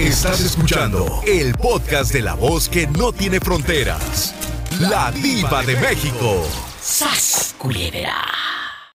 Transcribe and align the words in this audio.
Estás 0.00 0.40
escuchando 0.40 1.20
el 1.26 1.54
podcast 1.56 2.10
de 2.10 2.22
la 2.22 2.32
voz 2.32 2.70
que 2.70 2.86
no 2.86 3.12
tiene 3.12 3.38
fronteras. 3.38 4.34
La 4.80 5.12
diva 5.12 5.62
de 5.62 5.76
México. 5.76 6.42
¡Sas, 6.80 7.54
culebra! 7.58 8.16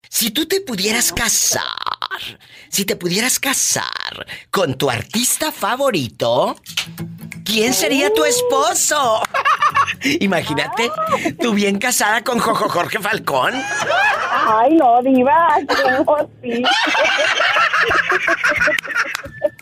Si 0.08 0.30
tú 0.30 0.46
te 0.46 0.62
pudieras 0.62 1.12
casar, 1.12 1.60
si 2.70 2.86
te 2.86 2.96
pudieras 2.96 3.38
casar 3.38 4.26
con 4.50 4.78
tu 4.78 4.88
artista 4.88 5.52
favorito, 5.52 6.56
¿quién 7.44 7.74
sería 7.74 8.10
tu 8.14 8.24
esposo? 8.24 9.20
Imagínate, 10.20 10.90
tú 11.38 11.52
bien 11.52 11.78
casada 11.78 12.24
con 12.24 12.38
Jojo 12.38 12.70
Jorge 12.70 12.98
Falcón. 12.98 13.52
Ay, 14.46 14.74
no, 14.74 15.02
diva, 15.02 15.58
¿cómo 16.06 16.30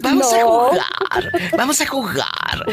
Vamos 0.00 0.32
a 0.32 0.42
jugar, 0.42 1.50
vamos 1.56 1.80
a 1.80 1.86
jugar. 1.86 2.66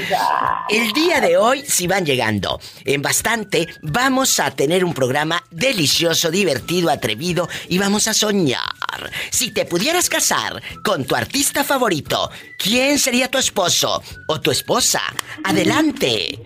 El 0.70 0.91
día 0.94 1.22
de 1.22 1.38
hoy, 1.38 1.63
si 1.66 1.88
van 1.88 2.05
llegando 2.05 2.59
en 2.85 3.02
bastante, 3.02 3.67
vamos 3.81 4.39
a 4.39 4.52
tener 4.52 4.84
un 4.84 4.94
programa 4.94 5.44
delicioso, 5.52 6.31
divertido, 6.31 6.89
atrevido 6.89 7.48
y 7.67 7.77
vamos 7.77 8.08
a 8.08 8.13
soñar. 8.13 8.62
Si 9.30 9.52
te 9.52 9.66
pudieras 9.66 10.09
casar 10.09 10.62
con 10.84 11.05
tu 11.05 11.16
artista 11.16 11.63
favorito, 11.63 12.30
¿quién 12.58 13.00
sería 13.00 13.30
tu 13.30 13.38
esposo 13.38 14.02
o 14.27 14.41
tu 14.41 14.52
esposa? 14.52 15.02
Adelante. 15.44 16.39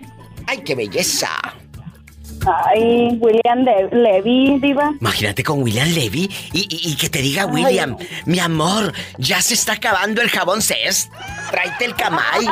¡Ay, 0.48 0.64
qué 0.64 0.76
belleza! 0.76 1.30
Ay, 2.46 3.18
William 3.20 3.60
Le- 3.64 3.90
Levy, 3.92 4.60
diva. 4.60 4.92
Imagínate 5.00 5.44
con 5.44 5.62
William 5.62 5.88
Levy 5.90 6.30
y, 6.54 6.60
y- 6.62 6.92
y 6.92 6.96
que 6.96 7.10
te 7.10 7.20
diga 7.22 7.46
William, 7.46 7.96
mi 8.26 8.40
amor, 8.40 8.94
ya 9.18 9.42
se 9.42 9.54
está 9.54 9.74
acabando 9.74 10.22
el 10.22 10.30
jabón 10.30 10.62
Cest. 10.62 11.12
Tráete 11.52 11.86
el 11.86 11.96
camay. 11.96 12.48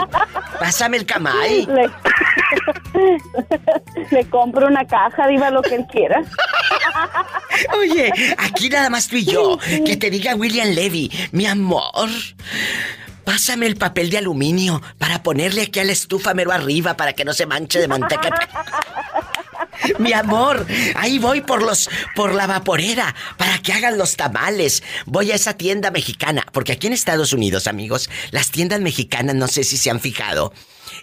Pásame 0.60 0.98
el 0.98 1.06
camay. 1.06 1.66
Le... 1.68 1.90
Le 4.12 4.26
compro 4.30 4.68
una 4.68 4.86
caja, 4.86 5.28
diva, 5.28 5.50
lo 5.52 5.62
que 5.62 5.76
él 5.76 5.86
quiera. 5.92 6.22
Oye, 7.80 8.12
aquí 8.38 8.70
nada 8.70 8.90
más 8.90 9.08
tú 9.08 9.16
y 9.18 9.26
yo. 9.26 9.58
Que 9.86 9.98
te 9.98 10.10
diga 10.10 10.36
William 10.36 10.70
Levy, 10.70 11.12
mi 11.32 11.46
amor. 11.46 12.10
Pásame 13.24 13.68
el 13.68 13.76
papel 13.76 14.10
de 14.10 14.18
aluminio 14.18 14.82
para 14.98 15.22
ponerle 15.22 15.62
aquí 15.64 15.80
a 15.80 15.84
la 15.84 15.92
estufa 15.92 16.34
mero 16.34 16.52
arriba 16.52 16.96
para 16.98 17.14
que 17.14 17.24
no 17.26 17.34
se 17.34 17.46
manche 17.46 17.80
de 17.80 17.88
manteca. 17.88 18.30
Mi 20.00 20.14
amor, 20.14 20.66
ahí 20.96 21.20
voy 21.20 21.42
por 21.42 21.62
los 21.62 21.90
por 22.16 22.34
la 22.34 22.48
vaporera 22.48 23.16
para 23.38 23.60
que 23.60 23.74
hagan 23.74 23.98
los 23.98 24.16
tamales. 24.16 24.84
Voy 25.06 25.32
a 25.32 25.36
esa 25.36 25.56
tienda 25.56 25.92
mexicana, 25.92 26.46
porque 26.52 26.74
aquí 26.74 26.88
en 26.88 26.94
Estados 26.94 27.34
Unidos, 27.34 27.68
amigos, 27.68 28.10
las 28.32 28.52
tiendas 28.52 28.82
mexicanas, 28.82 29.36
no 29.36 29.48
sé 29.48 29.64
si 29.64 29.78
se 29.78 29.90
han 29.90 30.00
fijado, 30.00 30.54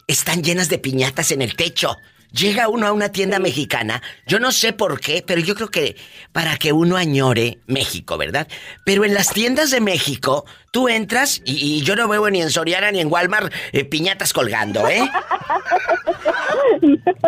están 0.06 0.42
llenas 0.42 0.68
de 0.68 0.78
piñatas 0.78 1.30
en 1.32 1.42
el 1.42 1.56
techo. 1.56 1.96
Llega 2.36 2.68
uno 2.68 2.86
a 2.86 2.92
una 2.92 3.10
tienda 3.10 3.38
mexicana, 3.38 4.02
yo 4.26 4.38
no 4.38 4.52
sé 4.52 4.72
por 4.72 5.00
qué, 5.00 5.24
pero 5.26 5.40
yo 5.40 5.54
creo 5.54 5.70
que 5.70 5.96
para 6.32 6.56
que 6.58 6.72
uno 6.72 6.96
añore 6.96 7.58
México, 7.66 8.18
¿verdad? 8.18 8.46
Pero 8.84 9.04
en 9.04 9.14
las 9.14 9.30
tiendas 9.30 9.70
de 9.70 9.80
México, 9.80 10.44
tú 10.70 10.88
entras 10.88 11.40
y, 11.44 11.54
y 11.54 11.80
yo 11.82 11.96
no 11.96 12.08
veo 12.08 12.28
ni 12.28 12.42
en 12.42 12.50
Soriana 12.50 12.92
ni 12.92 13.00
en 13.00 13.10
Walmart 13.10 13.52
eh, 13.72 13.84
piñatas 13.84 14.32
colgando, 14.32 14.86
¿eh? 14.88 15.00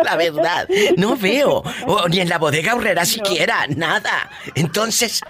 La 0.03 0.15
verdad, 0.15 0.67
no 0.97 1.15
veo. 1.15 1.63
O, 1.87 2.07
ni 2.07 2.19
en 2.19 2.29
la 2.29 2.37
bodega 2.37 2.75
horrera 2.75 3.05
siquiera, 3.05 3.65
nada. 3.67 4.29
Entonces, 4.55 5.21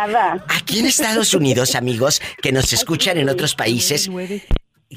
aquí 0.47 0.79
en 0.79 0.87
Estados 0.87 1.33
Unidos, 1.33 1.75
amigos, 1.75 2.21
que 2.41 2.51
nos 2.51 2.73
escuchan 2.73 3.17
en 3.17 3.29
otros 3.29 3.55
países. 3.55 4.09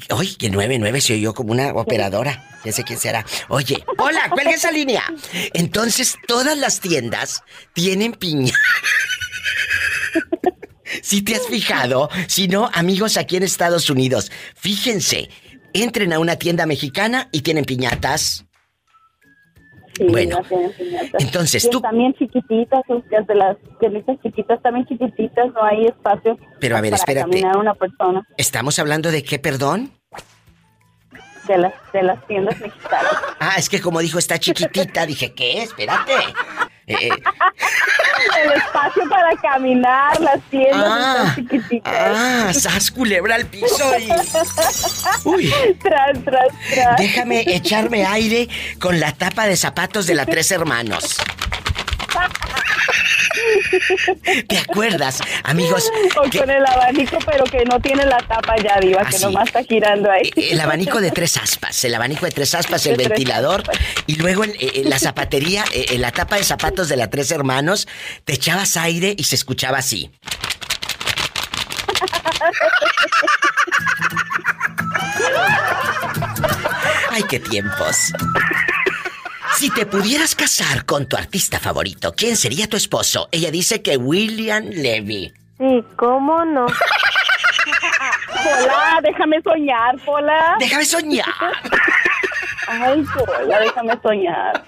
Oye, 0.09 0.35
que 0.37 0.49
99 0.49 1.01
se 1.01 1.13
oyó 1.13 1.33
como 1.33 1.51
una 1.51 1.71
operadora. 1.73 2.59
Ya 2.65 2.71
sé 2.71 2.83
quién 2.83 2.99
será. 2.99 3.25
Oye, 3.49 3.83
hola, 3.97 4.29
cuelga 4.31 4.51
esa 4.51 4.71
línea. 4.71 5.03
Entonces, 5.53 6.15
todas 6.27 6.57
las 6.57 6.79
tiendas 6.79 7.43
tienen 7.73 8.13
piña. 8.13 8.53
Si 11.01 11.23
te 11.23 11.35
has 11.35 11.47
fijado, 11.47 12.07
si 12.27 12.47
no, 12.47 12.69
amigos 12.71 13.17
aquí 13.17 13.35
en 13.35 13.43
Estados 13.43 13.89
Unidos, 13.89 14.31
fíjense, 14.55 15.29
entren 15.73 16.13
a 16.13 16.19
una 16.19 16.35
tienda 16.35 16.67
mexicana 16.67 17.29
y 17.31 17.41
tienen 17.41 17.65
piñatas. 17.65 18.45
Sí, 19.95 20.05
Bueno, 20.09 20.39
entonces 21.19 21.65
Y 21.65 21.69
tú- 21.69 21.79
También 21.81 22.13
chiquititas, 22.15 22.81
de 22.87 23.35
las 23.35 23.57
pianitas 23.79 24.17
chiquitas, 24.23 24.61
también 24.63 24.85
chiquititas, 24.87 25.53
no 25.53 25.63
hay 25.63 25.85
espacio. 25.85 26.37
Pero 26.59 26.77
a 26.77 26.81
ver, 26.81 26.91
para 26.91 26.99
espérate. 26.99 27.29
caminar 27.29 27.57
una 27.57 27.75
persona 27.75 28.27
¿Estamos 28.37 28.79
hablando 28.79 29.11
de 29.11 29.23
qué, 29.23 29.37
perdón? 29.39 29.91
de 31.47 31.57
las, 31.57 31.73
de 31.91 32.01
las 32.03 32.25
tiendas 32.25 32.57
mexicanas. 32.61 33.11
Ah, 33.39 33.55
es 33.57 33.67
que 33.69 33.81
como 33.81 33.99
dijo, 33.99 34.17
está 34.17 34.39
chiquitita, 34.39 35.05
dije, 35.05 35.33
¿qué? 35.33 35.63
Espérate. 35.63 36.13
Eh, 36.87 36.97
eh, 37.01 37.09
El 38.43 38.51
espacio 38.53 39.03
para 39.09 39.35
caminar, 39.37 40.19
las 40.19 40.41
tiendas 40.49 40.83
Ah, 40.85 41.15
están 41.27 41.35
chiquititas. 41.35 41.93
ah, 41.95 42.53
sas 42.53 42.91
culebra 42.91 43.35
al 43.35 43.45
piso 43.45 43.89
y... 43.99 44.09
Uy. 45.27 45.53
Tras, 45.81 46.23
tras, 46.23 46.47
tras. 46.73 46.97
Déjame 46.97 47.43
echarme 47.47 48.05
aire 48.05 48.49
con 48.79 48.99
la 48.99 49.11
tapa 49.13 49.45
de 49.45 49.55
zapatos 49.55 50.07
de 50.07 50.15
la 50.15 50.25
Tres 50.25 50.51
Hermanos. 50.51 51.15
¿Te 54.47 54.57
acuerdas, 54.57 55.19
amigos? 55.43 55.89
O 56.17 56.29
que- 56.29 56.39
con 56.39 56.49
el 56.49 56.65
abanico, 56.65 57.17
pero 57.25 57.43
que 57.45 57.63
no 57.65 57.79
tiene 57.79 58.05
la 58.05 58.17
tapa 58.19 58.55
ya, 58.57 58.79
Diva, 58.79 59.01
Ah, 59.03 59.09
que 59.09 59.17
sí. 59.17 59.23
nomás 59.25 59.47
está 59.47 59.63
girando 59.63 60.09
ahí. 60.11 60.31
El 60.35 60.59
abanico 60.59 61.01
de 61.01 61.11
tres 61.11 61.37
aspas, 61.37 61.83
el 61.83 61.95
abanico 61.95 62.25
de 62.25 62.31
tres 62.31 62.53
aspas, 62.55 62.85
el 62.85 62.95
tres 62.95 63.09
ventilador 63.09 63.63
y 64.07 64.15
luego 64.15 64.43
en, 64.43 64.51
eh, 64.51 64.71
en 64.75 64.89
la 64.89 64.99
zapatería, 64.99 65.63
eh, 65.73 65.85
en 65.91 66.01
la 66.01 66.11
tapa 66.11 66.37
de 66.37 66.43
zapatos 66.43 66.89
de 66.89 66.97
la 66.97 67.09
Tres 67.09 67.31
Hermanos, 67.31 67.87
te 68.25 68.33
echabas 68.33 68.77
aire 68.77 69.13
y 69.17 69.23
se 69.25 69.35
escuchaba 69.35 69.77
así. 69.79 70.09
Ay, 77.11 77.23
qué 77.29 77.39
tiempos. 77.39 78.11
Si 79.63 79.69
te 79.69 79.85
pudieras 79.85 80.35
casar 80.35 80.83
con 80.83 81.07
tu 81.07 81.15
artista 81.15 81.57
favorito, 81.57 82.11
¿quién 82.11 82.35
sería 82.35 82.67
tu 82.67 82.75
esposo? 82.75 83.29
Ella 83.31 83.49
dice 83.49 83.81
que 83.81 83.95
William 83.95 84.65
Levy. 84.65 85.31
Sí, 85.57 85.81
¿cómo 85.95 86.43
no? 86.43 86.65
Pola, 88.43 88.99
déjame 89.01 89.41
soñar, 89.41 89.95
Pola. 90.03 90.57
Déjame 90.59 90.83
soñar. 90.83 91.25
Ay, 92.67 93.05
Pola, 93.15 93.59
déjame 93.61 93.97
soñar. 94.03 94.65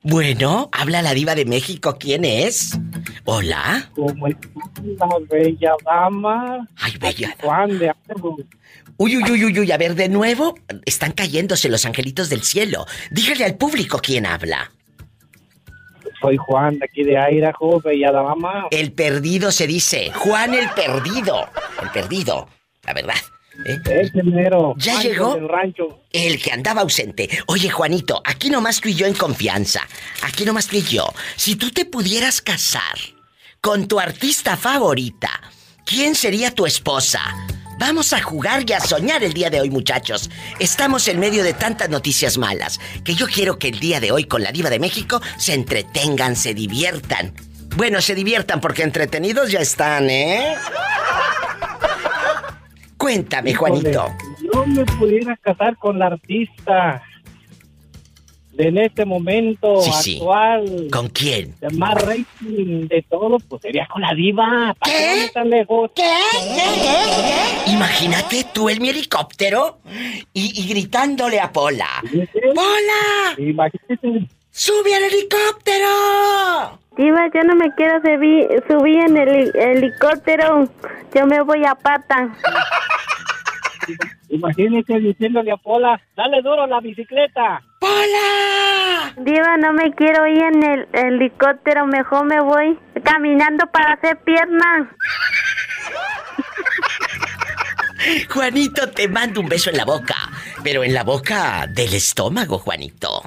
Bueno, 0.00 0.70
habla 0.72 1.02
la 1.02 1.12
diva 1.12 1.34
de 1.34 1.44
México. 1.44 1.98
¿Quién 2.00 2.24
es? 2.24 2.78
Hola. 3.26 3.90
Como 3.94 4.26
la 4.26 5.08
bella 5.28 5.72
dama. 5.84 6.66
Ay, 6.80 6.96
bella. 6.96 7.36
Juan 7.42 7.78
de 7.78 7.90
Argos. 8.08 8.40
Uy, 9.00 9.16
uy, 9.16 9.30
uy, 9.30 9.44
uy, 9.44 9.60
uy, 9.60 9.70
a 9.70 9.76
ver, 9.76 9.94
de 9.94 10.08
nuevo, 10.08 10.56
están 10.84 11.12
cayéndose 11.12 11.68
los 11.68 11.86
angelitos 11.86 12.28
del 12.28 12.42
cielo. 12.42 12.84
Dígale 13.12 13.44
al 13.44 13.56
público 13.56 14.00
quién 14.02 14.26
habla. 14.26 14.72
Soy 16.20 16.36
Juan 16.36 16.80
de 16.80 16.84
aquí 16.84 17.04
de 17.04 17.12
Idaho, 17.12 17.80
bella 17.80 18.10
dama. 18.10 18.66
El 18.72 18.90
perdido 18.90 19.52
se 19.52 19.68
dice, 19.68 20.10
Juan 20.12 20.52
el 20.52 20.68
perdido. 20.70 21.48
El 21.80 21.90
perdido, 21.90 22.48
la 22.82 22.92
verdad. 22.92 23.14
¿eh? 23.66 23.78
Ese 23.88 24.24
mero. 24.24 24.74
¿Ya 24.76 25.00
llegó? 25.00 25.36
del 25.36 25.48
rancho. 25.48 26.00
El 26.12 26.42
que 26.42 26.50
andaba 26.50 26.80
ausente. 26.80 27.28
Oye, 27.46 27.70
Juanito, 27.70 28.20
aquí 28.24 28.50
nomás 28.50 28.80
tú 28.80 28.88
y 28.88 28.94
yo 28.96 29.06
en 29.06 29.14
confianza. 29.14 29.82
Aquí 30.22 30.44
nomás 30.44 30.66
tú 30.66 30.74
y 30.74 30.82
yo. 30.82 31.06
Si 31.36 31.54
tú 31.54 31.70
te 31.70 31.84
pudieras 31.84 32.42
casar 32.42 32.98
con 33.60 33.86
tu 33.86 34.00
artista 34.00 34.56
favorita, 34.56 35.30
¿quién 35.84 36.16
sería 36.16 36.52
tu 36.52 36.66
esposa? 36.66 37.20
Vamos 37.78 38.12
a 38.12 38.20
jugar 38.20 38.64
y 38.66 38.72
a 38.72 38.80
soñar 38.80 39.22
el 39.22 39.32
día 39.32 39.50
de 39.50 39.60
hoy, 39.60 39.70
muchachos. 39.70 40.30
Estamos 40.58 41.06
en 41.06 41.20
medio 41.20 41.44
de 41.44 41.54
tantas 41.54 41.88
noticias 41.88 42.36
malas 42.36 42.80
que 43.04 43.14
yo 43.14 43.26
quiero 43.26 43.58
que 43.58 43.68
el 43.68 43.78
día 43.78 44.00
de 44.00 44.10
hoy 44.10 44.24
con 44.24 44.42
la 44.42 44.50
Diva 44.50 44.68
de 44.68 44.80
México 44.80 45.20
se 45.36 45.54
entretengan, 45.54 46.34
se 46.34 46.54
diviertan. 46.54 47.32
Bueno, 47.76 48.00
se 48.00 48.16
diviertan 48.16 48.60
porque 48.60 48.82
entretenidos 48.82 49.52
ya 49.52 49.60
están, 49.60 50.10
¿eh? 50.10 50.56
Cuéntame, 52.96 53.54
Juanito. 53.54 54.12
Yo 54.52 54.66
me 54.66 54.84
pudiera 54.84 55.36
casar 55.36 55.76
con 55.76 56.00
la 56.00 56.06
artista 56.06 57.00
de 58.58 58.68
en 58.68 58.76
este 58.78 59.04
momento 59.04 59.80
Sí, 59.80 59.92
sí. 60.02 60.16
actual. 60.16 60.88
¿Con 60.92 61.08
quién? 61.08 61.54
De 61.60 61.70
más 61.70 61.94
rating 61.94 62.88
de 62.88 63.04
todo, 63.08 63.38
pues 63.48 63.62
sería 63.62 63.86
con 63.86 64.02
la 64.02 64.12
diva. 64.14 64.74
¿Para 64.78 64.92
qué 64.92 65.06
vamos 65.16 65.32
tan 65.32 65.50
lejos? 65.50 65.90
Imagínate 67.66 68.44
tú 68.52 68.68
en 68.68 68.82
mi 68.82 68.88
helicóptero 68.90 69.78
y, 70.32 70.60
y 70.60 70.68
gritándole 70.68 71.38
a 71.40 71.52
Pola. 71.52 71.86
¡Pola! 72.54 73.34
Imagínate. 73.38 74.26
¡Sube 74.50 74.94
al 74.94 75.04
helicóptero! 75.04 75.86
Diva, 76.96 77.30
yo 77.32 77.42
no 77.44 77.54
me 77.54 77.72
quiero 77.76 78.00
subir, 78.00 78.48
subir 78.68 78.98
en 79.04 79.16
el 79.16 79.28
heli- 79.28 79.52
helicóptero. 79.54 80.68
Yo 81.14 81.26
me 81.26 81.40
voy 81.42 81.64
a 81.64 81.76
pata. 81.76 82.34
Imagínese 84.30 84.98
diciéndole 84.98 85.52
a 85.52 85.56
Pola, 85.56 86.00
dale 86.16 86.42
duro 86.42 86.62
a 86.62 86.66
la 86.66 86.80
bicicleta. 86.80 87.62
¡Pola! 87.80 89.14
Diva, 89.16 89.56
no 89.56 89.72
me 89.72 89.92
quiero 89.94 90.26
ir 90.26 90.42
en 90.42 90.62
el 90.62 90.88
helicóptero, 90.92 91.86
mejor 91.86 92.26
me 92.26 92.40
voy 92.40 92.78
caminando 93.02 93.66
para 93.72 93.94
hacer 93.94 94.18
pierna. 94.24 94.90
Juanito, 98.30 98.90
te 98.90 99.08
mando 99.08 99.40
un 99.40 99.48
beso 99.48 99.70
en 99.70 99.76
la 99.76 99.84
boca, 99.84 100.16
pero 100.62 100.84
en 100.84 100.94
la 100.94 101.04
boca 101.04 101.66
del 101.66 101.94
estómago, 101.94 102.58
Juanito. 102.58 103.22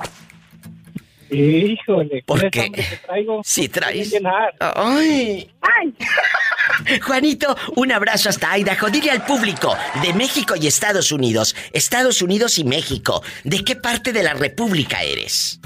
Híjole, 1.32 2.24
¿Por 2.26 2.42
¿qué 2.50 2.70
que 2.72 2.84
traigo? 3.06 3.42
Si 3.44 3.70
traes. 3.70 4.14
¡Ay! 4.60 5.50
¡Ay! 5.62 5.94
Juanito, 7.02 7.56
un 7.76 7.92
abrazo 7.92 8.28
hasta 8.28 8.58
Idaho. 8.58 8.90
Dile 8.90 9.12
al 9.12 9.24
público 9.26 9.76
de 10.04 10.14
México 10.14 10.56
y 10.60 10.68
Estados 10.68 11.12
Unidos, 11.12 11.56
Estados 11.72 12.22
Unidos 12.22 12.58
y 12.60 12.66
México, 12.66 13.24
¿de 13.46 13.64
qué 13.64 13.78
parte 13.78 14.12
de 14.12 14.24
la 14.24 14.34
República 14.34 15.04
eres? 15.04 15.60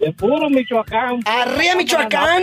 De 0.00 0.12
puro 0.12 0.48
Michoacán. 0.48 1.20
¡Arriba 1.26 1.74
Michoacán! 1.76 2.42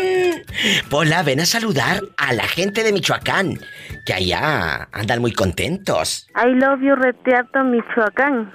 Pola, 0.90 1.24
ven 1.24 1.42
a 1.42 1.46
saludar 1.46 2.04
a 2.16 2.32
la 2.34 2.44
gente 2.44 2.84
de 2.84 2.94
Michoacán, 2.94 3.60
que 4.06 4.14
allá 4.14 4.88
andan 4.92 5.20
muy 5.20 5.34
contentos. 5.34 6.28
I 6.36 6.54
love 6.54 6.80
you, 6.82 6.96
Reteato, 6.96 7.64
Michoacán. 7.64 8.54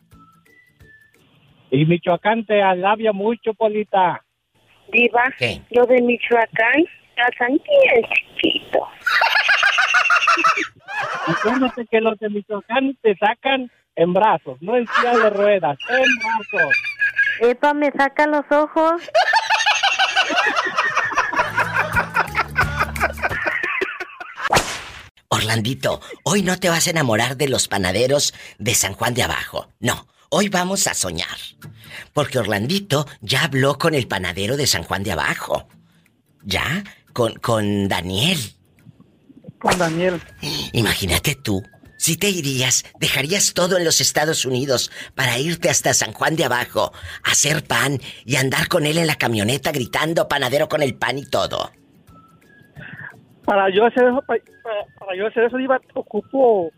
Y 1.73 1.87
Michoacán 1.87 2.45
te 2.45 2.63
alabia 2.63 3.15
mucho, 3.15 3.55
Polita. 3.55 4.23
Diva, 4.93 5.33
¿Qué? 5.39 5.63
lo 5.71 5.87
de 5.87 6.03
Michoacán, 6.03 6.85
casan 7.17 7.55
es 7.55 8.07
chiquito. 8.37 8.87
Acuérdate 11.29 11.87
que 11.91 12.01
los 12.03 12.19
de 12.19 12.29
Michoacán 12.29 12.95
te 13.01 13.17
sacan 13.17 13.71
en 13.97 14.13
brazos, 14.13 14.59
no 14.61 14.77
en 14.77 14.87
silla 14.87 15.17
de 15.17 15.31
ruedas, 15.31 15.79
en 15.89 16.05
brazos. 16.19 16.77
Epa, 17.41 17.73
me 17.73 17.91
saca 17.91 18.27
los 18.27 18.45
ojos. 18.51 19.11
Orlandito, 25.29 26.03
hoy 26.25 26.43
no 26.43 26.59
te 26.59 26.69
vas 26.69 26.87
a 26.87 26.91
enamorar 26.91 27.39
de 27.39 27.49
los 27.49 27.67
panaderos 27.67 28.35
de 28.59 28.75
San 28.75 28.93
Juan 28.93 29.15
de 29.15 29.23
Abajo. 29.23 29.69
No, 29.81 30.07
hoy 30.33 30.49
vamos 30.49 30.87
a 30.87 30.95
soñar. 30.95 31.37
Porque 32.15 32.39
Orlandito 32.39 33.07
ya 33.21 33.45
habló 33.45 33.79
con 33.79 33.95
el 33.95 34.09
panadero 34.09 34.57
de 34.57 34.67
San 34.67 34.83
Juan 34.83 35.03
de 35.03 35.13
Abajo. 35.13 35.69
¿Ya? 36.43 36.83
Con, 37.13 37.35
con 37.35 37.89
Daniel. 37.89 38.39
Con 39.59 39.79
Daniel. 39.79 40.21
Imagínate 40.73 41.35
tú, 41.37 41.63
si 41.99 42.17
te 42.17 42.31
irías, 42.31 42.85
dejarías 42.99 43.53
todo 43.55 43.77
en 43.77 43.85
los 43.85 44.01
Estados 44.01 44.45
Unidos 44.45 44.91
para 45.15 45.39
irte 45.39 45.69
hasta 45.71 45.95
San 45.95 46.13
Juan 46.13 46.35
de 46.37 46.47
Abajo, 46.47 46.93
a 47.25 47.31
hacer 47.31 47.63
pan 47.65 48.01
y 48.25 48.37
andar 48.37 48.69
con 48.69 48.87
él 48.87 48.99
en 48.99 49.07
la 49.07 49.17
camioneta 49.17 49.71
gritando 49.71 50.27
panadero 50.29 50.69
con 50.69 50.83
el 50.83 50.95
pan 50.95 51.19
y 51.19 51.27
todo. 51.27 51.71
Para 53.45 53.69
yo 53.75 53.85
hacer 53.85 54.05
eso, 54.05 54.23
para, 54.27 54.41
yo 55.17 55.27
hacer 55.27 55.45
eso, 55.45 55.59
iba, 55.59 55.79
ocupo, 55.95 56.71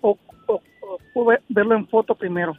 ocupo 0.00 1.24
ver- 1.26 1.42
verlo 1.48 1.74
en 1.76 1.88
foto 1.88 2.14
primero. 2.14 2.56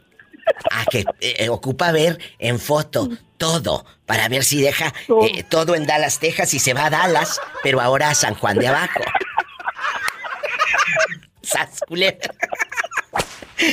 Ah, 0.70 0.84
que 0.90 1.04
eh, 1.20 1.48
ocupa 1.48 1.92
ver 1.92 2.18
en 2.38 2.58
foto 2.58 3.08
todo 3.36 3.84
para 4.06 4.28
ver 4.28 4.44
si 4.44 4.60
deja 4.60 4.92
Todo. 5.06 5.26
eh, 5.26 5.44
todo 5.48 5.74
en 5.74 5.86
Dallas, 5.86 6.18
Texas 6.18 6.54
y 6.54 6.58
se 6.58 6.74
va 6.74 6.86
a 6.86 6.90
Dallas, 6.90 7.40
pero 7.62 7.80
ahora 7.80 8.10
a 8.10 8.14
San 8.14 8.34
Juan 8.34 8.58
de 8.58 8.68
Abajo. 8.68 9.00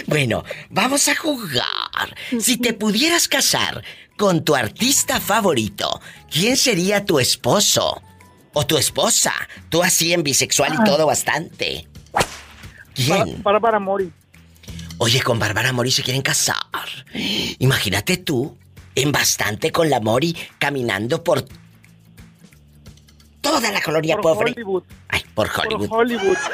Bueno, 0.08 0.44
vamos 0.70 1.08
a 1.08 1.16
jugar. 1.16 2.16
Si 2.40 2.58
te 2.58 2.74
pudieras 2.74 3.28
casar 3.28 3.84
con 4.18 4.44
tu 4.44 4.56
artista 4.56 5.20
favorito, 5.20 6.02
¿quién 6.30 6.58
sería 6.58 7.06
tu 7.06 7.20
esposo? 7.20 8.02
O 8.54 8.66
tu 8.66 8.78
esposa. 8.78 9.34
Tú 9.70 9.82
así 9.84 10.14
en 10.14 10.24
bisexual 10.24 10.74
y 10.74 10.84
todo 10.84 11.06
bastante. 11.06 11.88
¿Quién? 12.94 13.42
Para, 13.42 13.60
para 13.60 13.80
Mori. 13.80 14.12
Oye, 15.00 15.22
con 15.22 15.40
Bárbara 15.40 15.72
Mori 15.74 15.92
se 15.92 16.04
quieren 16.04 16.22
casar. 16.22 16.58
Imagínate 17.60 18.18
tú, 18.18 18.58
en 18.96 19.12
bastante 19.12 19.72
con 19.72 19.90
la 19.90 20.00
Mori, 20.02 20.36
caminando 20.58 21.24
por 21.24 21.46
toda 23.42 23.72
la 23.72 23.82
colonia 23.82 24.18
Por 24.18 24.34
pobre. 24.34 24.52
Hollywood. 24.52 24.84
Ay, 25.08 25.22
por 25.34 25.52
Por 25.52 25.66
Hollywood. 25.66 25.88
Hollywood. 25.90 26.38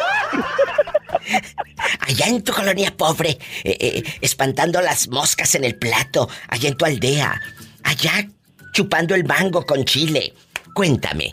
Allá 2.02 2.28
en 2.28 2.44
tu 2.44 2.54
colonia 2.54 2.96
pobre, 2.96 3.32
eh, 3.64 3.78
eh, 3.80 4.04
espantando 4.22 4.80
las 4.80 5.08
moscas 5.08 5.56
en 5.56 5.64
el 5.64 5.76
plato, 5.76 6.30
allá 6.48 6.70
en 6.70 6.78
tu 6.78 6.86
aldea. 6.86 7.42
Allá 7.84 8.28
chupando 8.74 9.16
el 9.16 9.24
mango 9.26 9.66
con 9.66 9.86
chile. 9.86 10.34
Cuéntame, 10.76 11.32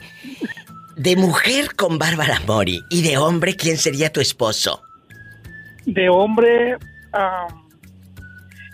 de 0.97 1.17
mujer 1.17 1.75
con 1.75 1.99
Bárbara 1.99 2.41
Mori 2.47 2.81
y 2.89 3.03
de 3.03 3.19
hombre, 3.19 3.55
¿quién 3.57 3.77
sería 3.77 4.11
tu 4.13 4.21
esposo? 4.21 4.83
De 5.85 6.09
hombre, 6.09 6.79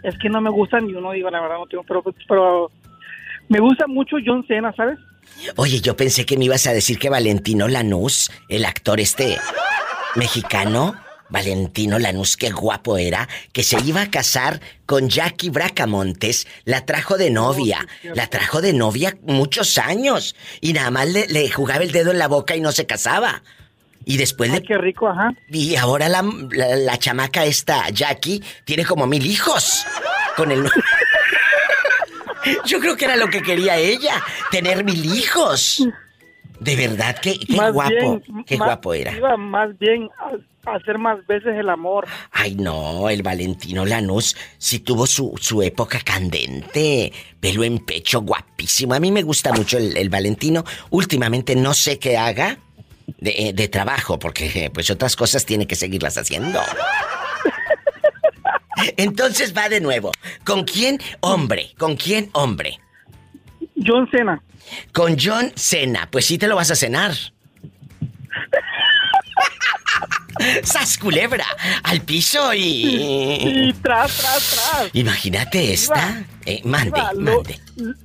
es 0.02 0.18
que 0.18 0.28
no 0.28 0.40
me 0.40 0.50
gusta 0.50 0.80
ni 0.80 0.94
uno, 0.94 1.12
digo, 1.12 1.30
la 1.30 1.40
verdad, 1.40 1.58
no 1.58 1.66
tengo, 1.66 1.84
pero, 1.84 2.02
pero 2.28 2.70
me 3.48 3.60
gusta 3.60 3.86
mucho 3.86 4.16
John 4.24 4.44
Cena, 4.46 4.72
¿sabes? 4.76 4.98
Oye, 5.56 5.80
yo 5.80 5.96
pensé 5.96 6.26
que 6.26 6.36
me 6.36 6.46
ibas 6.46 6.66
a 6.66 6.72
decir 6.72 6.98
que 6.98 7.10
Valentino 7.10 7.68
Lanús, 7.68 8.30
el 8.48 8.64
actor 8.64 9.00
este 9.00 9.38
mexicano, 10.16 10.94
Valentino 11.28 11.98
Lanús, 11.98 12.36
qué 12.36 12.50
guapo 12.50 12.96
era, 12.96 13.28
que 13.52 13.62
se 13.62 13.78
iba 13.84 14.02
a 14.02 14.10
casar 14.10 14.60
con 14.86 15.08
Jackie 15.08 15.50
Bracamontes, 15.50 16.46
la 16.64 16.86
trajo 16.86 17.18
de 17.18 17.30
novia, 17.30 17.86
la 18.14 18.26
trajo 18.28 18.60
de 18.60 18.72
novia 18.72 19.16
muchos 19.22 19.78
años, 19.78 20.34
y 20.60 20.72
nada 20.72 20.90
más 20.90 21.08
le, 21.08 21.26
le 21.28 21.50
jugaba 21.50 21.84
el 21.84 21.92
dedo 21.92 22.10
en 22.10 22.18
la 22.18 22.28
boca 22.28 22.56
y 22.56 22.60
no 22.60 22.72
se 22.72 22.86
casaba. 22.86 23.42
Y 24.10 24.16
después 24.16 24.50
Ay, 24.50 24.60
le... 24.60 24.66
qué 24.66 24.78
rico, 24.78 25.06
ajá. 25.06 25.34
Y 25.50 25.76
ahora 25.76 26.08
la, 26.08 26.22
la, 26.50 26.76
la 26.76 26.96
chamaca 26.98 27.44
esta, 27.44 27.90
Jackie, 27.90 28.42
tiene 28.64 28.86
como 28.86 29.06
mil 29.06 29.24
hijos. 29.26 29.84
Con 30.34 30.50
el... 30.50 30.64
Yo 32.64 32.80
creo 32.80 32.96
que 32.96 33.04
era 33.04 33.16
lo 33.16 33.28
que 33.28 33.42
quería 33.42 33.76
ella, 33.76 34.22
tener 34.50 34.82
mil 34.82 35.04
hijos. 35.04 35.86
De 36.60 36.74
verdad, 36.74 37.18
qué, 37.20 37.38
qué 37.38 37.54
guapo, 37.70 37.90
bien, 37.90 38.44
qué 38.46 38.56
más- 38.56 38.66
guapo 38.68 38.94
era. 38.94 39.14
Iba 39.14 39.36
más 39.36 39.78
bien 39.78 40.08
a, 40.64 40.70
a 40.70 40.76
hacer 40.76 40.96
más 40.96 41.24
veces 41.26 41.54
el 41.56 41.68
amor. 41.68 42.06
Ay, 42.32 42.54
no, 42.54 43.10
el 43.10 43.22
Valentino 43.22 43.84
Lanús 43.84 44.34
sí 44.56 44.78
tuvo 44.78 45.06
su, 45.06 45.34
su 45.38 45.60
época 45.62 46.00
candente. 46.00 47.12
Pelo 47.40 47.62
en 47.62 47.80
pecho, 47.80 48.22
guapísimo. 48.22 48.94
A 48.94 49.00
mí 49.00 49.12
me 49.12 49.22
gusta 49.22 49.52
mucho 49.52 49.76
el, 49.76 49.94
el 49.98 50.08
Valentino. 50.08 50.64
Últimamente 50.90 51.54
no 51.54 51.74
sé 51.74 51.98
qué 51.98 52.16
haga 52.16 52.58
de, 53.18 53.34
eh, 53.36 53.52
de 53.52 53.68
trabajo, 53.68 54.18
porque 54.18 54.46
eh, 54.54 54.70
pues 54.70 54.88
otras 54.90 55.16
cosas 55.16 55.44
tiene 55.44 55.66
que 55.66 55.76
seguirlas 55.76 56.16
haciendo. 56.16 56.60
Entonces 58.96 59.54
va 59.56 59.68
de 59.68 59.80
nuevo. 59.80 60.12
¿Con 60.44 60.64
quién 60.64 61.00
hombre? 61.20 61.74
¿Con 61.78 61.96
quién 61.96 62.30
hombre? 62.32 62.78
John 63.84 64.08
Cena. 64.10 64.42
Con 64.92 65.16
John 65.18 65.52
Cena. 65.56 66.08
Pues 66.10 66.26
sí 66.26 66.38
te 66.38 66.46
lo 66.48 66.56
vas 66.56 66.70
a 66.70 66.76
cenar. 66.76 67.12
¡Sas 70.62 70.96
culebra! 70.98 71.44
Al 71.82 72.00
piso 72.02 72.54
y... 72.54 72.60
Y 72.60 73.72
tras, 73.82 74.16
tras, 74.18 74.50
tras. 74.50 74.90
Imagínate 74.92 75.72
esta. 75.72 76.22
Eh, 76.46 76.60
mande, 76.64 76.90
Iba, 76.90 77.12
lo, 77.14 77.42
mande. 77.42 77.58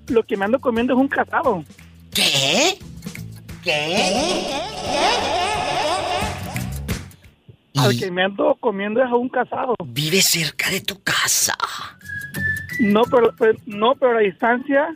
lo 0.07 0.23
que 0.23 0.35
me 0.35 0.45
ando 0.45 0.59
comiendo 0.59 0.93
es 0.93 0.99
un 0.99 1.07
casado. 1.07 1.63
¿Qué? 2.11 2.79
¿Qué? 3.63 4.43
Al 7.75 7.97
que 7.97 8.11
me 8.11 8.23
ando 8.23 8.55
comiendo 8.59 9.01
es 9.03 9.09
a 9.09 9.15
un 9.15 9.29
casado. 9.29 9.75
vive 9.83 10.21
cerca 10.21 10.69
de 10.69 10.81
tu 10.81 11.01
casa. 11.03 11.55
No, 12.79 13.01
pero, 13.03 13.33
pero- 13.37 13.57
no, 13.65 13.95
pero 13.95 14.17
a 14.17 14.21
distancia, 14.21 14.95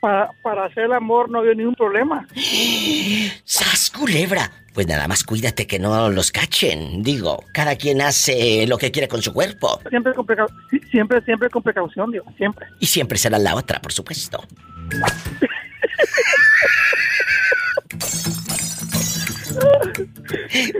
para, 0.00 0.30
para 0.42 0.66
hacer 0.66 0.84
el 0.84 0.92
amor 0.92 1.30
no 1.30 1.38
había 1.40 1.54
ningún 1.54 1.74
problema. 1.74 2.26
¡Sas 3.44 3.90
culebra! 3.90 4.50
Pues 4.74 4.86
nada 4.86 5.06
más 5.06 5.22
cuídate 5.24 5.66
que 5.66 5.78
no 5.78 6.08
los 6.08 6.30
cachen. 6.32 7.02
Digo, 7.02 7.44
cada 7.52 7.76
quien 7.76 8.00
hace 8.00 8.66
lo 8.66 8.78
que 8.78 8.90
quiere 8.90 9.06
con 9.08 9.20
su 9.20 9.32
cuerpo. 9.34 9.80
Siempre 9.90 10.14
con, 10.14 10.26
precau- 10.26 10.48
siempre, 10.90 11.20
siempre 11.22 11.50
con 11.50 11.62
precaución, 11.62 12.10
digo, 12.10 12.24
siempre. 12.38 12.66
Y 12.80 12.86
siempre 12.86 13.18
será 13.18 13.38
la 13.38 13.54
otra, 13.54 13.80
por 13.82 13.92
supuesto. 13.92 14.42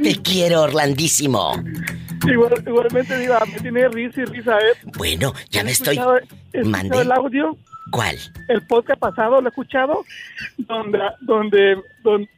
Te 0.03 0.23
quiero, 0.23 0.63
Orlandísimo. 0.63 1.55
Igual- 2.27 2.63
igualmente, 2.67 3.19
digo, 3.19 3.35
me 3.53 3.61
tiene 3.61 3.89
risa 3.89 4.21
y 4.21 4.25
risa, 4.27 4.59
¿eh? 4.59 4.79
Bueno, 4.97 5.33
ya 5.51 5.65
me 5.65 5.73
estoy... 5.73 5.99
Mande. 6.65 7.01
el 7.01 7.11
audio, 7.13 7.57
¿Cuál? 7.91 8.17
el 8.49 8.65
podcast 8.67 9.01
pasado 9.01 9.41
lo 9.41 9.49
he 9.49 9.51
escuchado, 9.51 10.05
donde, 10.59 10.99
donde, 11.23 11.77
donde, 12.05 12.29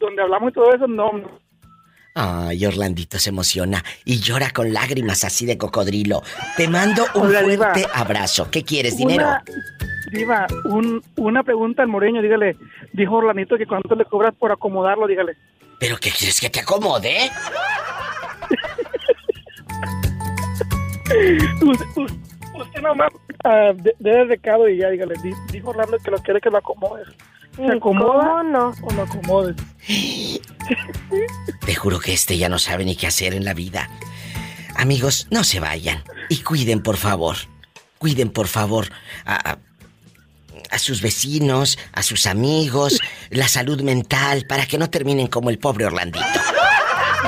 donde, 0.00 0.22
hablamos 0.22 0.50
y 0.50 0.54
todo 0.54 0.72
eso, 0.74 0.86
no, 0.86 1.10
Ay, 2.14 2.64
Orlandito 2.64 3.18
se 3.18 3.28
emociona 3.28 3.84
y 4.06 4.20
llora 4.20 4.48
con 4.50 4.72
lágrimas 4.72 5.22
así 5.24 5.44
de 5.44 5.58
cocodrilo. 5.58 6.22
Te 6.56 6.66
mando 6.66 7.04
un 7.14 7.26
Hola, 7.26 7.42
Diva. 7.42 7.72
fuerte 7.74 7.86
abrazo. 7.92 8.50
¿Qué 8.50 8.62
quieres, 8.62 8.96
dinero? 8.96 9.26
Una, 9.26 9.44
diva, 10.12 10.46
un, 10.64 11.02
una 11.16 11.42
pregunta 11.42 11.82
al 11.82 11.88
moreño, 11.88 12.22
dígale. 12.22 12.56
Dijo 12.94 13.16
Orlanito 13.16 13.58
que 13.58 13.66
cuánto 13.66 13.94
le 13.94 14.06
cobras 14.06 14.34
por 14.34 14.50
acomodarlo, 14.50 15.06
dígale. 15.06 15.36
¿Pero 15.78 15.96
qué 15.98 16.10
quieres 16.10 16.40
que 16.40 16.50
te 16.50 16.60
acomode? 16.60 17.30
Usted, 21.62 21.86
usted- 21.96 22.80
nomás 22.82 23.10
ah, 23.44 23.72
de- 23.74 23.94
el 24.04 24.28
recado 24.28 24.68
y 24.68 24.78
ya, 24.78 24.88
dígale. 24.90 25.14
Di- 25.22 25.34
Dijo 25.52 25.70
Orlando 25.70 25.98
que 25.98 26.10
lo 26.10 26.18
quiere 26.18 26.40
que 26.40 26.50
lo 26.50 26.58
acomodes. 26.58 27.06
¿Se 27.54 27.62
¿Y 27.62 27.70
acomoda 27.70 28.28
cómo 28.28 28.42
no? 28.44 28.72
o 28.82 28.92
lo 28.92 29.02
acomodes? 29.02 29.56
Te 31.64 31.74
juro 31.74 31.98
que 32.00 32.12
este 32.12 32.36
ya 32.36 32.48
no 32.48 32.58
sabe 32.58 32.84
ni 32.84 32.96
qué 32.96 33.06
hacer 33.06 33.34
en 33.34 33.44
la 33.44 33.54
vida. 33.54 33.88
Amigos, 34.76 35.26
no 35.30 35.42
se 35.44 35.58
vayan. 35.60 36.02
Y 36.28 36.38
cuiden, 36.42 36.82
por 36.82 36.96
favor. 36.96 37.36
Cuiden, 37.98 38.28
por 38.30 38.46
favor, 38.46 38.88
a, 39.24 39.52
a- 39.52 39.58
a 40.76 40.78
sus 40.78 41.00
vecinos, 41.02 41.78
a 41.92 42.02
sus 42.02 42.26
amigos, 42.26 43.00
la 43.30 43.48
salud 43.48 43.80
mental, 43.82 44.44
para 44.48 44.66
que 44.66 44.78
no 44.78 44.88
terminen 44.88 45.26
como 45.26 45.50
el 45.50 45.58
pobre 45.58 45.86
Orlandito. 45.86 46.24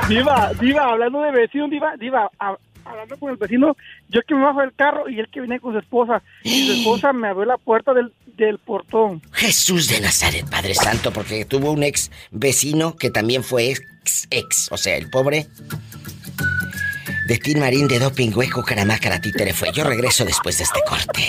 Diva, 0.09 0.52
diva, 0.61 0.85
hablando 0.85 1.21
de 1.23 1.33
vecino, 1.33 1.69
diva, 1.69 1.95
diva, 1.99 2.31
a- 2.38 2.57
hablando 2.85 3.17
con 3.19 3.31
el 3.31 3.37
vecino, 3.37 3.76
yo 4.09 4.21
que 4.26 4.35
me 4.35 4.43
bajo 4.43 4.61
del 4.61 4.73
carro 4.75 5.09
y 5.09 5.19
él 5.19 5.28
que 5.33 5.40
viene 5.40 5.61
con 5.61 5.73
su 5.73 5.78
esposa. 5.78 6.23
Y 6.45 6.67
su 6.67 6.73
esposa 6.75 7.12
me 7.12 7.28
abrió 7.28 7.45
la 7.45 7.59
puerta 7.59 7.93
del, 7.93 8.12
del 8.37 8.59
portón. 8.59 9.21
Jesús 9.33 9.88
de 9.88 10.00
Nazaret, 10.00 10.49
Padre 10.49 10.75
Santo, 10.75 11.12
porque 11.12 11.45
tuvo 11.45 11.73
un 11.73 11.83
ex 11.83 12.11
vecino 12.31 12.97
que 12.97 13.11
también 13.11 13.43
fue 13.45 13.71
ex, 13.71 14.26
ex, 14.31 14.69
o 14.71 14.76
sea, 14.78 14.97
el 14.97 15.11
pobre. 15.11 15.47
De 17.26 17.37
Tin 17.37 17.61
Marín 17.61 17.88
de 17.88 17.99
Doping 17.99 18.31
Hueco 18.35 18.62
Caramácara 18.64 19.21
Títere 19.21 19.52
fue. 19.52 19.71
Yo 19.75 19.85
regreso 19.85 20.25
después 20.25 20.57
de 20.57 20.64
este 20.64 20.81
corte. 20.88 21.23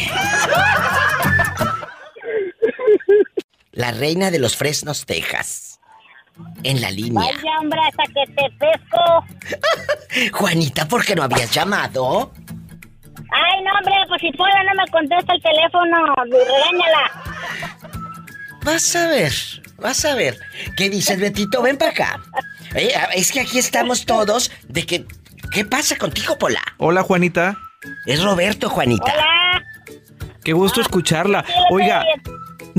La 3.80 3.92
reina 3.92 4.30
de 4.30 4.40
los 4.40 4.58
Fresnos, 4.58 5.06
Texas. 5.06 5.80
En 6.64 6.82
la 6.82 6.92
línea. 6.92 7.14
Vaya, 7.14 7.60
hombre, 7.62 7.80
hasta 7.88 8.04
que 8.08 8.34
te 8.34 8.50
pesco. 8.60 10.34
Juanita, 10.38 10.86
¿por 10.86 11.06
qué 11.06 11.16
no 11.16 11.24
habías 11.24 11.50
llamado? 11.54 12.34
Ay, 13.32 13.64
no, 13.64 13.72
hombre, 13.78 13.94
pues 14.10 14.20
si 14.20 14.34
fuera 14.34 14.62
no 14.66 14.84
me 14.84 14.92
contesta 14.92 15.34
el 15.34 15.42
teléfono, 15.42 16.14
regáñala. 16.26 17.24
Vas 18.66 18.94
a 18.98 19.08
ver, 19.08 19.32
vas 19.78 20.04
a 20.04 20.14
ver. 20.14 20.38
¿Qué 20.76 20.90
dices, 20.90 21.18
Betito? 21.22 21.62
Ven 21.62 21.78
para 21.78 21.92
acá. 21.92 22.20
Eh, 22.76 22.92
es 23.14 23.32
que 23.32 23.40
aquí 23.40 23.60
estamos 23.60 24.06
todos 24.06 24.52
de 24.68 24.86
que... 24.86 25.06
¿Qué 25.54 25.64
pasa 25.64 25.98
contigo, 25.98 26.38
Pola? 26.38 26.62
Hola 26.80 27.02
Juanita, 27.02 27.58
Es 28.06 28.22
Roberto, 28.22 28.70
Juanita. 28.70 29.14
Hola. 29.14 29.64
qué 30.44 30.52
gusto 30.52 30.82
escucharla. 30.82 31.46
Sí, 31.48 31.54
lo 31.70 31.76
Oiga, 31.78 32.06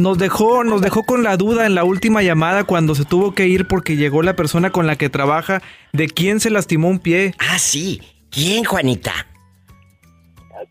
nos 0.00 0.18
dejó, 0.18 0.64
nos 0.64 0.80
dejó 0.80 1.04
con 1.04 1.22
la 1.22 1.36
duda 1.36 1.66
en 1.66 1.74
la 1.74 1.84
última 1.84 2.22
llamada 2.22 2.64
cuando 2.64 2.94
se 2.94 3.04
tuvo 3.04 3.34
que 3.34 3.46
ir 3.46 3.66
porque 3.66 3.96
llegó 3.96 4.22
la 4.22 4.36
persona 4.36 4.70
con 4.70 4.86
la 4.86 4.96
que 4.96 5.08
trabaja 5.08 5.62
de 5.92 6.08
quién 6.08 6.40
se 6.40 6.50
lastimó 6.50 6.88
un 6.88 6.98
pie. 6.98 7.34
Ah, 7.38 7.58
sí. 7.58 8.00
¿Quién, 8.30 8.64
Juanita? 8.64 9.12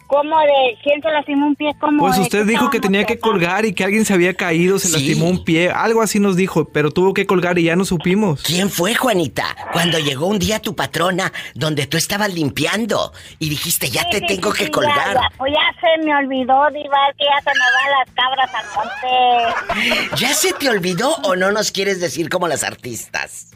¿Cómo 0.10 0.40
de 0.40 0.76
quién 0.82 1.00
se 1.04 1.10
lastimó 1.12 1.46
un 1.46 1.56
pie? 1.56 1.70
¿Cómo 1.80 2.00
Pues 2.04 2.18
usted 2.18 2.44
dijo 2.48 2.72
que 2.72 2.80
tenía 2.80 3.06
que 3.06 3.20
colgar 3.20 3.64
y 3.66 3.74
que 3.74 3.84
alguien 3.84 4.06
se 4.06 4.14
había 4.16 4.34
caído, 4.34 4.80
se 4.80 4.88
Sí. 4.88 4.94
lastimó 4.94 5.30
un 5.30 5.44
pie, 5.44 5.70
algo 5.70 6.02
así 6.02 6.20
nos 6.20 6.36
dijo, 6.36 6.66
pero 6.70 6.90
tuvo 6.90 7.14
que 7.14 7.28
colgar 7.28 7.60
y 7.60 7.64
ya 7.66 7.76
no 7.76 7.86
supimos. 7.86 8.42
¿Quién 8.42 8.72
fue, 8.72 8.96
Juanita? 8.96 9.56
Cuando 9.72 10.00
llegó 10.00 10.26
un 10.26 10.40
día 10.40 10.60
tu 10.60 10.76
patrona 10.76 11.32
donde 11.54 11.86
tú 11.86 11.96
estabas 11.96 12.34
limpiando 12.34 13.14
y 13.38 13.50
dijiste, 13.50 13.90
ya 13.92 14.02
Sí, 14.02 14.08
te 14.14 14.20
sí, 14.22 14.26
tengo 14.28 14.52
sí, 14.52 14.58
que 14.58 14.66
sí, 14.66 14.72
colgar. 14.72 15.14
Ya, 15.14 15.22
ya. 15.22 15.30
Pues 15.38 15.54
ya 15.54 15.80
se 15.80 16.04
me 16.04 16.16
olvidó, 16.16 16.60
Diva, 16.74 16.98
que 17.16 17.26
ya 17.26 17.42
se 17.44 17.52
me 17.52 17.66
van 17.76 17.92
las 18.00 18.16
cabras 18.16 18.52
al 18.56 18.66
monte. 18.76 20.16
¿Ya 20.18 20.34
se 20.34 20.54
te 20.54 20.70
olvidó 20.70 21.16
o 21.24 21.36
no 21.36 21.52
nos 21.52 21.72
quieres 21.72 22.02
decir 22.02 22.30
como 22.30 22.48
las 22.48 22.64
artistas? 22.64 23.52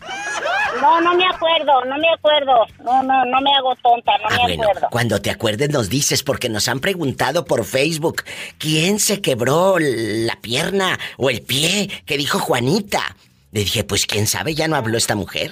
No, 0.81 1.01
no 1.01 1.13
me 1.15 1.25
acuerdo, 1.25 1.85
no 1.85 1.97
me 1.97 2.09
acuerdo. 2.09 2.65
No, 2.83 3.01
no, 3.03 3.25
no 3.25 3.41
me 3.41 3.51
hago 3.55 3.75
tonta, 3.81 4.11
no 4.19 4.25
Ah, 4.29 4.35
me 4.37 4.41
bueno, 4.57 4.63
acuerdo. 4.63 4.87
cuando 4.91 5.21
te 5.21 5.31
acuerdes 5.31 5.69
nos 5.69 5.89
dices 5.89 6.21
porque 6.23 6.42
nos 6.49 6.67
han 6.67 6.79
preguntado 6.79 7.45
por 7.45 7.65
Facebook 7.65 8.23
quién 8.57 8.99
se 8.99 9.21
quebró 9.21 9.77
la 9.79 10.35
pierna 10.37 10.97
o 11.17 11.29
el 11.29 11.41
pie 11.41 11.89
que 12.05 12.17
dijo 12.17 12.39
Juanita. 12.39 13.15
Le 13.51 13.61
dije, 13.61 13.83
pues 13.83 14.05
quién 14.05 14.25
sabe, 14.27 14.55
ya 14.55 14.67
no 14.67 14.75
habló 14.75 14.97
esta 14.97 15.15
mujer. 15.15 15.51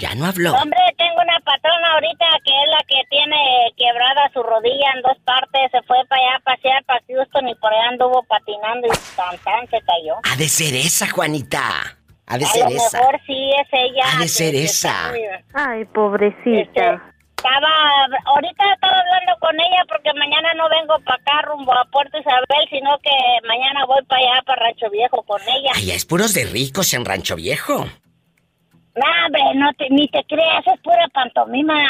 Ya 0.00 0.14
no 0.14 0.24
habló. 0.24 0.54
Hombre, 0.54 0.78
tengo 0.96 1.20
una 1.20 1.38
patrona 1.44 1.92
ahorita 1.94 2.24
que 2.44 2.50
es 2.50 2.68
la 2.70 2.78
que 2.88 2.96
tiene 3.10 3.36
quebrada 3.76 4.30
su 4.32 4.42
rodilla 4.42 4.90
en 4.96 5.02
dos 5.02 5.18
partes. 5.24 5.70
Se 5.70 5.82
fue 5.82 5.98
para 6.08 6.22
allá 6.22 6.36
a 6.36 6.40
pasear 6.40 6.84
para 6.84 7.00
Houston 7.08 7.48
y 7.48 7.54
por 7.56 7.72
allá 7.72 7.88
anduvo 7.90 8.22
patinando 8.26 8.86
y 8.86 8.90
tan 9.16 9.36
tan 9.44 9.68
se 9.68 9.80
cayó. 9.84 10.14
Ha 10.32 10.36
de 10.36 10.48
ser 10.48 10.74
esa, 10.74 11.10
Juanita. 11.10 11.98
Ha 12.26 12.38
de 12.38 12.44
A 12.44 12.48
ser 12.48 12.62
lo 12.64 12.70
esa. 12.70 12.98
mejor 13.00 13.20
sí 13.26 13.50
es 13.60 13.68
ella. 13.72 14.04
Ha 14.14 14.18
de 14.22 14.28
ser 14.28 14.54
esa. 14.54 15.10
Ay, 15.52 15.82
Este, 15.82 15.92
pobrecita. 15.92 17.11
Estaba, 17.42 18.18
ahorita 18.24 18.64
estaba 18.72 18.96
hablando 18.98 19.32
con 19.40 19.54
ella 19.58 19.82
porque 19.88 20.12
mañana 20.14 20.54
no 20.54 20.68
vengo 20.68 20.94
para 21.04 21.16
acá 21.16 21.42
rumbo 21.48 21.72
a 21.72 21.84
Puerto 21.86 22.18
Isabel, 22.18 22.68
sino 22.70 22.96
que 23.02 23.10
mañana 23.48 23.84
voy 23.86 24.02
para 24.04 24.20
allá, 24.22 24.42
para 24.46 24.62
Rancho 24.66 24.88
Viejo 24.90 25.22
con 25.22 25.40
ella. 25.42 25.72
Allá 25.74 25.94
es 25.94 26.04
puros 26.04 26.34
de 26.34 26.44
ricos 26.44 26.94
en 26.94 27.04
Rancho 27.04 27.34
Viejo. 27.36 27.86
No, 28.94 29.06
hombre, 29.26 29.42
no 29.56 29.72
te, 29.74 29.88
ni 29.90 30.06
te 30.08 30.22
creas, 30.24 30.66
es 30.66 30.80
pura 30.82 31.08
pantomima. 31.12 31.82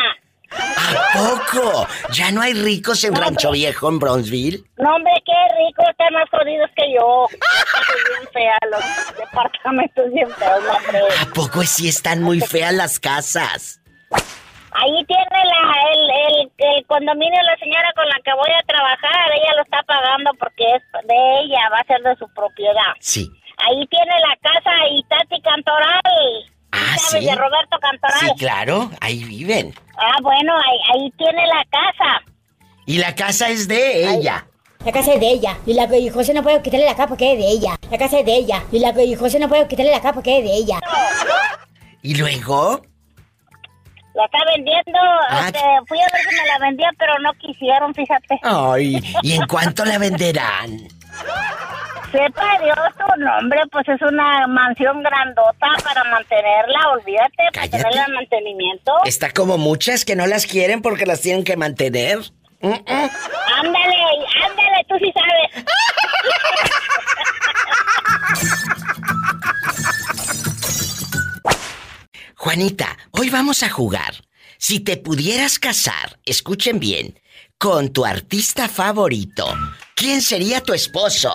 ¿A 0.54 1.18
poco? 1.18 1.87
¿Ya 2.12 2.30
no 2.30 2.42
hay 2.42 2.54
ricos 2.54 3.04
en 3.04 3.14
No, 3.14 3.21
Rancho 3.21 3.49
hombre. 3.49 3.61
Viejo 3.61 3.88
en 3.88 3.99
Bronzeville? 3.99 4.64
No, 4.78 4.97
hombre, 4.97 5.12
qué 5.25 5.32
rico, 5.66 5.82
están 5.90 6.12
más 6.14 6.28
jodidos 6.30 6.71
que 6.76 6.94
yo. 6.94 7.26
Bien 7.28 8.28
feas, 8.32 8.59
los 8.71 9.16
departamentos 9.18 10.12
bien 10.12 10.30
feos, 10.30 10.61
hombre. 10.64 11.00
¿A 11.21 11.26
poco 11.35 11.62
sí 11.62 11.88
están 11.88 12.23
muy 12.23 12.40
feas 12.40 12.73
las 12.73 12.99
casas? 13.00 13.80
Ahí 14.75 15.05
tiene 15.05 15.45
la, 15.45 15.75
el, 15.93 16.11
el, 16.11 16.52
el 16.57 16.87
condominio 16.87 17.41
la 17.43 17.57
señora 17.59 17.93
con 17.95 18.07
la 18.09 18.17
que 18.25 18.33
voy 18.33 18.50
a 18.50 18.67
trabajar, 18.67 19.31
ella 19.35 19.55
lo 19.57 19.62
está 19.62 19.83
pagando 19.83 20.31
porque 20.38 20.64
es 20.64 20.83
de 21.07 21.41
ella, 21.41 21.69
va 21.71 21.79
a 21.79 21.85
ser 21.85 22.00
de 22.02 22.17
su 22.17 22.26
propiedad. 22.33 22.93
Sí. 23.00 23.29
Ahí 23.59 23.87
tiene 23.87 24.12
la 24.21 24.37
casa 24.41 24.71
y 24.91 25.02
Tati 25.05 25.41
Cantoral. 25.43 26.00
Ah, 26.73 26.97
¿Sabes 26.97 27.25
sí. 27.25 27.31
de 27.31 27.37
Roberto 27.37 27.79
Cantoral? 27.81 28.21
Sí, 28.21 28.31
claro, 28.38 28.91
ahí 29.00 29.25
viven. 29.25 29.75
Ah, 29.99 30.17
bueno, 30.23 30.57
ahí, 30.57 30.79
ahí 30.95 31.11
tiene 31.19 31.47
la 31.47 31.64
casa. 31.71 32.23
Y 32.87 32.99
la 32.99 33.14
casa 33.14 33.49
es 33.50 33.69
de 33.69 34.09
ella. 34.09 34.47
La 34.85 34.91
casa 34.91 35.12
es 35.12 35.21
de 35.21 35.31
ella. 35.31 35.57
Y 35.64 35.75
la 35.75 35.85
y 35.97 36.09
José 36.09 36.35
no 36.35 36.43
puede 36.43 36.61
quitarle 36.62 36.87
la 36.87 36.97
capa 36.97 37.11
porque 37.11 37.35
es 37.35 37.38
de 37.38 37.47
ella. 37.47 37.79
La 37.91 37.99
casa 37.99 38.19
es 38.19 38.26
de 38.26 38.35
ella. 38.35 38.64
Y 38.73 38.81
la 38.81 38.91
y 39.00 39.14
José 39.14 39.38
no 39.38 39.49
puede 39.49 39.69
quitarle 39.69 39.93
la 39.93 40.00
capa 40.00 40.14
porque 40.14 40.38
es 40.38 40.45
de 40.45 40.55
ella. 40.55 40.81
¿Y 42.02 42.17
luego? 42.17 42.83
La 44.14 44.25
está 44.25 44.38
vendiendo. 44.54 44.99
Ah. 45.28 45.47
este, 45.47 45.61
fui 45.87 45.99
a 45.99 46.07
ver 46.12 46.23
si 46.28 46.37
me 46.37 46.47
la 46.47 46.59
vendía, 46.59 46.90
pero 46.99 47.19
no 47.21 47.33
quisieron, 47.35 47.95
fíjate. 47.95 48.40
Ay, 48.42 49.02
¿y 49.23 49.33
en 49.35 49.47
cuánto 49.47 49.85
la 49.85 49.99
venderán? 49.99 50.78
Sepa 52.12 52.59
Dios 52.62 52.76
tu 52.99 53.21
nombre, 53.21 53.61
pues 53.71 53.88
es 53.88 54.02
una 54.02 54.47
mansión 54.47 55.02
grandota 55.02 55.66
para 55.83 56.04
mantenerla, 56.04 56.90
olvídate, 56.92 57.45
para 57.54 57.69
tenerla 57.69 58.04
en 58.04 58.12
mantenimiento. 58.12 58.92
Está 59.07 59.31
como 59.31 59.57
muchas 59.57 60.04
que 60.04 60.14
no 60.14 60.26
las 60.26 60.45
quieren 60.45 60.83
porque 60.83 61.07
las 61.07 61.23
tienen 61.23 61.42
que 61.42 61.57
mantener. 61.57 62.19
Mm, 62.61 62.69
mm. 62.69 63.11
Ándale, 63.61 63.97
ándale, 64.45 64.85
tú 64.88 64.97
sí 64.99 65.11
sabes. 65.14 65.64
Juanita, 72.42 72.99
hoy 73.12 73.30
vamos 73.30 73.62
a 73.62 73.70
jugar. 73.70 74.14
Si 74.58 74.80
te 74.80 74.96
pudieras 74.96 75.61
casar, 75.61 76.18
escuchen 76.25 76.80
bien, 76.80 77.20
con 77.56 77.92
tu 77.92 78.04
artista 78.04 78.68
favorito, 78.68 79.46
¿quién 79.94 80.20
sería 80.20 80.61
tu 80.61 80.72
esposo? 80.72 81.32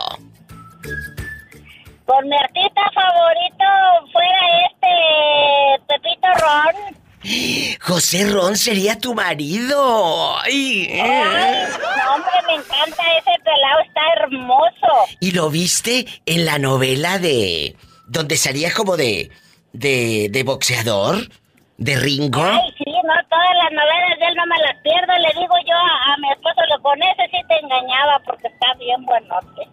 Con 2.05 2.27
mi 2.27 2.35
artista 2.35 2.81
favorito 2.93 3.63
fuera 4.11 4.37
este 4.67 5.81
Pepito 5.87 6.27
Ron. 6.41 7.77
José 7.79 8.29
Ron 8.29 8.57
sería 8.57 8.99
tu 8.99 9.13
marido. 9.13 10.37
Ay, 10.41 10.89
Ay, 10.91 11.67
no, 12.03 12.15
hombre, 12.15 12.31
me 12.47 12.55
encanta 12.55 13.03
ese 13.17 13.31
pelado, 13.45 13.79
está 13.87 14.01
hermoso. 14.17 15.15
¿Y 15.21 15.31
lo 15.31 15.49
viste 15.49 16.05
en 16.25 16.43
la 16.43 16.59
novela 16.59 17.17
de... 17.17 17.77
donde 18.07 18.35
salía 18.35 18.73
como 18.73 18.97
de... 18.97 19.31
de, 19.73 20.29
de 20.31 20.43
boxeador? 20.43 21.29
¿De 21.77 21.95
Ringo? 21.95 22.43
Ay, 22.43 22.73
sí, 22.77 22.85
no, 22.85 23.13
todas 23.29 23.53
las 23.63 23.71
novelas 23.71 24.19
de 24.19 24.25
él 24.25 24.35
no 24.35 24.45
me 24.47 24.57
las 24.61 24.75
pierdo. 24.81 25.13
Le 25.19 25.39
digo 25.39 25.53
yo 25.67 25.75
a, 25.75 26.13
a 26.13 26.17
mi 26.17 26.29
esposo, 26.31 26.61
lo 26.75 26.81
con 26.81 26.97
ese 27.03 27.23
sí 27.29 27.37
te 27.47 27.59
engañaba 27.59 28.19
porque 28.25 28.47
está 28.47 28.73
bien 28.79 29.05
buenote. 29.05 29.67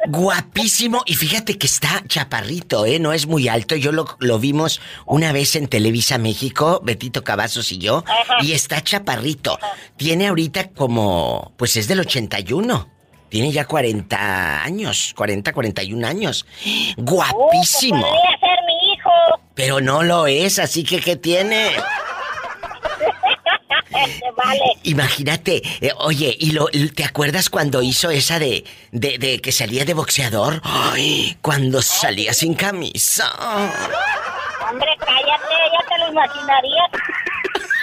Guapísimo. 0.08 1.04
Y 1.06 1.16
fíjate 1.16 1.58
que 1.58 1.68
está 1.68 2.04
chaparrito, 2.08 2.86
¿eh? 2.86 3.00
No 3.00 3.14
es 3.14 3.28
muy 3.28 3.48
alto. 3.48 3.76
Yo 3.76 3.92
lo, 3.92 4.06
lo 4.20 4.40
vimos 4.40 4.82
una 5.06 5.32
vez 5.32 5.56
en 5.56 5.68
Televisa 5.68 6.18
México, 6.18 6.82
Betito 6.84 7.24
Cavazos 7.24 7.72
y 7.72 7.80
yo. 7.80 8.04
Y 8.42 8.52
está 8.52 8.82
chaparrito. 8.82 9.58
Tiene 9.98 10.28
ahorita 10.28 10.70
como... 10.72 11.54
Pues 11.58 11.76
es 11.78 11.88
del 11.88 12.02
81. 12.02 12.90
Tiene 13.36 13.52
ya 13.52 13.66
40 13.66 14.64
años. 14.64 15.14
40, 15.14 15.52
41 15.52 16.08
años. 16.08 16.46
Guapísimo. 16.96 18.02
Podría 18.02 18.40
ser 18.40 18.60
mi 18.66 18.94
hijo. 18.94 19.10
Pero 19.54 19.82
no 19.82 20.04
lo 20.04 20.26
es, 20.26 20.58
así 20.58 20.86
que 20.86 21.02
¿qué 21.02 21.18
tiene? 21.18 21.72
vale. 24.38 24.62
Imagínate, 24.84 25.62
eh, 25.82 25.92
oye, 25.98 26.34
¿y 26.40 26.52
lo, 26.52 26.68
te 26.96 27.04
acuerdas 27.04 27.50
cuando 27.50 27.82
hizo 27.82 28.10
esa 28.10 28.40
de, 28.40 28.64
de, 28.94 29.18
de 29.18 29.42
que 29.42 29.52
salía 29.52 29.84
de 29.84 29.94
boxeador? 29.94 30.62
Ay, 30.64 31.38
cuando 31.42 31.82
salía 31.82 32.34
sin 32.34 32.54
camisa. 32.54 33.30
Hombre, 34.70 34.92
cállate, 34.98 35.56
ya 35.74 35.86
te 35.90 35.98
lo 36.00 36.08
imaginarías. 36.10 36.90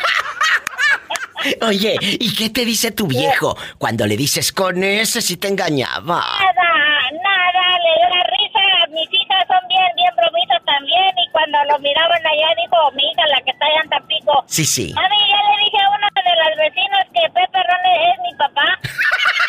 Oye, 1.63 1.97
¿y 2.01 2.35
qué 2.35 2.51
te 2.51 2.65
dice 2.65 2.91
tu 2.91 3.07
viejo 3.07 3.57
cuando 3.79 4.07
le 4.07 4.17
dices 4.17 4.53
con 4.53 4.83
ese 4.83 5.21
si 5.21 5.37
te 5.37 5.49
engañaba? 5.49 6.25
Nada, 6.39 6.71
nada, 7.13 7.79
le 7.79 7.91
dio 7.99 8.09
la 8.09 8.23
risa. 8.25 8.61
Mis 8.91 9.09
hijas 9.13 9.45
son 9.49 9.69
bien, 9.69 9.89
bien 9.97 10.11
bromitas 10.17 10.63
también. 10.65 11.11
Y 11.19 11.31
cuando 11.33 11.59
lo 11.71 11.79
miraban 11.81 12.21
allá, 12.27 12.49
dijo 12.63 12.77
mi 12.95 13.03
hija, 13.11 13.27
la 13.29 13.41
que 13.43 13.51
está 13.51 13.67
allá 13.67 13.81
en 13.85 13.91
Tampico. 13.91 14.45
Sí, 14.47 14.65
sí. 14.65 14.93
Mami, 14.95 15.17
ya 15.29 15.41
le 15.51 15.65
dije 15.65 15.79
a 15.83 15.89
una 15.91 16.09
las 16.43 16.57
vecinas 16.57 17.07
que 17.15 17.23
Pepe 17.31 17.59
Ron 17.69 17.85
es 17.87 18.19
mi 18.23 18.35
papá. 18.37 18.79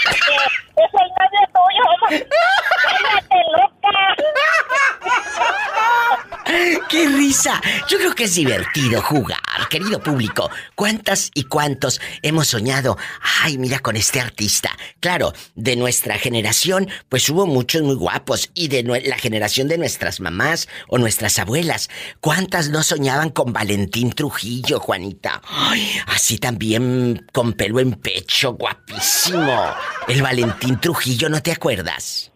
Que 0.03 0.35
es 0.83 0.93
el 0.93 1.09
novio 1.17 1.43
tuyo. 1.53 1.85
Cállate, 2.83 3.39
loca. 3.55 3.95
¡Qué 6.89 7.07
risa! 7.07 7.61
Yo 7.89 7.97
creo 7.97 8.13
que 8.13 8.25
es 8.25 8.35
divertido 8.35 9.01
jugar, 9.01 9.39
querido 9.69 9.99
público. 9.99 10.51
¿Cuántas 10.75 11.31
y 11.33 11.45
cuántos 11.45 11.99
hemos 12.21 12.49
soñado? 12.49 12.97
Ay, 13.41 13.57
mira 13.57 13.79
con 13.79 13.95
este 13.95 14.21
artista. 14.21 14.69
Claro, 14.99 15.33
de 15.55 15.75
nuestra 15.75 16.19
generación, 16.19 16.89
pues 17.09 17.27
hubo 17.29 17.47
muchos 17.47 17.81
muy 17.81 17.95
guapos. 17.95 18.51
Y 18.53 18.67
de 18.67 18.83
la 18.83 19.17
generación 19.17 19.67
de 19.67 19.79
nuestras 19.79 20.19
mamás 20.19 20.67
o 20.87 20.99
nuestras 20.99 21.39
abuelas. 21.39 21.89
¿Cuántas 22.19 22.69
no 22.69 22.83
soñaban 22.83 23.31
con 23.31 23.51
Valentín 23.51 24.11
Trujillo, 24.11 24.79
Juanita? 24.79 25.41
Ay, 25.47 25.99
así 26.05 26.37
también 26.37 26.82
con 27.31 27.53
pelo 27.53 27.79
en 27.79 27.93
pecho, 27.93 28.53
guapísimo. 28.53 29.55
El 30.07 30.21
Valentín 30.21 30.79
Trujillo, 30.79 31.29
¿no 31.29 31.41
te 31.41 31.51
acuerdas? 31.51 32.29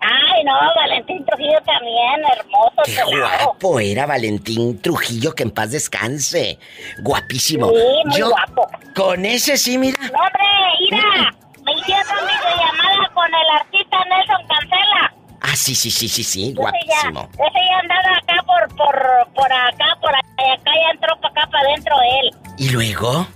Ay, 0.00 0.44
no, 0.44 0.52
Valentín 0.76 1.24
Trujillo 1.24 1.58
también, 1.64 2.20
hermoso, 2.38 2.82
Qué 2.84 2.92
pelado. 3.10 3.44
guapo 3.46 3.80
era 3.80 4.04
Valentín 4.06 4.80
Trujillo, 4.82 5.34
que 5.34 5.44
en 5.44 5.50
paz 5.50 5.70
descanse. 5.70 6.58
Guapísimo. 7.00 7.68
Sí, 7.70 7.74
muy 8.04 8.18
Yo 8.18 8.28
guapo. 8.30 8.68
con 8.94 9.24
ese 9.24 9.56
sí, 9.56 9.78
mira. 9.78 9.96
No, 10.02 10.18
hombre, 10.18 10.44
mira, 10.90 11.34
me 11.64 11.72
hicieron 11.72 12.04
videollamada 12.26 13.08
con 13.14 13.26
el 13.28 13.56
artista 13.60 13.96
Nelson 14.04 14.46
Cancela. 14.46 15.14
Ah, 15.40 15.56
sí, 15.56 15.74
sí, 15.74 15.90
sí, 15.90 16.08
sí, 16.08 16.22
sí, 16.22 16.42
Ese 16.44 16.54
ya, 16.54 16.60
guapísimo. 16.60 17.28
ese 17.32 17.60
ya 17.70 17.78
andaba 17.78 18.16
acá 18.18 18.42
por, 18.46 18.76
por, 18.76 19.32
por 19.34 19.52
acá, 19.52 19.86
por 20.02 20.14
acá, 20.14 20.26
y 20.38 20.50
acá 20.52 20.70
ya 20.74 20.90
entró 20.92 21.16
para 21.20 21.28
acá 21.42 21.50
para 21.50 21.68
adentro 21.68 21.94
él. 22.20 22.30
¿Y 22.58 22.68
luego? 22.70 23.26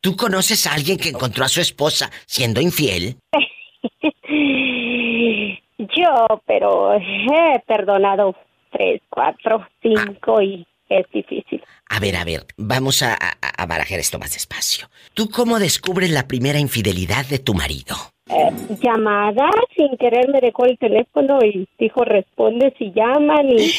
¿Tú 0.00 0.16
conoces 0.16 0.66
a 0.66 0.72
alguien 0.72 0.96
que 0.96 1.10
encontró 1.10 1.44
a 1.44 1.48
su 1.48 1.60
esposa 1.60 2.10
siendo 2.24 2.60
infiel? 2.60 3.16
Yo, 5.78 6.42
pero 6.46 6.94
he 6.94 7.58
perdonado 7.66 8.34
tres, 8.70 9.02
cuatro, 9.10 9.66
cinco 9.82 10.40
y 10.40 10.66
es 10.90 11.06
difícil. 11.12 11.62
A 11.88 11.98
ver, 12.00 12.16
a 12.16 12.24
ver, 12.24 12.46
vamos 12.56 13.02
a, 13.02 13.14
a, 13.14 13.62
a 13.62 13.66
barajar 13.66 13.98
esto 13.98 14.18
más 14.18 14.34
despacio. 14.34 14.88
¿Tú 15.14 15.30
cómo 15.30 15.58
descubres 15.58 16.10
la 16.10 16.28
primera 16.28 16.58
infidelidad 16.58 17.24
de 17.26 17.38
tu 17.38 17.54
marido? 17.54 17.96
Eh, 18.28 18.50
llamada, 18.80 19.50
sin 19.76 19.96
querer 19.96 20.28
me 20.28 20.40
dejó 20.40 20.64
el 20.64 20.78
teléfono 20.78 21.40
y 21.44 21.66
dijo 21.78 22.04
responde 22.04 22.72
si 22.78 22.92
llaman 22.92 23.50
y 23.50 23.72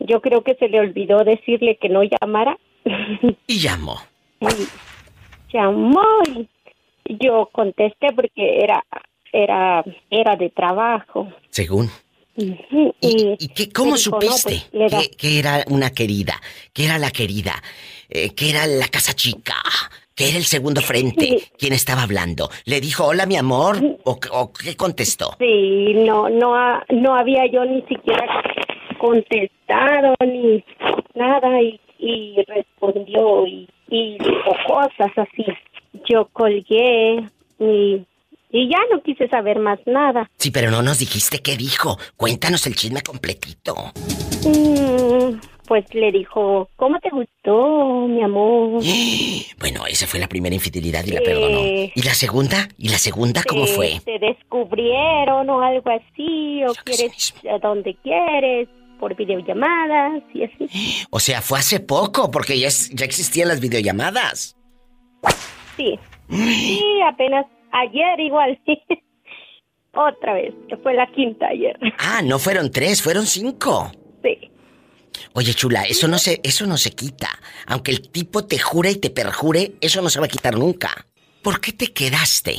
yo 0.00 0.22
creo 0.22 0.42
que 0.42 0.54
se 0.54 0.68
le 0.68 0.80
olvidó 0.80 1.24
decirle 1.24 1.76
que 1.80 1.88
no 1.88 2.02
llamara. 2.02 2.56
Y 3.46 3.58
llamó. 3.58 3.96
Y 4.40 4.46
llamó 5.52 6.06
y 7.04 7.16
yo 7.22 7.50
contesté 7.52 8.12
porque 8.14 8.60
era 8.62 8.82
era 9.32 9.84
era 10.10 10.36
de 10.36 10.48
trabajo. 10.50 11.28
Según. 11.50 11.90
¿Y, 12.36 13.36
y 13.38 13.48
qué, 13.48 13.70
cómo 13.70 13.92
me 13.92 13.98
dijo, 13.98 14.10
no, 14.18 14.20
supiste 14.22 14.62
pues, 14.72 14.92
que, 15.08 15.10
que 15.16 15.38
era 15.38 15.64
una 15.68 15.90
querida? 15.90 16.40
Que 16.72 16.84
era 16.86 16.98
la 16.98 17.10
querida. 17.10 17.54
eh, 18.08 18.30
que 18.34 18.50
era 18.50 18.66
la 18.66 18.88
casa 18.88 19.12
chica. 19.14 19.54
Que 20.14 20.28
era 20.28 20.36
el 20.38 20.44
segundo 20.44 20.80
frente. 20.82 21.24
Sí. 21.26 21.38
¿Quién 21.58 21.72
estaba 21.72 22.02
hablando? 22.02 22.50
¿Le 22.66 22.80
dijo 22.80 23.06
hola, 23.06 23.24
mi 23.26 23.36
amor? 23.36 23.78
¿O, 24.04 24.18
o 24.32 24.52
qué 24.52 24.76
contestó? 24.76 25.34
Sí, 25.38 25.94
no, 25.94 26.28
no, 26.28 26.54
ha- 26.54 26.84
no 26.90 27.14
había 27.14 27.46
yo 27.50 27.64
ni 27.64 27.80
siquiera 27.82 28.26
contestado 28.98 30.14
ni 30.26 30.62
nada 31.14 31.62
y, 31.62 31.80
y 31.98 32.36
respondió 32.46 33.46
y, 33.46 33.68
y 33.88 34.18
dijo 34.18 34.52
cosas 34.66 35.10
así. 35.16 35.44
Yo 36.08 36.28
colgué 36.32 37.24
y, 37.58 38.02
y 38.52 38.68
ya 38.70 38.78
no 38.92 39.02
quise 39.02 39.28
saber 39.28 39.58
más 39.58 39.78
nada. 39.86 40.28
Sí, 40.38 40.50
pero 40.50 40.70
no 40.70 40.82
nos 40.82 40.98
dijiste 40.98 41.38
qué 41.40 41.56
dijo. 41.56 41.98
Cuéntanos 42.16 42.66
el 42.66 42.74
chisme 42.76 43.02
completito. 43.02 43.74
Mm, 44.44 45.38
pues 45.66 45.84
le 45.94 46.10
dijo, 46.12 46.68
¿cómo 46.76 46.98
te 47.00 47.10
gustó, 47.10 48.06
mi 48.08 48.22
amor? 48.22 48.82
Bueno, 49.60 49.86
esa 49.86 50.06
fue 50.06 50.18
la 50.18 50.26
primera 50.28 50.54
infidelidad 50.54 51.04
y 51.04 51.10
la 51.10 51.20
Eh. 51.20 51.24
perdonó. 51.24 51.60
¿Y 51.94 52.02
la 52.02 52.14
segunda? 52.14 52.66
¿Y 52.78 52.88
la 52.88 52.96
segunda 52.98 53.42
cómo 53.46 53.66
te, 53.66 53.72
fue? 53.72 54.00
te 54.04 54.18
descubrieron 54.18 55.50
o 55.50 55.60
algo 55.60 55.90
así, 55.90 56.64
o 56.64 56.72
quieres 56.84 57.34
a 57.52 57.58
donde 57.58 57.94
quieres, 58.02 58.68
por 58.98 59.14
videollamadas 59.16 60.22
y 60.34 60.44
así. 60.44 61.04
O 61.10 61.20
sea, 61.20 61.42
fue 61.42 61.58
hace 61.58 61.78
poco, 61.80 62.30
porque 62.30 62.58
ya, 62.58 62.68
es- 62.68 62.88
ya 62.90 63.04
existían 63.04 63.48
las 63.48 63.60
videollamadas. 63.60 64.56
Sí. 65.76 65.98
Sí, 66.30 66.80
apenas 67.06 67.44
ayer 67.72 68.20
igual. 68.20 68.58
Otra 69.92 70.34
vez, 70.34 70.54
que 70.68 70.76
fue 70.76 70.94
la 70.94 71.06
quinta 71.08 71.48
ayer. 71.48 71.76
Ah, 71.98 72.20
no 72.24 72.38
fueron 72.38 72.70
tres, 72.70 73.02
fueron 73.02 73.26
cinco. 73.26 73.90
Sí. 74.22 74.50
Oye, 75.34 75.52
chula, 75.54 75.82
eso 75.82 76.06
no 76.06 76.18
se, 76.18 76.40
eso 76.44 76.64
no 76.66 76.76
se 76.76 76.92
quita. 76.92 77.28
Aunque 77.66 77.90
el 77.90 78.08
tipo 78.10 78.44
te 78.46 78.58
jure 78.58 78.92
y 78.92 78.96
te 78.96 79.10
perjure, 79.10 79.72
eso 79.80 80.00
no 80.00 80.08
se 80.08 80.20
va 80.20 80.26
a 80.26 80.28
quitar 80.28 80.56
nunca. 80.56 81.06
¿Por 81.42 81.60
qué 81.60 81.72
te 81.72 81.92
quedaste 81.92 82.56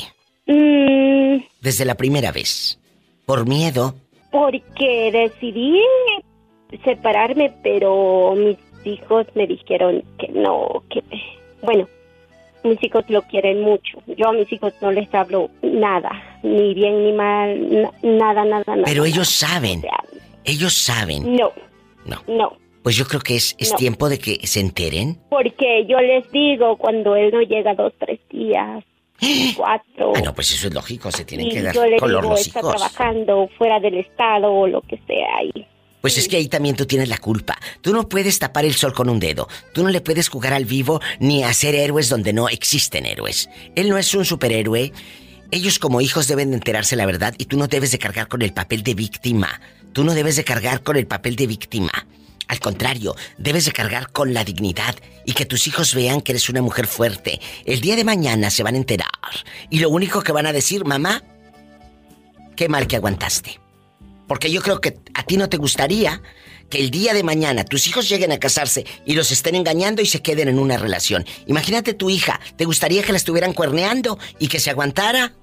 Mm, 0.47 1.37
desde 1.61 1.85
la 1.85 1.95
primera 1.95 2.31
vez? 2.31 2.79
¿Por 3.25 3.47
miedo? 3.47 3.95
porque 4.31 5.11
decidí 5.11 5.77
separarme, 6.85 7.53
pero 7.63 8.33
mis 8.35 8.57
hijos 8.85 9.27
me 9.35 9.45
dijeron 9.45 10.03
que 10.17 10.29
no, 10.29 10.83
que 10.89 11.03
bueno, 11.61 11.87
mis 12.63 12.83
hijos 12.83 13.03
lo 13.09 13.21
quieren 13.23 13.61
mucho. 13.61 14.01
Yo 14.17 14.29
a 14.29 14.33
mis 14.33 14.51
hijos 14.51 14.73
no 14.81 14.91
les 14.91 15.13
hablo 15.13 15.49
nada, 15.61 16.11
ni 16.43 16.73
bien 16.73 17.03
ni 17.05 17.13
mal, 17.13 17.81
na- 17.81 17.91
nada, 18.03 18.45
nada, 18.45 18.63
nada. 18.67 18.83
Pero 18.85 19.05
ellos 19.05 19.29
saben. 19.29 19.81
Ellos 20.43 20.73
saben. 20.73 21.35
No. 21.35 21.51
No. 22.05 22.17
No. 22.27 22.57
Pues 22.83 22.95
yo 22.95 23.05
creo 23.05 23.21
que 23.21 23.35
es, 23.35 23.55
es 23.59 23.71
No. 23.71 23.77
tiempo 23.77 24.09
de 24.09 24.17
que 24.17 24.39
se 24.47 24.59
enteren. 24.59 25.19
Porque 25.29 25.85
yo 25.87 25.99
les 25.99 26.31
digo 26.31 26.77
cuando 26.77 27.15
él 27.15 27.31
no 27.31 27.41
llega 27.41 27.75
dos, 27.75 27.93
tres 27.99 28.19
días, 28.29 28.83
cuatro. 29.55 30.13
Ah, 30.15 30.21
no, 30.25 30.33
pues 30.33 30.51
eso 30.51 30.67
es 30.67 30.73
lógico, 30.73 31.11
se 31.11 31.23
tienen 31.25 31.47
y 31.47 31.51
que 31.51 31.61
dar 31.61 31.75
yo 31.75 31.85
le 31.85 31.97
color 31.97 32.21
digo, 32.23 32.31
los 32.33 32.41
está 32.47 32.61
trabajando 32.61 33.47
fuera 33.57 33.79
del 33.79 33.97
estado 33.97 34.51
o 34.51 34.67
lo 34.67 34.81
que 34.81 34.97
sea. 35.05 35.43
Y 35.43 35.67
Pues 36.01 36.17
es 36.17 36.27
que 36.27 36.37
ahí 36.37 36.47
también 36.47 36.75
tú 36.75 36.85
tienes 36.85 37.07
la 37.07 37.17
culpa. 37.17 37.57
Tú 37.81 37.93
no 37.93 38.09
puedes 38.09 38.39
tapar 38.39 38.65
el 38.65 38.75
sol 38.75 38.93
con 38.93 39.09
un 39.09 39.19
dedo. 39.19 39.47
Tú 39.73 39.83
no 39.83 39.89
le 39.89 40.01
puedes 40.01 40.29
jugar 40.29 40.53
al 40.53 40.65
vivo 40.65 40.99
ni 41.19 41.43
hacer 41.43 41.75
héroes 41.75 42.09
donde 42.09 42.33
no 42.33 42.49
existen 42.49 43.05
héroes. 43.05 43.49
Él 43.75 43.89
no 43.89 43.97
es 43.97 44.13
un 44.13 44.25
superhéroe. 44.25 44.91
Ellos 45.51 45.79
como 45.79 46.01
hijos 46.01 46.27
deben 46.27 46.49
de 46.49 46.57
enterarse 46.57 46.95
la 46.95 47.05
verdad 47.05 47.35
y 47.37 47.45
tú 47.45 47.57
no 47.57 47.67
debes 47.67 47.91
de 47.91 47.99
cargar 47.99 48.27
con 48.27 48.41
el 48.41 48.53
papel 48.53 48.83
de 48.83 48.95
víctima. 48.95 49.61
Tú 49.93 50.03
no 50.03 50.13
debes 50.13 50.35
de 50.37 50.43
cargar 50.43 50.81
con 50.81 50.97
el 50.97 51.05
papel 51.05 51.35
de 51.35 51.47
víctima. 51.47 51.91
Al 52.47 52.59
contrario, 52.59 53.15
debes 53.37 53.65
de 53.65 53.71
cargar 53.71 54.11
con 54.11 54.33
la 54.33 54.43
dignidad 54.43 54.95
y 55.25 55.33
que 55.33 55.45
tus 55.45 55.67
hijos 55.67 55.93
vean 55.93 56.21
que 56.21 56.33
eres 56.33 56.49
una 56.49 56.61
mujer 56.61 56.87
fuerte. 56.87 57.39
El 57.65 57.79
día 57.79 57.95
de 57.95 58.03
mañana 58.03 58.49
se 58.49 58.63
van 58.63 58.75
a 58.75 58.77
enterar 58.77 59.07
y 59.69 59.79
lo 59.79 59.89
único 59.89 60.21
que 60.21 60.31
van 60.31 60.45
a 60.45 60.53
decir, 60.53 60.83
mamá, 60.83 61.23
qué 62.55 62.67
mal 62.67 62.87
que 62.87 62.97
aguantaste. 62.97 63.59
Porque 64.31 64.49
yo 64.49 64.61
creo 64.61 64.79
que 64.79 64.97
a 65.13 65.23
ti 65.23 65.35
no 65.35 65.49
te 65.49 65.57
gustaría 65.57 66.21
que 66.69 66.79
el 66.79 66.89
día 66.89 67.13
de 67.13 67.21
mañana 67.21 67.65
tus 67.65 67.85
hijos 67.87 68.07
lleguen 68.07 68.31
a 68.31 68.37
casarse 68.39 68.85
y 69.05 69.13
los 69.13 69.29
estén 69.29 69.55
engañando 69.55 70.01
y 70.01 70.05
se 70.05 70.21
queden 70.21 70.47
en 70.47 70.57
una 70.57 70.77
relación. 70.77 71.25
Imagínate 71.47 71.93
tu 71.93 72.09
hija, 72.09 72.39
¿te 72.55 72.63
gustaría 72.63 73.03
que 73.03 73.11
la 73.11 73.17
estuvieran 73.17 73.51
cuerneando 73.51 74.17
y 74.39 74.47
que 74.47 74.61
se 74.61 74.69
aguantara? 74.69 75.33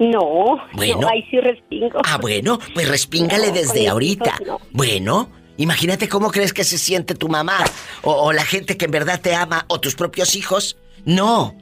no, 0.00 0.56
Bueno. 0.72 1.02
no, 1.02 1.08
ahí 1.10 1.24
sí 1.30 1.38
respingo. 1.38 2.00
Ah, 2.04 2.18
bueno, 2.20 2.58
pues 2.74 2.88
respíngale 2.88 3.46
No, 3.46 3.52
desde 3.52 3.86
ahorita. 3.86 4.30
hijos 4.42 4.46
no. 4.48 4.60
Bueno, 4.72 5.30
imagínate 5.58 6.08
cómo 6.08 6.32
crees 6.32 6.52
que 6.52 6.64
se 6.64 6.76
siente 6.76 7.14
tu 7.14 7.28
mamá 7.28 7.58
o, 8.02 8.10
o 8.14 8.32
la 8.32 8.44
gente 8.44 8.76
que 8.76 8.86
en 8.86 8.90
verdad 8.90 9.20
te 9.20 9.32
ama 9.36 9.64
o 9.68 9.78
tus 9.78 9.94
propios 9.94 10.34
hijos. 10.34 10.76
No. 11.04 11.54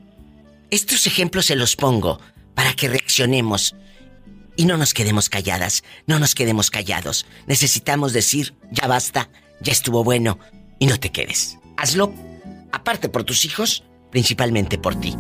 Estos 0.70 1.06
ejemplos 1.06 1.44
se 1.44 1.54
los 1.56 1.76
pongo 1.76 2.18
para 2.54 2.72
que 2.72 2.88
reaccionemos 2.88 3.74
y 4.56 4.66
no 4.66 4.76
nos 4.76 4.94
quedemos 4.94 5.28
calladas, 5.28 5.82
no 6.06 6.18
nos 6.18 6.34
quedemos 6.34 6.70
callados. 6.70 7.26
Necesitamos 7.46 8.12
decir, 8.12 8.54
ya 8.70 8.86
basta, 8.86 9.30
ya 9.60 9.72
estuvo 9.72 10.04
bueno 10.04 10.38
y 10.78 10.86
no 10.86 10.98
te 10.98 11.10
quedes. 11.10 11.58
Hazlo, 11.76 12.12
aparte 12.72 13.08
por 13.08 13.24
tus 13.24 13.44
hijos, 13.44 13.84
principalmente 14.10 14.78
por 14.78 14.94
ti. 15.00 15.16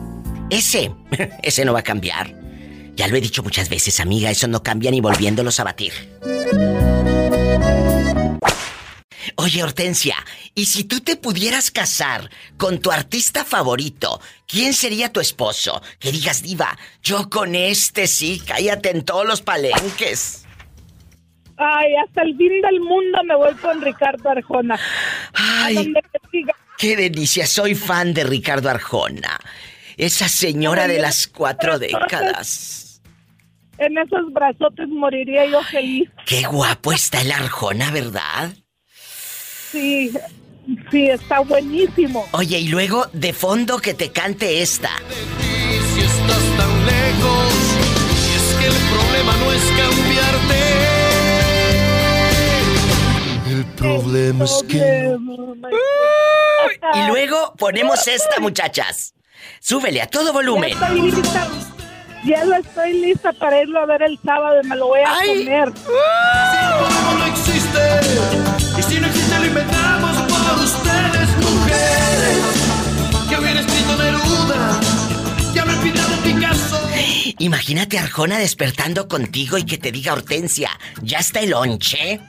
Ese, 0.50 0.92
ese 1.42 1.64
no 1.64 1.72
va 1.72 1.80
a 1.80 1.84
cambiar. 1.84 2.34
Ya 2.94 3.08
lo 3.08 3.16
he 3.16 3.20
dicho 3.20 3.42
muchas 3.42 3.68
veces, 3.68 4.00
amiga, 4.00 4.30
eso 4.30 4.48
no 4.48 4.62
cambia 4.62 4.90
ni 4.90 5.00
volviéndolos 5.00 5.58
a 5.60 5.64
batir. 5.64 5.92
Oye, 9.36 9.62
Hortensia, 9.62 10.16
¿y 10.54 10.66
si 10.66 10.84
tú 10.84 11.00
te 11.00 11.16
pudieras 11.16 11.70
casar 11.70 12.30
con 12.56 12.80
tu 12.80 12.90
artista 12.90 13.44
favorito, 13.44 14.20
quién 14.46 14.72
sería 14.72 15.12
tu 15.12 15.20
esposo? 15.20 15.82
Que 15.98 16.12
digas, 16.12 16.42
diva, 16.42 16.76
yo 17.02 17.30
con 17.30 17.54
este 17.54 18.06
sí, 18.06 18.42
cállate 18.46 18.90
en 18.90 19.04
todos 19.04 19.26
los 19.26 19.42
palenques. 19.42 20.44
Ay, 21.56 21.94
hasta 22.04 22.22
el 22.22 22.36
fin 22.36 22.60
del 22.60 22.80
mundo 22.80 23.22
me 23.24 23.36
voy 23.36 23.54
con 23.54 23.80
Ricardo 23.80 24.30
Arjona. 24.30 24.78
Ay. 25.34 25.92
Qué 26.78 26.96
delicia, 26.96 27.46
soy 27.46 27.74
fan 27.74 28.12
de 28.14 28.24
Ricardo 28.24 28.68
Arjona. 28.68 29.38
Esa 29.96 30.28
señora 30.28 30.88
de 30.88 30.98
las 30.98 31.28
cuatro 31.28 31.78
décadas. 31.78 33.00
En 33.78 33.98
esos 33.98 34.32
brazotes 34.32 34.88
moriría 34.88 35.46
yo 35.46 35.62
feliz. 35.64 36.08
Qué 36.26 36.42
guapo 36.42 36.92
está 36.92 37.20
el 37.20 37.30
Arjona, 37.32 37.90
¿verdad? 37.90 38.52
Sí, 39.72 40.12
sí, 40.90 41.08
está 41.08 41.40
buenísimo. 41.40 42.28
Oye, 42.32 42.58
y 42.58 42.68
luego 42.68 43.06
de 43.14 43.32
fondo 43.32 43.78
que 43.78 43.94
te 43.94 44.12
cante 44.12 44.60
esta. 44.60 44.90
si 45.94 46.00
estás 46.00 46.42
tan 46.58 46.86
lejos. 46.86 47.52
Y 48.12 48.34
es 48.36 48.54
que 48.60 48.66
el 48.66 48.76
problema 48.92 49.36
no 49.38 49.52
es 49.52 49.62
cambiarte. 49.64 50.60
El 53.50 53.64
problema 53.76 54.44
es 54.44 54.62
que. 54.68 55.16
Y 56.94 57.08
luego 57.08 57.54
ponemos 57.56 58.06
esta, 58.06 58.40
muchachas. 58.40 59.14
Súbele 59.58 60.02
a 60.02 60.06
todo 60.06 60.34
volumen. 60.34 60.74
Ya 60.78 60.86
estoy 60.86 61.00
lista. 61.00 61.48
Ya 62.24 62.44
lo 62.44 62.56
estoy 62.56 62.92
lista 62.92 63.32
para 63.32 63.62
irlo 63.62 63.80
a 63.80 63.86
ver 63.86 64.02
el 64.02 64.18
sábado 64.22 64.60
y 64.62 64.66
me 64.68 64.76
lo 64.76 64.88
voy 64.88 65.00
a 65.00 65.14
comer. 65.26 65.72
no 67.18 67.26
existe. 67.26 68.61
Y 68.88 68.94
si 68.94 69.00
no 69.00 69.06
existe, 69.06 69.38
lo 69.38 69.46
inventamos 69.46 70.16
por 70.22 70.58
ustedes, 70.64 71.28
mujeres. 71.38 72.44
Que 73.28 73.36
hubiera 73.38 73.60
escrito 73.60 73.96
Neruda. 73.96 74.80
Que 75.54 75.60
habrá 75.60 75.74
pintado 75.80 76.16
Picasso. 76.22 76.80
Imagínate 77.38 77.98
a 77.98 78.02
Arjona 78.02 78.38
despertando 78.38 79.08
contigo 79.08 79.56
y 79.58 79.64
que 79.64 79.78
te 79.78 79.90
diga 79.92 80.12
Hortensia, 80.12 80.70
¿ya 81.02 81.18
está 81.18 81.40
el 81.40 81.50
lonche? 81.50 82.20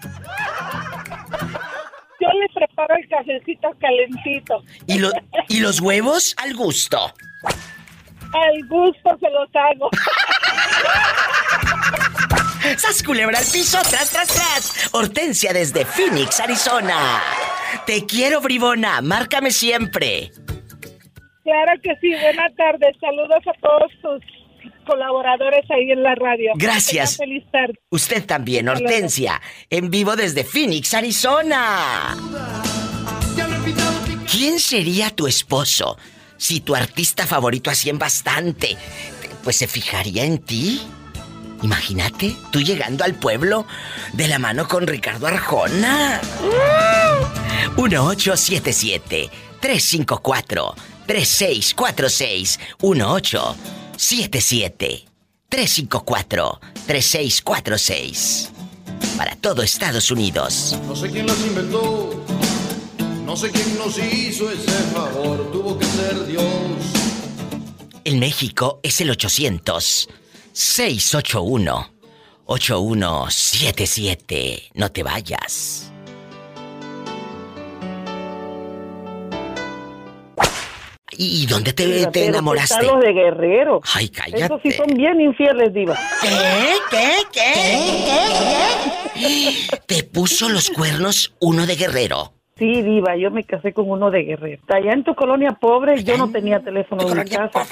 Yo 2.19 2.27
le 2.39 2.47
preparo 2.53 2.95
el 2.95 3.07
cafecito 3.09 3.69
calentito. 3.79 4.63
¿Y, 4.87 4.99
lo- 4.99 5.11
¿Y 5.49 5.59
los 5.59 5.81
huevos 5.81 6.33
al 6.41 6.55
gusto? 6.55 7.13
Al 7.43 8.67
gusto 8.67 9.17
se 9.19 9.29
los 9.29 9.49
hago. 9.53 9.89
¡Sas 12.77 13.03
culebra 13.03 13.39
al 13.39 13.45
piso! 13.45 13.77
¡Tras, 13.89 14.09
tras, 14.09 14.27
tras! 14.27 14.89
Hortensia 14.93 15.53
desde 15.53 15.85
Phoenix, 15.85 16.39
Arizona. 16.39 17.21
Te 17.85 18.05
quiero, 18.05 18.41
bribona. 18.41 19.01
Márcame 19.01 19.51
siempre. 19.51 20.31
Claro 21.43 21.73
que 21.81 21.91
sí, 21.99 22.11
buenas 22.21 22.55
tardes. 22.55 22.95
Saludos 22.99 23.43
a 23.47 23.59
todos 23.59 23.91
tus 24.01 24.23
colaboradores 24.85 25.69
ahí 25.69 25.91
en 25.91 26.03
la 26.03 26.15
radio. 26.15 26.53
Gracias. 26.55 27.17
Feliz 27.17 27.43
tarde. 27.51 27.73
Usted 27.89 28.25
también, 28.25 28.69
Hortensia. 28.69 29.41
En 29.69 29.89
vivo 29.89 30.15
desde 30.15 30.43
Phoenix, 30.43 30.93
Arizona. 30.93 32.15
¿Quién 34.31 34.59
sería 34.59 35.09
tu 35.09 35.27
esposo 35.27 35.97
si 36.37 36.61
tu 36.61 36.75
artista 36.75 37.27
favorito 37.27 37.69
hacían 37.69 37.99
bastante? 37.99 38.77
Pues 39.43 39.57
se 39.57 39.67
fijaría 39.67 40.23
en 40.23 40.39
ti. 40.39 40.81
Imagínate, 41.63 42.35
tú 42.51 42.61
llegando 42.61 43.03
al 43.05 43.15
pueblo 43.15 43.65
de 44.11 44.27
la 44.27 44.37
mano 44.37 44.67
con 44.67 44.85
Ricardo 44.85 45.27
Arjona. 45.27 46.19
1877 47.77 49.29
354 49.61 50.75
3646 51.07 52.59
1877 52.81 55.05
354 55.47 56.59
3646 56.85 58.51
Para 59.17 59.37
todo 59.37 59.63
Estados 59.63 60.11
Unidos. 60.11 60.77
No 60.85 60.97
sé 60.97 61.09
quién 61.09 61.27
las 61.27 61.39
inventó. 61.39 62.21
No 63.25 63.37
sé 63.37 63.51
quién 63.51 63.77
nos 63.77 63.97
hizo 63.97 64.51
ese 64.51 64.69
favor. 64.93 65.49
Tuvo 65.53 65.79
que 65.79 65.85
ser 65.85 66.25
Dios. 66.25 66.43
En 68.03 68.19
México 68.19 68.81
es 68.83 68.99
el 68.99 69.11
800 69.11 70.09
681 70.53 71.91
8177. 72.45 74.69
No 74.75 74.91
te 74.91 75.01
vayas. 75.03 75.89
¿Y 81.15 81.45
dónde 81.45 81.73
te, 81.73 81.85
te 81.85 82.07
Pero 82.11 82.29
enamoraste? 82.29 82.73
están 82.73 82.87
los 82.87 82.99
de 83.03 83.13
Guerrero. 83.13 83.81
Ay, 83.93 84.09
cállate. 84.09 84.45
Esos 84.45 84.59
sí 84.63 84.71
son 84.71 84.87
bien 84.95 85.21
infieles, 85.21 85.71
Diva. 85.73 85.95
¿Qué? 86.21 86.29
¿Qué? 86.89 87.11
¿Qué? 87.31 87.47
¿Te 89.85 90.03
puso 90.03 90.49
los 90.49 90.71
cuernos 90.71 91.35
uno 91.39 91.67
de 91.67 91.75
guerrero? 91.75 92.33
Sí, 92.57 92.81
Diva, 92.81 93.15
yo 93.15 93.29
me 93.31 93.43
casé 93.43 93.73
con 93.73 93.89
uno 93.89 94.09
de 94.11 94.23
Guerrero. 94.23 94.61
Allá 94.67 94.93
en 94.93 95.03
tu 95.03 95.15
colonia 95.15 95.57
pobre, 95.59 96.03
yo 96.03 96.17
no 96.17 96.31
tenía 96.31 96.59
teléfono 96.59 97.01
en 97.07 97.17
mi 97.17 97.25
casa. 97.25 97.65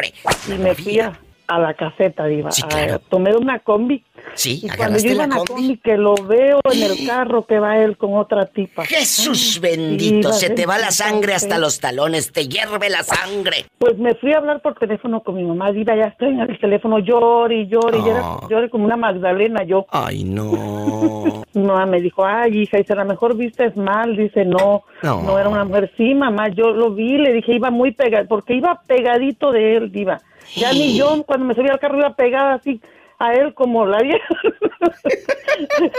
Y 0.48 0.54
me 0.54 0.74
fui 0.76 1.00
a, 1.00 1.20
a 1.56 1.60
la 1.60 1.74
caseta, 1.74 2.26
Diva. 2.26 2.52
Sí, 2.52 2.64
A- 2.64 3.00
tomé 3.10 3.36
una 3.36 3.60
combi. 3.60 4.04
Sí, 4.34 4.62
Y 4.64 4.70
cuando 4.70 4.98
yo 5.00 5.12
iba 5.12 5.28
la 5.28 5.36
combi. 5.36 5.48
combi, 5.52 5.78
que 5.78 5.98
lo 5.98 6.16
veo 6.16 6.60
en 6.72 6.84
el 6.84 7.06
carro 7.08 7.46
que 7.46 7.60
va 7.60 7.78
él 7.78 7.98
con 7.98 8.16
otra 8.16 8.46
tipa. 8.46 8.86
Jesús 8.86 9.60
bendito, 9.62 10.32
se 10.34 10.50
te 10.50 10.66
va 10.66 10.78
la 10.78 10.92
sangre 10.92 11.34
hasta 11.34 11.58
los 11.58 11.80
talones, 11.80 12.32
te 12.32 12.48
hierve 12.48 12.90
la 12.90 13.04
sangre. 13.04 13.66
Pues 13.78 13.98
me 13.98 14.16
fui 14.16 14.34
a 14.34 14.38
hablar 14.38 14.62
por 14.62 14.76
teléfono 14.76 15.22
con 15.22 15.36
mi 15.36 15.44
mamá, 15.44 15.72
Diva, 15.72 15.96
ya 15.96 16.06
estoy 16.06 16.30
en 16.30 16.40
el 16.40 16.60
teléfono, 16.60 17.00
llore 17.00 17.62
y 17.62 17.68
llore, 17.68 17.98
y 17.98 18.02
Ah. 18.02 18.06
llore, 18.42 18.48
llore 18.50 18.70
como 18.70 18.86
una 18.86 18.96
Magdalena 18.98 19.64
yo. 19.64 19.86
Ay, 19.92 20.24
no. 20.24 21.44
No, 21.54 21.86
me 21.86 22.00
dijo, 22.00 22.26
ay, 22.26 22.62
hija, 22.62 22.78
dice, 22.78 22.94
a 22.94 22.96
lo 22.96 23.06
mejor 23.06 23.36
vistes 23.36 23.76
mal. 23.76 24.16
Dice, 24.16 24.46
no, 24.46 24.84
No. 25.04 25.22
no, 25.22 25.38
era 25.38 25.50
una 25.50 25.66
mujer. 25.66 25.92
Sí, 25.98 26.16
mamá, 26.16 26.48
yo 26.48 26.72
lo 26.72 26.92
vi, 26.92 27.18
le 27.18 27.34
dije, 27.34 27.54
iba 27.56 27.70
muy 27.70 27.92
pegado, 27.92 28.26
porque 28.30 28.54
iba 28.54 28.82
pegadito 28.88 29.52
de 29.52 29.76
él, 29.76 29.92
diva. 29.92 30.22
Ya 30.56 30.72
ni 30.72 30.98
yo, 30.98 31.22
cuando 31.24 31.46
me 31.46 31.54
subí 31.54 31.68
al 31.70 31.80
carro, 31.80 31.98
iba 32.00 32.16
pegada 32.16 32.54
así 32.54 32.80
a 33.22 33.34
él 33.34 33.54
como 33.54 33.86
la 33.86 34.00
vieja. 34.02 34.26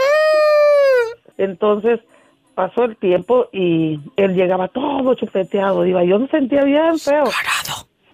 Entonces, 1.37 1.99
pasó 2.55 2.83
el 2.83 2.95
tiempo 2.97 3.47
y 3.51 3.99
él 4.17 4.35
llegaba 4.35 4.67
todo 4.67 5.13
chupeteado, 5.15 5.83
diva. 5.83 6.03
Yo 6.03 6.19
me 6.19 6.27
sentía 6.27 6.63
bien 6.63 6.99
feo. 6.99 7.23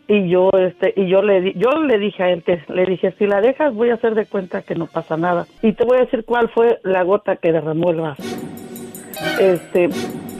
Y 0.07 0.27
yo, 0.29 0.49
este, 0.57 0.93
y 0.95 1.07
yo 1.07 1.21
le, 1.21 1.41
di- 1.41 1.53
yo 1.55 1.69
le 1.83 1.99
dije 1.99 2.23
a 2.23 2.29
él 2.31 2.43
que, 2.43 2.63
le 2.69 2.85
dije, 2.85 3.13
si 3.19 3.27
la 3.27 3.41
dejas 3.41 3.73
voy 3.75 3.91
a 3.91 3.93
hacer 3.95 4.15
de 4.15 4.25
cuenta 4.25 4.63
que 4.63 4.73
no 4.73 4.87
pasa 4.87 5.17
nada. 5.17 5.45
Y 5.61 5.73
te 5.73 5.83
voy 5.85 5.97
a 5.97 6.01
decir 6.01 6.25
cuál 6.25 6.49
fue 6.49 6.79
la 6.83 7.03
gota 7.03 7.35
que 7.35 7.51
derramó 7.51 7.91
el 7.91 7.97
vaso. 8.01 8.23
Este, 9.39 9.89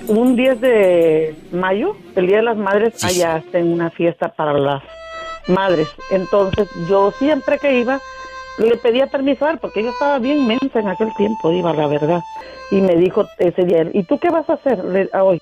un 0.08 0.36
10 0.36 0.62
de 0.62 1.36
mayo, 1.51 1.95
el 2.15 2.25
Día 2.27 2.38
de 2.38 2.43
las 2.43 2.58
Madres, 2.58 3.03
allá 3.03 3.36
hacen 3.36 3.71
una 3.71 3.91
fiesta 3.91 4.29
para 4.29 4.53
las 4.53 4.82
madres. 5.47 5.88
Entonces, 6.10 6.67
yo 6.89 7.12
siempre 7.12 7.60
que 7.60 7.79
iba, 7.79 7.99
le 8.67 8.76
pedía 8.78 9.08
permiso 9.08 9.45
a 9.45 9.52
él, 9.52 9.58
porque 9.60 9.84
yo 9.84 9.89
estaba 9.89 10.19
bien 10.19 10.45
mensa 10.48 10.80
en 10.80 10.88
aquel 10.88 11.13
tiempo, 11.15 11.52
iba, 11.52 11.74
la 11.74 11.88
verdad. 11.88 12.22
Y 12.72 12.82
me 12.82 12.95
dijo 12.95 13.26
ese 13.38 13.63
día, 13.65 13.88
¿y 13.93 14.04
tú 14.04 14.19
qué 14.19 14.30
vas 14.30 14.50
a 14.50 14.54
hacer 14.54 14.84
le- 14.86 15.10
a 15.13 15.24
hoy? 15.24 15.39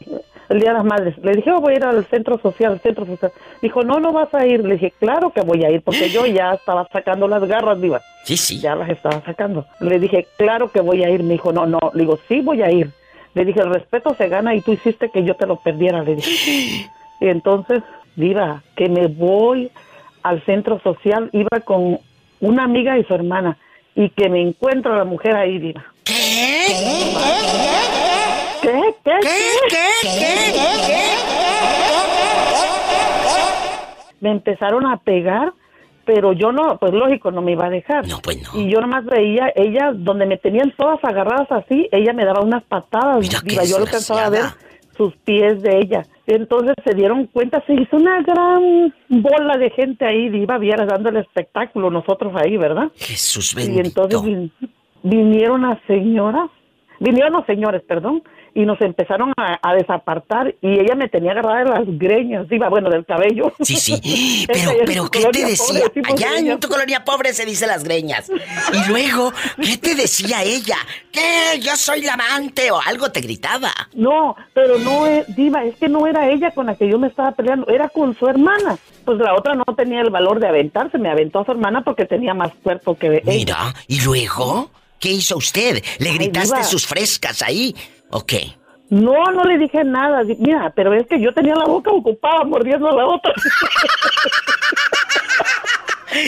El 0.50 0.62
Día 0.62 0.70
de 0.70 0.76
las 0.78 0.86
Madres. 0.86 1.18
Le 1.18 1.34
dije, 1.34 1.52
"Oh, 1.52 1.60
voy 1.60 1.74
a 1.74 1.76
ir 1.76 1.84
al 1.84 2.06
centro 2.06 2.40
social, 2.40 2.72
al 2.72 2.80
centro 2.80 3.06
social. 3.06 3.34
Dijo, 3.62 3.84
no, 3.84 4.00
no 4.00 4.14
vas 4.14 4.34
a 4.34 4.46
ir. 4.46 4.64
Le 4.64 4.76
dije, 4.76 4.94
claro 4.98 5.32
que 5.32 5.42
voy 5.42 5.66
a 5.66 5.70
ir, 5.70 5.82
porque 5.82 6.10
yo 6.10 6.26
ya 6.26 6.54
estaba 6.54 6.88
sacando 6.94 7.28
las 7.28 7.44
garras, 7.46 7.82
diva. 7.82 8.00
Sí, 8.24 8.38
sí. 8.38 8.62
Ya 8.62 8.74
las 8.74 8.88
estaba 8.88 9.20
sacando. 9.26 9.66
Le 9.82 10.00
dije, 10.00 10.26
claro 10.38 10.72
que 10.72 10.80
voy 10.80 11.04
a 11.04 11.10
ir. 11.10 11.22
Me 11.22 11.34
dijo, 11.34 11.52
no, 11.52 11.66
no. 11.66 11.80
Le 11.94 12.04
digo, 12.04 12.18
sí 12.30 12.40
voy 12.40 12.62
a 12.62 12.72
ir. 12.72 12.92
Le 13.34 13.44
dije, 13.44 13.60
el 13.60 13.74
respeto 13.74 14.16
se 14.18 14.30
gana 14.30 14.56
y 14.56 14.62
tú 14.62 14.72
hiciste 14.72 15.10
que 15.10 15.26
yo 15.26 15.36
te 15.36 15.46
lo 15.48 15.58
perdiera, 15.58 16.02
le 16.04 16.16
dije. 16.16 16.90
Y 17.20 17.28
entonces, 17.28 17.84
diva, 18.16 18.64
que 18.78 18.88
me 18.88 19.08
voy 19.08 19.70
al 20.24 20.42
centro 20.46 20.80
social, 20.80 21.30
iba 21.34 21.60
con 21.66 22.00
una 22.40 22.64
amiga 22.64 22.98
y 22.98 23.04
su 23.04 23.14
hermana, 23.14 23.58
y 23.96 24.10
que 24.10 24.30
me 24.30 24.42
encuentro 24.42 24.94
a 24.94 24.98
la 24.98 25.06
mujer 25.06 25.36
ahí, 25.36 25.60
diva. 25.60 25.86
¿Qué? 26.06 26.74
¿Qué? 28.62 29.20
¿Qué? 29.70 29.88
Me 34.20 34.32
empezaron 34.32 34.86
a 34.88 34.98
pegar, 34.98 35.54
pero 36.06 36.34
yo 36.34 36.52
no, 36.52 36.78
pues 36.78 36.94
lógico, 36.94 37.32
no 37.32 37.42
me 37.42 37.52
iba 37.52 37.68
a 37.68 37.70
dejar. 37.70 38.08
No, 38.08 38.20
pues 38.20 38.42
no. 38.42 38.60
Y 38.60 38.70
yo 38.72 38.82
nomás 38.82 39.06
veía, 39.06 39.52
ella, 39.56 39.92
donde 39.94 40.26
me 40.26 40.38
tenían 40.38 40.74
todas 40.76 41.04
agarradas 41.04 41.52
así, 41.52 41.88
ella 41.92 42.14
me 42.14 42.26
daba 42.26 42.42
unas 42.42 42.64
patadas, 42.64 43.28
diva, 43.44 43.64
yo 43.64 43.78
alcanzaba 43.78 44.26
a 44.26 44.30
ver 44.30 44.67
sus 44.98 45.16
pies 45.18 45.62
de 45.62 45.78
ella. 45.80 46.04
Entonces 46.26 46.74
se 46.84 46.94
dieron 46.96 47.26
cuenta, 47.28 47.64
se 47.66 47.74
hizo 47.74 47.96
una 47.98 48.22
gran 48.22 48.94
bola 49.08 49.58
de 49.58 49.70
gente 49.70 50.06
ahí, 50.06 50.30
diva, 50.30 50.58
vieras 50.58 50.88
dando 50.88 51.10
el 51.10 51.18
espectáculo, 51.18 51.90
nosotros 51.90 52.34
ahí, 52.36 52.58
¿verdad? 52.58 52.92
Jesús 52.96 53.54
Y 53.54 53.58
bendito. 53.68 54.04
entonces 54.10 54.22
vin- 54.22 54.52
vinieron 55.04 55.62
las 55.62 55.80
señoras, 55.88 56.50
vinieron 57.00 57.34
los 57.34 57.46
señores, 57.46 57.82
perdón, 57.88 58.24
y 58.54 58.66
nos 58.66 58.80
empezaron 58.82 59.34
a, 59.38 59.60
a 59.62 59.76
desapartar 59.76 60.56
y 60.62 60.80
ella 60.80 60.96
me 60.96 61.10
tenía 61.10 61.32
agarrada 61.32 61.64
de 61.64 61.70
las 61.70 62.00
greñas, 62.00 62.48
iba, 62.52 62.70
bueno, 62.70 62.90
del 62.90 63.06
cabello. 63.06 63.54
Sí, 63.62 63.76
sí. 63.76 64.46
Pero, 64.48 64.72
pero, 64.86 65.10
¿qué 65.10 65.26
te 65.32 65.46
decía? 65.46 65.82
pobre 65.90 66.14
Allá 66.26 66.38
en 66.38 66.60
tu 66.60 66.68
colonia 66.68 67.04
pobre 67.04 67.34
se 67.34 67.46
dice 67.46 67.68
las 67.68 67.84
greñas. 67.84 68.30
Y 68.30 68.90
luego, 68.90 69.32
¿qué 69.62 69.78
te 69.78 69.96
decía 69.96 70.44
ella? 70.44 70.78
¿Qué? 71.12 71.60
Yo 71.60 71.76
soy 71.76 72.02
la 72.02 72.14
amante 72.14 72.72
o 72.72 72.80
algo 72.80 73.12
te 73.12 73.22
gritaba. 73.22 73.72
No, 73.94 74.36
pero 74.54 74.78
no 74.80 75.06
es, 75.06 75.36
Diva, 75.36 75.64
es 75.64 75.76
que 75.76 75.90
no 75.90 76.08
era 76.08 76.30
ella 76.30 76.52
con 76.52 76.68
la 76.68 76.76
que 76.76 76.88
yo 76.88 76.98
me 76.98 77.08
estaba 77.08 77.32
peleando, 77.32 77.68
era 77.68 77.90
con 77.90 78.16
su 78.18 78.28
hermana. 78.28 78.78
Pues 79.06 79.18
la 79.20 79.36
otra 79.36 79.56
no 79.56 79.66
tenía 79.76 80.02
el 80.02 80.10
valor 80.10 80.40
de 80.40 80.48
aventarse, 80.48 80.98
me 80.98 81.10
aventó 81.10 81.40
a 81.40 81.46
su 81.46 81.52
hermana 81.52 81.82
porque 81.82 82.06
tenía 82.06 82.34
más 82.34 82.52
cuerpo 82.64 82.98
que 82.98 83.08
ella. 83.08 83.24
Mira, 83.26 83.74
¿y 83.88 84.02
luego? 84.02 84.72
¿Qué 85.00 85.12
hizo 85.12 85.38
usted? 85.38 85.84
¿Le 86.00 86.14
gritaste 86.14 86.64
sus 86.64 86.88
frescas 86.88 87.44
ahí? 87.44 87.76
¿O 88.12 88.26
qué? 88.26 88.54
No, 88.90 89.32
no 89.32 89.44
le 89.44 89.58
dije 89.58 89.84
nada. 89.84 90.24
Mira, 90.40 90.72
pero 90.76 90.94
es 90.94 91.06
que 91.08 91.20
yo 91.20 91.34
tenía 91.34 91.56
la 91.56 91.66
boca 91.66 91.92
ocupada 91.92 92.44
mordiendo 92.46 92.88
a 92.90 92.96
la 92.96 93.06
otra. 93.06 93.34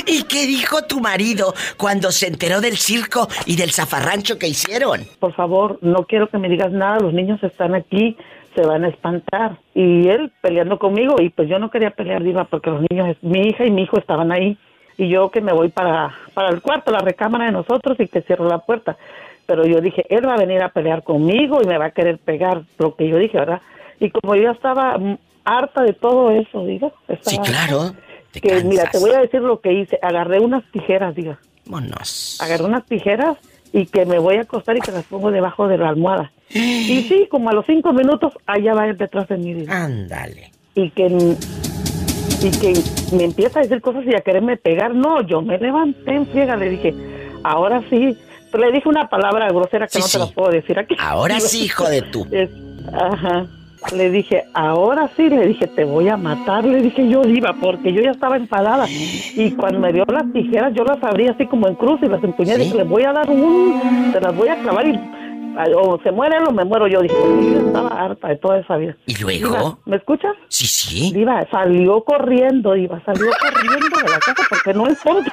¿Y 0.05 0.23
qué 0.23 0.45
dijo 0.45 0.83
tu 0.83 0.99
marido 0.99 1.53
cuando 1.77 2.11
se 2.11 2.27
enteró 2.27 2.61
del 2.61 2.77
circo 2.77 3.27
y 3.45 3.55
del 3.55 3.71
zafarrancho 3.71 4.37
que 4.37 4.47
hicieron? 4.47 5.01
Por 5.19 5.33
favor, 5.33 5.79
no 5.81 6.05
quiero 6.05 6.29
que 6.29 6.37
me 6.37 6.49
digas 6.49 6.71
nada. 6.71 6.99
Los 6.99 7.13
niños 7.13 7.41
están 7.43 7.73
aquí, 7.75 8.17
se 8.55 8.61
van 8.61 8.83
a 8.83 8.89
espantar. 8.89 9.57
Y 9.73 10.09
él 10.09 10.31
peleando 10.41 10.77
conmigo, 10.79 11.15
y 11.19 11.29
pues 11.29 11.47
yo 11.49 11.59
no 11.59 11.71
quería 11.71 11.91
pelear, 11.91 12.23
Diva, 12.23 12.43
porque 12.43 12.69
los 12.69 12.83
niños, 12.89 13.15
mi 13.21 13.47
hija 13.47 13.65
y 13.65 13.71
mi 13.71 13.83
hijo 13.83 13.97
estaban 13.97 14.31
ahí. 14.31 14.57
Y 14.97 15.07
yo 15.07 15.31
que 15.31 15.39
me 15.39 15.53
voy 15.53 15.69
para, 15.69 16.13
para 16.33 16.49
el 16.49 16.61
cuarto, 16.61 16.91
la 16.91 16.99
recámara 16.99 17.45
de 17.45 17.53
nosotros, 17.53 17.97
y 17.99 18.07
que 18.07 18.21
cierro 18.21 18.49
la 18.49 18.59
puerta. 18.59 18.97
Pero 19.49 19.65
yo 19.65 19.81
dije, 19.81 20.05
él 20.09 20.27
va 20.27 20.35
a 20.35 20.37
venir 20.37 20.61
a 20.61 20.69
pelear 20.69 21.01
conmigo 21.01 21.59
y 21.59 21.65
me 21.65 21.79
va 21.79 21.85
a 21.85 21.89
querer 21.91 22.19
pegar, 22.19 22.61
lo 22.77 22.95
que 22.95 23.07
yo 23.07 23.17
dije, 23.17 23.35
¿verdad? 23.35 23.61
Y 23.99 24.11
como 24.11 24.35
yo 24.35 24.51
estaba 24.51 24.95
harta 25.43 25.81
de 25.81 25.93
todo 25.93 26.29
eso, 26.29 26.67
digo. 26.67 26.93
Sí, 27.23 27.39
claro. 27.39 27.95
Que 28.31 28.63
mira, 28.63 28.91
te 28.91 28.99
voy 28.99 29.09
a 29.09 29.21
decir 29.21 29.41
lo 29.41 29.59
que 29.59 29.73
hice. 29.73 29.97
Agarré 30.03 30.39
unas 30.39 30.63
tijeras, 30.71 31.15
diga. 31.15 31.39
Vámonos. 31.65 32.37
Agarré 32.39 32.63
unas 32.63 32.85
tijeras 32.85 33.37
y 33.73 33.87
que 33.87 34.05
me 34.05 34.19
voy 34.19 34.35
a 34.35 34.41
acostar 34.41 34.77
y 34.77 34.81
que 34.81 34.91
las 34.91 35.05
pongo 35.05 35.31
debajo 35.31 35.67
de 35.67 35.79
la 35.79 35.89
almohada. 35.89 36.31
Y 36.51 37.07
sí, 37.09 37.27
como 37.31 37.49
a 37.49 37.53
los 37.53 37.65
cinco 37.65 37.91
minutos, 37.91 38.33
allá 38.45 38.75
va 38.75 38.85
él 38.85 38.97
detrás 38.97 39.27
de 39.29 39.37
mí. 39.37 39.55
diga. 39.55 39.83
Ándale. 39.83 40.51
Y 40.75 40.91
que, 40.91 41.05
y 41.07 42.51
que 42.51 42.73
me 43.15 43.23
empieza 43.23 43.57
a 43.57 43.63
decir 43.63 43.81
cosas 43.81 44.05
y 44.05 44.13
a 44.13 44.21
quererme 44.21 44.57
pegar. 44.57 44.93
No, 44.93 45.23
yo 45.23 45.41
me 45.41 45.57
levanté 45.57 46.13
en 46.13 46.27
friega, 46.27 46.55
le 46.55 46.69
dije, 46.69 46.93
ahora 47.43 47.81
sí. 47.89 48.15
Le 48.57 48.71
dije 48.71 48.89
una 48.89 49.07
palabra 49.09 49.47
grosera 49.49 49.87
que 49.87 49.99
no 49.99 50.05
te 50.07 50.17
la 50.19 50.25
puedo 50.27 50.49
decir 50.51 50.77
aquí. 50.79 50.95
Ahora 50.99 51.39
sí, 51.39 51.63
hijo 51.65 51.87
de 51.89 52.01
tú. 52.03 52.27
Es- 52.31 52.49
ajá. 52.93 53.45
Le 53.95 54.09
dije, 54.09 54.43
ahora 54.53 55.09
sí, 55.15 55.29
le 55.29 55.47
dije, 55.47 55.65
te 55.67 55.85
voy 55.85 56.09
a 56.09 56.17
matar, 56.17 56.65
le 56.65 56.81
dije 56.81 57.07
yo 57.07 57.21
iba, 57.23 57.53
porque 57.61 57.93
yo 57.93 58.01
ya 58.01 58.11
estaba 58.11 58.35
enfadada. 58.35 58.85
Y 58.89 59.51
cuando 59.51 59.79
me 59.79 59.93
dio 59.93 60.03
las 60.05 60.29
tijeras, 60.33 60.73
yo 60.73 60.83
las 60.83 61.01
abrí 61.01 61.27
así 61.29 61.45
como 61.45 61.65
en 61.69 61.75
cruz 61.75 61.97
y 62.03 62.07
las 62.07 62.21
empuñé, 62.21 62.57
dije, 62.57 62.75
le 62.75 62.83
voy 62.83 63.03
a 63.03 63.13
dar 63.13 63.29
un, 63.29 64.11
te 64.11 64.19
las 64.19 64.35
voy 64.35 64.49
a 64.49 64.57
clavar 64.61 64.85
y 64.85 64.99
o 65.75 65.99
se 66.03 66.11
muere 66.11 66.37
o 66.47 66.51
me 66.51 66.63
muero 66.63 66.87
yo. 66.87 67.01
Dije, 67.01 67.15
yo 67.15 67.67
estaba 67.67 67.89
harta 67.89 68.27
de 68.29 68.35
toda 68.37 68.59
esa 68.59 68.77
vida. 68.77 68.95
¿Y 69.05 69.15
luego? 69.17 69.49
Diva, 69.49 69.77
¿Me 69.85 69.95
escuchas? 69.97 70.33
Sí, 70.47 70.67
sí. 70.67 71.11
Diva, 71.13 71.45
salió 71.51 72.03
corriendo, 72.03 72.73
Diva, 72.73 73.01
salió 73.05 73.29
corriendo 73.41 73.97
de 73.97 74.09
la 74.09 74.19
casa 74.19 74.43
porque 74.49 74.73
no 74.73 74.87
es 74.87 74.99
tonto. 75.03 75.31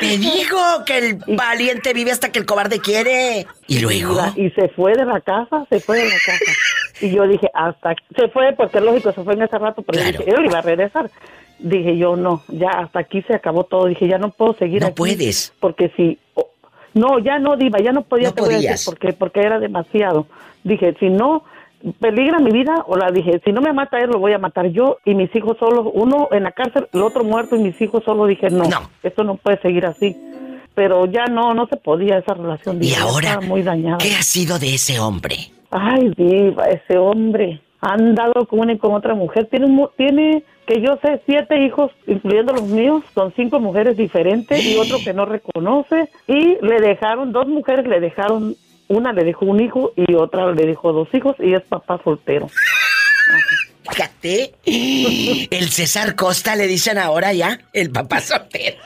Te 0.00 0.18
digo 0.18 0.58
que 0.86 0.98
el 0.98 1.36
valiente 1.36 1.92
vive 1.94 2.10
hasta 2.10 2.30
que 2.32 2.38
el 2.38 2.46
cobarde 2.46 2.80
quiere. 2.80 3.46
¿Y 3.66 3.80
luego? 3.80 4.14
Diva, 4.14 4.32
y 4.36 4.50
se 4.50 4.68
fue 4.70 4.92
de 4.92 5.04
la 5.04 5.20
casa, 5.20 5.66
se 5.70 5.80
fue 5.80 5.98
de 5.98 6.04
la 6.08 6.16
casa. 6.24 6.52
Y 7.00 7.10
yo 7.10 7.26
dije, 7.26 7.48
hasta 7.54 7.94
se 8.16 8.28
fue, 8.28 8.52
porque 8.52 8.80
lógico, 8.80 9.12
se 9.12 9.22
fue 9.24 9.34
en 9.34 9.42
ese 9.42 9.58
rato, 9.58 9.82
pero 9.82 9.98
yo 10.02 10.06
dije, 10.12 10.24
él 10.30 10.44
iba 10.46 10.58
a 10.58 10.62
regresar. 10.62 11.10
Dije 11.58 11.96
yo, 11.96 12.16
no, 12.16 12.42
ya 12.48 12.70
hasta 12.70 13.00
aquí 13.00 13.22
se 13.22 13.34
acabó 13.34 13.64
todo. 13.64 13.86
Dije, 13.86 14.08
ya 14.08 14.18
no 14.18 14.30
puedo 14.30 14.54
seguir 14.54 14.80
No 14.82 14.88
aquí, 14.88 14.96
puedes. 14.96 15.52
Porque 15.60 15.90
si... 15.96 16.18
no, 16.94 17.18
ya 17.18 17.38
no, 17.38 17.56
Diva, 17.56 17.78
ya 17.80 17.92
no 17.92 18.02
podía, 18.02 18.28
No 18.28 18.34
te 18.34 18.42
voy 18.42 18.54
a 18.54 18.58
decir, 18.58 18.76
porque, 18.84 19.12
porque 19.12 19.40
era 19.40 19.58
demasiado. 19.58 20.26
Dije, 20.64 20.94
si 21.00 21.08
no 21.08 21.44
peligra 22.00 22.38
mi 22.38 22.50
vida, 22.50 22.84
o 22.86 22.96
la 22.96 23.10
dije, 23.10 23.40
si 23.44 23.52
no 23.52 23.60
me 23.60 23.72
mata 23.72 23.98
él, 23.98 24.10
lo 24.10 24.18
voy 24.18 24.32
a 24.32 24.38
matar 24.38 24.66
yo 24.68 24.98
y 25.04 25.14
mis 25.14 25.34
hijos 25.34 25.56
solos, 25.58 25.86
uno 25.92 26.28
en 26.32 26.44
la 26.44 26.52
cárcel, 26.52 26.88
el 26.92 27.02
otro 27.02 27.24
muerto 27.24 27.56
y 27.56 27.60
mis 27.60 27.80
hijos 27.80 28.04
solos. 28.04 28.28
Dije, 28.28 28.50
no, 28.50 28.64
esto 29.02 29.24
no 29.24 29.36
puede 29.36 29.60
seguir 29.60 29.86
así. 29.86 30.16
Pero 30.74 31.04
ya 31.04 31.26
no, 31.26 31.52
no 31.52 31.66
se 31.66 31.76
podía 31.76 32.18
esa 32.18 32.32
relación. 32.34 32.76
¿Y 32.76 32.86
Diva, 32.88 33.02
ahora 33.02 33.40
muy 33.40 33.62
dañada. 33.62 33.98
qué 33.98 34.14
ha 34.14 34.22
sido 34.22 34.58
de 34.58 34.74
ese 34.74 34.98
hombre? 35.00 35.50
Ay, 35.70 36.12
diva, 36.16 36.64
ese 36.64 36.96
hombre 36.98 37.60
ha 37.82 37.94
andado 37.94 38.46
con 38.46 38.60
una 38.60 38.72
y 38.72 38.78
con 38.78 38.94
otra 38.94 39.14
mujer. 39.14 39.48
Tiene, 39.50 39.66
tiene, 39.96 40.44
que 40.66 40.80
yo 40.80 40.98
sé, 41.02 41.20
siete 41.26 41.64
hijos, 41.64 41.90
incluyendo 42.06 42.54
los 42.54 42.62
míos, 42.62 43.02
con 43.12 43.34
cinco 43.34 43.58
mujeres 43.58 43.96
diferentes 43.96 44.64
y 44.64 44.76
otro 44.78 44.98
que 45.04 45.12
no 45.12 45.26
reconoce. 45.26 46.08
Y 46.28 46.58
le 46.64 46.80
dejaron, 46.80 47.32
dos 47.32 47.48
mujeres 47.48 47.86
le 47.86 48.00
dejaron, 48.00 48.56
una 48.88 49.12
le 49.12 49.24
dejó 49.24 49.46
un 49.46 49.60
hijo 49.60 49.92
y 49.96 50.14
otra 50.14 50.52
le 50.52 50.64
dejó 50.64 50.92
dos 50.92 51.08
hijos 51.12 51.34
y 51.40 51.54
es 51.54 51.62
papá 51.62 52.00
soltero. 52.02 52.48
Fíjate. 53.90 54.54
El 54.64 55.68
César 55.70 56.14
Costa 56.14 56.54
le 56.54 56.68
dicen 56.68 56.98
ahora 56.98 57.32
ya, 57.32 57.58
el 57.72 57.90
papá 57.90 58.20
soltero. 58.20 58.76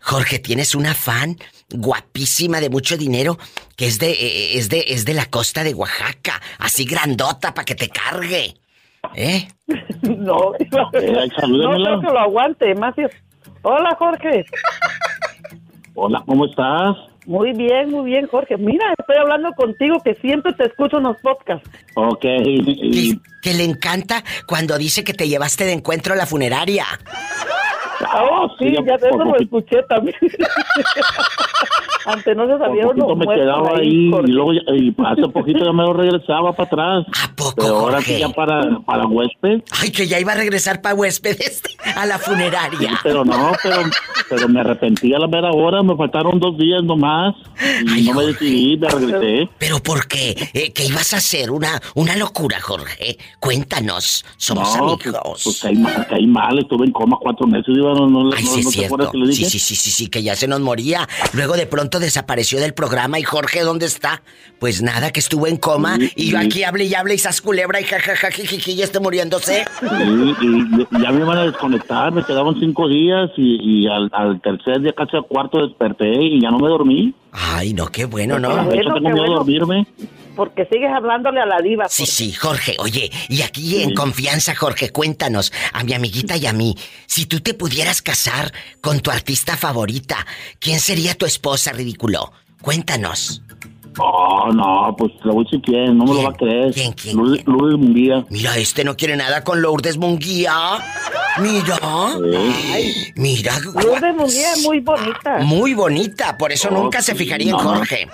Jorge, 0.00 0.40
tienes 0.40 0.74
una 0.74 0.92
fan 0.92 1.36
guapísima 1.74 2.60
de 2.60 2.70
mucho 2.70 2.96
dinero 2.96 3.38
que 3.76 3.86
es 3.86 3.98
de 3.98 4.10
eh, 4.10 4.58
es 4.58 4.68
de 4.68 4.84
es 4.88 5.04
de 5.04 5.14
la 5.14 5.26
costa 5.26 5.64
de 5.64 5.74
Oaxaca, 5.74 6.40
así 6.58 6.84
grandota 6.84 7.54
para 7.54 7.64
que 7.64 7.74
te 7.74 7.88
cargue. 7.88 8.54
¿Eh? 9.14 9.48
No, 10.02 10.52
no 10.70 10.90
creo 10.90 12.00
que 12.00 12.06
lo 12.06 12.18
aguante, 12.18 12.74
más 12.74 12.94
Hola, 13.62 13.94
Jorge. 13.96 14.44
Hola, 15.94 16.22
¿cómo 16.26 16.46
estás? 16.46 16.96
Muy 17.26 17.52
bien, 17.52 17.90
muy 17.90 18.10
bien, 18.10 18.26
Jorge. 18.26 18.56
Mira, 18.56 18.92
estoy 18.98 19.16
hablando 19.16 19.52
contigo 19.52 20.00
que 20.04 20.14
siempre 20.16 20.52
te 20.54 20.66
escucho 20.66 20.98
en 20.98 21.04
los 21.04 21.16
podcasts. 21.18 21.68
Ok. 21.94 22.24
y- 22.24 23.20
Que 23.42 23.52
le 23.54 23.64
encanta 23.64 24.24
cuando 24.46 24.78
dice 24.78 25.04
que 25.04 25.12
te 25.14 25.28
llevaste 25.28 25.64
de 25.64 25.72
encuentro 25.72 26.14
a 26.14 26.16
la 26.16 26.24
funeraria. 26.26 26.86
Oh, 28.14 28.48
sí, 28.58 28.72
ya 28.72 28.96
de 28.96 29.08
eso 29.08 29.16
lo 29.18 29.36
escuché 29.38 29.82
también. 29.88 30.16
Antes 32.04 32.36
no 32.36 32.46
se 32.48 32.58
sabía 32.58 32.88
uno 32.88 33.06
poquito 33.06 33.16
me 33.16 33.34
quedaba 33.36 33.70
ahí, 33.76 33.80
ahí 33.80 34.08
y 34.08 34.10
Jorge. 34.10 34.32
luego 34.32 34.52
ya- 34.54 34.74
y 34.74 34.94
hace 35.06 35.28
poquito 35.32 35.64
ya 35.64 35.72
me 35.72 35.84
lo 35.84 35.92
regresaba 35.92 36.52
para 36.52 36.66
atrás. 36.66 37.06
Pero 37.56 37.76
ahora 37.76 37.98
sí 38.00 38.06
Jorge? 38.06 38.20
ya 38.20 38.28
para, 38.30 38.60
para 38.84 39.06
huésped. 39.06 39.62
Ay, 39.80 39.90
que 39.92 40.08
ya 40.08 40.18
iba 40.18 40.32
a 40.32 40.34
regresar 40.34 40.80
para 40.82 40.96
huéspedes 40.96 41.62
a 41.96 42.04
la 42.06 42.18
Sí, 42.18 42.24
funeraria. 42.24 42.98
pero 43.04 43.24
no, 43.24 43.52
pero, 43.62 43.82
pero 44.28 44.48
me 44.48 44.60
arrepentí 44.60 45.14
a 45.14 45.20
la 45.20 45.28
mera 45.28 45.50
hora, 45.52 45.82
me 45.84 45.96
faltaron 45.96 46.40
dos 46.40 46.58
días 46.58 46.82
nomás 46.82 47.36
y 47.96 48.02
no 48.02 48.14
me 48.14 48.26
decidí, 48.26 48.76
me 48.78 48.88
regresé. 48.88 49.48
¿Pero 49.58 49.78
por 49.80 50.08
qué? 50.08 50.34
Eh, 50.54 50.72
¿Qué 50.72 50.86
ibas 50.86 51.14
a 51.14 51.18
hacer? 51.18 51.52
¿Una, 51.52 51.80
una 51.94 52.16
locura, 52.16 52.60
Jorge? 52.60 53.16
Cuéntanos. 53.40 54.24
Somos 54.36 54.76
no, 54.76 54.84
amigos. 54.92 55.20
Pues, 55.22 55.42
pues 55.44 55.60
caí, 55.60 55.76
mal, 55.76 56.06
caí 56.08 56.26
mal, 56.26 56.58
estuve 56.58 56.86
en 56.86 56.92
coma 56.92 57.18
cuatro 57.20 57.46
meses, 57.46 57.68
iba, 57.76 57.92
no, 57.94 58.06
no, 58.08 58.30
Ay, 58.34 58.44
no, 58.44 58.50
sí 58.50 58.62
no 58.62 58.70
te 58.70 58.76
cierto. 58.76 58.94
acuerdas 58.94 59.12
que 59.12 59.18
le 59.18 59.32
Sí, 59.32 59.38
dije. 59.38 59.50
sí, 59.50 59.58
sí, 59.58 59.74
sí, 59.74 59.90
sí, 59.90 60.06
que 60.08 60.22
ya 60.22 60.36
se 60.36 60.46
nos 60.48 60.60
moría. 60.60 61.08
Luego 61.32 61.54
de 61.54 61.66
pronto 61.66 61.98
desapareció 61.98 62.60
del 62.60 62.72
programa 62.74 63.18
y 63.18 63.22
Jorge, 63.24 63.60
¿dónde 63.62 63.86
está? 63.86 64.22
Pues 64.60 64.80
nada, 64.82 65.10
que 65.10 65.20
estuvo 65.20 65.46
en 65.46 65.56
coma 65.56 65.96
Sí, 65.96 66.12
y 66.16 66.30
yo 66.30 66.38
aquí 66.38 66.62
hable 66.64 66.84
y 66.84 66.94
hable 66.94 67.14
y 67.14 67.18
sas 67.18 67.40
culebra 67.40 67.80
y 67.80 67.84
jajaja, 67.84 68.30
jijiji, 68.30 68.76
ya 68.76 68.84
está 68.84 69.00
muriéndose. 69.00 69.64
Sí, 69.80 70.34
y 70.40 71.02
ya 71.02 71.10
me 71.10 71.20
iban 71.20 71.38
a 71.38 71.42
desconectar, 71.44 72.12
me 72.12 72.22
quedaban 72.24 72.54
cinco 72.60 72.88
días 72.88 73.30
y, 73.36 73.82
y 73.82 73.86
al, 73.88 74.08
al 74.12 74.40
tercer 74.40 74.80
día, 74.80 74.92
casi 74.92 75.16
al 75.16 75.26
cuarto, 75.26 75.66
desperté 75.66 76.10
y 76.22 76.40
ya 76.40 76.50
no 76.50 76.58
me 76.58 76.68
dormí. 76.68 77.12
Ay, 77.32 77.72
no, 77.74 77.86
qué 77.88 78.04
bueno, 78.04 78.38
¿no? 78.38 78.64
De 78.66 78.76
hecho, 78.78 78.92
tengo 78.94 79.08
miedo 79.10 79.24
a 79.24 79.34
dormirme. 79.36 79.86
Porque 80.36 80.64
sigues 80.72 80.90
hablándole 80.90 81.40
a 81.40 81.46
la 81.46 81.60
diva. 81.60 81.86
Sí, 81.88 82.06
sí, 82.06 82.32
Jorge, 82.32 82.76
oye, 82.78 83.10
y 83.28 83.42
aquí 83.42 83.82
en 83.82 83.94
confianza, 83.94 84.54
Jorge, 84.54 84.90
cuéntanos, 84.90 85.52
a 85.72 85.84
mi 85.84 85.92
amiguita 85.92 86.36
y 86.36 86.46
a 86.46 86.52
mí, 86.52 86.74
si 87.06 87.26
tú 87.26 87.40
te 87.40 87.52
pudieras 87.54 88.00
casar 88.00 88.52
con 88.80 89.00
tu 89.00 89.10
artista 89.10 89.56
favorita, 89.56 90.26
¿quién 90.58 90.80
sería 90.80 91.14
tu 91.14 91.26
esposa, 91.26 91.72
ridículo? 91.72 92.32
Cuéntanos. 92.62 93.42
Oh, 93.98 94.48
no, 94.54 94.94
pues 94.96 95.12
lo 95.22 95.34
voy 95.34 95.44
a 95.44 95.50
decir 95.50 95.60
quién, 95.62 95.98
no 95.98 96.04
me 96.06 96.14
lo 96.14 96.22
va 96.22 96.30
a 96.30 96.32
creer. 96.32 96.72
¿Quién, 96.72 96.92
quién, 96.94 97.14
Lourdes, 97.14 97.44
Lourdes 97.46 97.78
Munguía. 97.78 98.24
Mira, 98.30 98.56
este 98.56 98.84
no 98.84 98.96
quiere 98.96 99.16
nada 99.16 99.44
con 99.44 99.60
Lourdes 99.60 99.98
Munguía. 99.98 100.54
Mira. 101.40 101.78
Mira. 103.16 103.58
Lourdes 103.60 104.16
Munguía 104.16 104.52
es 104.54 104.62
muy 104.62 104.80
bonita. 104.80 105.38
Muy 105.40 105.74
bonita, 105.74 106.38
por 106.38 106.52
eso 106.52 106.68
Oh, 106.70 106.74
nunca 106.74 107.02
se 107.02 107.12
sí, 107.12 107.18
fijaría 107.18 107.50
en 107.50 107.56
no. 107.56 107.58
Jorge. 107.62 108.08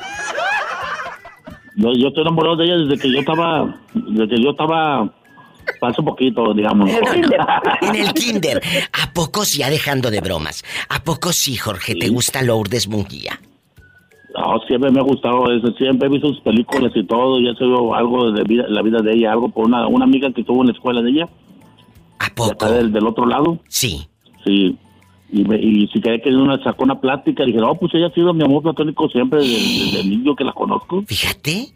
Yo, 1.81 1.93
yo 1.93 2.09
estoy 2.09 2.23
enamorado 2.23 2.57
de 2.57 2.65
ella 2.67 2.77
desde 2.77 2.99
que 3.01 3.13
yo 3.13 3.21
estaba, 3.21 3.75
desde 3.95 4.29
que 4.35 4.43
yo 4.43 4.51
estaba, 4.51 5.03
hace 5.81 6.03
poquito, 6.03 6.53
digamos. 6.53 6.91
En 7.83 7.95
el 7.95 8.13
kinder. 8.15 8.61
¿A 9.01 9.13
poco 9.13 9.45
sí, 9.45 9.59
ya 9.59 9.71
dejando 9.71 10.11
de 10.11 10.21
bromas? 10.21 10.65
¿A 10.89 11.03
poco 11.05 11.33
sí, 11.33 11.57
Jorge, 11.57 11.95
te 11.95 12.09
gusta 12.09 12.43
Lourdes 12.43 12.89
Munguía? 12.89 13.41
No, 14.35 14.59
siempre 14.67 14.91
me 14.91 14.99
ha 15.01 15.05
gustado 15.05 15.51
eso, 15.53 15.69
siempre 15.79 16.09
he 16.09 16.11
visto 16.11 16.29
sus 16.29 16.41
películas 16.41 16.93
y 16.95 17.05
todo, 17.05 17.39
y 17.41 17.49
he 17.49 17.55
sabido 17.55 17.95
algo 17.95 18.31
de 18.33 18.43
vida- 18.45 18.67
la 18.69 18.83
vida 18.83 18.99
de 19.01 19.15
ella, 19.15 19.33
algo 19.33 19.49
por 19.49 19.67
una, 19.67 19.87
una 19.87 20.05
amiga 20.05 20.31
que 20.33 20.41
estuvo 20.43 20.61
en 20.63 20.67
la 20.69 20.73
escuela 20.75 21.01
de 21.01 21.11
ella. 21.11 21.29
¿A 22.19 22.29
poco? 22.35 22.71
del, 22.71 22.93
del 22.93 23.07
otro 23.07 23.25
lado. 23.27 23.59
Sí. 23.69 24.07
Sí. 24.45 24.77
Y, 25.31 25.45
me- 25.45 25.61
y 25.61 25.87
si 25.93 26.01
quería 26.01 26.23
que 26.23 26.31
una 26.31 26.63
sacó 26.65 26.85
una 26.85 27.01
plática, 27.01 27.45
dije, 27.45 27.59
no, 27.59 27.75
pues 27.75 27.95
ella 27.95 28.07
ha 28.07 28.15
sido 28.15 28.33
mi 28.33 28.45
amor 28.45 28.63
platónico 28.63 29.09
siempre 29.09 29.41
desde, 29.41 29.85
desde 29.93 30.05
niño 30.09 30.35
que 30.35 30.45
la 30.45 30.53
conozco. 30.53 31.03
Fíjate. 31.07 31.69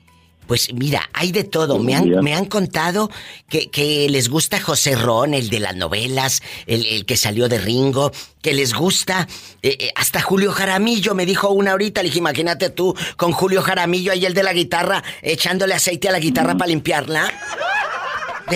Pues 0.44 0.74
mira, 0.74 1.02
hay 1.14 1.30
de 1.30 1.44
todo. 1.44 1.78
Me 1.78 1.94
han, 1.94 2.10
me 2.22 2.34
han 2.34 2.46
contado 2.46 3.08
que, 3.48 3.70
que 3.70 4.08
les 4.10 4.28
gusta 4.28 4.60
José 4.60 4.96
Ron, 4.96 5.34
el 5.34 5.48
de 5.48 5.60
las 5.60 5.76
novelas, 5.76 6.42
el, 6.66 6.84
el 6.84 7.06
que 7.06 7.16
salió 7.16 7.48
de 7.48 7.58
Ringo, 7.58 8.10
que 8.42 8.52
les 8.52 8.74
gusta 8.74 9.28
eh, 9.62 9.76
eh, 9.78 9.92
hasta 9.94 10.20
Julio 10.20 10.50
Jaramillo, 10.50 11.14
me 11.14 11.26
dijo 11.26 11.48
una 11.50 11.70
ahorita. 11.70 12.02
Le 12.02 12.08
dije, 12.08 12.18
imagínate 12.18 12.70
tú 12.70 12.92
con 13.16 13.30
Julio 13.32 13.62
Jaramillo 13.62 14.10
ahí 14.12 14.26
el 14.26 14.34
de 14.34 14.42
la 14.42 14.52
guitarra, 14.52 15.02
echándole 15.22 15.74
aceite 15.74 16.08
a 16.08 16.12
la 16.12 16.18
guitarra 16.18 16.56
para 16.56 16.68
limpiarla. 16.68 17.30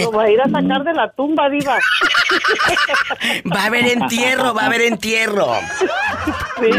Lo 0.04 0.12
va 0.12 0.22
a 0.24 0.30
ir 0.30 0.40
a 0.40 0.48
sacar 0.48 0.84
de 0.84 0.92
la 0.94 1.10
tumba, 1.12 1.48
diva. 1.48 1.78
Va 3.54 3.62
a 3.62 3.66
haber 3.66 3.86
entierro, 3.86 4.52
va 4.54 4.62
a 4.62 4.66
haber 4.66 4.82
entierro. 4.82 5.46
Sí. 6.60 6.70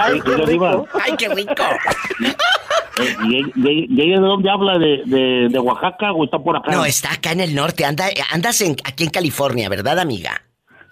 Ay, 0.00 0.20
qué 0.24 0.36
rico. 0.36 0.88
Ay, 1.04 1.12
qué 1.18 1.28
rico. 1.28 1.52
Eh, 2.98 3.16
¿Y, 3.28 3.36
ella- 4.08 4.20
de 4.20 4.26
dónde 4.26 4.50
habla? 4.50 4.78
¿De, 4.78 5.02
de, 5.04 5.48
de 5.50 5.58
Oaxaca 5.58 6.12
o 6.12 6.24
está 6.24 6.38
por 6.38 6.56
acá? 6.56 6.70
No, 6.72 6.84
está 6.84 7.12
acá 7.12 7.32
en 7.32 7.40
el 7.40 7.54
norte, 7.54 7.84
anda, 7.84 8.06
andas 8.32 8.60
en, 8.62 8.76
aquí 8.84 9.04
en 9.04 9.10
California, 9.10 9.68
¿verdad, 9.68 9.98
amiga? 9.98 10.42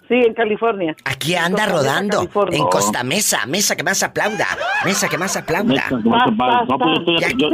Sí, 0.07 0.13
en 0.13 0.35
California. 0.35 0.95
Aquí 1.05 1.33
anda 1.35 1.63
Costa 1.65 1.65
Mesa, 1.65 1.77
rodando, 1.77 2.17
California. 2.19 2.57
en 2.59 2.65
Costa 2.67 3.03
Mesa, 3.03 3.45
mesa 3.47 3.75
que 3.75 3.83
más 3.83 4.03
aplauda, 4.03 4.45
mesa 4.85 5.09
que 5.09 5.17
más 5.17 5.35
aplauda. 5.35 5.73
Mesa 5.73 5.89
que 6.03 6.09
más 6.09 6.21
aplauda. 6.27 6.65
No, 6.69 6.77
pues 6.77 6.89
yo 6.93 6.99
estoy 6.99 7.19
Ya, 7.19 7.27
aquí- 7.27 7.37
yo-. 7.39 7.49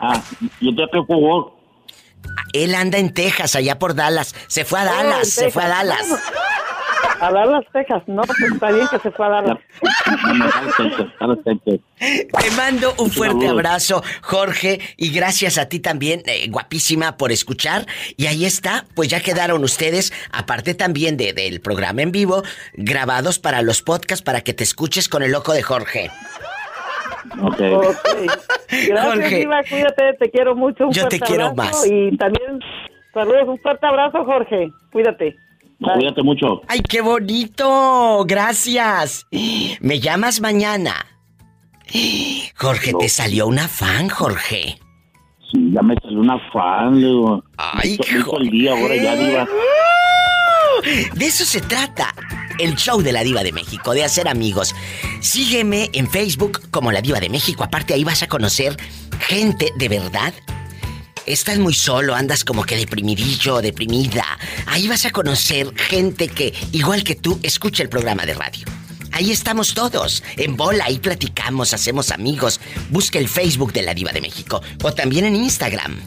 Ah, 0.00 0.22
yo 0.60 0.70
estoy 0.70 0.82
acá 0.84 0.98
en. 1.06 1.59
Él 2.52 2.74
anda 2.74 2.98
en 2.98 3.14
Texas, 3.14 3.54
allá 3.54 3.78
por 3.78 3.94
Dallas. 3.94 4.34
Se 4.48 4.64
fue 4.64 4.80
a 4.80 4.84
Dallas, 4.84 5.28
se 5.28 5.50
fue 5.50 5.64
a. 5.64 5.68
Dallas. 5.68 6.06
A 7.20 7.30
Dallas, 7.30 7.64
Texas. 7.72 8.02
No, 8.06 8.22
pues 8.22 8.38
está 8.52 8.72
bien 8.72 8.88
que 8.88 8.98
se 8.98 9.10
fue 9.10 9.26
a 9.26 9.28
Dallas. 9.28 9.58
Te 11.98 12.50
mando 12.56 12.94
un 12.98 13.10
fuerte 13.10 13.46
abrazo, 13.46 14.02
Jorge, 14.22 14.80
y 14.96 15.12
gracias 15.12 15.58
a 15.58 15.66
ti 15.66 15.80
también, 15.80 16.22
eh, 16.26 16.48
guapísima, 16.48 17.16
por 17.16 17.30
escuchar. 17.30 17.86
Y 18.16 18.26
ahí 18.26 18.44
está, 18.44 18.86
pues 18.94 19.08
ya 19.08 19.20
quedaron 19.20 19.62
ustedes, 19.62 20.12
aparte 20.32 20.74
también 20.74 21.16
de, 21.16 21.32
del 21.32 21.60
programa 21.60 22.02
en 22.02 22.10
vivo, 22.10 22.42
grabados 22.74 23.38
para 23.38 23.62
los 23.62 23.82
podcasts 23.82 24.22
para 24.22 24.40
que 24.40 24.54
te 24.54 24.64
escuches 24.64 25.08
con 25.08 25.22
el 25.22 25.30
loco 25.30 25.52
de 25.52 25.62
Jorge. 25.62 26.10
Ok. 27.42 27.58
Gracias, 28.88 29.04
Jorge. 29.04 29.38
Diva. 29.38 29.62
Cuídate, 29.68 30.14
te 30.18 30.30
quiero 30.30 30.54
mucho. 30.54 30.86
Un 30.86 30.92
Yo 30.92 31.08
te 31.08 31.20
quiero 31.20 31.46
abrazo 31.46 31.72
más. 31.72 31.86
Y 31.86 32.16
también, 32.16 32.60
saludos, 33.12 33.48
un 33.48 33.58
fuerte 33.58 33.86
abrazo, 33.86 34.24
Jorge. 34.24 34.70
Cuídate. 34.92 35.36
Cuídate 35.80 36.22
mucho. 36.22 36.60
¡Ay, 36.68 36.80
qué 36.80 37.00
bonito! 37.00 38.24
Gracias. 38.26 39.26
Me 39.80 39.98
llamas 40.00 40.40
mañana. 40.40 40.94
Jorge, 42.56 42.92
te 42.98 43.08
salió 43.08 43.46
una 43.46 43.66
fan, 43.66 44.08
Jorge. 44.08 44.78
Sí, 45.50 45.72
ya 45.72 45.82
me 45.82 45.94
salió 45.96 46.20
una 46.20 46.38
fan, 46.52 46.96
digo. 46.98 47.42
Ay, 47.56 47.98
el 48.38 48.50
día 48.50 48.72
ahora 48.72 48.96
ya, 48.96 49.16
diva. 49.16 49.48
De 51.14 51.26
eso 51.26 51.44
se 51.44 51.60
trata. 51.62 52.14
El 52.60 52.76
show 52.76 53.00
de 53.00 53.10
la 53.10 53.24
Diva 53.24 53.42
de 53.42 53.52
México, 53.52 53.94
de 53.94 54.04
hacer 54.04 54.28
amigos. 54.28 54.74
Sígueme 55.22 55.88
en 55.94 56.10
Facebook 56.10 56.60
como 56.70 56.92
la 56.92 57.00
Diva 57.00 57.18
de 57.18 57.30
México. 57.30 57.64
Aparte 57.64 57.94
ahí 57.94 58.04
vas 58.04 58.22
a 58.22 58.28
conocer 58.28 58.76
gente 59.18 59.72
de 59.76 59.88
verdad. 59.88 60.34
Estás 61.24 61.58
muy 61.58 61.72
solo, 61.72 62.14
andas 62.14 62.44
como 62.44 62.64
que 62.64 62.76
deprimidillo, 62.76 63.62
deprimida. 63.62 64.26
Ahí 64.66 64.88
vas 64.88 65.06
a 65.06 65.10
conocer 65.10 65.72
gente 65.74 66.28
que, 66.28 66.52
igual 66.72 67.02
que 67.02 67.14
tú, 67.14 67.40
escucha 67.42 67.82
el 67.82 67.88
programa 67.88 68.26
de 68.26 68.34
radio. 68.34 68.66
Ahí 69.20 69.32
estamos 69.32 69.74
todos, 69.74 70.22
en 70.38 70.56
bola, 70.56 70.86
ahí 70.86 70.98
platicamos, 70.98 71.74
hacemos 71.74 72.10
amigos. 72.10 72.58
Busca 72.88 73.18
el 73.18 73.28
Facebook 73.28 73.70
de 73.70 73.82
la 73.82 73.92
Diva 73.92 74.12
de 74.12 74.22
México 74.22 74.62
o 74.82 74.94
también 74.94 75.26
en 75.26 75.36
Instagram 75.36 76.00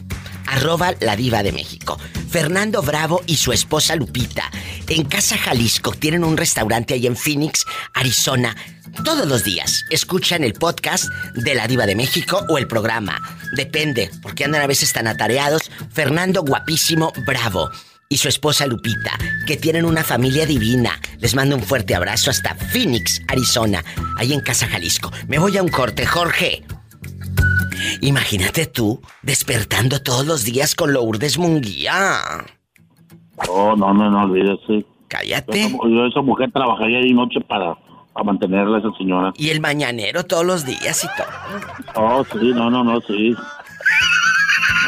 arroba 0.48 0.94
la 0.98 1.14
diva 1.14 1.44
de 1.44 1.52
México. 1.52 1.96
Fernando 2.28 2.82
Bravo 2.82 3.22
y 3.28 3.36
su 3.36 3.52
esposa 3.52 3.94
Lupita, 3.94 4.50
en 4.88 5.04
Casa 5.04 5.38
Jalisco, 5.38 5.92
tienen 5.92 6.24
un 6.24 6.36
restaurante 6.36 6.94
ahí 6.94 7.06
en 7.06 7.16
Phoenix, 7.16 7.64
Arizona. 7.94 8.56
Todos 9.04 9.28
los 9.28 9.44
días 9.44 9.84
escuchan 9.90 10.42
el 10.42 10.54
podcast 10.54 11.04
de 11.36 11.54
la 11.54 11.68
diva 11.68 11.86
de 11.86 11.94
México 11.94 12.44
o 12.48 12.58
el 12.58 12.66
programa. 12.66 13.16
Depende, 13.56 14.10
porque 14.22 14.44
andan 14.44 14.62
a 14.62 14.66
veces 14.66 14.92
tan 14.92 15.06
atareados. 15.06 15.70
Fernando 15.92 16.42
Guapísimo 16.42 17.12
Bravo 17.24 17.70
y 18.14 18.16
su 18.16 18.28
esposa 18.28 18.64
Lupita, 18.68 19.18
que 19.44 19.56
tienen 19.56 19.84
una 19.84 20.04
familia 20.04 20.46
divina. 20.46 21.00
Les 21.18 21.34
mando 21.34 21.56
un 21.56 21.62
fuerte 21.62 21.96
abrazo 21.96 22.30
hasta 22.30 22.54
Phoenix, 22.54 23.20
Arizona, 23.26 23.82
ahí 24.16 24.32
en 24.32 24.40
Casa 24.40 24.68
Jalisco. 24.68 25.10
Me 25.26 25.40
voy 25.40 25.56
a 25.56 25.64
un 25.64 25.68
corte, 25.68 26.06
Jorge. 26.06 26.62
Imagínate 28.02 28.66
tú 28.66 29.00
despertando 29.22 30.00
todos 30.00 30.24
los 30.26 30.44
días 30.44 30.76
con 30.76 30.92
Lourdes 30.92 31.38
Munguía. 31.38 32.20
Oh, 33.48 33.74
no, 33.74 33.92
no, 33.92 34.08
no 34.08 34.22
olvídese. 34.22 34.86
Cállate. 35.08 35.70
Yo, 35.72 35.88
yo 35.88 36.06
esa 36.06 36.20
mujer 36.22 36.52
trabajaría 36.52 37.00
día 37.00 37.10
y 37.10 37.14
noche 37.14 37.40
para, 37.40 37.74
para 38.12 38.24
mantenerla, 38.24 38.78
esa 38.78 38.92
señora. 38.96 39.32
Y 39.36 39.48
el 39.48 39.60
mañanero 39.60 40.22
todos 40.22 40.46
los 40.46 40.64
días 40.64 41.02
y 41.02 41.08
todo. 41.16 41.26
Oh, 41.96 42.24
sí, 42.24 42.52
no, 42.54 42.70
no, 42.70 42.84
no, 42.84 43.00
sí. 43.00 43.34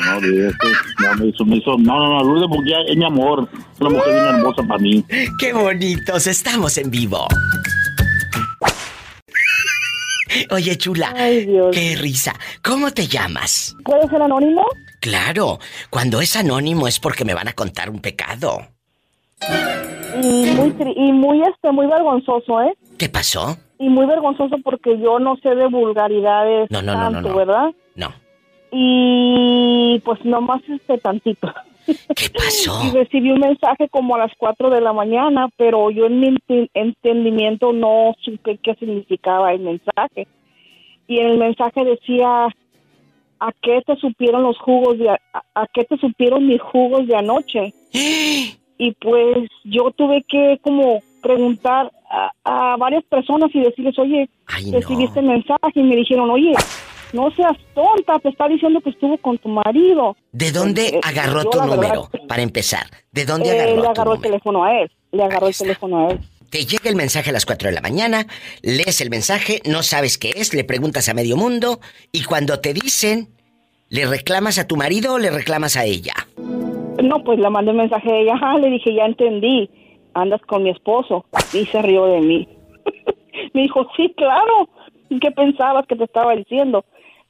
No, 0.07 0.21
no, 0.21 1.15
me 1.17 1.27
hizo, 1.27 1.45
me 1.45 1.57
hizo, 1.57 1.77
no, 1.79 1.99
no, 1.99 2.09
no, 2.09 2.25
Lourdes 2.25 2.49
Munguía 2.49 2.77
es 2.87 2.97
mi 2.97 3.05
amor. 3.05 3.49
Es 3.75 3.81
una 3.81 3.91
mujer 3.91 4.13
bien 4.13 4.25
hermosa 4.27 4.63
para 4.63 4.79
mí. 4.79 5.05
¡Qué 5.39 5.53
bonitos! 5.53 6.27
Estamos 6.27 6.79
en 6.79 6.91
vivo. 6.91 7.27
Oye, 10.51 10.77
chula. 10.77 11.13
Qué 11.15 11.97
risa. 11.99 12.35
¿Cómo 12.63 12.91
te 12.91 13.07
llamas? 13.07 13.77
¿Puede 13.85 14.09
ser 14.09 14.23
anónimo? 14.23 14.65
Claro, 15.01 15.59
cuando 15.91 16.21
es 16.21 16.37
anónimo 16.37 16.89
es 16.89 16.99
porque 17.01 17.25
me 17.25 17.35
van 17.35 17.49
a 17.49 17.53
contar 17.53 17.91
un 17.91 18.01
pecado. 18.01 18.61
Y 20.23 20.51
muy, 20.53 20.75
y 20.97 21.13
muy, 21.13 21.43
este, 21.43 21.71
muy 21.73 21.87
vergonzoso, 21.87 22.63
¿eh? 22.63 22.77
¿Qué 22.99 23.09
pasó? 23.09 23.59
Y 23.79 23.89
muy 23.89 24.07
vergonzoso 24.07 24.57
porque 24.65 24.99
yo 24.99 25.19
no 25.19 25.37
sé 25.43 25.51
de 25.55 25.67
vulgaridades 25.69 26.71
No, 26.71 26.81
no, 26.81 26.95
no, 26.95 26.99
no, 26.99 27.13
tanto, 27.13 27.29
no. 27.29 27.37
¿verdad? 27.37 27.75
Y 28.73 30.01
pues 30.05 30.25
nomás 30.25 30.63
este 30.69 30.99
tantito. 30.99 31.53
¿Qué 31.87 32.29
pasó? 32.31 32.81
Y 32.87 32.91
recibí 32.91 33.31
un 33.31 33.41
mensaje 33.41 33.89
como 33.89 34.17
a 34.17 34.19
las 34.19 34.33
4 34.37 34.71
de 34.71 34.81
la 34.81 34.93
mañana, 34.93 35.49
pero 35.57 35.91
yo 35.91 36.07
en 36.07 36.21
mi 36.21 36.29
ente- 36.29 36.71
entendimiento 36.75 37.73
no 37.73 38.15
supe 38.21 38.59
qué 38.63 38.75
significaba 38.75 39.53
el 39.53 39.61
mensaje. 39.61 40.27
Y 41.07 41.21
en 41.21 41.27
el 41.29 41.39
mensaje 41.39 41.85
decía, 41.85 42.47
¿a 43.39 43.53
qué 43.63 43.83
te 43.87 43.95
supieron 43.97 44.43
los 44.43 44.59
jugos 44.59 44.99
de, 44.99 45.11
a, 45.11 45.21
a 45.55 45.67
qué 45.73 45.85
te 45.85 45.97
supieron 45.99 46.47
mis 46.47 46.61
jugos 46.61 47.07
de 47.07 47.17
anoche? 47.17 47.73
Y 48.79 48.93
pues 48.93 49.49
yo 49.65 49.91
tuve 49.93 50.23
que 50.29 50.59
como 50.61 51.01
preguntar 51.23 51.91
a, 52.11 52.31
a 52.45 52.77
varias 52.77 53.03
personas 53.05 53.49
y 53.55 53.61
decirles, 53.61 53.99
oye, 53.99 54.29
recibiste 54.71 55.21
el 55.21 55.27
mensaje 55.29 55.73
y 55.77 55.83
me 55.83 55.97
dijeron, 55.97 56.29
oye, 56.29 56.53
no 57.17 57.31
seas 57.33 57.57
tonta, 57.75 58.19
te 58.21 58.29
está 58.29 58.47
diciendo 58.49 58.81
que 58.81 58.91
estuvo 58.91 59.17
con 59.19 59.39
tu 59.39 59.49
marido. 59.49 60.17
¿De 60.33 60.53
dónde 60.53 60.87
Eh, 60.89 61.01
agarró 61.03 61.45
tu 61.51 61.59
verdad, 61.59 61.75
número? 61.75 62.09
Para 62.29 62.43
empezar, 62.43 62.87
¿de 63.13 63.25
dónde 63.25 63.49
eh, 63.49 63.53
agarró 63.53 63.75
le 63.77 63.83
tu 63.83 63.89
agarró 63.89 64.13
el 64.13 64.17
número? 64.19 64.23
teléfono 64.31 64.65
a 64.65 64.81
él, 64.81 64.91
le 65.13 65.23
agarró 65.25 65.49
el 65.49 65.57
teléfono 65.57 66.07
a 66.07 66.11
él. 66.13 66.21
Te 66.51 66.65
llega 66.65 66.89
el 66.89 66.97
mensaje 66.97 67.31
a 67.31 67.33
las 67.33 67.45
4 67.45 67.69
de 67.71 67.75
la 67.75 67.81
mañana, 67.81 68.27
lees 68.63 69.01
el 69.01 69.11
mensaje, 69.11 69.61
no 69.67 69.83
sabes 69.83 70.17
qué 70.19 70.31
es, 70.37 70.55
le 70.55 70.63
preguntas 70.65 71.09
a 71.09 71.15
medio 71.15 71.37
mundo 71.37 71.81
y 72.13 72.23
cuando 72.25 72.61
te 72.61 72.73
dicen, 72.73 73.29
¿le 73.89 74.07
reclamas 74.07 74.59
a 74.59 74.67
tu 74.69 74.77
marido 74.77 75.15
o 75.15 75.19
le 75.19 75.31
reclamas 75.31 75.77
a 75.77 75.85
ella? 75.85 76.15
No, 77.03 77.23
pues 77.25 77.39
le 77.39 77.51
mandé 77.51 77.73
un 77.73 77.79
mensaje 77.79 78.11
a 78.13 78.17
ella, 78.19 78.35
ajá, 78.35 78.59
le 78.59 78.71
dije, 78.71 78.95
ya 78.95 79.05
entendí, 79.07 79.69
andas 80.15 80.41
con 80.43 80.63
mi 80.63 80.71
esposo. 80.71 81.27
Y 81.53 81.67
se 81.67 81.83
rió 81.83 82.07
de 82.07 82.21
mí. 82.21 82.49
me 83.55 83.63
dijo, 83.63 83.87
sí, 83.97 84.15
claro, 84.17 84.69
¿qué 85.21 85.31
pensabas 85.33 85.87
que 85.87 85.97
te 85.97 86.05
estaba 86.05 86.35
diciendo? 86.37 86.85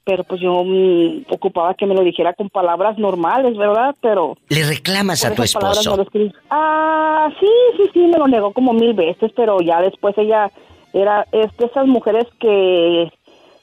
Pero 0.06 0.22
pues 0.22 0.40
yo 0.40 0.62
mm, 0.64 1.24
ocupaba 1.30 1.74
que 1.74 1.84
me 1.84 1.94
lo 1.94 2.02
dijera 2.02 2.32
con 2.32 2.48
palabras 2.48 2.96
normales, 2.96 3.56
¿verdad? 3.56 3.94
Pero... 4.00 4.38
¿Le 4.48 4.62
reclamas 4.62 5.24
a 5.24 5.30
tu 5.30 5.38
no 5.38 5.44
esposo? 5.44 6.06
Ah, 6.48 7.28
sí, 7.40 7.48
sí, 7.76 7.90
sí, 7.92 7.98
me 7.98 8.16
lo 8.16 8.28
negó 8.28 8.52
como 8.52 8.72
mil 8.72 8.94
veces, 8.94 9.32
pero 9.34 9.60
ya 9.60 9.80
después 9.80 10.16
ella 10.16 10.48
era 10.92 11.26
es 11.32 11.54
de 11.56 11.66
esas 11.66 11.86
mujeres 11.86 12.24
que 12.38 13.10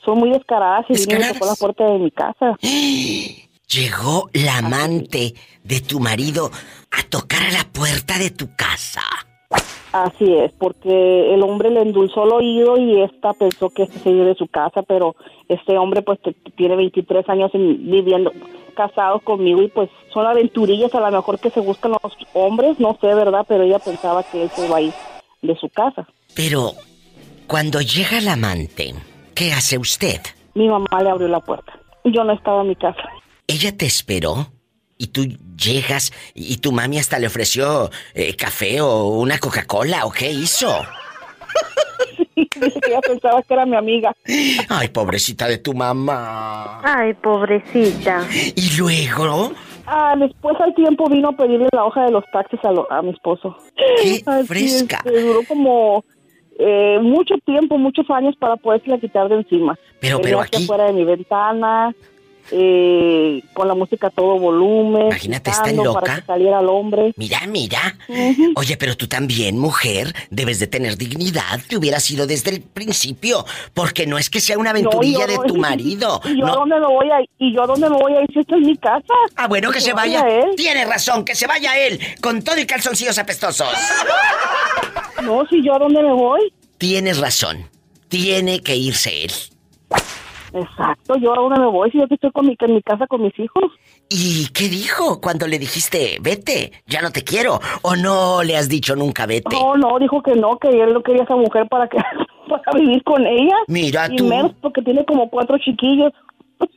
son 0.03 0.19
muy 0.19 0.31
descaradas 0.31 0.85
y 0.89 0.93
vino 0.93 1.25
y 1.25 1.33
tocó 1.33 1.45
la 1.45 1.55
puerta 1.55 1.85
de 1.85 1.99
mi 1.99 2.11
casa. 2.11 2.57
Llegó 3.69 4.29
la 4.33 4.57
amante 4.57 5.33
de 5.63 5.79
tu 5.79 6.01
marido 6.01 6.51
a 6.91 7.03
tocar 7.09 7.41
a 7.43 7.51
la 7.51 7.63
puerta 7.63 8.19
de 8.19 8.29
tu 8.29 8.53
casa. 8.55 9.01
Así 9.93 10.33
es, 10.33 10.51
porque 10.53 11.33
el 11.33 11.43
hombre 11.43 11.69
le 11.69 11.81
endulzó 11.83 12.23
el 12.25 12.31
oído 12.31 12.77
y 12.77 13.01
esta 13.03 13.31
pensó 13.33 13.69
que 13.69 13.83
este 13.83 13.99
se 13.99 14.09
iba 14.09 14.25
de 14.25 14.33
su 14.35 14.47
casa, 14.47 14.81
pero 14.81 15.15
este 15.47 15.77
hombre 15.77 16.01
pues 16.01 16.19
tiene 16.57 16.75
23 16.75 17.29
años 17.29 17.51
en- 17.53 17.89
viviendo 17.91 18.31
casado 18.75 19.19
conmigo 19.19 19.61
y 19.61 19.67
pues 19.67 19.89
son 20.11 20.25
aventurillas 20.25 20.93
a 20.95 20.99
lo 20.99 21.11
mejor 21.17 21.39
que 21.39 21.51
se 21.51 21.59
buscan 21.59 21.91
los 21.91 22.17
hombres, 22.33 22.79
no 22.79 22.97
sé, 22.99 23.07
¿verdad? 23.13 23.45
Pero 23.47 23.63
ella 23.65 23.77
pensaba 23.77 24.23
que 24.23 24.41
él 24.43 24.49
se 24.49 24.65
iba 24.65 24.77
a 24.77 24.81
ir 24.81 24.93
de 25.43 25.55
su 25.57 25.69
casa. 25.69 26.07
Pero, 26.35 26.71
cuando 27.45 27.79
llega 27.81 28.17
el 28.17 28.27
amante, 28.29 28.95
¿qué 29.35 29.51
hace 29.53 29.77
usted? 29.77 30.21
Mi 30.55 30.67
mamá 30.69 31.03
le 31.03 31.09
abrió 31.11 31.27
la 31.27 31.39
puerta. 31.39 31.71
Yo 32.03 32.23
no 32.23 32.33
estaba 32.33 32.61
en 32.63 32.69
mi 32.69 32.75
casa. 32.75 33.01
¿Ella 33.45 33.77
te 33.77 33.85
esperó? 33.85 34.47
¿Y 35.03 35.07
tú 35.07 35.25
llegas 35.57 36.13
y 36.33 36.55
tu 36.57 36.71
mami 36.71 36.97
hasta 36.97 37.19
le 37.19 37.27
ofreció 37.27 37.89
eh, 38.13 38.37
café 38.37 38.79
o 38.79 39.07
una 39.19 39.37
Coca-Cola 39.37 40.05
o 40.05 40.11
qué 40.11 40.31
hizo? 40.31 40.69
Dice 42.35 42.79
que 42.79 42.89
ella 42.89 43.01
pensaba 43.01 43.41
que 43.43 43.53
era 43.53 43.65
mi 43.65 43.75
amiga. 43.75 44.13
Ay, 44.69 44.87
pobrecita 44.87 45.45
de 45.49 45.57
tu 45.57 45.73
mamá. 45.73 46.79
Ay, 46.83 47.13
pobrecita. 47.15 48.25
¿Y 48.55 48.77
luego? 48.77 49.51
Ah, 49.85 50.15
después 50.17 50.55
al 50.61 50.73
tiempo 50.73 51.09
vino 51.09 51.29
a 51.29 51.31
pedirle 51.33 51.67
la 51.73 51.83
hoja 51.83 52.05
de 52.05 52.11
los 52.11 52.23
taxis 52.31 52.59
a, 52.63 52.71
lo- 52.71 52.89
a 52.89 53.01
mi 53.01 53.09
esposo. 53.11 53.57
¡Qué 53.75 54.23
Así, 54.25 54.47
fresca! 54.47 55.03
duró 55.03 55.41
como 55.45 56.05
eh, 56.57 56.97
mucho 57.01 57.35
tiempo, 57.45 57.77
muchos 57.77 58.09
años 58.09 58.35
para 58.39 58.55
poderse 58.55 58.97
quitar 58.99 59.27
de 59.27 59.35
encima. 59.35 59.77
Pero- 59.99 60.21
pero 60.21 60.39
aquí- 60.39 60.63
afuera 60.63 60.85
de 60.85 60.93
mi 60.93 61.03
ventana, 61.03 61.93
eh, 62.51 63.41
con 63.53 63.67
la 63.67 63.73
música 63.75 64.07
a 64.07 64.09
todo 64.09 64.37
volumen. 64.39 65.07
Imagínate, 65.07 65.49
está 65.51 65.71
loca. 65.71 65.99
Para 66.01 66.15
que 66.19 66.25
saliera 66.25 66.59
el 66.59 66.67
hombre. 66.69 67.13
Mira, 67.17 67.41
mira. 67.47 67.95
Oye, 68.55 68.77
pero 68.77 68.95
tú 68.97 69.07
también, 69.07 69.57
mujer, 69.57 70.13
debes 70.29 70.59
de 70.59 70.67
tener 70.67 70.97
dignidad. 70.97 71.59
Te 71.67 71.77
hubieras 71.77 72.09
ido 72.11 72.27
desde 72.27 72.51
el 72.51 72.61
principio. 72.61 73.45
Porque 73.73 74.05
no 74.05 74.17
es 74.17 74.29
que 74.29 74.39
sea 74.39 74.57
una 74.57 74.71
aventurilla 74.71 75.25
No, 75.25 75.27
de 75.27 75.47
tu 75.47 75.55
marido. 75.57 76.21
¿Y 76.25 76.39
yo 76.39 76.45
a 76.45 76.49
No. 76.49 76.55
dónde 76.57 76.79
me 76.79 76.87
voy 76.87 77.09
a 77.11 77.21
ir? 77.21 77.29
¿Y 77.39 77.53
yo 77.55 77.65
dónde 77.65 77.89
me 77.89 77.97
voy 77.97 78.13
a 78.15 78.21
ir 78.21 78.27
si 78.33 78.39
esta 78.39 78.55
es 78.55 78.61
mi 78.61 78.77
casa? 78.77 79.13
Ah, 79.35 79.47
bueno, 79.47 79.71
que 79.71 79.81
se 79.81 79.93
vaya. 79.93 80.21
él. 80.27 80.51
Tiene 80.55 80.85
razón, 80.85 81.23
que 81.25 81.35
se 81.35 81.47
vaya 81.47 81.77
él. 81.77 81.99
Con 82.21 82.41
todo 82.43 82.57
y 82.59 82.65
calzoncillos 82.65 83.17
apestosos. 83.17 83.67
No, 85.23 85.45
si 85.49 85.63
yo 85.63 85.75
a 85.75 85.79
dónde 85.79 86.01
me 86.03 86.11
voy. 86.13 86.41
Tienes 86.77 87.17
razón. 87.19 87.69
Tiene 88.09 88.59
que 88.61 88.75
irse 88.75 89.23
él. 89.23 89.31
Exacto, 90.53 91.15
yo 91.17 91.33
a 91.33 91.35
dónde 91.35 91.59
me 91.59 91.67
voy 91.67 91.89
si 91.89 91.99
yo 91.99 92.07
que 92.07 92.13
estoy 92.13 92.31
con 92.31 92.45
mi, 92.45 92.55
en 92.59 92.75
mi 92.75 92.81
casa 92.83 93.07
con 93.07 93.23
mis 93.23 93.37
hijos. 93.39 93.63
¿Y 94.09 94.47
qué 94.53 94.69
dijo 94.69 95.19
cuando 95.19 95.47
le 95.47 95.57
dijiste, 95.57 96.17
vete, 96.21 96.71
ya 96.85 97.01
no 97.01 97.11
te 97.11 97.23
quiero? 97.23 97.59
¿O 97.81 97.95
no 97.95 98.43
le 98.43 98.55
has 98.55 98.69
dicho 98.69 98.95
nunca 98.95 99.25
vete? 99.25 99.55
No, 99.55 99.75
no, 99.75 99.97
dijo 99.97 100.21
que 100.21 100.35
no, 100.35 100.57
que 100.59 100.69
él 100.69 100.93
no 100.93 101.01
quería 101.01 101.23
esa 101.23 101.35
mujer 101.35 101.67
para 101.67 101.87
que 101.87 101.97
para 102.49 102.79
vivir 102.79 103.03
con 103.03 103.25
ella. 103.25 103.55
Mira 103.67 104.07
y 104.11 104.15
tú. 104.15 104.25
menos 104.25 104.53
porque 104.61 104.81
tiene 104.83 105.03
como 105.05 105.29
cuatro 105.29 105.57
chiquillos. 105.57 106.13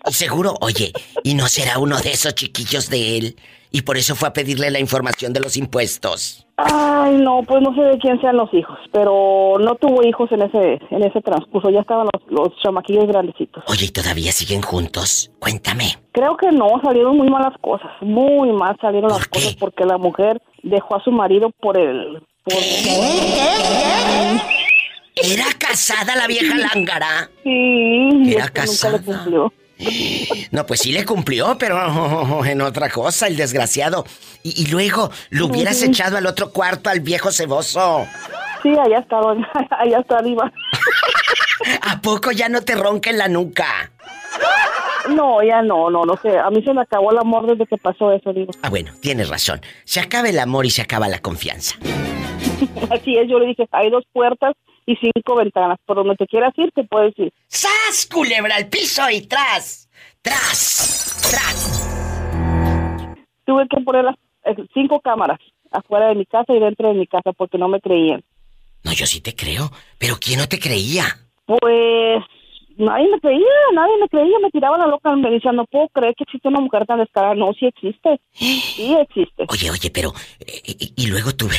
Y 0.06 0.12
seguro, 0.12 0.54
oye, 0.62 0.92
¿y 1.22 1.34
no 1.34 1.46
será 1.46 1.78
uno 1.78 1.98
de 1.98 2.12
esos 2.12 2.34
chiquillos 2.34 2.88
de 2.88 3.18
él? 3.18 3.36
Y 3.70 3.82
por 3.82 3.98
eso 3.98 4.14
fue 4.16 4.28
a 4.28 4.32
pedirle 4.32 4.70
la 4.70 4.80
información 4.80 5.32
de 5.34 5.40
los 5.40 5.56
impuestos. 5.56 6.45
Ay, 6.58 7.18
no, 7.18 7.42
pues 7.42 7.60
no 7.62 7.74
sé 7.74 7.82
de 7.82 7.98
quién 7.98 8.18
sean 8.20 8.38
los 8.38 8.52
hijos, 8.54 8.78
pero 8.90 9.56
no 9.60 9.74
tuvo 9.74 10.02
hijos 10.06 10.32
en 10.32 10.40
ese 10.40 10.80
en 10.90 11.02
ese 11.02 11.20
transcurso, 11.20 11.68
ya 11.68 11.80
estaban 11.80 12.08
los, 12.10 12.22
los 12.30 12.48
chamaquillos 12.62 13.06
grandecitos. 13.06 13.62
Oye, 13.66 13.84
¿y 13.86 13.90
todavía 13.90 14.32
siguen 14.32 14.62
juntos? 14.62 15.30
Cuéntame. 15.38 15.84
Creo 16.12 16.34
que 16.38 16.50
no, 16.52 16.68
salieron 16.82 17.18
muy 17.18 17.28
malas 17.28 17.52
cosas, 17.60 17.90
muy 18.00 18.50
mal 18.52 18.74
salieron 18.80 19.10
las 19.10 19.26
cosas 19.28 19.54
porque 19.56 19.84
la 19.84 19.98
mujer 19.98 20.40
dejó 20.62 20.96
a 20.96 21.04
su 21.04 21.12
marido 21.12 21.50
por 21.60 21.76
el... 21.78 22.22
Por... 22.42 22.54
¿Era 25.16 25.44
casada 25.58 26.14
la 26.16 26.26
vieja 26.26 26.54
lángara? 26.54 27.30
Sí, 27.42 28.08
Era 28.32 28.48
que 28.48 28.60
nunca 28.60 28.62
casada. 28.62 28.98
le 28.98 29.04
cumplió. 29.04 29.52
No, 30.50 30.64
pues 30.64 30.80
sí 30.80 30.92
le 30.92 31.04
cumplió, 31.04 31.56
pero 31.58 32.44
en 32.44 32.60
otra 32.60 32.88
cosa, 32.90 33.26
el 33.26 33.36
desgraciado. 33.36 34.04
Y, 34.42 34.62
y 34.62 34.66
luego, 34.66 35.10
lo 35.30 35.46
hubieras 35.46 35.82
echado 35.82 36.16
al 36.16 36.26
otro 36.26 36.50
cuarto 36.50 36.90
al 36.90 37.00
viejo 37.00 37.30
ceboso. 37.30 38.06
Sí, 38.62 38.70
allá 38.78 38.98
está, 38.98 39.18
doña, 39.18 39.48
allá 39.70 39.98
está 39.98 40.18
arriba. 40.18 40.50
¿A 41.82 42.00
poco 42.00 42.32
ya 42.32 42.48
no 42.48 42.62
te 42.62 42.74
ronca 42.74 43.10
en 43.10 43.18
la 43.18 43.28
nuca? 43.28 43.90
No, 45.08 45.42
ya 45.42 45.62
no, 45.62 45.90
no, 45.90 46.04
no 46.04 46.16
sé. 46.16 46.38
A 46.38 46.50
mí 46.50 46.62
se 46.62 46.72
me 46.72 46.82
acabó 46.82 47.12
el 47.12 47.18
amor 47.18 47.46
desde 47.46 47.66
que 47.66 47.76
pasó 47.76 48.12
eso, 48.12 48.32
digo. 48.32 48.52
Ah, 48.62 48.70
bueno, 48.70 48.92
tienes 49.00 49.28
razón. 49.28 49.60
Se 49.84 50.00
acaba 50.00 50.28
el 50.28 50.38
amor 50.38 50.66
y 50.66 50.70
se 50.70 50.82
acaba 50.82 51.08
la 51.08 51.20
confianza. 51.20 51.76
Así 52.90 53.16
es, 53.16 53.28
yo 53.28 53.38
le 53.38 53.46
dije, 53.46 53.68
hay 53.70 53.90
dos 53.90 54.04
puertas 54.12 54.54
y 54.86 54.96
cinco 54.96 55.36
ventanas. 55.36 55.78
Por 55.84 55.96
donde 55.96 56.14
te 56.16 56.26
quieras 56.26 56.52
ir, 56.56 56.70
te 56.72 56.84
puedes 56.84 57.18
ir. 57.18 57.32
¡Sas, 57.48 58.08
culebra 58.12 58.56
al 58.56 58.68
piso 58.68 59.02
y 59.10 59.22
tras! 59.26 59.88
¡Tras! 60.22 61.28
¡Tras! 61.30 61.82
Tuve 63.44 63.66
que 63.68 63.80
poner 63.82 64.04
las 64.04 64.16
eh, 64.44 64.56
cinco 64.74 65.00
cámaras 65.00 65.38
afuera 65.70 66.08
de 66.08 66.14
mi 66.14 66.26
casa 66.26 66.52
y 66.54 66.58
dentro 66.60 66.88
de 66.88 66.94
mi 66.94 67.06
casa 67.06 67.32
porque 67.32 67.58
no 67.58 67.68
me 67.68 67.80
creían. 67.80 68.22
No, 68.84 68.92
yo 68.92 69.06
sí 69.06 69.20
te 69.20 69.34
creo. 69.34 69.70
Pero 69.98 70.16
¿quién 70.20 70.38
no 70.38 70.48
te 70.48 70.58
creía? 70.58 71.04
Pues 71.44 72.22
nadie 72.76 73.08
me 73.10 73.20
creía, 73.20 73.44
nadie 73.74 73.92
me 74.00 74.08
creía, 74.08 74.38
me 74.42 74.50
tiraba 74.50 74.78
la 74.78 74.86
loca, 74.86 75.14
me 75.16 75.30
decían, 75.30 75.56
no 75.56 75.64
puedo 75.66 75.88
creer 75.88 76.14
que 76.16 76.24
existe 76.24 76.48
una 76.48 76.60
mujer 76.60 76.86
tan 76.86 76.98
descarada. 76.98 77.34
No, 77.34 77.52
sí 77.58 77.66
existe, 77.66 78.20
sí 78.32 78.96
existe. 79.00 79.44
Oye, 79.48 79.70
oye, 79.70 79.90
pero... 79.90 80.12
eh, 80.40 80.62
Y, 80.66 80.92
y 80.96 81.06
luego 81.06 81.32
tuve... 81.34 81.56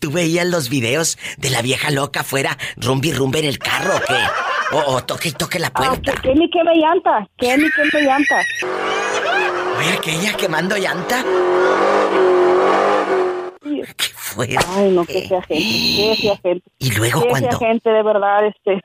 ¿Tú 0.00 0.10
veías 0.10 0.46
los 0.46 0.68
videos 0.68 1.18
de 1.38 1.50
la 1.50 1.62
vieja 1.62 1.90
loca 1.90 2.20
afuera, 2.20 2.56
rumbi 2.76 3.12
rumbe 3.12 3.40
en 3.40 3.46
el 3.46 3.58
carro 3.58 3.96
o 3.96 4.00
qué? 4.00 4.76
O, 4.76 4.94
o 4.94 5.04
toque 5.04 5.30
y 5.30 5.32
toque 5.32 5.58
la 5.58 5.70
puerta. 5.70 6.12
¿Qué 6.22 6.34
ni 6.34 6.48
qué 6.50 6.64
me 6.64 6.74
llanta? 6.76 7.28
¿Qué 7.36 7.56
ni 7.56 7.64
qué 7.70 7.82
me 7.92 8.02
llanta? 8.02 8.40
Oye, 9.78 9.92
aquella 9.92 10.36
quemando 10.36 10.76
llanta. 10.76 11.24
¿Qué 13.96 14.08
fue? 14.14 14.56
Ay, 14.76 14.90
no, 14.90 15.04
que 15.04 15.26
sea 15.26 15.42
gente, 15.42 15.62
que 15.62 16.16
sea 16.20 16.36
gente. 16.38 16.70
Y 16.78 16.92
luego 16.92 17.22
que 17.22 17.28
cuando... 17.28 17.50
sea 17.50 17.58
gente, 17.58 17.90
de 17.90 18.02
verdad, 18.02 18.46
este... 18.46 18.82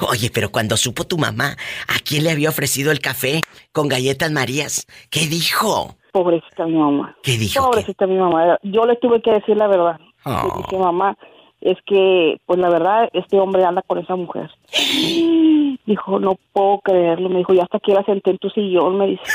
Oye, 0.00 0.30
pero 0.32 0.50
cuando 0.50 0.76
supo 0.76 1.04
tu 1.04 1.18
mamá 1.18 1.56
a 1.88 1.98
quién 2.04 2.24
le 2.24 2.30
había 2.30 2.50
ofrecido 2.50 2.92
el 2.92 3.00
café 3.00 3.40
con 3.72 3.88
galletas 3.88 4.30
Marías, 4.30 4.86
¿qué 5.10 5.26
dijo? 5.26 5.96
Pobrecita 6.12 6.66
mi 6.66 6.76
mamá. 6.76 7.16
¿Qué 7.22 7.36
dijo? 7.36 7.64
Pobrecita 7.64 8.06
mi 8.06 8.16
mamá. 8.16 8.58
Yo 8.62 8.86
le 8.86 8.96
tuve 8.96 9.20
que 9.22 9.32
decir 9.32 9.56
la 9.56 9.66
verdad. 9.66 9.98
Oh. 10.26 10.42
Le 10.42 10.62
dije, 10.62 10.76
mamá, 10.76 11.16
es 11.60 11.78
que, 11.86 12.40
pues 12.46 12.58
la 12.58 12.68
verdad, 12.68 13.08
este 13.12 13.38
hombre 13.38 13.64
anda 13.64 13.82
con 13.82 13.98
esa 13.98 14.16
mujer. 14.16 14.50
Dijo, 15.86 16.18
no 16.18 16.36
puedo 16.52 16.80
creerlo. 16.80 17.28
Me 17.28 17.38
dijo, 17.38 17.54
ya 17.54 17.62
hasta 17.62 17.76
aquí 17.76 17.92
la 17.92 18.02
senté 18.02 18.32
en 18.32 18.38
tu 18.38 18.50
sillón, 18.50 18.98
me 18.98 19.06
dice. 19.06 19.22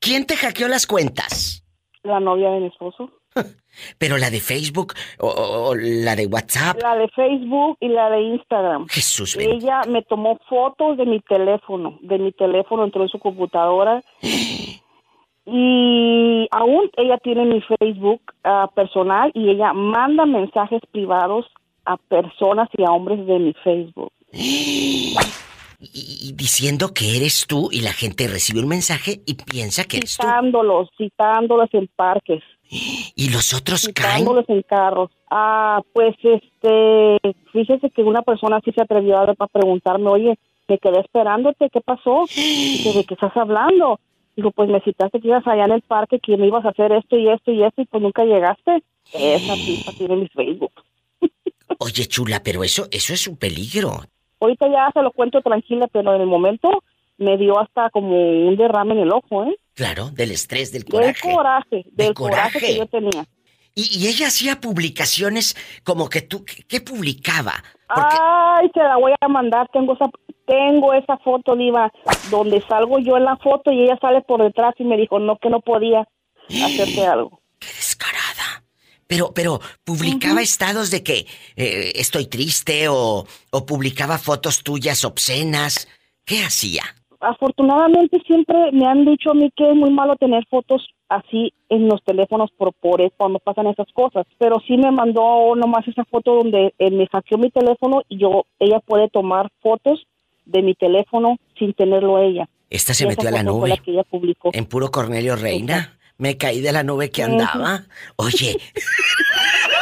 ¿Quién 0.00 0.24
te 0.24 0.36
hackeó 0.36 0.68
las 0.68 0.86
cuentas? 0.86 1.64
La 2.04 2.20
novia 2.20 2.50
de 2.50 2.60
mi 2.60 2.66
esposo. 2.68 3.10
¿Pero 3.98 4.18
la 4.18 4.30
de 4.30 4.40
Facebook 4.40 4.94
o, 5.20 5.28
o- 5.28 5.68
o 5.70 5.74
la 5.74 6.14
de 6.16 6.26
WhatsApp? 6.26 6.76
La 6.82 6.96
de 6.96 7.08
Facebook 7.08 7.76
y 7.80 7.88
la 7.88 8.10
de 8.10 8.20
Instagram. 8.22 8.86
Jesús 8.88 9.36
Ella 9.36 9.82
me 9.88 10.02
tomó 10.02 10.38
fotos 10.48 10.96
de 10.96 11.06
mi 11.06 11.20
teléfono, 11.20 11.98
de 12.02 12.18
mi 12.18 12.32
teléfono, 12.32 12.84
entró 12.84 13.02
en 13.02 13.08
su 13.08 13.18
computadora. 13.18 14.02
Y 15.46 16.48
aún 16.52 16.90
ella 16.96 17.18
tiene 17.18 17.44
mi 17.44 17.60
Facebook 17.60 18.22
ah, 18.44 18.70
personal 18.74 19.30
y 19.34 19.50
ella 19.50 19.74
manda 19.74 20.24
mensajes 20.24 20.80
privados 20.90 21.44
a 21.84 21.98
personas 21.98 22.68
y 22.78 22.82
a 22.82 22.90
hombres 22.90 23.26
de 23.26 23.38
mi 23.38 23.52
Facebook. 23.62 24.10
Y, 25.80 26.28
y 26.30 26.32
diciendo 26.32 26.94
que 26.94 27.16
eres 27.18 27.46
tú 27.46 27.68
y 27.70 27.82
la 27.82 27.92
gente 27.92 28.26
recibe 28.26 28.60
un 28.60 28.68
mensaje 28.68 29.20
y 29.26 29.34
piensa 29.34 29.84
que 29.84 29.98
eres 29.98 30.16
tú. 30.16 30.22
Citándolos, 30.26 30.88
citándolos 30.96 31.68
en 31.74 31.90
parques. 31.94 32.42
Y 32.70 33.30
los 33.30 33.54
otros 33.54 33.88
caen. 33.94 34.26
En 34.48 34.62
carros. 34.62 35.10
Ah, 35.30 35.82
pues 35.92 36.14
este, 36.22 37.18
fíjese 37.52 37.90
que 37.90 38.02
una 38.02 38.22
persona 38.22 38.60
sí 38.64 38.72
se 38.72 38.82
atrevió 38.82 39.18
a, 39.18 39.34
a 39.38 39.46
preguntarme, 39.46 40.08
oye, 40.08 40.38
me 40.68 40.78
quedé 40.78 41.00
esperándote, 41.00 41.70
¿qué 41.70 41.80
pasó? 41.80 42.24
¿de 42.34 43.04
qué 43.04 43.14
estás 43.14 43.36
hablando? 43.36 44.00
Digo, 44.36 44.50
pues 44.50 44.68
me 44.68 44.80
citaste 44.80 45.20
que 45.20 45.28
ibas 45.28 45.46
allá 45.46 45.66
en 45.66 45.72
el 45.72 45.82
parque, 45.82 46.18
que 46.18 46.36
me 46.36 46.48
ibas 46.48 46.64
a 46.64 46.70
hacer 46.70 46.92
esto 46.92 47.16
y 47.16 47.28
esto 47.28 47.52
y 47.52 47.62
esto, 47.62 47.82
y 47.82 47.86
pues 47.86 48.02
nunca 48.02 48.24
llegaste. 48.24 48.82
Esa 49.12 49.54
tipa 49.54 49.92
tiene 49.96 50.16
mi 50.16 50.28
Facebook. 50.28 50.72
Oye, 51.78 52.06
chula, 52.06 52.40
pero 52.42 52.64
eso, 52.64 52.86
eso 52.90 53.12
es 53.12 53.28
un 53.28 53.36
peligro. 53.36 54.00
Ahorita 54.40 54.68
ya 54.68 54.90
se 54.92 55.02
lo 55.02 55.12
cuento 55.12 55.40
tranquila, 55.40 55.86
pero 55.92 56.14
en 56.14 56.22
el 56.22 56.26
momento 56.26 56.82
me 57.18 57.36
dio 57.36 57.58
hasta 57.58 57.90
como 57.90 58.16
un 58.48 58.56
derrame 58.56 58.94
en 58.94 59.00
el 59.00 59.12
ojo, 59.12 59.44
¿eh? 59.44 59.56
Claro, 59.74 60.10
del 60.10 60.30
estrés, 60.30 60.72
del 60.72 60.82
Del 60.84 60.90
coraje. 60.92 61.20
coraje, 61.20 61.84
del 61.92 62.14
coraje. 62.14 62.52
coraje. 62.60 62.60
que 62.60 62.78
yo 62.78 62.86
tenía. 62.86 63.26
Y, 63.74 63.98
y 63.98 64.06
ella 64.06 64.28
hacía 64.28 64.60
publicaciones 64.60 65.56
como 65.82 66.08
que 66.08 66.22
tú, 66.22 66.44
¿qué, 66.44 66.62
qué 66.62 66.80
publicaba? 66.80 67.54
Ay, 67.88 68.70
te 68.70 68.80
la 68.80 68.96
voy 68.96 69.12
a 69.20 69.28
mandar. 69.28 69.68
Tengo 69.72 69.94
esa, 69.94 70.06
tengo 70.46 70.94
esa 70.94 71.16
foto, 71.18 71.56
Diva, 71.56 71.92
donde 72.30 72.60
salgo 72.68 72.98
yo 73.00 73.16
en 73.16 73.24
la 73.24 73.36
foto 73.36 73.72
y 73.72 73.82
ella 73.82 73.98
sale 74.00 74.22
por 74.22 74.42
detrás 74.42 74.74
y 74.78 74.84
me 74.84 74.96
dijo, 74.96 75.18
no, 75.18 75.38
que 75.38 75.50
no 75.50 75.60
podía 75.60 76.06
hacerte 76.48 77.04
algo. 77.06 77.40
Pero, 79.06 79.32
pero, 79.34 79.60
publicaba 79.84 80.40
estados 80.40 80.90
de 80.90 81.02
que 81.02 81.26
eh, 81.56 81.92
estoy 81.96 82.26
triste 82.26 82.88
o, 82.88 83.26
o 83.50 83.66
publicaba 83.66 84.18
fotos 84.18 84.62
tuyas 84.62 85.04
obscenas. 85.04 85.88
¿Qué 86.24 86.42
hacía? 86.42 86.82
Afortunadamente 87.24 88.20
siempre 88.26 88.70
me 88.72 88.86
han 88.86 89.04
dicho 89.04 89.30
a 89.30 89.34
mí 89.34 89.50
que 89.56 89.68
es 89.70 89.74
muy 89.74 89.90
malo 89.90 90.16
tener 90.16 90.44
fotos 90.50 90.86
así 91.08 91.52
en 91.68 91.88
los 91.88 92.02
teléfonos 92.04 92.50
por, 92.56 92.72
por 92.74 93.00
eso, 93.00 93.14
cuando 93.16 93.38
pasan 93.38 93.66
esas 93.68 93.86
cosas. 93.92 94.26
Pero 94.38 94.56
sí 94.66 94.76
me 94.76 94.90
mandó 94.90 95.54
nomás 95.56 95.88
esa 95.88 96.04
foto 96.04 96.34
donde 96.34 96.74
eh, 96.78 96.90
me 96.90 97.06
hackeó 97.06 97.38
mi 97.38 97.50
teléfono 97.50 98.02
y 98.08 98.18
yo, 98.18 98.44
ella 98.58 98.80
puede 98.80 99.08
tomar 99.08 99.50
fotos 99.62 100.06
de 100.44 100.62
mi 100.62 100.74
teléfono 100.74 101.38
sin 101.58 101.72
tenerlo 101.72 102.18
ella. 102.18 102.48
Esta 102.68 102.92
se 102.92 103.04
Y 103.04 103.08
metió 103.08 103.28
a 103.28 103.32
la 103.32 103.42
nube. 103.42 103.68
la 103.68 103.76
que 103.78 103.92
ella 103.92 104.04
publicó. 104.04 104.50
En 104.52 104.66
puro 104.66 104.90
Cornelio 104.90 105.36
Reina. 105.36 105.98
Me 106.16 106.36
caí 106.36 106.60
de 106.60 106.72
la 106.72 106.84
nube 106.84 107.10
que 107.10 107.24
andaba. 107.24 107.82
Oye. 108.16 108.56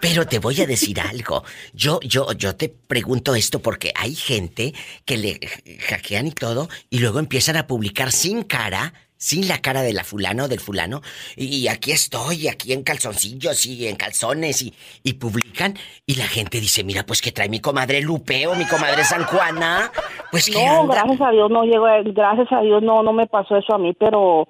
Pero 0.00 0.26
te 0.26 0.38
voy 0.38 0.60
a 0.60 0.66
decir 0.66 1.00
algo. 1.00 1.44
Yo, 1.72 2.00
yo, 2.02 2.32
yo 2.32 2.56
te 2.56 2.68
pregunto 2.68 3.34
esto 3.34 3.60
porque 3.60 3.92
hay 3.96 4.14
gente 4.14 4.74
que 5.04 5.16
le 5.16 5.40
hackean 5.88 6.26
y 6.26 6.32
todo 6.32 6.68
y 6.90 6.98
luego 6.98 7.18
empiezan 7.18 7.56
a 7.56 7.66
publicar 7.66 8.12
sin 8.12 8.42
cara, 8.42 8.92
sin 9.16 9.48
la 9.48 9.58
cara 9.58 9.82
de 9.82 9.92
la 9.92 10.02
fulano 10.02 10.44
o 10.44 10.48
del 10.48 10.60
fulano. 10.60 11.02
Y 11.36 11.68
aquí 11.68 11.92
estoy, 11.92 12.48
aquí 12.48 12.72
en 12.72 12.82
calzoncillos 12.82 13.66
y 13.66 13.86
en 13.86 13.96
calzones 13.96 14.62
y, 14.62 14.72
y 15.02 15.14
publican 15.14 15.78
y 16.06 16.14
la 16.14 16.26
gente 16.26 16.58
dice, 16.60 16.84
mira, 16.84 17.04
pues 17.04 17.20
que 17.20 17.30
trae 17.32 17.48
mi 17.50 17.60
comadre 17.60 18.00
Lupe 18.00 18.46
o 18.46 18.54
mi 18.54 18.64
comadre 18.66 19.04
San 19.04 19.24
Juana. 19.24 19.92
Pues 20.30 20.46
que 20.46 20.64
No, 20.64 20.82
anda? 20.82 20.94
gracias 20.94 21.20
a 21.20 21.30
Dios 21.32 21.50
no 21.50 21.64
llegó, 21.64 21.86
gracias 22.14 22.48
a 22.52 22.60
Dios 22.62 22.82
no, 22.82 23.02
no 23.02 23.12
me 23.12 23.26
pasó 23.26 23.56
eso 23.56 23.74
a 23.74 23.78
mí, 23.78 23.92
pero, 23.98 24.46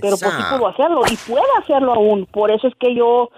pero 0.00 0.16
pues 0.18 0.32
sí 0.34 0.42
pudo 0.56 0.68
hacerlo 0.68 1.02
y 1.10 1.16
puede 1.16 1.44
hacerlo 1.62 1.92
aún. 1.94 2.26
Por 2.26 2.50
eso 2.50 2.66
es 2.66 2.74
que 2.80 2.94
yo 2.96 3.30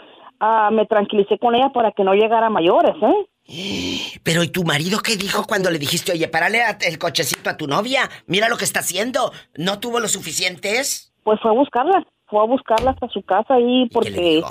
ah, 0.43 0.71
me 0.73 0.85
tranquilicé 0.87 1.39
con 1.39 1.55
ella 1.55 1.71
para 1.73 1.93
que 1.93 2.05
no 2.05 2.13
llegara 2.15 2.49
a 2.49 2.51
mayores, 2.51 2.95
¿eh? 3.03 4.19
Pero 4.23 4.43
¿y 4.43 4.49
tu 4.49 4.65
marido 4.65 4.99
qué 5.01 5.17
dijo 5.17 5.45
cuando 5.47 5.71
le 5.71 5.79
dijiste, 5.79 6.13
oye, 6.13 6.29
párale 6.29 6.61
el 6.87 6.99
cochecito 6.99 7.49
a 7.51 7.57
tu 7.57 7.67
novia? 7.67 8.09
Mira 8.27 8.49
lo 8.49 8.57
que 8.57 8.65
está 8.65 8.81
haciendo. 8.81 9.33
¿No 9.57 9.79
tuvo 9.81 10.01
los 10.01 10.13
suficientes? 10.13 11.13
Pues 11.25 11.41
fue 11.41 11.51
a 11.51 11.55
buscarla, 11.55 12.07
fue 12.27 12.41
a 12.41 12.45
buscarla 12.47 12.91
hasta 12.93 13.09
su 13.09 13.23
casa 13.23 13.55
ahí 13.55 13.89
porque 13.93 14.43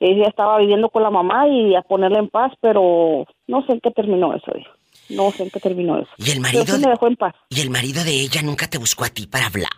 ella 0.00 0.28
estaba 0.28 0.58
viviendo 0.58 0.88
con 0.88 1.02
la 1.02 1.10
mamá 1.10 1.46
y 1.48 1.74
a 1.74 1.82
ponerla 1.82 2.18
en 2.20 2.28
paz, 2.28 2.52
pero 2.60 3.24
no 3.48 3.66
sé 3.66 3.72
en 3.72 3.80
qué 3.80 3.90
terminó 3.90 4.32
eso, 4.34 4.52
hijo. 4.56 4.70
No 5.10 5.30
sé 5.32 5.44
en 5.44 5.50
qué 5.50 5.58
terminó 5.60 5.98
eso. 5.98 6.10
¿Y 6.18 6.30
el 6.30 6.40
marido 6.40 6.64
sí 6.66 6.72
de- 6.72 6.78
me 6.86 6.90
dejó 6.92 7.06
en 7.06 7.16
paz. 7.16 7.34
¿Y 7.50 7.60
el 7.60 7.70
marido 7.70 8.04
de 8.04 8.12
ella 8.12 8.42
nunca 8.42 8.68
te 8.68 8.78
buscó 8.78 9.04
a 9.04 9.08
ti 9.08 9.26
para 9.26 9.46
hablar? 9.46 9.70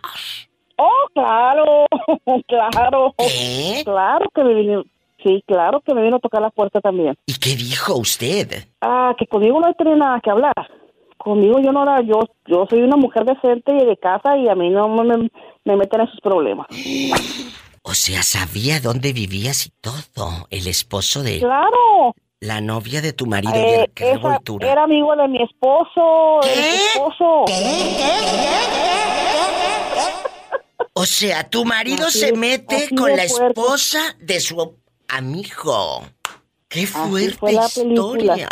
Oh, 0.77 1.07
claro, 1.13 1.87
claro. 2.47 3.13
¿Eh? 3.17 3.81
Claro 3.85 4.25
que 4.33 4.43
me 4.43 4.53
vino, 4.55 4.83
sí, 5.23 5.43
claro 5.47 5.81
que 5.81 5.93
me 5.93 6.01
vino 6.03 6.17
a 6.17 6.19
tocar 6.19 6.41
la 6.41 6.49
puerta 6.49 6.81
también. 6.81 7.15
¿Y 7.25 7.33
qué 7.35 7.55
dijo 7.55 7.95
usted? 7.97 8.65
Ah, 8.81 9.13
que 9.17 9.25
conmigo 9.27 9.59
no 9.59 9.73
tiene 9.73 9.95
nada 9.97 10.19
que 10.23 10.29
hablar. 10.31 10.53
Conmigo 11.17 11.59
yo 11.59 11.71
no 11.71 11.83
era, 11.83 12.01
yo, 12.01 12.19
yo 12.47 12.65
soy 12.69 12.81
una 12.81 12.95
mujer 12.97 13.25
decente 13.25 13.71
y 13.75 13.85
de 13.85 13.95
casa 13.97 14.35
y 14.37 14.49
a 14.49 14.55
mí 14.55 14.69
no 14.69 14.87
me, 14.89 15.29
me 15.65 15.75
meten 15.75 16.01
en 16.01 16.07
sus 16.07 16.19
problemas. 16.21 16.67
O 17.83 17.95
sea, 17.95 18.21
sabía 18.21 18.79
dónde 18.79 19.11
vivías 19.11 19.65
y 19.65 19.71
todo. 19.81 20.45
El 20.51 20.67
esposo 20.67 21.23
de 21.23 21.39
Claro. 21.39 22.13
la 22.39 22.61
novia 22.61 23.01
de 23.01 23.11
tu 23.11 23.25
marido. 23.25 23.55
Eh, 23.55 23.75
Oye, 23.79 23.91
qué 23.95 24.03
esa- 24.11 24.17
revoltura. 24.19 24.71
era 24.71 24.83
amigo 24.83 25.15
de 25.15 25.27
mi 25.27 25.41
esposo, 25.41 26.41
de 26.43 26.55
mi 26.61 26.67
esposo. 26.77 27.45
O 30.93 31.05
sea, 31.05 31.49
tu 31.49 31.65
marido 31.65 32.05
Así 32.07 32.19
se 32.19 32.33
mete 32.33 32.89
con 32.95 33.09
la 33.15 33.23
fuerte. 33.27 33.47
esposa 33.59 33.99
de 34.19 34.39
su 34.39 34.55
amigo. 35.11 36.03
¡Qué 36.67 36.87
fuerte 36.87 37.53
historia! 37.93 38.49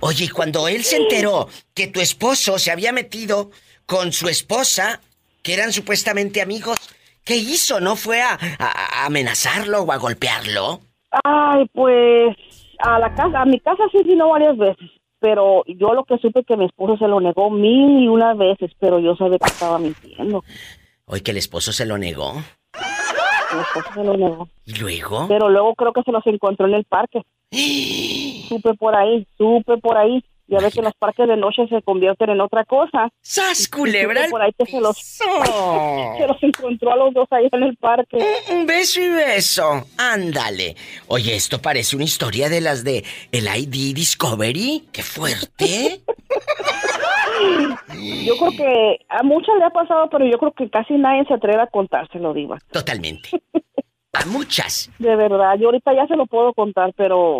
Oye, 0.00 0.24
y 0.24 0.28
cuando 0.28 0.68
él 0.68 0.84
se 0.84 0.96
enteró 0.96 1.48
que 1.74 1.86
tu 1.88 2.00
esposo 2.00 2.58
se 2.58 2.70
había 2.70 2.92
metido 2.92 3.50
con 3.86 4.12
su 4.12 4.28
esposa, 4.28 5.00
que 5.42 5.54
eran 5.54 5.72
supuestamente 5.72 6.40
amigos, 6.42 6.76
¿qué 7.24 7.36
hizo? 7.36 7.80
¿No 7.80 7.96
fue 7.96 8.20
a, 8.22 8.34
a- 8.58 9.02
a 9.02 9.06
amenazarlo 9.06 9.82
o 9.82 9.92
a 9.92 9.96
golpearlo? 9.96 10.80
Ay, 11.24 11.66
pues 11.72 12.36
a 12.78 12.98
la 12.98 13.14
casa, 13.14 13.40
a 13.42 13.44
mi 13.44 13.60
casa 13.60 13.82
sí 13.92 13.98
vino 14.04 14.28
varias 14.28 14.56
veces, 14.56 14.90
pero 15.18 15.62
yo 15.66 15.94
lo 15.94 16.04
que 16.04 16.18
supe 16.18 16.40
es 16.40 16.46
que 16.46 16.56
mi 16.56 16.66
esposo 16.66 16.96
se 16.98 17.08
lo 17.08 17.20
negó 17.20 17.50
mil 17.50 18.02
y 18.02 18.08
una 18.08 18.34
veces, 18.34 18.70
pero 18.78 18.98
yo 19.00 19.14
sabía 19.16 19.38
que 19.38 19.46
estaba 19.50 19.78
mintiendo. 19.78 20.44
Hoy 21.06 21.20
que 21.22 21.30
el 21.32 21.36
esposo 21.38 21.72
se 21.72 21.84
lo 21.86 21.98
negó. 21.98 22.42
Mi 23.52 23.60
esposo 23.60 23.88
se 23.94 24.04
lo 24.04 24.16
negó. 24.16 24.48
¿Y 24.64 24.74
luego? 24.74 25.26
Pero 25.28 25.48
luego 25.48 25.74
creo 25.74 25.92
que 25.92 26.02
se 26.02 26.12
los 26.12 26.26
encontró 26.26 26.66
en 26.66 26.74
el 26.74 26.84
parque. 26.84 27.22
supe 28.48 28.74
por 28.74 28.94
ahí, 28.94 29.26
supe 29.36 29.76
por 29.78 29.96
ahí. 29.96 30.22
Ya 30.48 30.58
ves 30.58 30.74
que 30.74 30.82
los 30.82 30.92
parques 30.94 31.26
de 31.26 31.36
noche 31.36 31.66
se 31.68 31.80
convierten 31.80 32.28
en 32.28 32.40
otra 32.40 32.64
cosa. 32.64 33.08
¡Sas, 33.22 33.68
culebra 33.68 34.26
por 34.28 34.42
ahí 34.42 34.52
que 34.58 34.66
se 34.66 34.80
los, 34.80 34.98
se 36.18 36.26
los 36.26 36.42
encontró 36.42 36.92
a 36.92 36.96
los 36.96 37.14
dos 37.14 37.26
ahí 37.30 37.48
en 37.50 37.62
el 37.62 37.76
parque. 37.76 38.18
Un 38.50 38.66
beso 38.66 39.00
y 39.00 39.08
beso. 39.08 39.86
Ándale. 39.96 40.76
Oye, 41.06 41.36
esto 41.36 41.62
parece 41.62 41.96
una 41.96 42.04
historia 42.04 42.50
de 42.50 42.60
las 42.60 42.84
de 42.84 43.02
el 43.30 43.46
ID 43.46 43.94
Discovery. 43.94 44.88
¡Qué 44.92 45.02
fuerte! 45.02 46.02
Yo 48.24 48.36
creo 48.36 48.50
que 48.56 48.98
a 49.08 49.22
muchas 49.22 49.56
le 49.58 49.64
ha 49.64 49.70
pasado, 49.70 50.08
pero 50.10 50.26
yo 50.26 50.38
creo 50.38 50.52
que 50.52 50.70
casi 50.70 50.94
nadie 50.94 51.24
se 51.26 51.34
atreve 51.34 51.62
a 51.62 51.66
contárselo, 51.66 52.32
Diva. 52.32 52.58
Totalmente. 52.70 53.30
A 54.14 54.26
muchas. 54.26 54.90
De 54.98 55.16
verdad, 55.16 55.54
yo 55.58 55.68
ahorita 55.68 55.94
ya 55.94 56.06
se 56.06 56.16
lo 56.16 56.26
puedo 56.26 56.52
contar, 56.52 56.92
pero 56.98 57.38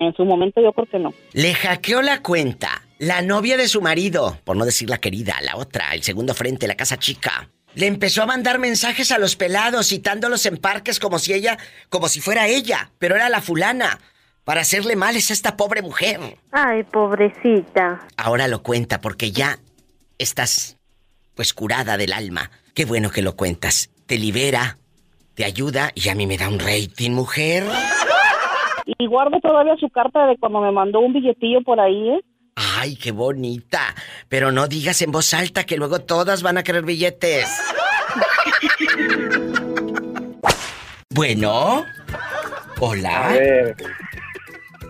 en 0.00 0.12
su 0.14 0.24
momento 0.24 0.60
yo 0.60 0.72
creo 0.72 0.86
que 0.86 0.98
no. 0.98 1.14
Le 1.32 1.54
hackeó 1.54 2.02
la 2.02 2.20
cuenta. 2.20 2.82
La 2.98 3.22
novia 3.22 3.56
de 3.56 3.68
su 3.68 3.80
marido, 3.80 4.36
por 4.42 4.56
no 4.56 4.64
decir 4.64 4.90
la 4.90 4.98
querida, 4.98 5.36
la 5.40 5.54
otra, 5.56 5.94
el 5.94 6.02
segundo 6.02 6.34
frente, 6.34 6.66
la 6.66 6.74
casa 6.74 6.96
chica. 6.98 7.48
le 7.74 7.86
empezó 7.86 8.24
a 8.24 8.26
mandar 8.26 8.58
mensajes 8.58 9.12
a 9.12 9.18
los 9.18 9.36
pelados, 9.36 9.86
citándolos 9.90 10.44
en 10.46 10.56
parques 10.56 10.98
como 10.98 11.20
si 11.20 11.32
ella, 11.32 11.56
como 11.90 12.08
si 12.08 12.20
fuera 12.20 12.48
ella, 12.48 12.90
pero 12.98 13.14
era 13.14 13.28
la 13.28 13.40
fulana. 13.40 14.00
Para 14.48 14.62
hacerle 14.62 14.96
males 14.96 15.28
a 15.28 15.34
esta 15.34 15.58
pobre 15.58 15.82
mujer. 15.82 16.38
Ay, 16.52 16.82
pobrecita. 16.82 18.00
Ahora 18.16 18.48
lo 18.48 18.62
cuenta 18.62 18.98
porque 18.98 19.30
ya 19.30 19.58
estás, 20.16 20.78
pues, 21.34 21.52
curada 21.52 21.98
del 21.98 22.14
alma. 22.14 22.50
Qué 22.72 22.86
bueno 22.86 23.10
que 23.10 23.20
lo 23.20 23.36
cuentas. 23.36 23.90
Te 24.06 24.16
libera, 24.16 24.78
te 25.34 25.44
ayuda 25.44 25.90
y 25.94 26.08
a 26.08 26.14
mí 26.14 26.26
me 26.26 26.38
da 26.38 26.48
un 26.48 26.60
rating, 26.60 27.10
mujer. 27.10 27.64
Y 28.86 29.06
guardo 29.06 29.38
todavía 29.42 29.76
su 29.76 29.90
carta 29.90 30.26
de 30.26 30.38
cuando 30.38 30.62
me 30.62 30.72
mandó 30.72 31.00
un 31.00 31.12
billetillo 31.12 31.60
por 31.60 31.78
ahí, 31.78 32.08
¿eh? 32.08 32.20
Ay, 32.54 32.96
qué 32.96 33.12
bonita. 33.12 33.94
Pero 34.30 34.50
no 34.50 34.66
digas 34.66 35.02
en 35.02 35.12
voz 35.12 35.34
alta 35.34 35.64
que 35.64 35.76
luego 35.76 35.98
todas 35.98 36.42
van 36.42 36.56
a 36.56 36.62
querer 36.62 36.86
billetes. 36.86 37.50
bueno. 41.10 41.84
Hola. 42.80 43.28
A 43.28 43.32
ver. 43.34 43.76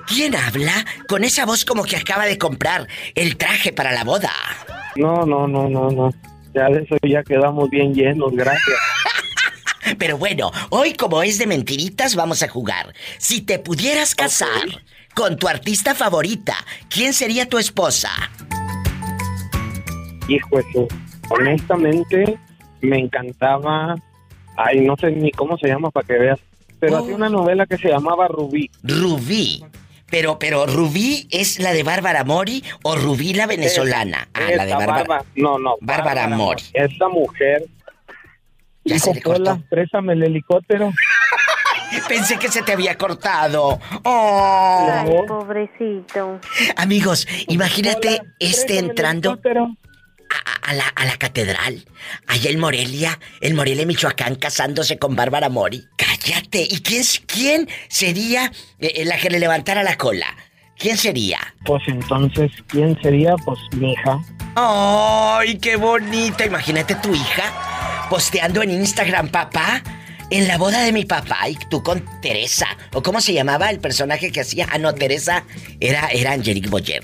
¿Quién 0.09 0.35
habla 0.35 0.87
con 1.07 1.23
esa 1.23 1.45
voz 1.45 1.67
como 1.67 1.85
que 1.85 1.97
acaba 1.97 2.25
de 2.25 2.39
comprar 2.39 2.89
el 3.15 3.37
traje 3.37 3.73
para 3.75 3.93
la 3.93 4.05
boda? 4.05 4.33
No, 4.97 5.27
no, 5.27 5.47
no, 5.47 5.69
no, 5.69 5.91
no. 5.91 6.11
Ya 6.55 6.69
de 6.71 6.83
eso 6.83 6.97
ya 7.07 7.23
quedamos 7.23 7.69
bien 7.69 7.95
llenos, 7.95 8.33
gracias. 8.33 8.79
Pero 9.99 10.17
bueno, 10.17 10.51
hoy 10.71 10.95
como 10.95 11.23
es 11.23 11.39
de 11.39 11.47
mentiritas 11.47 12.15
vamos 12.15 12.43
a 12.43 12.49
jugar. 12.49 12.95
Si 13.19 13.43
te 13.43 13.59
pudieras 13.59 14.15
casar 14.15 14.83
con 15.15 15.37
tu 15.37 15.47
artista 15.47 15.95
favorita, 15.95 16.57
¿quién 16.89 17.13
sería 17.13 17.47
tu 17.47 17.59
esposa? 17.59 18.11
Hijo 20.27 20.59
eso, 20.59 20.89
honestamente 21.29 22.39
me 22.81 22.99
encantaba, 22.99 23.95
ay, 24.57 24.81
no 24.81 24.97
sé 24.97 25.11
ni 25.11 25.31
cómo 25.33 25.59
se 25.59 25.69
llama 25.69 25.91
para 25.91 26.07
que 26.07 26.15
veas, 26.15 26.39
pero 26.79 26.99
hacía 26.99 27.15
una 27.15 27.29
novela 27.29 27.67
que 27.67 27.77
se 27.77 27.89
llamaba 27.89 28.29
Rubí. 28.29 28.71
Rubí. 28.83 29.65
Pero, 30.11 30.39
pero, 30.39 30.67
¿Rubí 30.67 31.29
es 31.31 31.59
la 31.59 31.73
de 31.73 31.83
Bárbara 31.83 32.25
Mori 32.25 32.65
o 32.83 32.97
Rubí 32.97 33.35
la 33.35 33.47
venezolana? 33.47 34.29
ah, 34.33 34.51
la 34.57 34.65
de 34.65 34.75
Bárbara. 34.75 35.05
Barba- 35.05 35.25
no, 35.37 35.59
no. 35.59 35.77
Bárbara 35.81 36.29
Mori. 36.29 36.65
Esa 36.73 37.09
mujer. 37.09 37.65
Ya 38.85 38.99
se 38.99 39.13
le 39.13 39.21
cortó. 39.21 39.45
Pola, 39.45 39.61
préstame 39.69 40.15
el 40.15 40.23
helicóptero. 40.23 40.91
Pensé 42.09 42.39
que 42.39 42.49
se 42.49 42.63
te 42.63 42.73
había 42.73 42.97
cortado. 42.97 43.79
Oh. 44.05 44.89
Ay, 44.91 45.11
pobrecito. 45.27 46.39
Amigos, 46.77 47.27
imagínate 47.49 48.21
este 48.39 48.79
entrando 48.79 49.39
a, 50.31 50.70
a 50.70 50.74
la, 50.74 50.87
a 50.89 51.05
la 51.05 51.16
catedral, 51.16 51.85
allá 52.26 52.51
en 52.51 52.61
Morelia, 52.61 53.18
en 53.41 53.57
Morelia, 53.57 53.87
Michoacán, 53.87 54.35
casándose 54.35 54.99
con 54.99 55.16
Bárbara 55.16 55.49
Mori. 55.49 55.87
Cállate. 55.97 56.66
¿Y 56.68 56.81
quién, 56.81 57.03
quién 57.26 57.68
sería 57.89 58.53
eh, 58.79 59.05
la 59.05 59.18
que 59.18 59.31
le 59.31 59.39
levantara 59.39 59.83
la 59.83 59.97
cola? 59.97 60.26
¿Quién 60.76 60.97
sería? 60.97 61.39
Pues 61.64 61.83
entonces, 61.89 62.53
¿quién 62.68 62.97
sería? 63.03 63.35
Pues 63.45 63.59
mi 63.72 63.93
hija. 63.93 64.20
¡Ay, 64.55 65.59
qué 65.59 65.74
bonita! 65.76 66.47
Imagínate 66.47 66.95
tu 66.97 67.12
hija 67.14 68.07
posteando 68.09 68.62
en 68.62 68.70
Instagram, 68.70 69.29
papá. 69.29 69.83
En 70.31 70.47
la 70.47 70.59
boda 70.59 70.83
de 70.83 70.93
mi 70.93 71.07
papá 71.07 71.49
y 71.49 71.57
tú 71.70 71.83
con 71.83 72.05
Teresa. 72.20 72.66
¿O 72.93 73.03
cómo 73.03 73.20
se 73.22 73.33
llamaba 73.33 73.70
el 73.70 73.81
personaje 73.81 74.31
que 74.31 74.43
hacía? 74.43 74.68
Ah, 74.70 74.76
no, 74.76 74.95
Teresa 74.95 75.45
era, 75.81 76.09
era 76.09 76.33
Angelique 76.33 76.68
Boyer. 76.68 77.03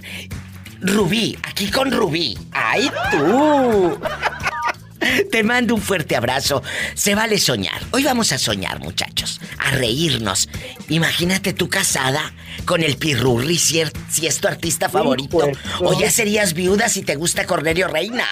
Rubí, 0.85 1.37
aquí 1.43 1.70
con 1.70 1.91
Rubí. 1.91 2.37
¡Ay, 2.53 2.91
tú! 3.11 3.99
Te 5.30 5.43
mando 5.43 5.74
un 5.74 5.80
fuerte 5.82 6.16
abrazo. 6.16 6.62
Se 6.95 7.14
vale 7.14 7.39
soñar. 7.39 7.80
Hoy 7.91 8.05
vamos 8.05 8.32
a 8.32 8.39
soñar, 8.39 8.80
muchachos. 8.80 9.41
A 9.59 9.72
reírnos. 9.72 10.49
Imagínate 10.89 11.53
tú 11.53 11.68
casada 11.68 12.32
con 12.64 12.82
el 12.82 12.97
Pirurri 12.97 13.59
si, 13.59 13.80
er- 13.80 13.93
si 14.11 14.26
es 14.26 14.39
tu 14.41 14.49
artista 14.49 14.89
favorito. 14.89 15.39
pues, 15.39 15.59
O 15.80 15.99
ya 15.99 16.11
serías 16.11 16.55
viuda 16.55 16.89
si 16.89 17.03
te 17.03 17.16
gusta 17.16 17.47
Cornelio 17.47 17.89
Reina. 17.89 18.24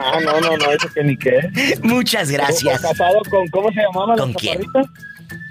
Ah, 0.00 0.18
no, 0.22 0.40
no, 0.40 0.56
no, 0.56 0.70
eso 0.72 0.88
que 0.92 1.02
ni 1.02 1.16
qué. 1.16 1.40
Muchas 1.82 2.30
gracias. 2.30 2.80
Casado 2.80 3.20
con, 3.30 3.46
¿cómo 3.48 3.68
se 3.72 3.80
llamaba 3.80 4.16
la 4.16 4.22
¿Con 4.22 4.32
quién? 4.34 4.60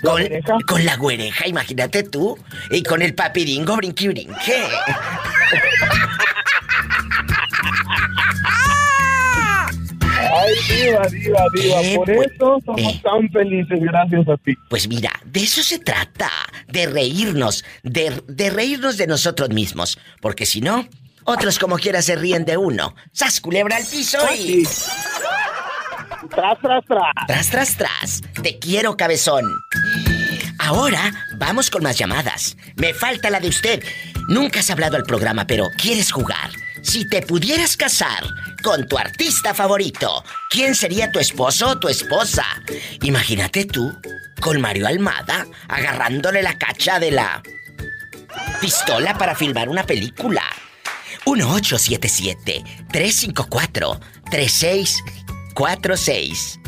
Con, 0.04 0.22
con 0.68 0.86
la 0.86 0.96
güereja, 0.96 1.48
imagínate 1.48 2.04
tú. 2.04 2.38
Y 2.70 2.84
con 2.84 3.02
el 3.02 3.14
papiringo 3.16 3.76
brinqui 3.78 4.08
brinque. 4.10 4.64
Ay, 10.20 10.54
diva, 10.68 11.08
diva, 11.08 11.40
diva. 11.54 11.82
¿Qué, 11.82 11.96
Por 11.96 12.06
pues? 12.16 12.32
eso 12.34 12.60
somos 12.66 12.94
Eh. 12.96 13.02
tan 13.04 13.30
felices, 13.30 13.80
gracias 13.80 14.28
a 14.28 14.38
ti. 14.38 14.54
Pues 14.70 14.88
mira, 14.88 15.12
de 15.26 15.42
eso 15.44 15.62
se 15.64 15.80
trata, 15.80 16.30
de 16.68 16.86
reírnos, 16.88 17.64
de, 17.84 18.22
de 18.28 18.50
reírnos 18.50 18.98
de 18.98 19.08
nosotros 19.08 19.50
mismos, 19.50 19.98
porque 20.22 20.46
si 20.46 20.60
no, 20.62 20.88
otros 21.24 21.60
como 21.60 21.78
quiera 21.78 22.02
se 22.02 22.16
ríen 22.16 22.46
de 22.46 22.58
uno. 22.58 22.96
¡Sas, 23.12 23.40
culebra 23.40 23.78
al 23.78 23.86
piso 23.86 24.18
y... 24.38 24.66
Tras, 26.30 26.60
tras, 26.60 26.86
tras. 26.86 27.28
Tras, 27.28 27.50
tras, 27.50 27.78
tras. 27.78 28.22
Te 28.42 28.60
quiero, 28.60 28.98
cabezón. 28.98 29.46
Ahora 30.60 31.12
vamos 31.38 31.70
con 31.70 31.84
más 31.84 31.98
llamadas. 31.98 32.58
Me 32.76 32.94
falta 32.94 33.30
la 33.30 33.40
de 33.40 33.48
usted. 33.48 33.84
Nunca 34.28 34.60
has 34.60 34.70
hablado 34.70 34.98
al 34.98 35.04
programa, 35.04 35.46
pero 35.48 35.68
¿quieres 35.78 36.12
jugar? 36.12 36.50
Si 36.82 37.08
te 37.08 37.22
pudieras 37.22 37.78
casar 37.78 38.24
con 38.64 38.88
tu 38.88 38.98
artista 38.98 39.54
favorito, 39.54 40.24
¿quién 40.50 40.76
sería 40.76 41.12
tu 41.12 41.20
esposo 41.20 41.70
o 41.70 41.80
tu 41.80 41.88
esposa? 41.88 42.46
Imagínate 43.02 43.66
tú, 43.66 43.98
con 44.42 44.60
Mario 44.62 44.88
Almada, 44.88 45.46
agarrándole 45.68 46.42
la 46.42 46.58
cacha 46.58 47.00
de 47.00 47.12
la 47.12 47.42
pistola 48.62 49.18
para 49.18 49.36
filmar 49.36 49.70
una 49.70 49.86
película. 49.86 50.44
1877-354-3646. 55.58 56.60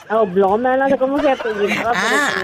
Oh, 0.10 0.26
Blumer, 0.26 0.80
no 0.80 0.90
sé 0.90 0.98
cómo 0.98 1.20
se 1.22 1.30
apellidaba. 1.30 1.92
Ah, 1.96 2.42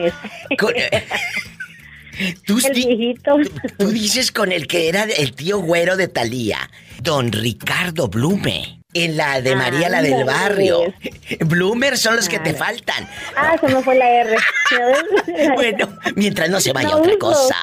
con 0.59 0.73
con- 0.73 0.73
Tú, 2.45 2.59
el 2.63 2.73
viejito. 2.73 3.37
tú 3.79 3.87
dices 3.87 4.31
con 4.31 4.51
el 4.51 4.67
que 4.67 4.87
era 4.87 5.03
el 5.03 5.33
tío 5.33 5.59
güero 5.59 5.97
de 5.97 6.07
Talía, 6.07 6.69
don 7.01 7.31
Ricardo 7.31 8.07
Blume. 8.07 8.79
En 8.95 9.17
la 9.17 9.41
de 9.41 9.55
María, 9.55 9.89
la 9.89 10.03
del 10.03 10.23
barrio. 10.23 10.93
Bloomer 11.39 11.97
son 11.97 12.15
los 12.15 12.29
que 12.29 12.37
te 12.37 12.53
faltan. 12.53 13.09
Ah, 13.35 13.55
se 13.59 13.67
me 13.67 13.81
fue 13.81 13.95
la 13.95 14.07
R. 14.07 14.37
Bueno, 15.55 15.97
mientras 16.15 16.47
no 16.51 16.59
se 16.59 16.73
vaya 16.73 16.89
No 16.89 16.97
otra 16.97 17.17
cosa 17.17 17.55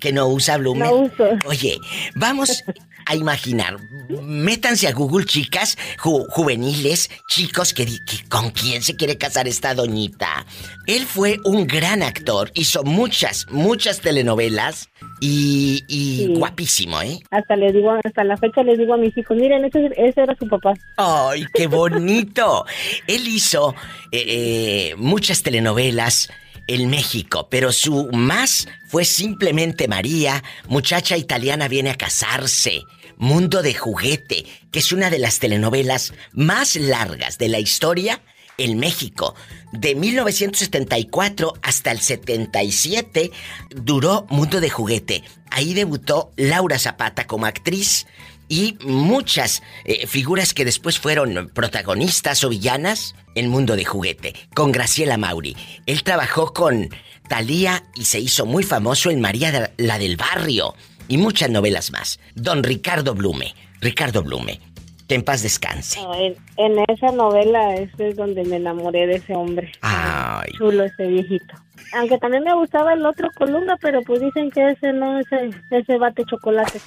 que 0.00 0.12
no 0.12 0.26
usa 0.28 0.56
Bloomer. 0.58 0.86
No 0.88 0.94
uso. 0.96 1.24
Oye, 1.46 1.78
vamos 2.14 2.62
a 3.06 3.14
imaginar. 3.16 3.76
Métanse 4.22 4.86
a 4.86 4.92
Google, 4.92 5.24
chicas, 5.24 5.76
ju- 5.98 6.26
juveniles, 6.30 7.10
chicos, 7.28 7.72
que, 7.72 7.86
con 8.28 8.50
quién 8.50 8.82
se 8.82 8.96
quiere 8.96 9.16
casar 9.16 9.48
esta 9.48 9.74
doñita. 9.74 10.44
Él 10.86 11.06
fue 11.06 11.38
un 11.44 11.66
gran 11.66 12.02
actor, 12.02 12.50
hizo 12.54 12.84
muchas, 12.84 13.46
muchas 13.50 14.00
telenovelas 14.00 14.88
y, 15.20 15.84
y 15.88 16.16
Sí. 16.26 16.34
guapísimo, 16.36 17.00
¿eh? 17.02 17.20
Hasta 17.30 17.56
le 17.56 17.72
digo, 17.72 17.92
hasta 18.04 18.24
la 18.24 18.36
fecha 18.36 18.62
les 18.62 18.78
digo 18.78 18.94
a 18.94 18.98
mis 18.98 19.16
hijos, 19.16 19.36
miren, 19.36 19.64
ese, 19.64 19.90
ese 19.96 20.22
era 20.22 20.34
su 20.38 20.46
papá. 20.48 20.74
¡Ay, 20.96 21.46
qué 21.54 21.66
bonito! 21.66 22.66
Él 23.06 23.26
hizo 23.28 23.74
eh, 24.12 24.24
eh, 24.26 24.94
muchas 24.96 25.42
telenovelas 25.42 26.28
en 26.68 26.88
México, 26.88 27.48
pero 27.50 27.72
su 27.72 28.08
más 28.12 28.68
fue 28.88 29.04
simplemente 29.04 29.88
María, 29.88 30.44
muchacha 30.68 31.16
italiana 31.16 31.66
viene 31.66 31.90
a 31.90 31.96
casarse. 31.96 32.82
Mundo 33.16 33.62
de 33.62 33.74
juguete, 33.74 34.46
que 34.70 34.78
es 34.78 34.92
una 34.92 35.10
de 35.10 35.18
las 35.18 35.40
telenovelas 35.40 36.12
más 36.32 36.76
largas 36.76 37.36
de 37.38 37.48
la 37.48 37.58
historia 37.58 38.22
en 38.58 38.78
México. 38.78 39.34
De 39.72 39.94
1974 39.94 41.54
hasta 41.62 41.90
el 41.90 42.00
77 42.00 43.30
duró 43.70 44.26
Mundo 44.28 44.60
de 44.60 44.70
Juguete. 44.70 45.24
Ahí 45.50 45.74
debutó 45.74 46.32
Laura 46.36 46.78
Zapata 46.78 47.26
como 47.26 47.46
actriz 47.46 48.06
y 48.48 48.76
muchas 48.84 49.62
eh, 49.84 50.06
figuras 50.06 50.54
que 50.54 50.64
después 50.64 50.98
fueron 50.98 51.50
protagonistas 51.54 52.42
o 52.44 52.48
villanas 52.48 53.14
en 53.34 53.48
Mundo 53.48 53.76
de 53.76 53.84
Juguete, 53.84 54.34
con 54.54 54.72
Graciela 54.72 55.16
Mauri. 55.16 55.56
Él 55.86 56.02
trabajó 56.02 56.52
con 56.52 56.88
Thalía 57.28 57.84
y 57.94 58.04
se 58.04 58.18
hizo 58.18 58.46
muy 58.46 58.64
famoso 58.64 59.10
en 59.10 59.20
María 59.20 59.72
la 59.76 59.98
del 59.98 60.16
Barrio 60.16 60.74
y 61.08 61.18
muchas 61.18 61.50
novelas 61.50 61.90
más. 61.90 62.18
Don 62.34 62.62
Ricardo 62.62 63.14
Blume, 63.14 63.54
Ricardo 63.80 64.22
Blume, 64.22 64.60
que 65.08 65.14
en 65.14 65.22
paz 65.22 65.42
descanse. 65.42 66.00
No, 66.00 66.14
en, 66.14 66.36
en 66.56 66.84
esa 66.88 67.10
novela 67.12 67.74
ese 67.74 68.10
es 68.10 68.16
donde 68.16 68.44
me 68.44 68.56
enamoré 68.56 69.06
de 69.06 69.16
ese 69.16 69.34
hombre. 69.34 69.72
Ay. 69.80 70.52
Chulo 70.58 70.84
ese 70.84 71.06
viejito. 71.06 71.54
Aunque 71.94 72.18
también 72.18 72.44
me 72.44 72.54
gustaba 72.54 72.92
el 72.92 73.04
otro 73.06 73.30
Colunga, 73.38 73.78
pero 73.80 74.02
pues 74.02 74.20
dicen 74.20 74.50
que 74.50 74.68
ese 74.70 74.92
no, 74.92 75.18
ese, 75.18 75.48
ese 75.70 75.96
bate 75.96 76.22
chocolate. 76.26 76.78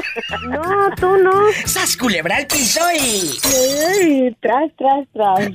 no, 0.50 0.90
tú 0.96 1.16
no. 1.16 1.32
¡Sas 1.64 1.96
culebra 1.96 2.36
al 2.36 2.46
piso 2.46 2.80
y... 2.92 3.38
Ay, 3.98 4.36
tras, 4.40 4.70
tras, 4.76 5.08
tras. 5.14 5.48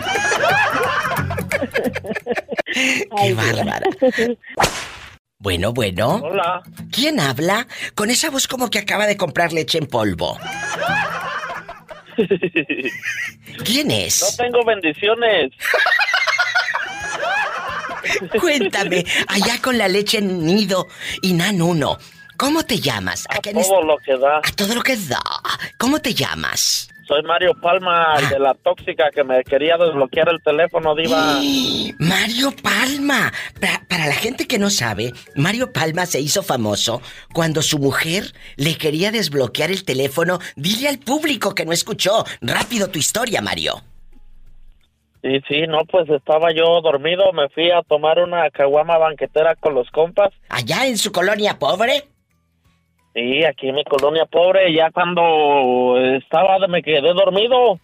¡Qué 3.21 3.33
bárbara! 3.35 3.81
Bueno, 5.37 5.73
bueno. 5.73 6.21
Hola. 6.23 6.63
¿Quién 6.91 7.19
habla? 7.19 7.67
Con 7.93 8.09
esa 8.09 8.31
voz 8.31 8.47
como 8.47 8.71
que 8.71 8.79
acaba 8.79 9.05
de 9.05 9.15
comprar 9.15 9.53
leche 9.53 9.77
en 9.77 9.85
polvo. 9.85 10.39
¿Quién 13.63 13.91
es? 13.91 14.21
No 14.21 14.45
tengo 14.45 14.65
bendiciones. 14.65 15.51
Cuéntame, 18.39 19.05
allá 19.27 19.61
con 19.61 19.77
la 19.77 19.87
leche 19.87 20.19
en 20.19 20.45
nido 20.45 20.87
y 21.21 21.33
nan 21.33 21.61
uno. 21.61 21.97
¿Cómo 22.37 22.63
te 22.63 22.79
llamas? 22.79 23.25
¿A, 23.29 23.39
Todo 23.39 23.81
lo 23.83 23.97
que 23.97 24.17
da. 24.17 24.37
A 24.37 24.51
todo 24.55 24.75
lo 24.75 24.81
que 24.81 24.97
da. 24.97 25.21
¿Cómo 25.77 25.99
te 25.99 26.13
llamas? 26.13 26.89
Soy 27.07 27.21
Mario 27.21 27.53
Palma, 27.61 28.15
el 28.19 28.29
de 28.29 28.39
la 28.39 28.55
tóxica 28.55 29.11
que 29.13 29.23
me 29.23 29.43
quería 29.43 29.77
desbloquear 29.77 30.27
el 30.29 30.41
teléfono, 30.41 30.95
Diva. 30.95 31.39
Mario 31.99 32.51
Palma. 32.63 33.31
Pa- 33.61 33.83
para 33.87 34.07
la 34.07 34.13
gente 34.15 34.47
que 34.47 34.57
no 34.57 34.71
sabe, 34.71 35.13
Mario 35.35 35.71
Palma 35.71 36.07
se 36.07 36.19
hizo 36.19 36.41
famoso 36.41 37.01
cuando 37.33 37.61
su 37.61 37.77
mujer 37.77 38.33
le 38.55 38.75
quería 38.77 39.11
desbloquear 39.11 39.69
el 39.69 39.85
teléfono. 39.85 40.39
Dile 40.55 40.87
al 40.89 40.97
público 40.97 41.53
que 41.53 41.65
no 41.65 41.73
escuchó. 41.73 42.25
Rápido 42.41 42.87
tu 42.89 42.97
historia, 42.97 43.39
Mario. 43.41 43.75
Sí, 45.21 45.41
sí, 45.47 45.67
no, 45.67 45.79
pues 45.85 46.07
estaba 46.09 46.51
yo 46.53 46.81
dormido, 46.81 47.33
me 47.33 47.49
fui 47.49 47.71
a 47.71 47.81
tomar 47.81 48.19
una 48.19 48.49
caguama 48.51 48.97
banquetera 48.97 49.55
con 49.55 49.73
los 49.73 49.89
compas. 49.91 50.29
¿Allá 50.49 50.85
en 50.85 50.97
su 50.99 51.11
colonia 51.11 51.57
pobre? 51.57 52.05
Sí, 53.15 53.45
aquí 53.45 53.69
en 53.69 53.75
mi 53.75 53.83
colonia 53.85 54.25
pobre, 54.25 54.71
ya 54.73 54.91
cuando 54.91 55.95
estaba, 56.17 56.57
me 56.67 56.83
quedé 56.83 56.99
dormido, 57.01 57.79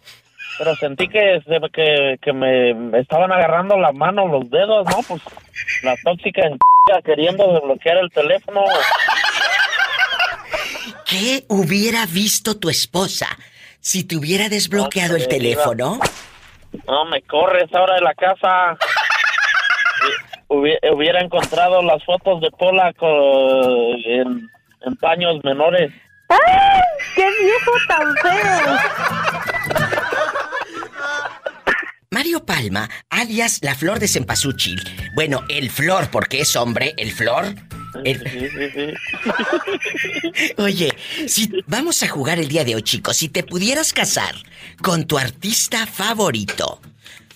pero 0.58 0.76
sentí 0.76 1.08
que, 1.08 1.42
que, 1.74 2.18
que 2.22 2.34
me, 2.34 3.00
estaban 3.00 3.32
agarrando 3.32 3.78
la 3.80 3.94
mano, 3.94 4.28
los 4.28 4.50
dedos, 4.50 4.86
¿no? 4.88 4.98
Pues 5.08 5.22
la 5.84 5.96
tóxica 6.04 6.46
en 6.46 6.60
queriendo 7.06 7.54
desbloquear 7.54 7.98
el 8.00 8.12
teléfono. 8.12 8.62
¿Qué 11.06 11.44
hubiera 11.48 12.06
visto 12.06 12.60
tu 12.60 12.70
esposa 12.70 13.28
si 13.80 14.06
te 14.06 14.18
hubiera 14.18 14.50
desbloqueado 14.50 15.16
el 15.16 15.28
teléfono? 15.30 16.00
No, 16.88 17.06
me 17.06 17.22
corres 17.22 17.74
ahora 17.74 17.96
de 17.96 18.02
la 18.02 18.14
casa. 18.16 18.78
Hubi- 20.50 20.78
Hubiera 20.94 21.22
encontrado 21.22 21.82
las 21.82 22.04
fotos 22.04 22.42
de 22.42 22.52
Pola 22.52 22.92
co- 22.94 23.94
en, 24.06 24.50
en 24.86 24.96
paños 24.98 25.36
menores. 25.44 25.92
¡Ay! 26.30 26.82
¡Qué 27.16 27.26
viejo 27.44 27.72
tan 27.88 28.16
feo! 28.22 28.78
Mario 32.14 32.46
Palma, 32.46 32.90
alias 33.10 33.60
la 33.62 33.74
flor 33.74 34.00
de 34.00 34.08
cempasúchil. 34.08 34.82
Bueno, 35.16 35.44
el 35.50 35.70
flor, 35.72 36.10
porque 36.12 36.42
es 36.42 36.56
hombre, 36.58 36.94
el 36.98 37.12
flor. 37.14 37.56
el- 38.04 38.20
Sí, 38.30 38.50
sí, 38.50 38.70
sí. 38.74 40.54
Oye, 40.58 40.94
si 41.28 41.50
vamos 41.68 42.04
a 42.04 42.10
jugar 42.10 42.38
el 42.40 42.48
día 42.50 42.64
de 42.66 42.76
hoy, 42.76 42.84
chicos, 42.84 43.16
si 43.18 43.30
te 43.30 43.44
pudieras 43.44 43.94
casar 43.94 44.36
con 44.82 45.06
tu 45.06 45.18
artista 45.18 45.86
favorito, 45.88 46.82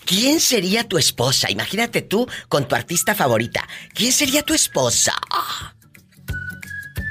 ¿quién 0.06 0.40
sería 0.42 0.84
tu 0.88 0.98
esposa? 0.98 1.50
Imagínate 1.50 2.02
tú 2.02 2.28
con 2.50 2.68
tu 2.68 2.76
artista 2.76 3.16
favorita. 3.16 3.66
¿Quién 3.94 4.12
sería 4.12 4.44
tu 4.44 4.54
esposa? 4.54 5.14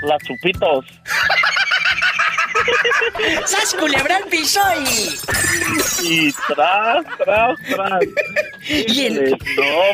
Las 0.06 0.22
chupitos. 0.24 0.84
¡Sas 3.46 3.74
culebra 3.74 4.16
al 4.16 4.24
piso 4.24 4.60
y... 4.80 5.18
Y 6.06 6.32
tras, 6.48 7.04
tras, 7.24 7.58
tras. 7.68 8.02
Y 8.68 9.06
el- 9.06 9.30
No, 9.30 9.36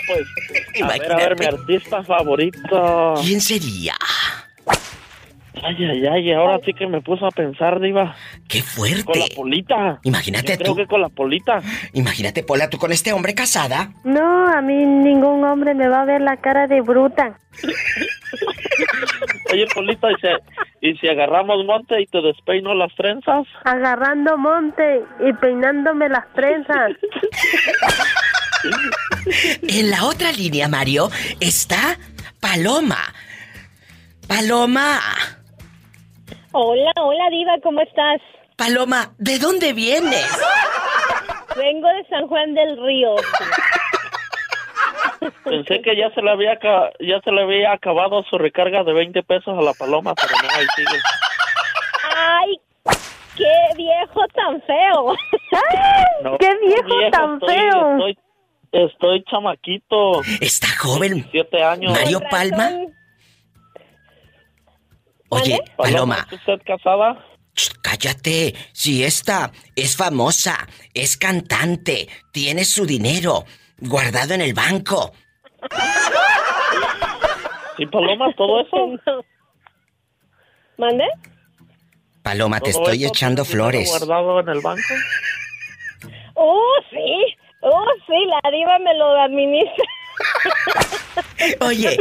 pues. 0.06 0.82
A 0.82 0.86
ver, 0.88 1.12
a 1.12 1.16
ver, 1.16 1.38
mi 1.38 1.46
artista 1.46 2.02
favorito. 2.04 3.14
¿Quién 3.22 3.40
sería? 3.40 3.96
Ay, 5.62 5.84
ay, 5.84 6.06
ay, 6.06 6.32
ahora 6.32 6.58
sí 6.64 6.72
que 6.72 6.86
me 6.86 7.00
puso 7.00 7.26
a 7.26 7.30
pensar, 7.30 7.80
Diva. 7.80 8.14
¡Qué 8.48 8.62
fuerte! 8.62 9.02
Con 9.04 9.18
la 9.18 9.26
polita. 9.34 10.00
Imagínate 10.04 10.52
Yo 10.52 10.58
creo 10.58 10.72
tú. 10.72 10.76
que 10.76 10.86
con 10.86 11.00
la 11.00 11.08
polita. 11.08 11.60
Imagínate, 11.92 12.42
Pola, 12.44 12.70
tú 12.70 12.78
con 12.78 12.92
este 12.92 13.12
hombre 13.12 13.34
casada. 13.34 13.90
No, 14.04 14.48
a 14.48 14.60
mí 14.62 14.74
ningún 14.74 15.44
hombre 15.44 15.74
me 15.74 15.88
va 15.88 16.02
a 16.02 16.04
ver 16.04 16.20
la 16.20 16.36
cara 16.36 16.66
de 16.66 16.80
bruta. 16.80 17.38
Oye, 19.52 19.66
polita, 19.74 20.08
¿y 20.12 20.14
si, 20.20 20.28
y 20.92 20.96
si 20.98 21.08
agarramos 21.08 21.64
monte 21.66 22.00
y 22.00 22.06
te 22.06 22.20
despeino 22.22 22.72
las 22.74 22.94
trenzas? 22.94 23.46
Agarrando 23.64 24.38
monte 24.38 25.02
y 25.28 25.32
peinándome 25.34 26.08
las 26.08 26.32
trenzas. 26.34 26.92
En 29.62 29.90
la 29.90 30.04
otra 30.04 30.32
línea, 30.32 30.68
Mario, 30.68 31.10
está 31.40 31.96
Paloma. 32.40 32.98
Paloma. 34.28 34.98
Hola, 36.52 36.92
hola 36.96 37.30
Diva, 37.30 37.52
¿cómo 37.62 37.80
estás? 37.80 38.20
Paloma, 38.56 39.12
¿de 39.18 39.38
dónde 39.38 39.72
vienes? 39.72 40.26
Vengo 41.56 41.88
de 41.88 42.04
San 42.08 42.26
Juan 42.28 42.54
del 42.54 42.76
Río. 42.84 43.14
Pensé 45.44 45.80
que 45.82 45.96
ya 45.96 46.10
se 46.14 46.22
le 46.22 46.30
había 46.30 46.58
ya 47.00 47.20
se 47.22 47.30
le 47.30 47.42
había 47.42 47.72
acabado 47.72 48.22
su 48.24 48.38
recarga 48.38 48.82
de 48.84 48.92
20 48.92 49.22
pesos 49.22 49.56
a 49.56 49.62
la 49.62 49.72
paloma, 49.74 50.14
pero 50.14 50.32
no, 50.42 50.48
ahí 50.58 50.66
sigue. 50.76 50.98
¡Ay! 52.16 52.56
¡Qué 53.36 53.76
viejo 53.76 54.20
tan 54.34 54.60
feo! 54.62 55.14
No, 56.22 56.36
¡Qué 56.36 56.50
viejo 56.58 57.10
tan 57.10 57.34
estoy- 57.40 57.54
feo! 57.54 57.92
Estoy, 57.96 58.18
estoy 58.72 59.24
chamaquito. 59.24 60.20
Está 60.40 60.68
joven. 60.78 61.26
Siete 61.30 61.62
años. 61.62 61.92
Mario 61.92 62.20
Palma. 62.30 62.70
Oye, 65.30 65.60
Paloma, 65.76 66.26
¿es 66.30 66.38
usted 66.38 66.60
casada? 66.66 67.24
ch, 67.54 67.72
cállate. 67.82 68.54
Si 68.72 69.04
esta 69.04 69.50
es 69.76 69.96
famosa, 69.96 70.66
es 70.94 71.16
cantante, 71.16 72.08
tiene 72.32 72.64
su 72.64 72.84
dinero 72.86 73.44
guardado 73.78 74.34
en 74.34 74.40
el 74.42 74.54
banco. 74.54 75.12
¿Y 77.78 77.86
Paloma, 77.86 78.32
todo 78.36 78.60
eso? 78.60 79.22
¿Mande? 80.76 81.04
Paloma, 82.22 82.60
te 82.60 82.72
¿Todo 82.72 82.82
estoy 82.82 83.04
echando 83.04 83.44
tiene 83.44 83.58
dinero 83.58 83.72
flores. 83.72 83.90
guardado 83.90 84.40
en 84.40 84.48
el 84.48 84.60
banco? 84.60 84.94
¡Oh, 86.34 86.74
sí! 86.90 87.36
¡Oh, 87.60 87.86
sí! 88.06 88.14
La 88.26 88.50
Diva 88.50 88.78
me 88.78 88.94
lo 88.94 89.18
administra. 89.20 89.84
Oye, 91.60 91.96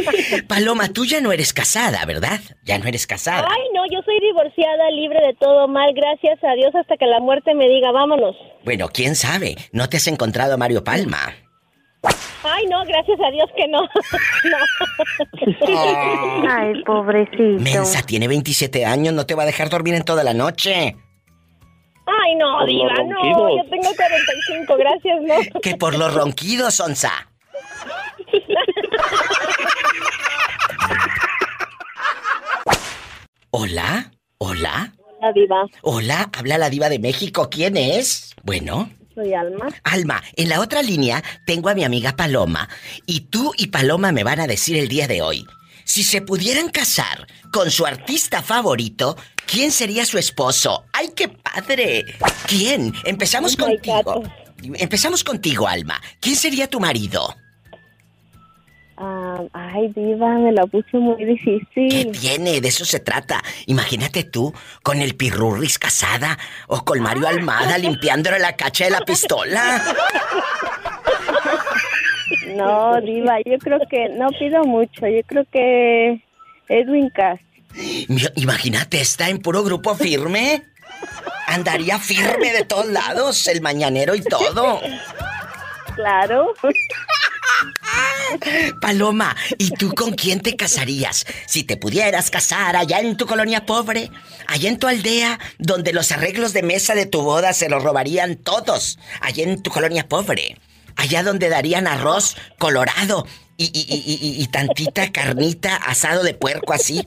Paloma, 0.47 0.89
tú 0.89 1.05
ya 1.05 1.21
no 1.21 1.31
eres 1.31 1.53
casada, 1.53 2.05
¿verdad? 2.05 2.39
Ya 2.63 2.77
no 2.77 2.85
eres 2.85 3.07
casada. 3.07 3.47
Ay, 3.49 3.61
no, 3.73 3.83
yo 3.91 4.01
soy 4.03 4.19
divorciada, 4.19 4.89
libre 4.91 5.19
de 5.25 5.33
todo 5.35 5.67
mal, 5.67 5.93
gracias 5.93 6.43
a 6.43 6.53
Dios, 6.53 6.73
hasta 6.75 6.97
que 6.97 7.05
la 7.05 7.19
muerte 7.19 7.53
me 7.53 7.67
diga, 7.67 7.91
vámonos. 7.91 8.35
Bueno, 8.63 8.89
quién 8.89 9.15
sabe. 9.15 9.55
¿No 9.71 9.89
te 9.89 9.97
has 9.97 10.07
encontrado 10.07 10.53
a 10.53 10.57
Mario 10.57 10.83
Palma? 10.83 11.33
Ay, 12.43 12.65
no, 12.67 12.83
gracias 12.85 13.19
a 13.19 13.31
Dios 13.31 13.49
que 13.55 13.67
no. 13.67 13.81
no. 15.61 16.47
Ay, 16.49 16.83
pobrecito. 16.83 17.61
Mensa, 17.61 18.01
tiene 18.03 18.27
27 18.27 18.85
años, 18.85 19.13
no 19.13 19.25
te 19.25 19.35
va 19.35 19.43
a 19.43 19.45
dejar 19.45 19.69
dormir 19.69 19.95
en 19.95 20.03
toda 20.03 20.23
la 20.23 20.33
noche. 20.33 20.95
Ay, 22.05 22.35
no, 22.35 22.65
diva, 22.65 22.93
no, 23.03 23.55
yo 23.55 23.69
tengo 23.69 23.93
45, 23.95 24.77
gracias, 24.77 25.21
no. 25.21 25.61
Que 25.61 25.75
por 25.75 25.95
los 25.95 26.11
ronquidos, 26.13 26.79
Onza. 26.79 27.11
Hola, 33.51 34.11
hola, 34.37 34.93
Hola, 35.19 35.33
diva, 35.33 35.65
hola, 35.81 36.29
habla 36.37 36.57
la 36.57 36.69
diva 36.69 36.87
de 36.87 36.99
México. 36.99 37.49
¿Quién 37.49 37.75
es? 37.75 38.33
Bueno, 38.43 38.89
soy 39.13 39.33
Alma. 39.33 39.67
Alma, 39.83 40.23
en 40.35 40.49
la 40.49 40.61
otra 40.61 40.81
línea 40.81 41.23
tengo 41.45 41.69
a 41.69 41.75
mi 41.75 41.83
amiga 41.83 42.15
Paloma 42.15 42.69
y 43.05 43.21
tú 43.21 43.51
y 43.57 43.67
Paloma 43.67 44.11
me 44.11 44.23
van 44.23 44.39
a 44.39 44.47
decir 44.47 44.77
el 44.77 44.87
día 44.87 45.07
de 45.07 45.21
hoy. 45.21 45.45
Si 45.83 46.03
se 46.03 46.21
pudieran 46.21 46.69
casar 46.69 47.27
con 47.51 47.71
su 47.71 47.85
artista 47.85 48.43
favorito, 48.43 49.17
¿quién 49.45 49.71
sería 49.71 50.05
su 50.05 50.17
esposo? 50.19 50.85
¡Ay, 50.93 51.09
qué 51.15 51.27
padre! 51.27 52.05
¿Quién? 52.47 52.93
Empezamos 53.05 53.57
contigo. 53.57 54.23
Empezamos 54.75 55.23
contigo, 55.23 55.67
Alma. 55.67 55.99
¿Quién 56.21 56.35
sería 56.35 56.69
tu 56.69 56.79
marido? 56.79 57.35
Ay, 59.53 59.91
diva, 59.95 60.37
me 60.37 60.51
la 60.51 60.65
puse 60.65 60.97
muy 60.97 61.23
difícil. 61.23 62.11
Tiene, 62.11 62.61
de 62.61 62.67
eso 62.67 62.85
se 62.85 62.99
trata. 62.99 63.41
Imagínate 63.67 64.23
tú 64.23 64.53
con 64.83 65.01
el 65.01 65.15
pirurris 65.15 65.79
casada 65.79 66.37
o 66.67 66.83
con 66.83 66.99
Mario 67.01 67.27
Almada 67.27 67.77
limpiándole 67.77 68.39
la 68.39 68.55
cacha 68.55 68.85
de 68.85 68.91
la 68.91 69.01
pistola. 69.01 69.83
No, 72.55 72.99
diva, 73.01 73.37
yo 73.45 73.57
creo 73.59 73.79
que 73.89 74.09
no 74.09 74.27
pido 74.37 74.63
mucho, 74.63 75.07
yo 75.07 75.21
creo 75.25 75.45
que 75.51 76.21
Edwin 76.67 77.09
Cass. 77.09 77.39
Imagínate, 78.35 78.99
está 79.01 79.29
en 79.29 79.39
puro 79.39 79.63
grupo 79.63 79.95
firme. 79.95 80.63
Andaría 81.47 81.97
firme 81.99 82.51
de 82.51 82.65
todos 82.65 82.87
lados, 82.87 83.47
el 83.47 83.61
mañanero 83.61 84.15
y 84.15 84.21
todo. 84.21 84.81
Claro. 85.95 86.53
Paloma, 88.81 89.35
¿y 89.57 89.71
tú 89.71 89.93
con 89.93 90.11
quién 90.13 90.39
te 90.39 90.55
casarías? 90.55 91.25
Si 91.47 91.63
te 91.63 91.77
pudieras 91.77 92.29
casar 92.29 92.75
allá 92.75 92.99
en 92.99 93.17
tu 93.17 93.25
colonia 93.25 93.65
pobre, 93.65 94.11
allá 94.47 94.69
en 94.69 94.77
tu 94.79 94.87
aldea, 94.87 95.39
donde 95.57 95.93
los 95.93 96.11
arreglos 96.11 96.53
de 96.53 96.63
mesa 96.63 96.95
de 96.95 97.05
tu 97.05 97.21
boda 97.21 97.53
se 97.53 97.69
los 97.69 97.83
robarían 97.83 98.35
todos, 98.35 98.99
allá 99.21 99.43
en 99.43 99.61
tu 99.61 99.71
colonia 99.71 100.07
pobre, 100.07 100.57
allá 100.95 101.23
donde 101.23 101.49
darían 101.49 101.87
arroz 101.87 102.35
colorado 102.57 103.25
y, 103.57 103.65
y- 103.65 103.87
y- 103.93 104.37
y- 104.39 104.41
y 104.43 104.47
tantita 104.47 105.11
carnita 105.11 105.75
asado 105.75 106.23
de 106.23 106.33
puerco 106.33 106.71
así, 106.73 107.05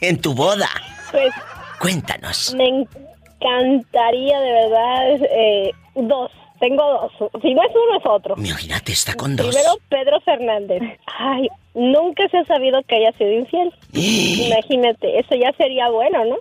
en 0.00 0.20
tu 0.20 0.34
boda. 0.34 0.68
Pues 1.10 1.32
Cuéntanos. 1.80 2.54
me 2.54 2.68
encantaría 2.68 4.38
de 4.40 4.52
verdad 4.52 5.28
eh, 5.32 5.70
dos. 5.94 6.30
Tengo 6.60 6.82
dos. 6.82 7.12
Si 7.40 7.54
no 7.54 7.62
es 7.62 7.70
uno, 7.70 7.98
es 7.98 8.06
otro. 8.06 8.34
Imagínate, 8.36 8.92
está 8.92 9.14
con 9.14 9.34
dos. 9.34 9.48
Primero, 9.48 9.78
Pedro 9.88 10.20
Fernández. 10.20 10.82
Ay, 11.06 11.48
nunca 11.74 12.28
se 12.28 12.38
ha 12.38 12.44
sabido 12.44 12.82
que 12.86 12.96
haya 12.96 13.16
sido 13.16 13.32
infiel. 13.32 13.72
Imagínate, 13.92 15.18
eso 15.18 15.34
ya 15.34 15.52
sería 15.56 15.88
bueno, 15.88 16.24
¿no? 16.26 16.36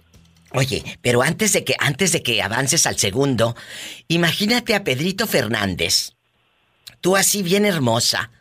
Oye, 0.53 0.83
pero 1.01 1.21
antes 1.21 1.53
de 1.53 1.63
que 1.63 1.75
antes 1.79 2.11
de 2.11 2.23
que 2.23 2.41
avances 2.41 2.87
al 2.87 2.97
segundo, 2.97 3.55
imagínate 4.07 4.73
a 4.73 4.83
Pedrito 4.83 5.27
Fernández. 5.27 6.13
Tú 7.01 7.15
así 7.15 7.43
bien 7.43 7.65
hermosa. 7.65 8.31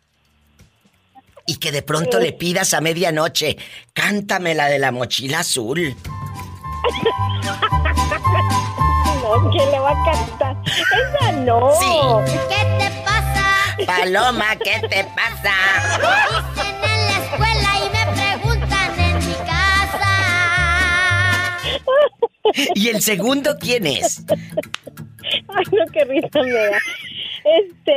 Y 1.46 1.58
que 1.58 1.70
de 1.70 1.82
pronto 1.82 2.18
le 2.18 2.32
pidas 2.32 2.72
a 2.72 2.80
medianoche, 2.80 3.58
cántame 3.92 4.54
la 4.54 4.68
de 4.68 4.78
la 4.78 4.90
mochila 4.90 5.40
azul. 5.40 5.94
No, 9.28 9.50
¿quién 9.50 9.70
le 9.70 9.78
va 9.78 9.90
a 9.90 10.04
cantar? 10.12 10.56
Esa 10.66 11.32
no. 11.32 11.70
Sí. 11.78 12.00
¿Qué 12.48 12.62
te 12.78 12.90
pasa? 13.04 13.44
Paloma, 13.86 14.56
¿qué 14.56 14.80
te 14.88 15.04
pasa? 15.04 15.54
Dicen 16.54 16.74
en 16.82 17.00
la 17.06 17.18
escuela 17.24 17.70
y 17.78 17.90
me 17.90 18.04
preguntan 18.16 18.90
en 19.00 19.16
mi 19.28 19.34
casa. 19.46 20.16
¿Y 22.74 22.88
el 22.88 23.02
segundo 23.02 23.56
quién 23.60 23.86
es? 23.86 24.24
Ay, 24.30 25.64
no, 25.72 25.84
qué 25.92 26.04
risa 26.04 26.42
me 26.42 26.52
da. 26.52 26.78
Este. 27.44 27.96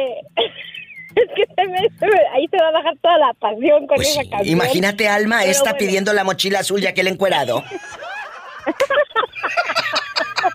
Es 1.15 1.27
que 1.35 1.43
se 1.55 1.67
me, 1.67 1.77
se 1.99 2.05
me- 2.05 2.27
ahí 2.35 2.47
se 2.49 2.57
va 2.57 2.67
a 2.69 2.71
bajar 2.71 2.93
toda 3.01 3.17
la 3.17 3.33
pasión 3.33 3.85
con 3.87 4.01
esa 4.01 4.21
canción. 4.29 4.47
Imagínate 4.47 5.09
Alma 5.09 5.39
Pero 5.39 5.51
esta 5.51 5.71
bueno. 5.71 5.77
pidiendo 5.77 6.13
la 6.13 6.23
mochila 6.23 6.59
azul 6.59 6.81
y 6.83 6.87
aquel 6.87 7.07
encuerado. 7.07 7.63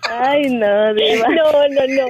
Ay, 0.09 0.49
no, 0.49 0.93
diva. 0.93 1.27
No, 1.35 1.51
no, 1.69 1.87
no. 1.87 2.05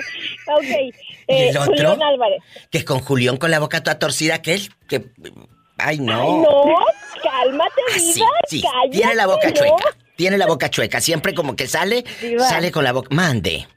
Ok. 0.55 0.63
¿Y 0.63 0.93
Eh, 1.33 1.49
el 1.49 1.57
otro? 1.57 1.73
Julián 1.73 2.01
Álvarez. 2.01 2.39
Que 2.71 2.85
con 2.85 2.99
Julián 2.99 3.37
con 3.37 3.51
la 3.51 3.59
boca 3.59 3.83
toda 3.83 3.99
torcida 3.99 4.35
aquel. 4.35 4.69
Que. 4.87 5.05
Ay, 5.77 5.99
no. 5.99 6.21
Ay, 6.21 6.37
no, 6.37 6.75
cálmate, 7.21 7.81
Ah, 7.89 7.99
sí, 7.99 8.13
diva. 8.13 8.27
sí. 8.47 8.61
cállate, 8.61 8.89
Tiene 8.97 9.15
la 9.15 9.27
boca 9.27 9.47
¿no? 9.47 9.53
chueca. 9.53 9.97
Tiene 10.15 10.37
la 10.37 10.47
boca 10.47 10.69
chueca. 10.69 11.01
Siempre 11.01 11.33
como 11.35 11.55
que 11.55 11.67
sale, 11.67 12.03
Diva. 12.21 12.47
sale 12.47 12.71
con 12.71 12.83
la 12.83 12.93
boca. 12.93 13.09
Mande. 13.11 13.67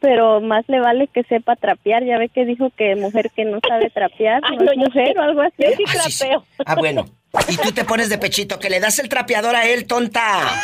Pero 0.00 0.40
más 0.40 0.64
le 0.68 0.80
vale 0.80 1.08
que 1.08 1.24
sepa 1.24 1.56
trapear. 1.56 2.04
Ya 2.04 2.18
ve 2.18 2.28
que 2.28 2.44
dijo 2.44 2.70
que 2.76 2.94
mujer 2.96 3.30
que 3.34 3.44
no 3.44 3.58
sabe 3.66 3.90
trapear 3.90 4.40
Ay, 4.48 4.56
no, 4.56 4.64
no, 4.64 4.70
es 4.70 4.76
yo 4.76 4.84
mujer 4.84 5.12
sí. 5.12 5.18
o 5.18 5.22
algo 5.22 5.40
así. 5.42 5.64
Ah, 5.64 6.02
sí, 6.04 6.10
sí. 6.10 6.26
Ah, 6.64 6.74
bueno. 6.76 7.06
Y 7.48 7.56
tú 7.56 7.72
te 7.72 7.84
pones 7.84 8.08
de 8.08 8.18
pechito, 8.18 8.58
que 8.58 8.70
le 8.70 8.80
das 8.80 8.98
el 9.00 9.08
trapeador 9.08 9.56
a 9.56 9.66
él, 9.66 9.86
tonta. 9.86 10.48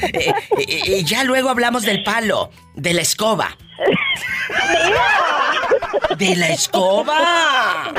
Eh, 0.00 0.32
eh, 0.58 0.80
eh, 0.86 1.02
ya 1.04 1.24
luego 1.24 1.50
hablamos 1.50 1.82
del 1.82 2.04
palo, 2.04 2.50
de 2.74 2.94
la 2.94 3.02
escoba. 3.02 3.48
¡De 6.16 6.36
la 6.36 6.48
escoba! 6.48 7.92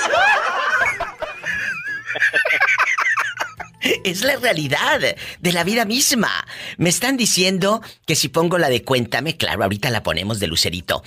Es 4.03 4.23
la 4.23 4.36
realidad 4.36 4.99
de 5.39 5.51
la 5.53 5.63
vida 5.63 5.86
misma. 5.86 6.30
Me 6.77 6.89
están 6.89 7.17
diciendo 7.17 7.82
que 8.05 8.15
si 8.15 8.27
pongo 8.30 8.57
la 8.57 8.69
de 8.69 8.84
cuéntame, 8.84 9.38
claro, 9.38 9.63
ahorita 9.63 9.89
la 9.89 10.03
ponemos 10.03 10.39
de 10.39 10.47
Lucerito. 10.47 11.01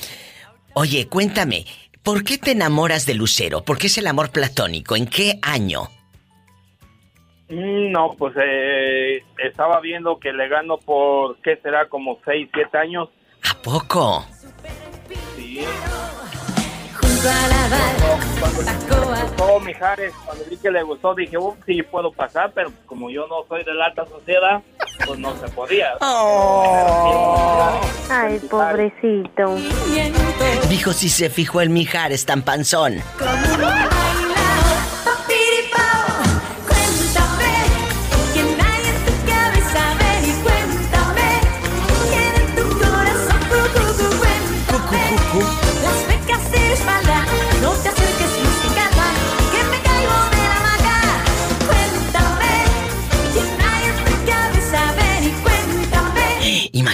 Oye, 0.74 1.06
cuéntame, 1.08 1.66
¿por 2.02 2.24
qué 2.24 2.38
te 2.38 2.52
enamoras 2.52 3.04
de 3.06 3.14
Lucero? 3.14 3.62
¿Por 3.62 3.78
qué 3.78 3.88
es 3.88 3.98
el 3.98 4.06
amor 4.06 4.30
platónico? 4.30 4.96
¿En 4.96 5.06
qué 5.06 5.38
año? 5.42 5.90
Mm, 7.50 7.92
No, 7.92 8.14
pues 8.16 8.34
eh, 8.42 9.22
estaba 9.44 9.80
viendo 9.80 10.18
que 10.18 10.32
le 10.32 10.48
gano 10.48 10.78
por, 10.78 11.36
¿qué 11.42 11.56
será? 11.62 11.88
Como 11.88 12.18
6, 12.24 12.48
7 12.54 12.78
años. 12.78 13.10
¿A 13.50 13.54
poco? 13.60 14.24
Sí. 15.36 15.60
Gustó 19.22 19.60
Mijares, 19.60 20.12
cuando 20.24 20.44
vi 20.50 20.56
que 20.56 20.70
le 20.70 20.82
gustó, 20.82 21.14
dije, 21.14 21.38
"Uh, 21.38 21.54
sí, 21.64 21.80
puedo 21.82 22.10
pasar, 22.12 22.50
pero 22.52 22.72
como 22.86 23.10
yo 23.10 23.26
no 23.28 23.44
soy 23.48 23.62
de 23.62 23.72
la 23.74 23.86
alta 23.86 24.04
sociedad, 24.06 24.60
pues 25.06 25.18
no 25.20 25.32
se 25.36 25.48
podía. 25.48 25.92
Ay, 28.10 28.40
pobrecito. 28.50 29.56
Dijo 30.68 30.92
si 30.92 31.08
se 31.08 31.30
fijó 31.30 31.60
el 31.60 31.70
Mijares 31.70 32.26
tan 32.26 32.42
panzón. 32.42 33.00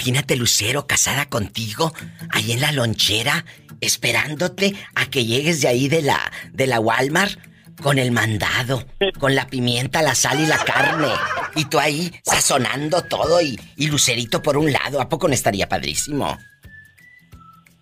Imagínate 0.08 0.36
Lucero 0.36 0.86
casada 0.86 1.26
contigo, 1.26 1.92
ahí 2.30 2.52
en 2.52 2.62
la 2.62 2.72
lonchera, 2.72 3.44
esperándote 3.82 4.74
a 4.94 5.04
que 5.10 5.26
llegues 5.26 5.60
de 5.60 5.68
ahí 5.68 5.88
de 5.88 6.00
la, 6.00 6.32
de 6.50 6.66
la 6.66 6.80
Walmart 6.80 7.38
con 7.82 7.98
el 7.98 8.10
mandado, 8.10 8.86
con 9.18 9.34
la 9.34 9.46
pimienta, 9.48 10.00
la 10.00 10.14
sal 10.14 10.40
y 10.40 10.46
la 10.46 10.64
carne. 10.64 11.10
Y 11.56 11.66
tú 11.66 11.78
ahí 11.78 12.10
sazonando 12.24 13.02
todo 13.02 13.42
y, 13.42 13.60
y 13.76 13.88
Lucerito 13.88 14.42
por 14.42 14.56
un 14.56 14.72
lado. 14.72 15.02
¿A 15.02 15.10
poco 15.10 15.28
no 15.28 15.34
estaría 15.34 15.68
padrísimo? 15.68 16.38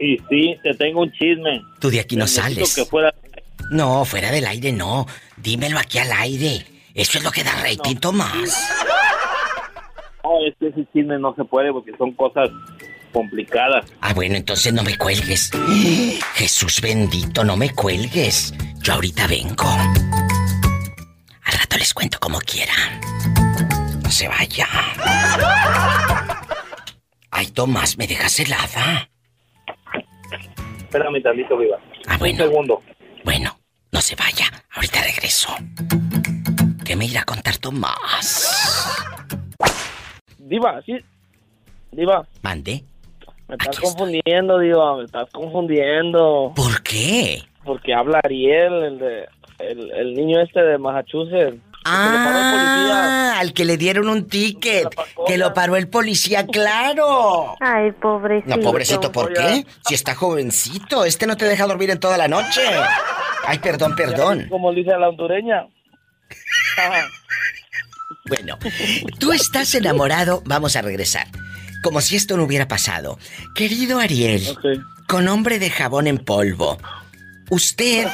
Y 0.01 0.19
sí, 0.29 0.57
te 0.65 0.75
tengo 0.75 1.03
un 1.03 1.13
chisme. 1.13 1.63
Tú 1.79 1.91
de 1.91 2.01
aquí 2.01 2.17
no 2.17 2.27
sales. 2.27 2.75
que 2.75 2.85
fuera 2.87 3.15
No, 3.71 4.05
fuera 4.05 4.33
del 4.33 4.49
aire 4.49 4.73
no. 4.73 5.07
Dímelo 5.37 5.79
aquí 5.79 5.99
al 5.99 6.11
aire. 6.11 6.67
Eso 6.93 7.19
es 7.19 7.25
lo 7.25 7.31
que 7.31 7.45
da 7.45 7.53
rating, 7.63 7.95
Tomás. 7.95 8.69
No, 10.27 10.45
es 10.45 10.57
que 10.59 10.67
ese 10.69 10.85
chisme 10.93 11.21
no 11.21 11.37
se 11.37 11.45
puede 11.45 11.73
porque 11.73 11.93
son 11.97 12.13
cosas 12.15 12.51
complicadas. 13.13 13.87
Ah, 14.01 14.13
bueno, 14.13 14.35
entonces 14.35 14.73
no 14.73 14.83
me 14.83 14.99
cuelgues. 14.99 15.53
Jesús 16.35 16.81
bendito, 16.81 17.45
no 17.45 17.57
me 17.57 17.71
cuelgues. 17.73 18.53
Yo 18.83 18.95
ahorita 18.95 19.29
vengo. 19.29 19.69
Al 21.45 21.53
rato 21.53 21.77
les 21.79 21.95
cuento 21.95 22.19
como 22.19 22.41
quiera. 22.41 22.73
No 24.03 24.11
se 24.11 24.27
vaya. 24.27 24.67
Ay, 27.31 27.47
Tomás, 27.53 27.97
¿me 27.97 28.09
dejas 28.09 28.41
helada? 28.41 29.09
Espérame 30.79 31.23
tantito, 31.23 31.57
viva. 31.57 31.79
Ah, 32.09 32.17
bueno. 32.19 32.43
Un 32.45 32.51
segundo. 32.51 32.83
Bueno, 33.25 33.57
no 33.93 34.01
se 34.01 34.17
vaya. 34.17 34.47
Ahorita 34.75 35.03
regreso. 35.03 35.55
¿Qué 36.85 36.97
me 36.97 37.05
irá 37.05 37.21
a 37.21 37.25
contar 37.25 37.59
Tomás? 37.59 39.06
Diva, 40.47 40.81
sí. 40.87 40.97
Diva, 41.91 42.27
Mande. 42.43 42.85
me 43.49 43.57
estás 43.57 43.81
confundiendo, 43.81 44.59
Diva, 44.59 44.97
me 44.97 45.05
estás 45.05 45.29
confundiendo. 45.31 46.53
¿Por 46.55 46.83
qué? 46.83 47.43
Porque 47.65 47.93
habla 47.93 48.21
Ariel, 48.23 48.85
el 48.85 48.99
de 48.99 49.29
el, 49.59 49.91
el 49.93 50.15
niño 50.15 50.41
este 50.41 50.63
de 50.63 50.79
Massachusetts. 50.79 51.61
Ah, 51.89 53.37
al 53.39 53.53
que 53.53 53.65
le 53.65 53.77
dieron 53.77 54.09
un 54.09 54.29
ticket, 54.29 54.89
que 55.27 55.39
lo 55.39 55.55
paró 55.55 55.77
el 55.77 55.89
policía, 55.89 56.45
claro. 56.47 57.55
Ay, 57.61 57.93
pobrecito. 57.93 58.57
No, 58.57 58.63
pobrecito, 58.63 59.13
¿por 59.13 59.33
qué? 59.33 59.65
Si 59.87 59.95
está 59.95 60.15
jovencito, 60.15 61.05
este 61.05 61.27
no 61.29 61.37
te 61.37 61.45
deja 61.45 61.67
dormir 61.67 61.91
en 61.91 62.01
toda 62.01 62.19
la 62.19 62.27
noche. 62.27 62.63
Ay, 63.47 63.59
perdón, 63.61 63.95
perdón. 63.95 64.47
Como 64.49 64.73
dice 64.73 64.91
la 64.99 65.09
hondureña. 65.09 65.67
Bueno, 68.29 68.59
tú 69.19 69.33
estás 69.33 69.75
enamorado, 69.75 70.43
vamos 70.47 70.77
a 70.77 70.83
regresar. 70.83 71.29
Como 71.83 72.01
si 72.01 72.17
esto 72.17 72.37
no 72.37 72.45
hubiera 72.45 72.67
pasado. 72.69 73.19
Querido 73.55 74.01
Ariel, 74.01 74.43
con 75.07 75.29
hombre 75.29 75.59
de 75.59 75.71
jabón 75.71 76.07
en 76.07 76.19
polvo, 76.19 76.79
usted, 77.51 78.09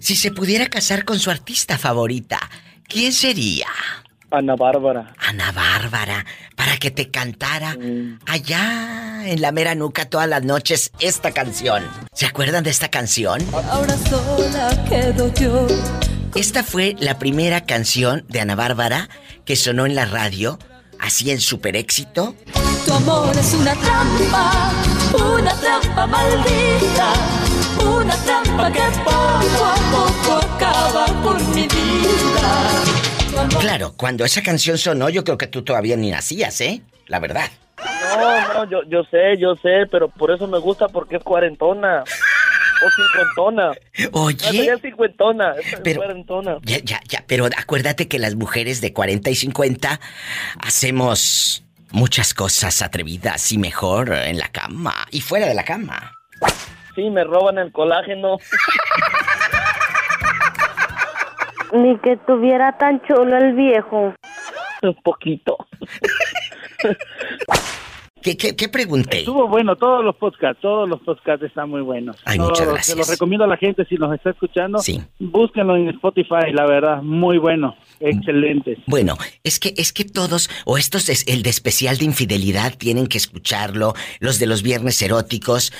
si 0.00 0.16
se 0.16 0.32
pudiera 0.32 0.66
casar 0.66 1.04
con 1.04 1.18
su 1.20 1.30
artista 1.30 1.78
favorita, 1.78 2.40
¿quién 2.88 3.12
sería? 3.12 3.68
Ana 4.30 4.56
Bárbara. 4.56 5.14
Ana 5.18 5.52
Bárbara, 5.52 6.26
para 6.56 6.76
que 6.78 6.90
te 6.90 7.10
cantara 7.10 7.76
allá 8.26 9.22
en 9.24 9.40
la 9.40 9.52
mera 9.52 9.74
nuca 9.74 10.08
todas 10.08 10.28
las 10.28 10.42
noches 10.42 10.90
esta 10.98 11.30
canción. 11.32 11.84
¿Se 12.12 12.26
acuerdan 12.26 12.64
de 12.64 12.70
esta 12.70 12.88
canción? 12.88 13.40
Ahora 13.70 13.96
sola 13.96 14.84
quedo 14.88 15.32
yo. 15.34 15.66
Esta 16.36 16.62
fue 16.62 16.94
la 16.98 17.18
primera 17.18 17.64
canción 17.64 18.26
de 18.28 18.40
Ana 18.40 18.54
Bárbara 18.54 19.08
que 19.46 19.56
sonó 19.56 19.86
en 19.86 19.94
la 19.94 20.04
radio, 20.04 20.58
así 21.00 21.30
en 21.30 21.40
super 21.40 21.76
éxito. 21.76 22.34
Tu 22.84 22.92
amor 22.92 23.34
es 23.34 23.54
una 23.54 23.74
trampa, 23.74 24.70
una 25.14 25.54
trampa 25.54 26.06
maldita, 26.06 27.12
una 27.82 28.14
trampa 28.16 28.70
que 28.70 28.80
poco 29.02 29.64
a 29.64 29.76
poco 29.90 30.32
acaba 30.54 31.06
por 31.22 31.40
mi 31.54 31.62
vida. 31.62 33.58
Claro, 33.58 33.94
cuando 33.96 34.26
esa 34.26 34.42
canción 34.42 34.76
sonó, 34.76 35.08
yo 35.08 35.24
creo 35.24 35.38
que 35.38 35.46
tú 35.46 35.62
todavía 35.62 35.96
ni 35.96 36.10
nacías, 36.10 36.60
¿eh? 36.60 36.82
La 37.06 37.18
verdad. 37.18 37.48
No, 38.18 38.54
no, 38.54 38.70
yo, 38.70 38.82
yo 38.88 39.04
sé, 39.04 39.38
yo 39.38 39.56
sé, 39.56 39.86
pero 39.90 40.08
por 40.08 40.30
eso 40.30 40.46
me 40.46 40.58
gusta 40.58 40.88
porque 40.88 41.16
es 41.16 41.22
cuarentona. 41.22 42.04
O 42.84 42.90
cincuentona. 42.90 43.72
Oye. 44.12 44.64
Ya 44.66 44.74
es 44.74 44.82
cincuentona, 44.82 45.54
Pero- 45.82 46.00
cuarentona. 46.02 46.58
Ya, 46.62 46.78
ya, 46.78 47.00
ya, 47.08 47.24
pero 47.26 47.46
acuérdate 47.46 48.06
que 48.08 48.18
las 48.18 48.34
mujeres 48.34 48.80
de 48.80 48.92
40 48.92 49.30
y 49.30 49.34
50 49.34 50.00
hacemos 50.60 51.64
muchas 51.90 52.34
cosas 52.34 52.82
atrevidas 52.82 53.50
y 53.52 53.58
mejor 53.58 54.12
en 54.12 54.38
la 54.38 54.48
cama 54.48 54.94
y 55.10 55.20
fuera 55.22 55.46
de 55.46 55.54
la 55.54 55.64
cama. 55.64 56.12
Sí, 56.94 57.08
me 57.10 57.24
roban 57.24 57.58
el 57.58 57.72
colágeno. 57.72 58.38
Ni 61.72 61.98
que 61.98 62.16
tuviera 62.26 62.76
tan 62.78 63.02
chulo 63.06 63.36
el 63.36 63.54
viejo. 63.54 64.14
Un 64.82 64.94
poquito. 65.02 65.56
¿Qué, 68.26 68.36
qué, 68.36 68.56
qué 68.56 68.68
pregunté? 68.68 69.20
Estuvo 69.20 69.46
bueno, 69.46 69.76
todos 69.76 70.04
los 70.04 70.16
podcasts, 70.16 70.60
todos 70.60 70.88
los 70.88 71.00
podcasts 71.00 71.46
están 71.46 71.70
muy 71.70 71.80
buenos. 71.80 72.16
Ay, 72.24 72.38
Todos, 72.38 72.50
muchas 72.50 72.66
Se 72.66 72.72
gracias. 72.72 72.98
los 72.98 73.08
recomiendo 73.08 73.44
a 73.44 73.46
la 73.46 73.56
gente 73.56 73.84
si 73.84 73.94
nos 73.94 74.12
está 74.12 74.30
escuchando. 74.30 74.80
Sí. 74.80 75.00
Búsquenlo 75.20 75.76
en 75.76 75.90
Spotify, 75.90 76.50
la 76.52 76.66
verdad, 76.66 77.02
muy 77.02 77.38
bueno, 77.38 77.76
excelente. 78.00 78.78
Bueno, 78.88 79.16
es 79.44 79.60
que 79.60 79.74
es 79.76 79.92
que 79.92 80.02
todos 80.02 80.50
o 80.64 80.76
estos 80.76 81.08
es 81.08 81.24
el 81.28 81.44
de 81.44 81.50
especial 81.50 81.98
de 81.98 82.04
infidelidad 82.04 82.74
tienen 82.76 83.06
que 83.06 83.16
escucharlo, 83.16 83.94
los 84.18 84.40
de 84.40 84.46
los 84.46 84.64
viernes 84.64 85.00
eróticos. 85.02 85.72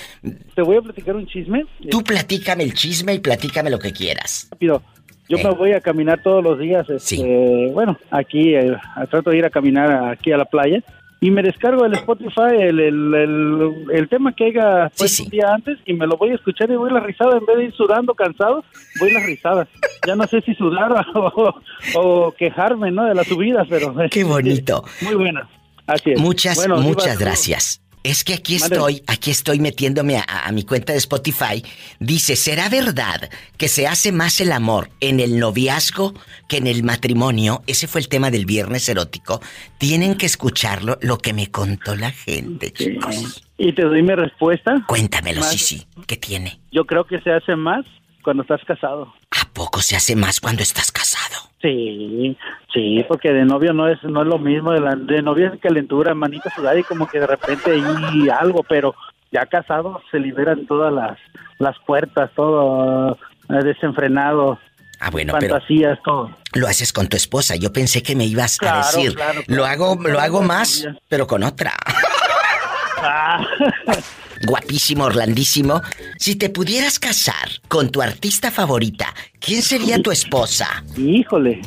Te 0.55 0.63
voy 0.63 0.77
a 0.77 0.83
platicar 0.83 1.17
un 1.17 1.27
chisme. 1.27 1.65
Tú 1.91 2.05
platícame 2.05 2.63
el 2.63 2.75
chisme 2.75 3.15
y 3.15 3.19
platícame 3.19 3.71
lo 3.71 3.81
que 3.81 3.91
quieras. 3.93 4.47
Rápido. 4.53 4.83
Yo 5.29 5.39
me 5.39 5.51
voy 5.51 5.73
a 5.73 5.81
caminar 5.81 6.23
todos 6.23 6.45
los 6.45 6.61
días, 6.61 6.89
este, 6.89 7.73
bueno, 7.73 7.99
aquí, 8.13 8.55
eh, 8.55 8.77
trato 9.11 9.31
de 9.31 9.39
ir 9.39 9.45
a 9.45 9.51
caminar 9.51 10.13
aquí 10.13 10.31
a 10.31 10.37
la 10.37 10.45
playa 10.45 10.85
y 11.21 11.31
me 11.31 11.43
descargo 11.43 11.85
el 11.85 11.95
Spotify, 11.95 12.57
el, 12.59 12.79
el, 12.81 13.15
el, 13.15 13.75
el 13.93 14.09
tema 14.09 14.33
que 14.35 14.47
haya 14.47 14.91
puesto 14.97 15.25
un 15.25 15.31
día 15.31 15.47
antes 15.55 15.79
y 15.87 15.95
me 15.95 16.07
lo 16.07 16.17
voy 16.17 16.31
a 16.31 16.35
escuchar 16.35 16.71
y 16.71 16.77
voy 16.77 16.93
la 16.93 17.01
risada, 17.01 17.39
en 17.39 17.47
vez 17.47 17.57
de 17.57 17.65
ir 17.65 17.73
sudando 17.75 18.15
cansado, 18.15 18.65
voy 19.01 19.13
la 19.13 19.21
risada. 19.21 19.67
Ya 20.07 20.15
no 20.15 20.27
sé 20.27 20.41
si 20.43 20.55
sudar 20.55 20.93
o, 21.15 21.55
o 21.95 22.33
quejarme, 22.33 22.91
¿no? 22.91 23.05
De 23.05 23.15
la 23.15 23.25
subida, 23.25 23.65
pero... 23.69 23.95
Qué 24.11 24.25
bonito. 24.25 24.85
Muy 25.03 25.15
buena. 25.15 25.49
Así 25.87 26.11
es. 26.11 26.21
Muchas, 26.21 26.57
Bueno, 26.57 26.79
muchas 26.79 27.19
gracias. 27.19 27.81
Es 28.07 28.23
que 28.23 28.35
aquí 28.35 28.55
estoy, 28.55 29.03
aquí 29.09 29.33
estoy 29.33 29.59
metiéndome 29.59 30.17
a, 30.19 30.47
a 30.47 30.53
mi 30.53 30.63
cuenta 30.63 30.93
de 30.93 30.99
Spotify. 31.01 31.65
Dice, 31.99 32.37
¿será 32.37 32.69
verdad 32.69 33.29
que 33.59 33.67
se 33.67 33.89
hace 33.89 34.13
más 34.13 34.41
el 34.41 34.53
amor 34.53 34.91
en 35.01 35.19
el 35.19 35.41
noviazgo 35.41 36.15
que 36.49 36.59
en 36.59 36.69
el 36.69 36.85
matrimonio? 36.85 37.65
Ese 37.67 37.89
fue 37.89 38.01
el 38.01 38.09
tema 38.09 38.31
del 38.31 38.47
viernes 38.47 38.89
erótico. 38.89 39.41
Tienen 39.79 40.15
que 40.15 40.27
escucharlo, 40.27 40.99
lo 41.03 41.19
que 41.19 41.33
me 41.33 41.51
contó 41.51 41.97
la 41.97 42.13
gente, 42.13 42.73
chicos. 42.73 43.43
Y 43.59 43.73
te 43.73 43.83
doy 43.83 44.05
mi 44.05 44.15
respuesta. 44.15 44.85
Cuéntamelo, 44.87 45.43
sí, 45.43 45.59
sí. 45.59 45.87
¿Qué 46.07 46.17
tiene? 46.17 46.61
Yo 46.71 46.85
creo 46.85 47.09
que 47.09 47.21
se 47.23 47.33
hace 47.33 47.57
más 47.57 47.85
cuando 48.27 48.43
estás 48.43 48.61
casado. 48.67 49.15
¿A 49.31 49.49
poco 49.55 49.81
se 49.81 49.95
hace 49.95 50.17
más 50.17 50.41
cuando 50.41 50.63
estás 50.65 50.91
casado? 50.91 51.37
Sí, 51.63 52.37
sí, 52.75 53.05
porque 53.09 53.33
de 53.33 53.45
novio 53.45 53.73
no 53.73 53.89
es 53.89 54.03
no 54.03 54.23
es 54.23 54.27
lo 54.27 54.39
mismo, 54.39 54.73
de, 54.73 54.81
la, 54.81 54.97
de 54.97 55.23
novio 55.23 55.53
es 55.53 55.61
calentura, 55.61 56.13
manita 56.13 56.51
sudada 56.55 56.77
y 56.79 56.83
como 56.83 57.07
que 57.09 57.21
de 57.21 57.27
repente 57.29 57.71
hay 57.71 58.29
algo, 58.29 58.65
pero 58.69 58.95
ya 59.31 59.47
casado 59.47 60.03
se 60.11 60.19
liberan 60.19 60.67
todas 60.67 60.93
las, 60.93 61.19
las 61.59 61.77
puertas, 61.87 62.31
todo 62.35 63.13
eh, 63.49 63.63
desenfrenado, 63.65 64.59
Ah, 64.99 65.11
bueno, 65.11 65.35
pero 65.39 65.55
fantasías, 65.55 65.99
todo. 66.03 66.31
lo 66.55 66.67
haces 66.67 66.93
con 66.93 67.07
tu 67.07 67.17
esposa. 67.17 67.55
Yo 67.55 67.71
pensé 67.73 68.03
que 68.03 68.17
me 68.17 68.25
ibas 68.25 68.57
Claro, 68.59 68.79
a 68.79 68.87
decir, 68.87 69.15
claro, 69.15 69.41
lo 69.47 69.63
claro. 69.63 69.67
hago, 69.67 70.09
lo 70.09 70.19
hago 70.21 70.43
más, 70.43 70.89
pero 71.09 71.27
con 71.29 71.43
otra. 71.45 71.73
Ah. 73.09 73.47
Guapísimo, 74.45 75.05
Orlandísimo. 75.05 75.83
Si 76.19 76.37
te 76.37 76.51
pudieras 76.51 76.99
casar 76.99 77.49
con 77.69 77.91
tu 77.91 78.03
artista 78.03 78.51
favorita, 78.51 79.15
¿quién 79.41 79.63
sería 79.63 80.01
tu 80.03 80.11
esposa? 80.11 80.85
Híjole, 80.97 81.61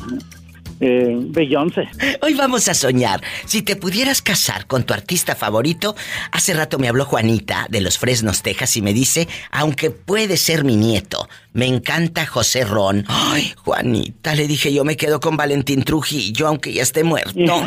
eh, 0.80 1.14
Beyoncé. 1.14 1.88
Hoy 2.22 2.32
vamos 2.34 2.66
a 2.68 2.74
soñar. 2.74 3.20
Si 3.44 3.60
te 3.60 3.76
pudieras 3.76 4.22
casar 4.22 4.66
con 4.66 4.84
tu 4.84 4.94
artista 4.94 5.36
favorito, 5.36 5.94
hace 6.32 6.54
rato 6.54 6.78
me 6.78 6.88
habló 6.88 7.04
Juanita 7.04 7.66
de 7.68 7.82
los 7.82 7.98
Fresnos, 7.98 8.42
Texas, 8.42 8.76
y 8.78 8.82
me 8.82 8.94
dice, 8.94 9.28
aunque 9.50 9.90
puede 9.90 10.38
ser 10.38 10.64
mi 10.64 10.76
nieto, 10.76 11.28
me 11.52 11.66
encanta 11.66 12.24
José 12.24 12.64
Ron. 12.64 13.04
Ay, 13.08 13.52
Juanita, 13.58 14.34
le 14.34 14.46
dije, 14.46 14.72
yo 14.72 14.84
me 14.84 14.96
quedo 14.96 15.20
con 15.20 15.36
Valentín 15.36 15.82
Trujillo, 15.82 16.46
aunque 16.48 16.72
ya 16.72 16.82
esté 16.82 17.04
muerto. 17.04 17.38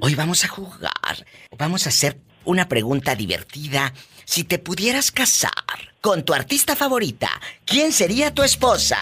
Hoy 0.00 0.14
vamos 0.14 0.44
a 0.44 0.48
jugar. 0.48 1.26
Vamos 1.58 1.86
a 1.86 1.90
hacer 1.90 2.18
una 2.44 2.68
pregunta 2.68 3.14
divertida. 3.14 3.92
Si 4.24 4.44
te 4.44 4.58
pudieras 4.58 5.10
casar 5.10 5.52
con 6.00 6.24
tu 6.24 6.32
artista 6.32 6.74
favorita, 6.76 7.28
¿quién 7.64 7.92
sería 7.92 8.32
tu 8.32 8.42
esposa? 8.42 8.98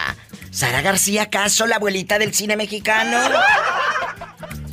¿Sara 0.51 0.81
García 0.81 1.23
acaso, 1.23 1.65
la 1.65 1.77
abuelita 1.77 2.19
del 2.19 2.33
cine 2.33 2.57
mexicano? 2.57 3.17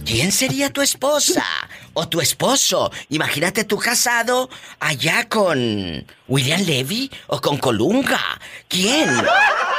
¿Quién 0.05 0.33
sería 0.33 0.73
tu 0.73 0.83
esposa? 0.83 1.45
¿O 1.93 2.09
tu 2.09 2.21
esposo? 2.21 2.91
Imagínate 3.11 3.65
tú 3.65 3.79
casado 3.79 4.49
allá 4.81 5.29
con 5.29 6.07
William 6.27 6.63
Levy 6.63 7.11
o 7.29 7.41
con 7.41 7.59
Colunga. 7.59 8.41
¿Quién? 8.69 9.09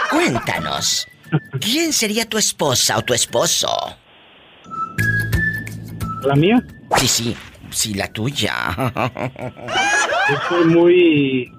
Cuéntanos. 0.10 1.08
¿Quién 1.60 1.92
sería 1.94 2.28
tu 2.30 2.38
esposa 2.38 2.98
o 2.98 3.04
tu 3.04 3.14
esposo? 3.14 3.70
¿La 6.24 6.36
mía? 6.36 6.64
Sí, 6.98 7.08
sí, 7.08 7.36
sí, 7.70 7.94
la 7.94 8.08
tuya. 8.08 8.54
Yo 10.30 10.38
soy 10.50 10.66
muy... 10.66 11.52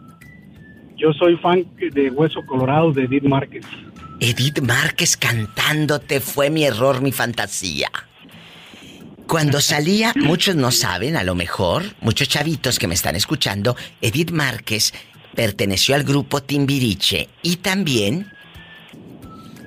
Yo 0.96 1.12
soy 1.14 1.36
fan 1.36 1.66
de 1.78 2.10
Hueso 2.10 2.44
Colorado 2.44 2.92
de 2.92 3.04
Edith 3.04 3.24
Márquez. 3.24 3.64
Edith 4.20 4.60
Márquez 4.60 5.16
cantándote 5.16 6.20
fue 6.20 6.50
mi 6.50 6.64
error, 6.64 7.00
mi 7.00 7.10
fantasía. 7.10 7.90
Cuando 9.26 9.60
salía, 9.60 10.12
muchos 10.16 10.56
no 10.56 10.70
saben, 10.70 11.16
a 11.16 11.24
lo 11.24 11.34
mejor, 11.34 11.84
muchos 12.00 12.28
chavitos 12.28 12.78
que 12.78 12.86
me 12.86 12.94
están 12.94 13.16
escuchando, 13.16 13.76
Edith 14.02 14.32
Márquez 14.32 14.92
perteneció 15.34 15.94
al 15.94 16.02
grupo 16.02 16.42
Timbiriche 16.42 17.28
y 17.42 17.56
también 17.56 18.30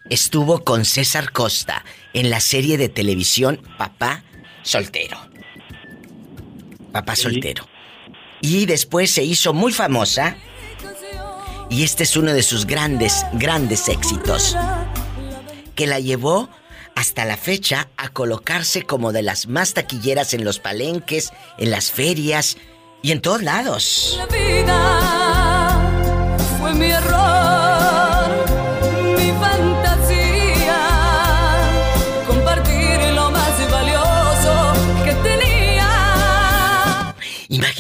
estuvo 0.10 0.64
con 0.64 0.86
César 0.86 1.32
Costa 1.32 1.84
en 2.14 2.30
la 2.30 2.42
serie 2.42 2.78
de 2.78 2.90
televisión 2.90 3.60
Papá 3.78 4.24
Soltero. 4.64 5.18
Papá 6.92 7.16
Soltero. 7.16 7.68
Y 8.42 8.66
después 8.66 9.12
se 9.12 9.24
hizo 9.24 9.54
muy 9.54 9.72
famosa 9.72 10.36
y 11.70 11.84
este 11.84 12.04
es 12.04 12.16
uno 12.18 12.34
de 12.34 12.44
sus 12.44 12.66
grandes, 12.68 13.26
grandes 13.34 13.90
éxitos. 13.90 14.56
Que 15.76 15.88
la 15.88 16.00
llevó 16.00 16.50
hasta 16.96 17.26
la 17.26 17.36
fecha 17.38 17.90
a 17.98 18.10
colocarse 18.10 18.84
como 18.84 19.12
de 19.12 19.24
las 19.24 19.48
más 19.48 19.74
taquilleras 19.74 20.36
en 20.36 20.44
los 20.44 20.60
palenques, 20.60 21.34
en 21.58 21.72
las 21.72 21.92
ferias 21.92 22.58
y 23.02 23.12
en 23.12 23.22
todos 23.22 23.42
lados. 23.42 24.20
La 24.20 24.28
vida 24.28 25.80
fue 26.60 26.74
mi 26.76 26.92
error, 26.92 27.33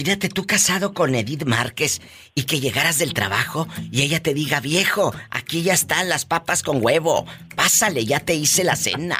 Imagínate 0.03 0.27
tú 0.27 0.45
casado 0.45 0.93
con 0.93 1.15
Edith 1.15 1.45
Márquez 1.45 2.01
y 2.35 2.43
que 2.43 2.59
llegaras 2.59 2.99
del 2.99 3.13
trabajo 3.13 3.69
y 3.89 4.01
ella 4.01 4.21
te 4.21 4.33
diga, 4.33 4.59
viejo, 4.59 5.13
aquí 5.29 5.61
ya 5.61 5.71
están 5.71 6.09
las 6.09 6.25
papas 6.25 6.61
con 6.61 6.83
huevo, 6.83 7.25
pásale, 7.55 8.03
ya 8.03 8.19
te 8.19 8.35
hice 8.35 8.65
la 8.65 8.75
cena. 8.75 9.15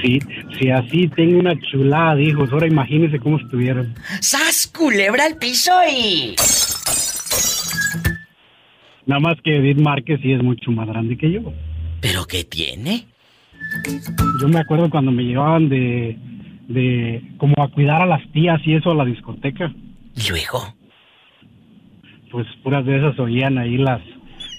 Sí, 0.00 0.18
si 0.58 0.70
así 0.70 1.08
tengo 1.08 1.40
una 1.40 1.52
chulada 1.60 2.14
de 2.14 2.22
hijos, 2.22 2.50
ahora 2.52 2.66
imagínense 2.66 3.18
cómo 3.18 3.36
estuvieron. 3.36 3.94
¡Sas, 4.22 4.66
culebra 4.66 5.26
al 5.26 5.36
piso 5.36 5.70
y... 5.86 6.34
Nada 9.04 9.20
más 9.20 9.36
que 9.44 9.58
Edith 9.58 9.78
Márquez 9.78 10.20
sí 10.22 10.32
es 10.32 10.42
mucho 10.42 10.70
más 10.70 10.88
grande 10.88 11.18
que 11.18 11.30
yo. 11.30 11.52
¿Pero 12.00 12.24
qué 12.24 12.44
tiene? 12.44 13.08
Yo 14.40 14.48
me 14.48 14.60
acuerdo 14.60 14.88
cuando 14.88 15.12
me 15.12 15.22
llevaban 15.22 15.68
de, 15.68 16.16
de 16.68 17.22
como 17.38 17.54
a 17.62 17.68
cuidar 17.68 18.02
a 18.02 18.06
las 18.06 18.22
tías 18.32 18.60
y 18.64 18.74
eso 18.74 18.90
a 18.90 18.94
la 18.94 19.04
discoteca. 19.04 19.72
¿Y 20.16 20.28
luego? 20.28 20.74
Pues 22.30 22.46
puras 22.62 22.84
de 22.84 22.98
esas 22.98 23.18
oían 23.18 23.58
ahí 23.58 23.76
las, 23.76 24.00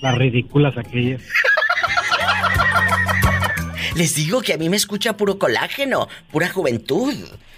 las 0.01 0.17
ridículas 0.17 0.77
aquellas. 0.77 1.21
Les 3.95 4.13
digo 4.15 4.41
que 4.41 4.53
a 4.53 4.57
mí 4.57 4.69
me 4.69 4.75
escucha 4.75 5.15
puro 5.15 5.39
colágeno, 5.39 6.09
pura 6.29 6.49
juventud. 6.49 7.13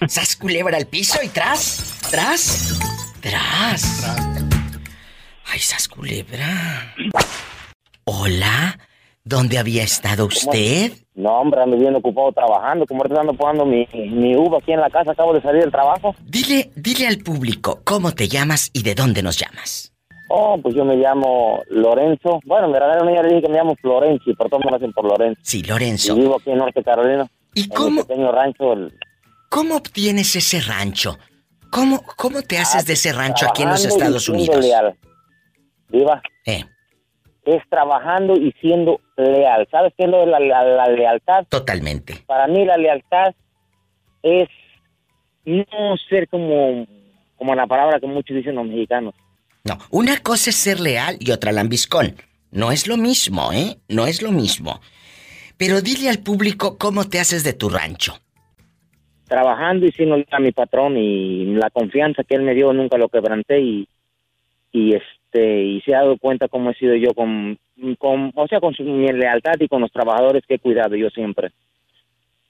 Sas 0.07 0.35
culebra 0.35 0.77
al 0.77 0.85
piso 0.85 1.17
y 1.23 1.29
tras, 1.29 1.99
tras, 2.11 2.79
tras. 3.21 4.05
Ay, 5.45 5.59
sas 5.59 5.87
culebra. 5.87 6.93
Hola, 8.03 8.77
¿dónde 9.27 9.57
había 9.57 9.83
estado 9.83 10.25
usted? 10.25 10.91
No, 11.15 11.29
hombre, 11.39 11.61
ando 11.61 11.77
bien 11.77 11.95
ocupado 11.95 12.31
trabajando. 12.31 12.85
Como 12.85 13.01
ahorita 13.01 13.21
ando 13.21 13.33
poniendo 13.33 13.65
mi, 13.65 13.87
mi 14.09 14.35
uva 14.35 14.59
aquí 14.59 14.71
en 14.71 14.79
la 14.81 14.89
casa, 14.89 15.11
acabo 15.11 15.33
de 15.33 15.41
salir 15.41 15.61
del 15.61 15.71
trabajo. 15.71 16.15
Dile, 16.23 16.71
dile 16.75 17.07
al 17.07 17.17
público 17.19 17.81
cómo 17.83 18.11
te 18.13 18.27
llamas 18.27 18.69
y 18.73 18.83
de 18.83 18.93
dónde 18.95 19.23
nos 19.23 19.37
llamas. 19.37 19.93
Oh, 20.29 20.59
pues 20.61 20.75
yo 20.75 20.83
me 20.83 20.95
llamo 20.97 21.61
Lorenzo. 21.69 22.39
Bueno, 22.45 22.67
mi 22.67 22.73
verdadero 22.73 23.05
nombre 23.05 23.23
le 23.23 23.29
dije 23.35 23.41
que 23.47 23.51
me 23.51 23.57
llamo 23.57 23.75
Florenci, 23.81 24.33
pero 24.37 24.49
todos 24.49 24.63
me 24.69 24.75
hacen 24.75 24.91
por 24.91 25.05
Lorenzo. 25.05 25.39
Sí, 25.43 25.63
Lorenzo. 25.63 26.15
Y 26.15 26.19
vivo 26.21 26.35
aquí 26.35 26.51
en 26.51 26.57
Norte 26.57 26.83
Carolina. 26.83 27.25
¿Y 27.53 27.63
en 27.63 27.69
cómo? 27.69 28.01
un 28.01 28.07
pequeño 28.07 28.31
rancho. 28.31 28.73
el- 28.73 28.93
¿Cómo 29.49 29.77
obtienes 29.77 30.35
ese 30.35 30.59
rancho? 30.59 31.17
¿Cómo, 31.71 32.01
cómo 32.17 32.41
te 32.41 32.57
haces 32.57 32.85
de 32.85 32.93
ese 32.93 33.13
rancho 33.13 33.47
aquí 33.49 33.63
en 33.63 33.69
los 33.69 33.85
Estados 33.85 34.27
Unidos? 34.29 34.63
leal. 34.63 34.93
Viva. 35.89 36.21
Eh. 36.45 36.63
Es 37.47 37.63
trabajando 37.69 38.33
y 38.35 38.51
siendo 38.59 38.99
leal. 39.15 39.67
¿Sabes 39.71 39.93
qué 39.97 40.03
es 40.03 40.09
lo 40.09 40.19
de 40.19 40.25
la, 40.27 40.39
la- 40.39 40.63
la 40.63 40.87
lealtad? 40.89 41.45
Totalmente. 41.49 42.15
Para 42.27 42.45
mí 42.47 42.65
la 42.65 42.75
lealtad 42.77 43.33
es 44.21 44.49
no 45.45 45.65
ser 46.09 46.27
como, 46.27 46.85
como 47.37 47.55
la 47.55 47.65
palabra 47.65 47.99
que 47.99 48.07
muchos 48.07 48.35
dicen 48.35 48.55
los 48.55 48.65
mexicanos. 48.67 49.15
No, 49.63 49.77
una 49.91 50.17
cosa 50.21 50.49
es 50.49 50.55
ser 50.57 50.79
leal 50.79 51.15
y 51.19 51.31
otra 51.31 51.51
lambiscón. 51.51 52.15
No 52.51 52.71
es 52.71 52.85
lo 52.87 52.97
mismo, 52.97 53.51
¿eh? 53.53 53.77
No 53.87 54.07
es 54.07 54.21
lo 54.21 54.31
mismo. 54.31 54.79
Pero 55.57 55.81
dile 55.81 56.09
al 56.09 56.19
público 56.19 56.77
cómo 56.77 57.05
te 57.09 57.19
haces 57.19 57.43
de 57.43 57.53
tu 57.53 57.69
rancho. 57.69 58.13
trabajando 59.27 59.85
y 59.85 59.91
siendo 59.91 60.17
a 60.31 60.39
mi 60.39 60.51
patrón 60.51 60.95
y 60.97 61.45
la 61.55 61.69
confianza 61.69 62.23
que 62.23 62.35
él 62.35 62.43
me 62.43 62.53
dio 62.53 62.71
nunca 62.73 62.97
lo 62.97 63.09
quebranté 63.09 63.59
y 63.61 63.87
y 64.71 64.93
este 65.37 65.63
y 65.63 65.81
se 65.81 65.95
ha 65.95 65.99
dado 65.99 66.17
cuenta 66.17 66.47
cómo 66.47 66.71
he 66.71 66.75
sido 66.75 66.95
yo 66.95 67.13
con, 67.13 67.57
con 67.97 68.31
o 68.35 68.47
sea 68.47 68.59
con 68.59 68.73
su, 68.73 68.83
mi 68.83 69.07
lealtad 69.07 69.55
y 69.59 69.67
con 69.67 69.81
los 69.81 69.91
trabajadores 69.91 70.43
que 70.47 70.55
he 70.55 70.59
cuidado 70.59 70.95
yo 70.95 71.09
siempre 71.09 71.51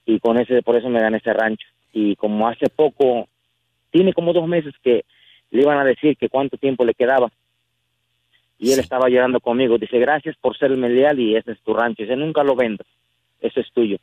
y 0.05 0.19
con 0.19 0.39
ese 0.39 0.61
por 0.61 0.75
eso 0.75 0.89
me 0.89 1.01
gané 1.01 1.17
ese 1.17 1.33
rancho 1.33 1.67
y 1.93 2.15
como 2.15 2.47
hace 2.47 2.69
poco 2.69 3.27
tiene 3.91 4.13
como 4.13 4.33
dos 4.33 4.47
meses 4.47 4.73
que 4.83 5.03
le 5.51 5.61
iban 5.61 5.77
a 5.77 5.83
decir 5.83 6.17
que 6.17 6.29
cuánto 6.29 6.57
tiempo 6.57 6.85
le 6.85 6.93
quedaba 6.93 7.31
Y 8.59 8.73
él 8.73 8.79
estaba 8.79 9.09
llorando 9.09 9.39
conmigo. 9.39 9.77
Dice, 9.77 9.99
gracias 9.99 10.35
por 10.37 10.57
serme 10.57 10.89
leal 10.89 11.19
y 11.19 11.35
ese 11.35 11.51
es 11.51 11.61
tu 11.61 11.73
rancho. 11.73 12.03
Dice, 12.03 12.15
nunca 12.15 12.43
lo 12.43 12.55
vendo. 12.55 12.83
Ese 13.39 13.61
es 13.61 13.71
tuyo. 13.71 13.97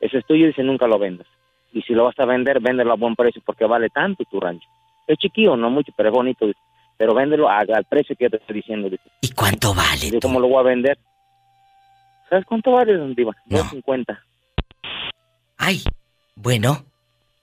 Ese 0.00 0.18
es 0.18 0.26
tuyo. 0.26 0.46
Dice, 0.46 0.62
nunca 0.62 0.86
lo 0.86 0.98
vendas. 0.98 1.26
Y 1.72 1.82
si 1.82 1.92
lo 1.94 2.04
vas 2.04 2.18
a 2.18 2.24
vender, 2.24 2.60
véndelo 2.60 2.92
a 2.92 2.96
buen 2.96 3.14
precio 3.14 3.42
porque 3.44 3.66
vale 3.66 3.90
tanto 3.90 4.24
tu 4.24 4.40
rancho. 4.40 4.68
Es 5.06 5.18
chiquillo, 5.18 5.56
no 5.56 5.70
mucho, 5.70 5.92
pero 5.96 6.08
es 6.08 6.14
bonito. 6.14 6.46
dice. 6.46 6.58
Pero 6.98 7.14
véndelo 7.14 7.48
a- 7.48 7.58
al 7.60 7.84
precio 7.88 8.16
que 8.16 8.24
yo 8.24 8.30
te 8.30 8.36
estoy 8.38 8.56
diciendo. 8.56 8.88
Dice. 8.88 9.02
¿Y 9.20 9.30
cuánto 9.32 9.74
vale? 9.74 10.00
Dice, 10.00 10.20
¿cómo 10.20 10.40
lo 10.40 10.48
voy 10.48 10.60
a 10.60 10.62
vender? 10.62 10.98
¿Sabes 12.30 12.44
cuánto 12.46 12.72
vale, 12.72 12.94
don 12.96 13.14
Diva? 13.14 13.32
250. 13.46 14.18
Ay, 15.58 15.82
bueno. 16.34 16.84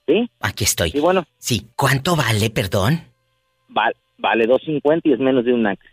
¿Sí? 0.05 0.29
Aquí 0.41 0.63
estoy. 0.65 0.91
Sí, 0.91 0.99
bueno. 0.99 1.25
Sí, 1.37 1.67
¿cuánto 1.75 2.15
vale, 2.15 2.49
perdón? 2.49 3.01
Val- 3.69 3.95
vale 4.17 4.45
250 4.45 5.07
y 5.09 5.13
es 5.13 5.19
menos 5.19 5.45
de 5.45 5.53
un 5.53 5.65
acre. 5.67 5.89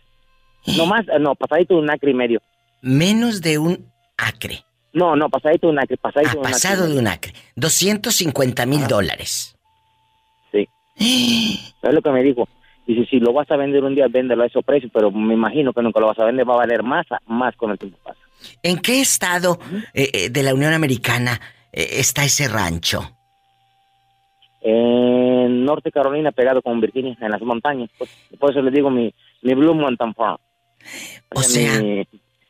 No 0.77 0.85
más, 0.85 1.07
eh, 1.07 1.19
no, 1.19 1.33
pasadito 1.35 1.75
de 1.75 1.79
un 1.81 1.89
acre 1.89 2.11
y 2.11 2.13
medio. 2.13 2.41
Menos 2.81 3.41
de 3.41 3.57
un 3.57 3.89
acre. 4.17 4.63
No, 4.93 5.15
no, 5.15 5.29
pasadito 5.29 5.67
de 5.67 5.73
un 5.73 5.79
acre, 5.79 5.97
pasadito 5.97 6.29
Ah, 6.29 6.33
de 6.33 6.39
un 6.39 6.45
acre. 6.45 6.53
pasado 6.53 6.87
de 6.89 6.99
un 6.99 7.07
acre. 7.07 7.33
250 7.55 8.65
mil 8.65 8.85
dólares. 8.87 9.55
Sí. 10.51 10.67
Es 11.81 11.93
lo 11.93 12.01
que 12.01 12.11
me 12.11 12.21
dijo. 12.23 12.47
Dice, 12.93 13.09
si 13.09 13.19
lo 13.19 13.31
vas 13.31 13.49
a 13.49 13.55
vender 13.55 13.83
un 13.83 13.95
día, 13.95 14.07
véndelo 14.09 14.43
a 14.43 14.47
ese 14.47 14.61
precio, 14.61 14.89
pero 14.93 15.11
me 15.11 15.33
imagino 15.33 15.71
que 15.71 15.81
nunca 15.81 16.01
lo 16.01 16.07
vas 16.07 16.19
a 16.19 16.25
vender, 16.25 16.47
va 16.47 16.55
a 16.55 16.57
valer 16.57 16.83
más, 16.83 17.05
más 17.25 17.55
con 17.55 17.71
el 17.71 17.79
tiempo 17.79 17.97
pasa. 18.03 18.19
¿En 18.61 18.79
qué 18.79 18.99
estado 18.99 19.59
eh, 19.93 20.09
eh, 20.13 20.29
de 20.29 20.43
la 20.43 20.53
Unión 20.53 20.73
Americana 20.73 21.39
eh, 21.71 21.87
está 21.99 22.25
ese 22.25 22.49
rancho? 22.49 23.17
En 24.61 25.63
Norte 25.63 25.89
Carolina, 25.89 26.31
pegado 26.31 26.61
con 26.61 26.81
Virginia, 26.81 27.17
en 27.21 27.31
las 27.31 27.41
montañas. 27.41 27.89
Pues, 27.97 28.09
por 28.37 28.51
eso 28.51 28.61
le 28.61 28.71
digo 28.71 28.89
mi, 28.89 29.13
mi 29.41 29.53
Blue 29.53 29.73
Mountain 29.73 30.13
Farm. 30.13 30.37
O 31.33 31.41
sea, 31.43 31.79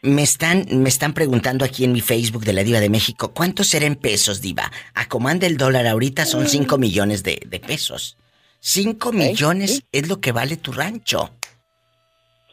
me 0.02 0.24
están, 0.24 0.66
me 0.72 0.90
están 0.90 1.14
preguntando 1.14 1.64
aquí 1.64 1.84
en 1.84 1.92
mi 1.92 2.02
Facebook 2.02 2.46
de 2.46 2.54
la 2.54 2.64
Diva 2.64 2.80
de 2.80 2.90
México, 2.90 3.32
¿cuánto 3.34 3.64
será 3.64 3.86
en 3.86 3.96
pesos, 3.96 4.42
Diva? 4.42 4.72
A 4.96 5.08
como 5.08 5.28
anda 5.28 5.46
el 5.46 5.58
dólar 5.58 5.86
ahorita 5.86 6.26
son 6.26 6.48
5 6.48 6.80
millones 6.80 7.24
de, 7.24 7.42
de 7.46 7.60
pesos. 7.60 8.18
5 8.62 9.12
millones 9.12 9.84
es 9.92 10.08
lo 10.08 10.22
que 10.22 10.32
vale 10.32 10.56
tu 10.56 10.72
rancho. 10.72 11.32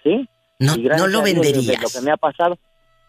¿Sí? 0.03 0.29
No, 0.59 0.77
no 0.77 1.07
lo 1.07 1.23
venderías. 1.23 1.81
Lo 1.81 1.89
que 1.89 2.01
me 2.01 2.11
ha 2.11 2.17
pasado. 2.17 2.59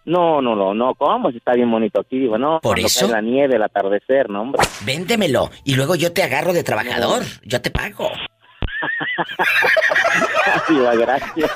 No, 0.06 0.42
no, 0.42 0.56
no, 0.56 0.74
no, 0.74 0.94
¿cómo? 0.96 1.32
Si 1.32 1.38
está 1.38 1.54
bien 1.54 1.72
bonito 1.72 2.02
aquí, 2.02 2.20
digo, 2.20 2.38
no. 2.38 2.60
¿Por 2.62 2.80
eso? 2.80 3.08
cae 3.08 3.16
la 3.16 3.22
nieve, 3.22 3.56
el 3.56 3.64
atardecer, 3.64 4.30
no, 4.30 4.42
hombre. 4.42 4.62
Véndemelo 4.82 5.50
y 5.64 5.76
luego 5.76 5.96
yo 5.96 6.12
te 6.12 6.24
agarro 6.24 6.52
de 6.52 6.64
trabajador. 6.64 7.24
Yo 7.44 7.62
te 7.62 7.72
pago. 7.72 8.10
Diva, 10.70 10.96
gracias. 10.96 11.52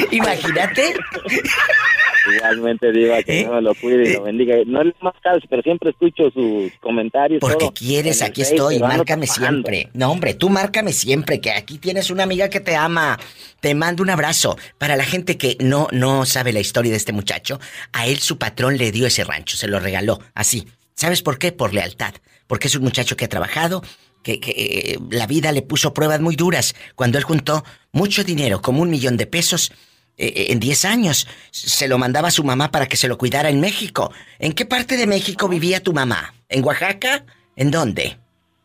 Imagínate. 0.10 0.94
Igualmente, 2.36 2.92
Diva, 2.92 3.18
¿Eh? 3.18 3.24
que 3.24 3.32
Dios 3.32 3.52
me 3.52 3.62
lo 3.62 3.74
cuide 3.74 4.10
y 4.10 4.12
lo 4.14 4.22
bendiga. 4.22 4.56
No 4.66 4.82
es 4.82 4.94
más 5.00 5.14
caro, 5.22 5.40
pero 5.48 5.62
siempre 5.62 5.90
escucho 5.90 6.30
sus 6.30 6.72
comentarios. 6.80 7.40
Porque 7.40 7.56
todo. 7.58 7.74
quieres, 7.74 8.22
aquí 8.22 8.42
estoy, 8.42 8.78
márcame 8.78 9.26
trabajando. 9.26 9.68
siempre. 9.68 9.90
No, 9.94 10.10
hombre, 10.10 10.34
tú 10.34 10.48
márcame 10.48 10.92
siempre, 10.92 11.40
que 11.40 11.50
aquí 11.50 11.78
tienes 11.78 12.10
una 12.10 12.24
amiga 12.24 12.48
que 12.48 12.60
te 12.60 12.76
ama. 12.76 13.18
Te 13.60 13.74
mando 13.74 14.02
un 14.02 14.10
abrazo. 14.10 14.56
Para 14.78 14.96
la 14.96 15.04
gente 15.04 15.36
que 15.36 15.56
no, 15.60 15.88
no 15.92 16.24
sabe 16.26 16.52
la 16.52 16.60
historia 16.60 16.92
de 16.92 16.98
este 16.98 17.12
muchacho, 17.12 17.60
a 17.92 18.06
él 18.06 18.18
su 18.18 18.38
patrón 18.38 18.76
le 18.76 18.92
dio 18.92 19.06
ese 19.06 19.24
rancho, 19.24 19.56
se 19.56 19.68
lo 19.68 19.80
regaló, 19.80 20.20
así. 20.34 20.66
¿Sabes 20.94 21.22
por 21.22 21.38
qué? 21.38 21.52
Por 21.52 21.74
lealtad. 21.74 22.14
Porque 22.46 22.68
es 22.68 22.74
un 22.74 22.82
muchacho 22.82 23.16
que 23.16 23.26
ha 23.26 23.28
trabajado, 23.28 23.82
que, 24.22 24.40
que, 24.40 24.50
eh, 24.50 24.98
la 25.10 25.26
vida 25.26 25.52
le 25.52 25.62
puso 25.62 25.94
pruebas 25.94 26.20
muy 26.20 26.34
duras. 26.34 26.74
Cuando 26.96 27.18
él 27.18 27.24
juntó 27.24 27.64
mucho 27.92 28.24
dinero, 28.24 28.60
como 28.60 28.82
un 28.82 28.90
millón 28.90 29.16
de 29.16 29.26
pesos, 29.26 29.70
eh, 29.70 29.74
eh, 29.74 29.87
en 30.18 30.58
10 30.60 30.84
años, 30.84 31.26
se 31.50 31.88
lo 31.88 31.96
mandaba 31.96 32.28
a 32.28 32.32
su 32.32 32.42
mamá 32.44 32.70
para 32.70 32.86
que 32.86 32.96
se 32.96 33.08
lo 33.08 33.16
cuidara 33.16 33.48
en 33.48 33.60
México. 33.60 34.12
¿En 34.38 34.52
qué 34.52 34.66
parte 34.66 34.96
de 34.96 35.06
México 35.06 35.48
vivía 35.48 35.82
tu 35.82 35.92
mamá? 35.92 36.34
¿En 36.48 36.64
Oaxaca? 36.64 37.24
¿En 37.56 37.70
dónde? 37.70 38.18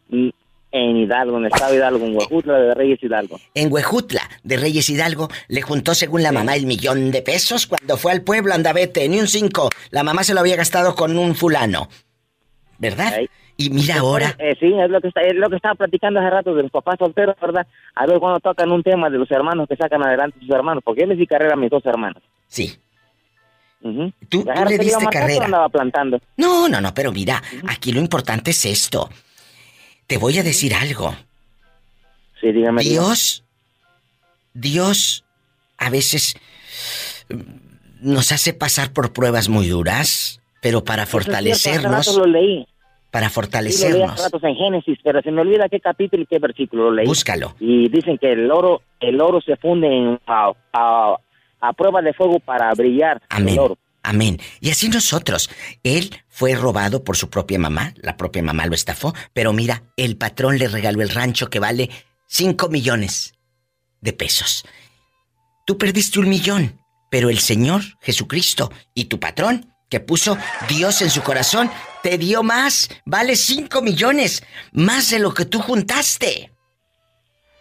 Mm, 0.09 0.29
En 0.71 0.97
Hidalgo, 0.97 1.37
en 1.37 1.45
el 1.45 1.51
estado 1.53 1.75
Hidalgo, 1.75 2.03
en 2.03 2.15
Huejutla 2.15 2.57
de 2.57 2.73
Reyes 2.73 3.03
Hidalgo. 3.03 3.39
En 3.53 3.71
Huejutla, 3.71 4.27
de 4.43 4.57
Reyes 4.57 4.89
Hidalgo, 4.89 5.29
le 5.47 5.61
juntó 5.61 5.93
según 5.93 6.23
la 6.23 6.31
mamá 6.31 6.55
el 6.55 6.65
millón 6.65 7.11
de 7.11 7.21
pesos. 7.21 7.67
Cuando 7.67 7.95
fue 7.97 8.11
al 8.11 8.23
pueblo, 8.23 8.55
anda 8.55 8.73
vete, 8.73 9.07
ni 9.07 9.19
un 9.19 9.27
cinco. 9.27 9.69
La 9.91 10.01
mamá 10.01 10.23
se 10.23 10.33
lo 10.33 10.39
había 10.39 10.55
gastado 10.55 10.95
con 10.95 11.15
un 11.19 11.35
fulano. 11.35 11.89
¿Verdad? 12.79 13.13
Y 13.57 13.69
mira 13.69 13.99
ahora. 13.99 14.35
Eh, 14.39 14.55
sí, 14.59 14.73
es 14.73 14.89
lo 14.89 14.99
que 14.99 15.09
está, 15.09 15.21
es 15.21 15.35
lo 15.35 15.49
que 15.49 15.57
estaba 15.57 15.75
platicando 15.75 16.19
hace 16.19 16.29
rato 16.29 16.55
de 16.55 16.63
los 16.63 16.71
papás 16.71 16.95
solteros, 16.97 17.35
¿verdad? 17.39 17.67
A 17.95 18.05
ver 18.05 18.19
cuando 18.19 18.39
tocan 18.39 18.71
un 18.71 18.81
tema 18.81 19.09
de 19.09 19.17
los 19.17 19.29
hermanos 19.29 19.67
que 19.67 19.75
sacan 19.75 20.03
adelante 20.05 20.37
a 20.39 20.41
sus 20.41 20.49
hermanos, 20.49 20.83
porque 20.83 21.01
yo 21.01 21.07
les 21.07 21.17
di 21.17 21.27
carrera 21.27 21.53
a 21.53 21.57
mis 21.57 21.69
dos 21.69 21.85
hermanos. 21.85 22.23
Sí. 22.47 22.75
Ujú. 23.81 24.11
Tú, 24.29 24.39
¿Y 24.41 24.43
tú 24.43 24.69
le 24.69 24.77
diste 24.77 25.05
carrera. 25.11 25.45
andaba 25.45 25.69
plantando. 25.69 26.19
No, 26.37 26.67
no, 26.67 26.81
no, 26.81 26.93
pero 26.93 27.11
mira, 27.11 27.41
aquí 27.67 27.91
lo 27.91 27.99
importante 27.99 28.51
es 28.51 28.65
esto. 28.65 29.09
Te 30.07 30.17
voy 30.17 30.39
a 30.39 30.43
decir 30.43 30.73
algo. 30.73 31.13
Sí, 32.39 32.51
dígame. 32.51 32.81
Dios, 32.81 33.43
Dios 34.53 35.25
a 35.77 35.89
veces 35.89 36.35
mm, 37.29 38.13
nos 38.13 38.31
hace 38.31 38.53
pasar 38.53 38.93
por 38.93 39.13
pruebas 39.13 39.47
muy 39.49 39.67
duras, 39.67 40.41
pero 40.61 40.83
para 40.83 41.03
Eso 41.03 41.19
es 41.19 41.23
cierto, 41.23 41.37
hace 41.37 41.51
fortalecernos, 41.61 42.07
rato 42.07 42.19
lo 42.19 42.25
leí. 42.25 42.67
Para 43.13 43.27
Sí, 43.29 43.35
fortalecernos. 43.35 44.19
ratos 44.19 44.43
en 44.43 44.55
Génesis, 44.55 44.97
pero 45.03 45.21
se 45.21 45.29
me 45.29 45.41
olvida 45.41 45.69
qué 45.69 45.79
capítulo 45.79 46.23
y 46.23 46.25
qué 46.25 46.39
versículo 46.39 46.85
lo 46.85 46.93
leí. 46.95 47.05
Búscalo. 47.05 47.55
Y 47.59 47.87
dicen 47.87 48.17
que 48.17 48.31
el 48.31 48.51
oro, 48.51 48.81
el 48.99 49.21
oro 49.21 49.39
se 49.39 49.55
funde 49.57 49.85
en, 49.87 50.19
a, 50.25 50.51
a- 50.73 51.17
a 51.61 51.73
prueba 51.73 52.01
de 52.01 52.11
fuego 52.13 52.39
para 52.39 52.73
brillar. 52.73 53.21
Amén. 53.29 53.53
El 53.53 53.59
oro. 53.59 53.77
Amén. 54.01 54.39
Y 54.61 54.71
así 54.71 54.89
nosotros. 54.89 55.47
Él 55.83 56.09
fue 56.27 56.55
robado 56.55 57.03
por 57.03 57.15
su 57.15 57.29
propia 57.29 57.59
mamá, 57.59 57.93
la 58.01 58.17
propia 58.17 58.41
mamá 58.41 58.65
lo 58.65 58.73
estafó, 58.73 59.13
pero 59.31 59.53
mira, 59.53 59.83
el 59.95 60.17
patrón 60.17 60.57
le 60.57 60.67
regaló 60.67 61.03
el 61.03 61.09
rancho 61.09 61.51
que 61.51 61.59
vale 61.59 61.91
5 62.25 62.67
millones 62.69 63.35
de 64.01 64.11
pesos. 64.13 64.65
Tú 65.67 65.77
perdiste 65.77 66.19
un 66.19 66.29
millón, 66.29 66.81
pero 67.11 67.29
el 67.29 67.37
Señor 67.37 67.81
Jesucristo 68.01 68.71
y 68.95 69.05
tu 69.05 69.19
patrón, 69.19 69.72
que 69.93 69.99
puso 69.99 70.35
Dios 70.67 71.03
en 71.03 71.11
su 71.11 71.21
corazón, 71.21 71.69
te 72.01 72.17
dio 72.17 72.41
más, 72.41 72.89
vale 73.05 73.35
5 73.35 73.79
millones, 73.83 74.43
más 74.71 75.11
de 75.11 75.19
lo 75.19 75.31
que 75.35 75.45
tú 75.45 75.59
juntaste. 75.59 76.49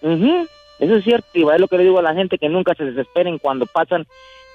Ujú, 0.00 0.48
Eso 0.78 0.96
es 0.96 1.04
cierto, 1.04 1.28
y 1.34 1.42
es 1.42 1.60
lo 1.60 1.68
que 1.68 1.76
le 1.76 1.82
digo 1.84 1.98
a 1.98 2.02
la 2.02 2.14
gente, 2.14 2.38
que 2.38 2.48
nunca 2.48 2.74
se 2.74 2.84
desesperen 2.84 3.38
cuando 3.38 3.66
pasan 3.66 4.06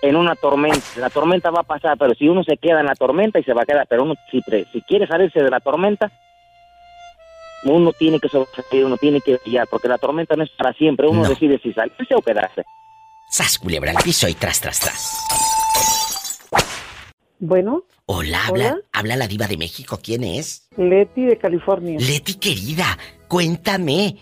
en 0.02 0.16
una 0.16 0.36
tormenta. 0.36 0.84
La 0.96 1.12
tormenta 1.12 1.52
va 1.52 1.60
a 1.60 1.64
pasar, 1.64 1.98
pero 2.00 2.16
si 2.16 2.28
uno 2.28 2.44
se 2.44 2.58
queda 2.58 2.80
en 2.80 2.88
la 2.88 2.96
tormenta 2.96 3.38
y 3.38 3.44
se 3.44 3.54
va 3.54 3.62
a 3.62 3.66
quedar, 3.68 3.86
pero 3.88 4.02
uno 4.04 4.16
si, 4.32 4.42
si 4.74 4.82
quiere 4.82 5.06
salirse 5.06 5.44
de 5.44 5.52
la 5.52 5.60
tormenta, 5.60 6.12
uno 7.64 7.94
tiene 7.94 8.20
que 8.20 8.28
sobresalir, 8.28 8.86
uno 8.86 8.98
tiene 8.98 9.22
que 9.22 9.38
brillar, 9.38 9.68
porque 9.70 9.88
la 9.88 10.00
tormenta 10.00 10.36
no 10.36 10.44
es 10.44 10.50
para 10.58 10.74
siempre, 10.74 11.08
uno 11.08 11.22
No. 11.22 11.30
decide 11.30 11.60
si 11.62 11.72
salirse 11.74 12.16
o 12.16 12.22
quedarse. 12.24 12.64
Sas, 13.30 13.60
culebra 13.60 13.92
al 13.92 14.04
piso 14.04 14.28
y 14.28 14.34
tras, 14.34 14.60
tras, 14.60 14.80
tras. 14.80 15.67
Bueno, 17.40 17.84
Hola, 18.08 18.40
habla, 18.48 18.74
Hola. 18.74 18.82
habla 18.94 19.16
la 19.18 19.28
diva 19.28 19.48
de 19.48 19.58
México. 19.58 20.00
¿Quién 20.02 20.24
es? 20.24 20.70
Leti 20.78 21.26
de 21.26 21.38
California. 21.38 21.98
Leti, 22.00 22.36
querida, 22.36 22.98
cuéntame. 23.28 24.18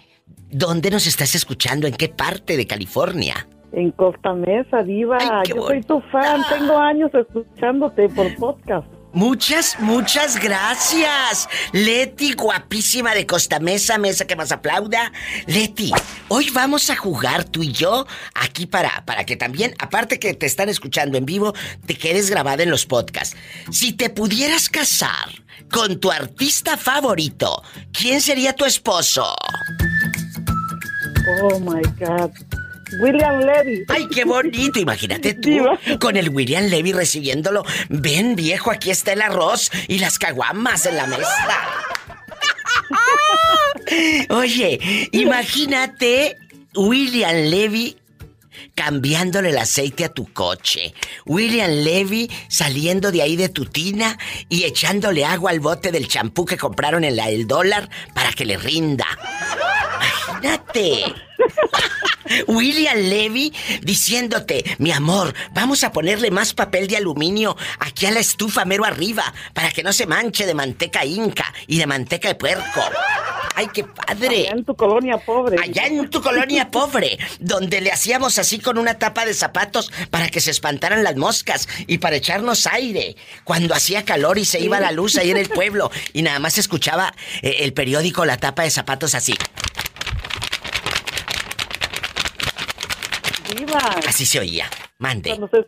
¿Dónde 0.49 0.89
nos 0.89 1.07
estás 1.07 1.35
escuchando? 1.35 1.87
¿En 1.87 1.93
qué 1.93 2.09
parte 2.09 2.57
de 2.57 2.65
California? 2.65 3.47
En 3.71 3.91
Costa 3.91 4.33
Mesa, 4.33 4.83
Diva. 4.83 5.17
Yo 5.47 5.67
soy 5.67 5.81
tu 5.81 5.99
fan. 6.11 6.41
Tengo 6.49 6.77
años 6.77 7.11
escuchándote 7.13 8.09
por 8.09 8.33
podcast. 8.37 8.87
Muchas, 9.15 9.79
muchas 9.79 10.37
gracias. 10.37 11.47
Leti, 11.71 12.33
guapísima 12.33 13.15
de 13.15 13.25
Costa 13.25 13.61
Mesa, 13.61 13.97
mesa 13.97 14.27
que 14.27 14.35
más 14.35 14.51
aplauda. 14.51 15.09
Leti, 15.47 15.93
hoy 16.27 16.49
vamos 16.49 16.89
a 16.89 16.97
jugar 16.97 17.45
tú 17.45 17.63
y 17.63 17.71
yo 17.71 18.05
aquí 18.33 18.65
para, 18.65 19.05
para 19.05 19.25
que 19.25 19.37
también, 19.37 19.73
aparte 19.79 20.19
que 20.19 20.33
te 20.33 20.45
están 20.45 20.67
escuchando 20.67 21.17
en 21.17 21.25
vivo, 21.25 21.53
te 21.85 21.97
quedes 21.97 22.29
grabada 22.29 22.63
en 22.63 22.69
los 22.69 22.85
podcasts. 22.85 23.37
Si 23.71 23.93
te 23.93 24.09
pudieras 24.09 24.67
casar 24.67 25.29
con 25.71 25.97
tu 26.01 26.11
artista 26.11 26.75
favorito, 26.75 27.63
¿quién 27.93 28.19
sería 28.19 28.51
tu 28.51 28.65
esposo? 28.65 29.33
Oh 31.41 31.59
my 31.61 31.81
God. 31.99 32.33
William 32.99 33.39
Levy. 33.39 33.85
¡Ay, 33.87 34.07
qué 34.13 34.23
bonito! 34.23 34.79
Imagínate 34.79 35.33
tú 35.33 35.57
con 35.99 36.17
el 36.17 36.29
William 36.29 36.65
Levy 36.65 36.93
recibiéndolo. 36.93 37.63
Ven, 37.89 38.35
viejo, 38.35 38.71
aquí 38.71 38.91
está 38.91 39.13
el 39.13 39.21
arroz 39.21 39.71
y 39.87 39.99
las 39.99 40.19
caguamas 40.19 40.85
en 40.85 40.97
la 40.97 41.07
mesa. 41.07 41.47
Oye, 44.29 44.79
imagínate 45.11 46.37
William 46.75 47.35
Levy 47.35 47.97
cambiándole 48.73 49.49
el 49.49 49.57
aceite 49.57 50.05
a 50.05 50.09
tu 50.09 50.31
coche. 50.31 50.93
William 51.25 51.71
Levy 51.71 52.29
saliendo 52.47 53.11
de 53.11 53.21
ahí 53.21 53.35
de 53.35 53.49
tu 53.49 53.65
tina 53.65 54.17
y 54.49 54.63
echándole 54.63 55.25
agua 55.25 55.51
al 55.51 55.59
bote 55.59 55.91
del 55.91 56.07
champú 56.07 56.45
que 56.45 56.57
compraron 56.57 57.03
en 57.03 57.15
la 57.15 57.29
El 57.29 57.47
Dólar 57.47 57.89
para 58.13 58.31
que 58.33 58.45
le 58.45 58.57
rinda. 58.57 59.05
Imagínate. 60.37 61.24
William 62.47 62.97
Levy 62.97 63.53
diciéndote, 63.81 64.63
mi 64.79 64.91
amor, 64.91 65.33
vamos 65.53 65.83
a 65.83 65.91
ponerle 65.91 66.31
más 66.31 66.53
papel 66.53 66.87
de 66.87 66.97
aluminio 66.97 67.55
aquí 67.79 68.05
a 68.05 68.11
la 68.11 68.19
estufa 68.19 68.65
mero 68.65 68.85
arriba 68.85 69.33
para 69.53 69.71
que 69.71 69.83
no 69.83 69.93
se 69.93 70.05
manche 70.05 70.45
de 70.45 70.53
manteca 70.53 71.05
inca 71.05 71.53
y 71.67 71.77
de 71.77 71.87
manteca 71.87 72.27
de 72.27 72.35
puerco. 72.35 72.81
¡Ay, 73.57 73.69
qué 73.73 73.85
padre! 73.85 74.49
Allá 74.49 74.51
en 74.51 74.65
tu 74.65 74.75
colonia 74.75 75.17
pobre. 75.17 75.55
Allá 75.61 75.87
en 75.87 76.09
tu 76.09 76.21
colonia 76.21 76.69
pobre, 76.71 77.17
donde 77.39 77.79
le 77.79 77.89
hacíamos 77.89 78.37
así 78.37 78.59
con 78.59 78.77
una 78.77 78.95
tapa 78.95 79.25
de 79.25 79.33
zapatos 79.33 79.91
para 80.09 80.27
que 80.27 80.41
se 80.41 80.51
espantaran 80.51 81.05
las 81.05 81.15
moscas 81.15 81.69
y 81.87 81.99
para 81.99 82.17
echarnos 82.17 82.67
aire. 82.67 83.15
Cuando 83.45 83.73
hacía 83.73 84.03
calor 84.03 84.37
y 84.37 84.45
se 84.45 84.59
iba 84.59 84.81
la 84.81 84.91
luz 84.91 85.15
ahí 85.15 85.31
en 85.31 85.37
el 85.37 85.47
pueblo 85.55 85.89
y 86.11 86.21
nada 86.21 86.39
más 86.39 86.57
escuchaba 86.57 87.13
eh, 87.41 87.57
el 87.59 87.71
periódico, 87.71 88.25
la 88.25 88.37
tapa 88.37 88.63
de 88.63 88.71
zapatos 88.71 89.15
así. 89.15 89.35
Diva. 93.53 93.79
Así 94.07 94.25
se 94.25 94.39
oía. 94.39 94.65
Mande. 94.99 95.29
Cuando 95.29 95.47
se, 95.49 95.65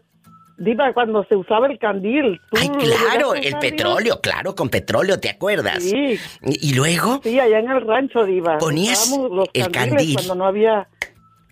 diva, 0.57 0.93
cuando 0.93 1.23
se 1.25 1.35
usaba 1.35 1.67
el 1.67 1.77
candil. 1.79 2.39
¿tú 2.51 2.57
Ay, 2.59 2.69
claro, 2.69 3.35
el 3.35 3.57
petróleo, 3.59 4.19
claro, 4.21 4.55
con 4.55 4.69
petróleo, 4.69 5.19
¿te 5.19 5.29
acuerdas? 5.29 5.83
Sí. 5.83 6.19
Y, 6.43 6.69
y 6.69 6.73
luego? 6.73 7.19
Sí, 7.23 7.39
allá 7.39 7.59
en 7.59 7.69
el 7.69 7.85
rancho, 7.85 8.25
diva. 8.25 8.57
Ponías 8.57 9.11
el 9.53 9.71
candil. 9.71 10.15
Cuando 10.15 10.35
no 10.35 10.45
había, 10.45 10.87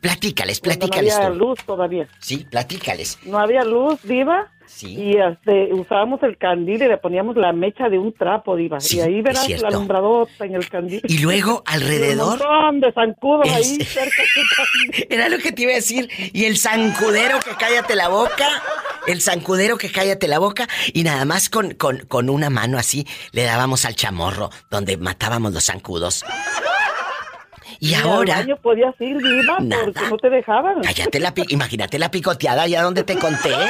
platícales, 0.09 0.59
cuando 0.59 0.75
no 0.75 0.89
platícales 0.89 1.15
había 1.15 1.29
tú. 1.29 1.35
luz 1.35 1.59
todavía. 1.65 2.07
Sí, 2.19 2.45
platícales. 2.49 3.17
No 3.25 3.39
había 3.39 3.63
luz, 3.63 3.99
diva. 4.03 4.51
Sí. 4.67 4.95
Y 4.95 5.17
este, 5.17 5.71
usábamos 5.73 6.21
el 6.23 6.37
candil 6.37 6.81
y 6.81 6.87
le 6.87 6.97
poníamos 6.97 7.35
la 7.37 7.53
mecha 7.53 7.87
de 7.87 7.99
un 7.99 8.11
trapo, 8.13 8.55
diva. 8.55 8.79
Sí, 8.79 8.97
y 8.97 9.01
ahí 9.01 9.21
verás 9.21 9.47
la 9.61 9.67
alumbradota 9.67 10.43
en 10.45 10.55
el 10.55 10.67
candil. 10.69 11.01
Y 11.07 11.19
luego, 11.19 11.63
alrededor, 11.67 12.41
Un 12.41 12.47
montón 12.47 12.79
de 12.81 12.91
zancudos 12.91 13.47
ahí 13.49 13.77
cerca. 13.83 14.23
Era 15.09 15.29
lo 15.29 15.37
que 15.37 15.51
te 15.51 15.61
iba 15.63 15.71
a 15.71 15.75
decir. 15.75 16.09
Y 16.33 16.45
el 16.45 16.57
zancudero 16.57 17.39
que 17.39 17.51
cállate 17.55 17.95
la 17.95 18.07
boca. 18.09 18.47
El 19.07 19.21
zancudero 19.21 19.77
que 19.77 19.91
cállate 19.91 20.27
la 20.27 20.39
boca. 20.39 20.67
Y 20.93 21.03
nada 21.03 21.25
más 21.25 21.49
con, 21.49 21.75
con, 21.75 21.99
con 21.99 22.29
una 22.29 22.49
mano 22.49 22.79
así 22.79 23.05
le 23.33 23.43
dábamos 23.43 23.85
al 23.85 23.95
chamorro 23.95 24.49
donde 24.71 24.97
matábamos 24.97 25.53
los 25.53 25.65
zancudos. 25.65 26.25
Y 27.79 27.87
Ni 27.89 27.93
al 27.95 28.03
ahora. 28.03 28.35
baño 28.37 28.57
podías 28.61 28.93
ir, 28.99 29.17
diva, 29.17 29.57
Nada. 29.59 29.83
porque 29.85 30.01
no 30.09 30.17
te 30.17 30.29
dejaban. 30.29 30.81
Cállate 30.81 31.19
la 31.19 31.33
pi- 31.33 31.45
Imagínate 31.49 31.99
la 31.99 32.09
picoteada 32.11 32.63
allá 32.63 32.81
donde 32.83 33.03
te 33.03 33.15
conté. 33.17 33.49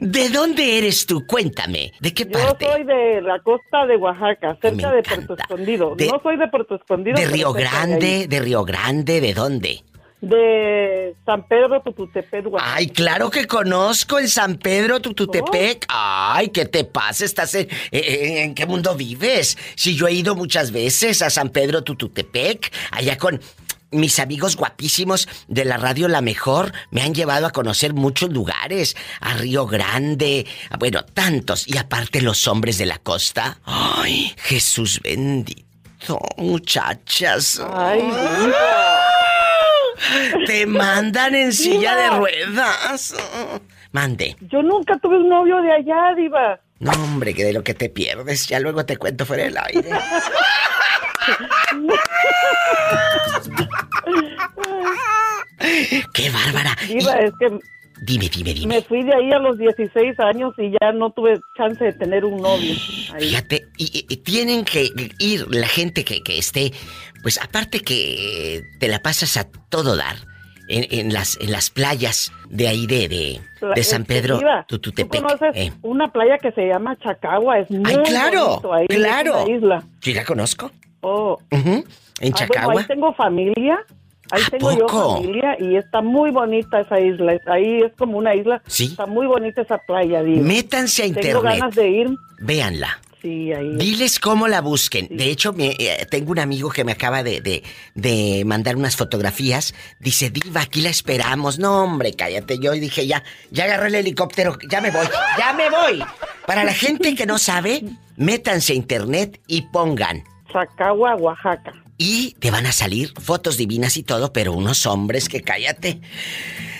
¿De 0.00 0.28
dónde 0.28 0.78
eres 0.78 1.06
tú? 1.06 1.26
Cuéntame. 1.26 1.92
¿De 2.00 2.14
qué 2.14 2.24
Yo 2.24 2.30
parte? 2.38 2.66
soy 2.66 2.84
de 2.84 3.20
la 3.22 3.40
costa 3.40 3.84
de 3.86 3.96
Oaxaca, 3.96 4.56
cerca 4.62 4.92
de 4.92 5.02
Puerto 5.02 5.34
Escondido. 5.34 5.94
De- 5.96 6.06
no 6.06 6.20
soy 6.22 6.36
de 6.36 6.46
Puerto 6.48 6.76
Escondido. 6.76 7.16
¿De 7.18 7.26
Río. 7.26 7.52
Grande? 7.52 8.26
¿De 8.28 8.40
Río 8.40 8.64
Grande? 8.64 9.20
¿De 9.20 9.34
dónde? 9.34 9.82
De 10.20 11.14
San 11.24 11.46
Pedro 11.48 11.80
Tututepec, 11.82 12.46
Oaxaca. 12.46 12.74
Ay, 12.74 12.88
claro 12.88 13.30
que 13.30 13.46
conozco 13.46 14.18
el 14.18 14.28
San 14.28 14.56
Pedro 14.56 15.00
Tututepec. 15.00 15.86
Ay, 15.88 16.48
¿qué 16.48 16.66
te 16.66 16.84
pasa? 16.84 17.24
¿Estás 17.24 17.54
en, 17.54 17.68
en- 17.90 18.36
en 18.36 18.54
qué 18.54 18.66
mundo 18.66 18.94
vives? 18.94 19.56
Si 19.76 19.96
yo 19.96 20.08
he 20.08 20.12
ido 20.12 20.34
muchas 20.34 20.72
veces 20.72 21.22
a 21.22 21.30
San 21.30 21.48
Pedro 21.48 21.82
Tututepec, 21.84 22.70
allá 22.90 23.16
con 23.16 23.40
mis 23.92 24.18
amigos 24.20 24.56
guapísimos 24.56 25.26
de 25.48 25.64
la 25.64 25.76
radio 25.78 26.06
La 26.06 26.20
Mejor, 26.20 26.72
me 26.90 27.00
han 27.02 27.14
llevado 27.14 27.46
a 27.46 27.50
conocer 27.50 27.94
muchos 27.94 28.30
lugares, 28.30 28.96
a 29.20 29.34
Río 29.34 29.66
Grande, 29.66 30.46
a- 30.68 30.76
bueno, 30.76 31.02
tantos, 31.14 31.66
y 31.66 31.78
aparte 31.78 32.20
los 32.20 32.46
hombres 32.46 32.76
de 32.76 32.84
la 32.86 32.98
costa. 32.98 33.58
Ay, 33.64 34.34
Jesús 34.36 35.00
bendito, 35.02 36.20
muchachas. 36.36 37.60
Ay, 37.74 38.00
Te 40.46 40.66
mandan 40.66 41.34
en 41.34 41.52
silla 41.52 41.96
de 41.96 42.10
ruedas. 42.10 43.14
Mande. 43.92 44.36
Yo 44.40 44.62
nunca 44.62 44.98
tuve 44.98 45.18
un 45.18 45.28
novio 45.28 45.60
de 45.62 45.72
allá, 45.72 46.14
diva. 46.16 46.60
No, 46.78 46.92
hombre, 46.92 47.34
que 47.34 47.44
de 47.44 47.52
lo 47.52 47.62
que 47.62 47.74
te 47.74 47.88
pierdes. 47.90 48.46
Ya 48.46 48.58
luego 48.60 48.86
te 48.86 48.96
cuento 48.96 49.26
fuera 49.26 49.44
del 49.44 49.58
aire. 49.58 49.90
¡Qué 56.14 56.30
bárbara! 56.30 56.74
Diva, 56.88 57.12
es 57.20 57.32
que 57.38 57.58
Dime, 58.02 58.30
dime, 58.30 58.54
dime. 58.54 58.76
me 58.76 58.82
fui 58.82 59.02
de 59.04 59.14
ahí 59.14 59.30
a 59.30 59.38
los 59.38 59.58
16 59.58 60.18
años 60.20 60.54
y 60.56 60.70
ya 60.70 60.90
no 60.92 61.10
tuve 61.10 61.38
chance 61.54 61.84
de 61.84 61.92
tener 61.92 62.24
un 62.24 62.40
novio. 62.40 62.74
Ahí. 63.12 63.28
Fíjate, 63.28 63.68
y 63.76 64.16
tienen 64.18 64.64
que 64.64 64.88
ir 65.18 65.46
la 65.54 65.68
gente 65.68 66.02
que, 66.02 66.22
que 66.22 66.38
esté, 66.38 66.72
pues 67.22 67.38
aparte 67.40 67.80
que 67.80 68.62
te 68.78 68.88
la 68.88 69.00
pasas 69.00 69.36
a 69.36 69.48
todo 69.68 69.96
dar 69.96 70.16
en, 70.68 70.86
en 70.90 71.12
las, 71.12 71.36
en 71.40 71.50
las 71.52 71.70
playas 71.70 72.32
de 72.48 72.68
ahí 72.68 72.86
de, 72.86 73.08
de, 73.08 73.40
de 73.74 73.84
San 73.84 74.04
Pedro, 74.04 74.38
¿Tú 74.68 74.78
Tututepec. 74.78 75.22
conoces 75.22 75.50
Eh, 75.54 75.72
una 75.82 76.12
playa 76.12 76.38
que 76.38 76.52
se 76.52 76.66
llama 76.68 76.96
Chacagua? 76.98 77.58
Es 77.58 77.70
muy 77.70 77.82
¡Ay, 77.84 77.96
claro! 78.04 78.72
ahí, 78.74 78.86
¡Claro! 78.86 79.44
una 79.44 79.52
isla. 79.56 79.84
Sí, 80.00 80.14
la 80.14 80.24
conozco. 80.24 80.70
Oh. 81.02 81.38
Ujú, 81.50 81.68
En 81.70 81.84
Ah, 81.84 81.84
bueno, 82.20 82.36
Chacagua. 82.36 82.80
ahí 82.82 82.86
tengo 82.86 83.14
familia. 83.14 83.78
Ahí 84.32 84.42
¿A 84.46 84.50
tengo 84.50 84.70
poco? 84.70 84.78
yo 84.78 85.16
familia 85.16 85.56
y 85.58 85.74
está 85.74 86.02
muy 86.02 86.30
bonita 86.30 86.80
esa 86.82 87.00
isla. 87.00 87.36
Ahí 87.46 87.80
es 87.82 87.92
como 87.98 88.16
una 88.16 88.32
isla. 88.36 88.62
Sí. 88.68 88.84
Está 88.84 89.06
muy 89.06 89.26
bonita 89.26 89.62
esa 89.62 89.78
playa. 89.78 90.22
Métanse 90.22 91.02
a 91.02 91.06
Tengo 91.06 91.18
internet. 91.20 91.42
ganas 91.58 91.74
de 91.74 91.88
ir. 91.90 92.08
Véanla. 92.38 93.00
Sí, 93.22 93.52
ahí. 93.52 93.76
Diles 93.76 94.18
cómo 94.18 94.48
la 94.48 94.60
busquen. 94.62 95.06
De 95.10 95.26
hecho, 95.30 95.52
me- 95.52 95.76
eh, 95.78 96.06
tengo 96.10 96.32
un 96.32 96.38
amigo 96.38 96.70
que 96.70 96.84
me 96.84 96.92
acaba 96.92 97.22
de, 97.22 97.40
de- 97.40 97.62
de 97.94 98.42
mandar 98.46 98.76
unas 98.76 98.96
fotografías. 98.96 99.74
Dice, 99.98 100.30
Diva, 100.30 100.62
aquí 100.62 100.80
la 100.80 100.88
esperamos. 100.88 101.58
No, 101.58 101.82
hombre, 101.84 102.14
cállate. 102.14 102.58
Yo 102.58 102.72
dije, 102.72 103.06
ya, 103.06 103.22
ya 103.50 103.64
agarré 103.64 103.88
el 103.88 103.94
helicóptero, 103.96 104.56
ya 104.70 104.80
me 104.80 104.90
voy, 104.90 105.06
ya 105.38 105.52
me 105.52 105.68
voy. 105.68 106.02
Para 106.46 106.64
la 106.64 106.72
gente 106.72 107.14
que 107.14 107.26
no 107.26 107.38
sabe, 107.38 107.82
métanse 108.16 108.72
a 108.72 108.76
internet 108.76 109.40
y 109.46 109.62
pongan. 109.70 110.24
Chacagua, 110.52 111.14
Oaxaca. 111.16 111.72
Y 112.02 112.32
te 112.40 112.50
van 112.50 112.64
a 112.64 112.72
salir 112.72 113.12
fotos 113.20 113.58
divinas 113.58 113.98
y 113.98 114.02
todo, 114.02 114.32
pero 114.32 114.54
unos 114.54 114.86
hombres 114.86 115.28
que 115.28 115.42
cállate. 115.42 116.00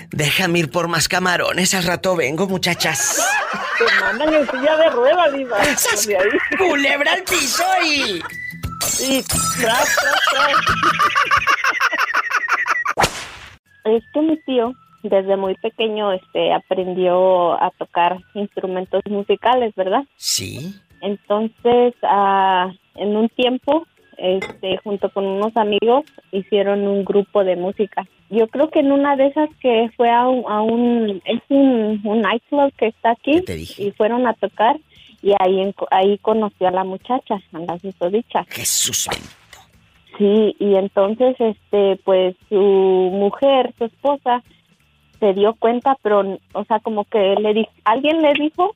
Déjame 0.08 0.60
ir 0.60 0.70
por 0.70 0.88
más 0.88 1.08
camarones, 1.08 1.74
al 1.74 1.84
rato 1.84 2.16
vengo, 2.16 2.48
muchachas. 2.48 3.22
Te 3.76 3.84
mandan 4.00 4.32
en 4.32 4.50
silla 4.50 4.78
de 4.78 4.88
ruedas, 4.88 5.34
diva. 5.34 5.58
¡Culebra 6.56 7.12
al 7.12 7.22
piso 7.24 7.64
y... 7.84 8.22
Y 9.06 9.22
tras, 9.60 9.94
tras, 9.94 10.20
tras. 10.30 10.54
Es 13.84 14.02
que 14.14 14.22
mi 14.22 14.40
tío 14.44 14.72
desde 15.02 15.36
muy 15.36 15.54
pequeño 15.56 16.14
este 16.14 16.54
aprendió 16.54 17.62
a 17.62 17.70
tocar 17.78 18.16
instrumentos 18.32 19.02
musicales, 19.04 19.74
¿verdad? 19.76 20.04
Sí. 20.16 20.80
Entonces, 21.02 21.94
ah, 22.04 22.72
en 22.94 23.16
un 23.16 23.28
tiempo, 23.30 23.86
este, 24.20 24.76
junto 24.84 25.08
con 25.10 25.26
unos 25.26 25.56
amigos, 25.56 26.04
hicieron 26.30 26.86
un 26.86 27.04
grupo 27.04 27.42
de 27.42 27.56
música. 27.56 28.06
Yo 28.28 28.46
creo 28.48 28.70
que 28.70 28.80
en 28.80 28.92
una 28.92 29.16
de 29.16 29.26
esas 29.26 29.48
que 29.60 29.90
fue 29.96 30.10
a 30.10 30.28
un, 30.28 30.44
a 30.50 30.62
un 30.62 31.20
es 31.24 31.40
un, 31.48 32.00
un 32.04 32.20
nightclub 32.20 32.72
que 32.76 32.86
está 32.88 33.10
aquí, 33.12 33.42
y 33.78 33.90
fueron 33.92 34.26
a 34.26 34.34
tocar, 34.34 34.76
y 35.22 35.32
ahí, 35.40 35.60
en- 35.60 35.74
ahí 35.90 36.18
conoció 36.18 36.68
a 36.68 36.70
la 36.70 36.84
muchacha, 36.84 37.40
a 37.52 37.58
la 37.58 37.78
susodicha. 37.78 38.44
Jesús 38.48 39.08
Sí, 40.18 40.54
y 40.58 40.74
entonces, 40.74 41.34
este, 41.38 41.96
pues 42.04 42.36
su 42.48 42.56
mujer, 42.56 43.72
su 43.78 43.86
esposa, 43.86 44.42
se 45.18 45.32
dio 45.34 45.54
cuenta, 45.54 45.96
pero, 46.02 46.38
o 46.52 46.64
sea, 46.64 46.78
como 46.80 47.04
que 47.04 47.36
le 47.36 47.54
di 47.54 47.66
alguien 47.84 48.20
le 48.22 48.32
dijo, 48.34 48.74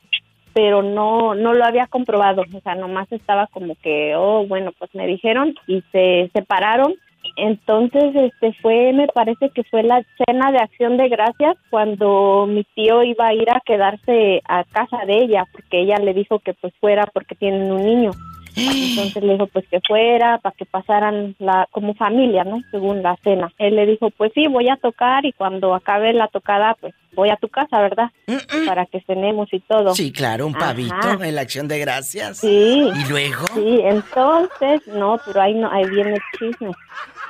pero 0.55 0.82
no, 0.82 1.35
no 1.35 1.52
lo 1.52 1.64
había 1.64 1.86
comprobado, 1.89 2.43
o 2.43 2.60
sea, 2.60 2.76
nomás 2.76 3.10
estaba 3.10 3.48
como 3.48 3.74
que, 3.82 4.14
oh, 4.16 4.47
bueno, 4.47 4.70
pues 4.78 4.94
me 4.94 5.06
dijeron 5.06 5.55
y 5.66 5.82
se 5.93 6.31
separaron. 6.32 6.94
Entonces, 7.36 8.14
este 8.14 8.52
fue, 8.62 8.93
me 8.93 9.09
parece 9.09 9.51
que 9.51 9.64
fue 9.64 9.82
la 9.82 10.05
cena 10.24 10.52
de 10.52 10.59
acción 10.59 10.97
de 10.97 11.09
gracias 11.09 11.56
cuando 11.70 12.47
mi 12.48 12.64
tío 12.74 13.02
iba 13.02 13.26
a 13.26 13.35
ir 13.35 13.51
a 13.51 13.62
quedarse 13.64 14.43
a 14.47 14.62
casa 14.64 15.05
de 15.06 15.24
ella, 15.24 15.44
porque 15.51 15.81
ella 15.81 15.97
le 15.97 16.14
dijo 16.14 16.39
que 16.39 16.55
pues 16.55 16.72
fuera 16.81 17.06
porque 17.12 17.35
tienen 17.35 17.72
un 17.72 17.82
niño. 17.82 18.10
Entonces 18.56 19.22
le 19.22 19.32
dijo 19.32 19.47
pues 19.48 19.66
que 19.68 19.81
fuera 19.81 20.39
para 20.39 20.55
que 20.55 20.64
pasaran 20.64 21.35
la 21.39 21.68
como 21.70 21.94
familia, 21.94 22.44
¿no? 22.44 22.62
Según 22.70 23.02
la 23.02 23.16
cena. 23.22 23.52
Él 23.59 23.76
le 23.76 23.86
dijo 23.86 24.10
pues 24.10 24.32
sí, 24.35 24.47
voy 24.47 24.68
a 24.68 24.76
tocar 24.76 25.24
y 25.24 25.32
cuando 25.32 25.74
acabe 25.74 26.12
la 26.12 26.28
tocada 26.28 26.76
pues 26.81 26.94
voy 27.14 27.31
a 27.31 27.36
tu 27.36 27.48
casa, 27.48 27.81
¿verdad? 27.81 28.10
Para 28.66 28.86
que 28.86 29.01
cenemos 29.02 29.52
y 29.52 29.60
todo. 29.60 29.94
Sí, 29.94 30.12
claro, 30.12 30.47
un 30.47 30.56
Ajá. 30.56 30.66
pavito 30.66 31.22
en 31.22 31.35
la 31.35 31.43
acción 31.43 31.68
de 31.68 31.78
gracias. 31.78 32.39
Sí. 32.39 32.90
¿Y 32.94 33.09
luego? 33.09 33.47
Sí, 33.55 33.81
entonces, 33.85 34.86
no, 34.89 35.18
pero 35.24 35.40
ahí 35.40 35.55
no, 35.55 35.70
ahí 35.70 35.89
viene 35.90 36.14
el 36.14 36.22
chisme. 36.39 36.70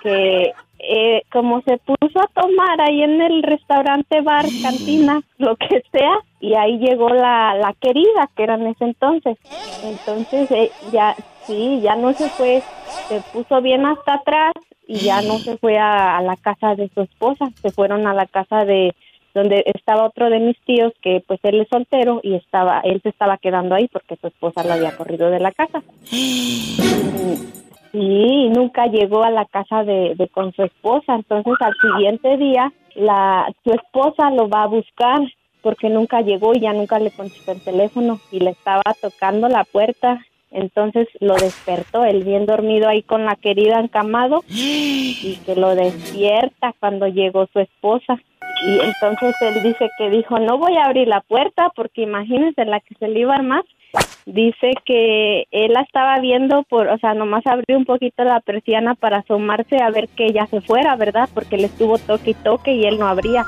Que 0.04 0.52
eh, 0.78 1.22
como 1.32 1.60
se 1.62 1.78
puso 1.78 2.20
a 2.20 2.28
tomar 2.40 2.80
ahí 2.80 3.02
en 3.02 3.20
el 3.20 3.42
restaurante, 3.42 4.20
bar, 4.20 4.44
cantina, 4.62 5.20
lo 5.38 5.56
que 5.56 5.82
sea, 5.90 6.18
y 6.38 6.54
ahí 6.54 6.78
llegó 6.78 7.08
la, 7.08 7.56
la 7.56 7.74
querida, 7.80 8.30
que 8.36 8.44
era 8.44 8.54
en 8.54 8.68
ese 8.68 8.84
entonces. 8.84 9.36
Entonces, 9.82 10.48
eh, 10.52 10.70
ya 10.92 11.16
Sí, 11.46 11.80
ya 11.82 11.94
no 11.96 12.12
se 12.14 12.28
fue, 12.30 12.62
se 13.08 13.20
puso 13.32 13.60
bien 13.60 13.84
hasta 13.84 14.14
atrás 14.14 14.54
y 14.86 14.96
ya 14.96 15.20
no 15.20 15.38
se 15.38 15.58
fue 15.58 15.78
a, 15.78 16.16
a 16.16 16.22
la 16.22 16.36
casa 16.36 16.74
de 16.74 16.88
su 16.94 17.02
esposa, 17.02 17.50
se 17.60 17.70
fueron 17.70 18.06
a 18.06 18.14
la 18.14 18.26
casa 18.26 18.64
de 18.64 18.94
donde 19.34 19.64
estaba 19.66 20.04
otro 20.04 20.30
de 20.30 20.38
mis 20.38 20.56
tíos 20.64 20.92
que 21.02 21.22
pues 21.26 21.40
él 21.42 21.60
es 21.60 21.68
soltero 21.68 22.20
y 22.22 22.34
estaba 22.34 22.80
él 22.80 23.00
se 23.02 23.08
estaba 23.08 23.36
quedando 23.36 23.74
ahí 23.74 23.88
porque 23.88 24.16
su 24.16 24.28
esposa 24.28 24.64
lo 24.64 24.72
había 24.72 24.96
corrido 24.96 25.28
de 25.30 25.40
la 25.40 25.52
casa. 25.52 25.82
Sí, 27.94 28.48
nunca 28.48 28.86
llegó 28.88 29.22
a 29.22 29.30
la 29.30 29.44
casa 29.44 29.84
de, 29.84 30.16
de 30.16 30.26
con 30.26 30.52
su 30.52 30.64
esposa, 30.64 31.14
entonces 31.14 31.54
al 31.60 31.74
siguiente 31.80 32.36
día 32.36 32.72
la 32.96 33.46
su 33.62 33.70
esposa 33.70 34.30
lo 34.30 34.48
va 34.48 34.64
a 34.64 34.66
buscar 34.66 35.20
porque 35.62 35.88
nunca 35.90 36.20
llegó 36.20 36.52
y 36.54 36.60
ya 36.60 36.72
nunca 36.72 36.98
le 36.98 37.12
contestó 37.12 37.52
el 37.52 37.62
teléfono 37.62 38.18
y 38.32 38.40
le 38.40 38.50
estaba 38.50 38.82
tocando 39.00 39.48
la 39.48 39.62
puerta. 39.62 40.20
Entonces 40.50 41.08
lo 41.20 41.34
despertó, 41.34 42.04
él 42.04 42.24
bien 42.24 42.46
dormido 42.46 42.88
ahí 42.88 43.02
con 43.02 43.24
la 43.24 43.36
querida 43.36 43.78
encamado 43.78 44.42
y 44.48 45.38
que 45.46 45.54
lo 45.54 45.76
despierta 45.76 46.74
cuando 46.80 47.06
llegó 47.06 47.46
su 47.52 47.60
esposa. 47.60 48.18
Y 48.66 48.80
entonces 48.80 49.34
él 49.40 49.62
dice 49.62 49.88
que 49.98 50.10
dijo, 50.10 50.38
no 50.40 50.58
voy 50.58 50.76
a 50.76 50.86
abrir 50.86 51.06
la 51.06 51.20
puerta 51.20 51.70
porque 51.76 52.02
imagínense 52.02 52.64
la 52.64 52.80
que 52.80 52.94
se 52.96 53.06
le 53.06 53.20
iba 53.20 53.34
a 53.34 53.38
armar. 53.38 53.64
Dice 54.26 54.72
que 54.86 55.46
él 55.50 55.72
la 55.74 55.82
estaba 55.82 56.18
viendo 56.18 56.62
por, 56.62 56.88
o 56.88 56.98
sea, 56.98 57.12
nomás 57.12 57.46
abrió 57.46 57.76
un 57.76 57.84
poquito 57.84 58.24
la 58.24 58.40
persiana 58.40 58.94
para 58.94 59.18
asomarse 59.18 59.76
a 59.82 59.90
ver 59.90 60.08
que 60.08 60.24
ella 60.24 60.46
se 60.46 60.62
fuera, 60.62 60.96
¿verdad? 60.96 61.28
Porque 61.34 61.58
le 61.58 61.66
estuvo 61.66 61.98
toque 61.98 62.30
y 62.30 62.34
toque 62.34 62.72
y 62.72 62.84
él 62.84 62.98
no 62.98 63.06
abría. 63.06 63.44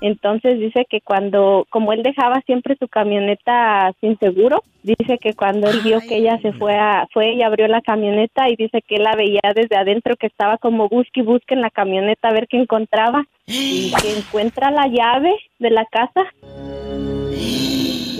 Entonces 0.00 0.58
dice 0.58 0.86
que 0.88 1.00
cuando, 1.00 1.66
como 1.68 1.92
él 1.92 2.02
dejaba 2.02 2.40
siempre 2.46 2.76
su 2.78 2.88
camioneta 2.88 3.92
sin 4.00 4.18
seguro, 4.18 4.62
dice 4.82 5.18
que 5.18 5.34
cuando 5.34 5.68
él 5.68 5.80
vio 5.84 6.00
que 6.00 6.16
ella 6.16 6.38
se 6.40 6.52
fue 6.52 6.76
a, 6.78 7.06
fue 7.12 7.34
y 7.34 7.42
abrió 7.42 7.66
la 7.68 7.82
camioneta 7.82 8.48
y 8.48 8.56
dice 8.56 8.82
que 8.82 8.96
él 8.96 9.02
la 9.02 9.16
veía 9.16 9.40
desde 9.54 9.76
adentro 9.76 10.16
que 10.16 10.28
estaba 10.28 10.56
como 10.58 10.88
busque 10.88 11.20
y 11.20 11.22
busque 11.22 11.54
en 11.54 11.60
la 11.60 11.70
camioneta 11.70 12.28
a 12.28 12.32
ver 12.32 12.46
qué 12.48 12.56
encontraba 12.56 13.24
y 13.46 13.92
que 14.00 14.12
encuentra 14.18 14.70
la 14.70 14.86
llave 14.86 15.34
de 15.58 15.70
la 15.70 15.84
casa 15.84 16.24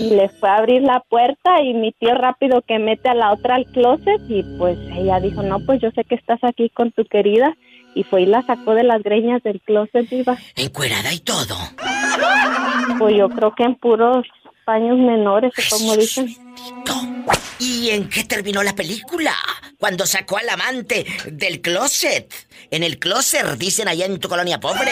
y 0.01 0.09
le 0.09 0.29
fue 0.29 0.49
a 0.49 0.55
abrir 0.55 0.81
la 0.81 1.01
puerta 1.01 1.61
y 1.61 1.75
mi 1.75 1.91
tío 1.91 2.15
rápido 2.15 2.63
que 2.63 2.79
mete 2.79 3.07
a 3.07 3.13
la 3.13 3.31
otra 3.31 3.55
al 3.55 3.65
closet 3.67 4.19
y 4.27 4.41
pues 4.57 4.77
ella 4.97 5.19
dijo, 5.19 5.43
no, 5.43 5.59
pues 5.59 5.79
yo 5.79 5.91
sé 5.91 6.03
que 6.03 6.15
estás 6.15 6.43
aquí 6.43 6.69
con 6.69 6.91
tu 6.91 7.05
querida 7.05 7.55
y 7.93 8.03
fue 8.03 8.23
y 8.23 8.25
la 8.25 8.41
sacó 8.41 8.73
de 8.73 8.83
las 8.83 9.03
greñas 9.03 9.43
del 9.43 9.61
closet 9.61 10.09
viva. 10.09 10.37
Encuerada 10.55 11.13
y 11.13 11.19
todo. 11.19 11.55
Pues 12.97 13.15
yo 13.15 13.29
creo 13.29 13.53
que 13.53 13.63
en 13.63 13.75
puros 13.75 14.25
paños 14.65 14.97
menores, 14.97 15.53
o 15.57 15.77
como 15.77 15.95
dicen. 15.95 16.35
¿Y 17.59 17.91
en 17.91 18.09
qué 18.09 18.23
terminó 18.23 18.63
la 18.63 18.73
película? 18.73 19.35
Cuando 19.77 20.07
sacó 20.07 20.37
al 20.37 20.49
amante 20.49 21.05
del 21.31 21.61
closet. 21.61 22.33
En 22.71 22.83
el 22.83 22.97
closet, 22.97 23.45
dicen 23.57 23.87
allá 23.87 24.05
en 24.05 24.19
tu 24.19 24.29
colonia 24.29 24.59
pobre. 24.59 24.91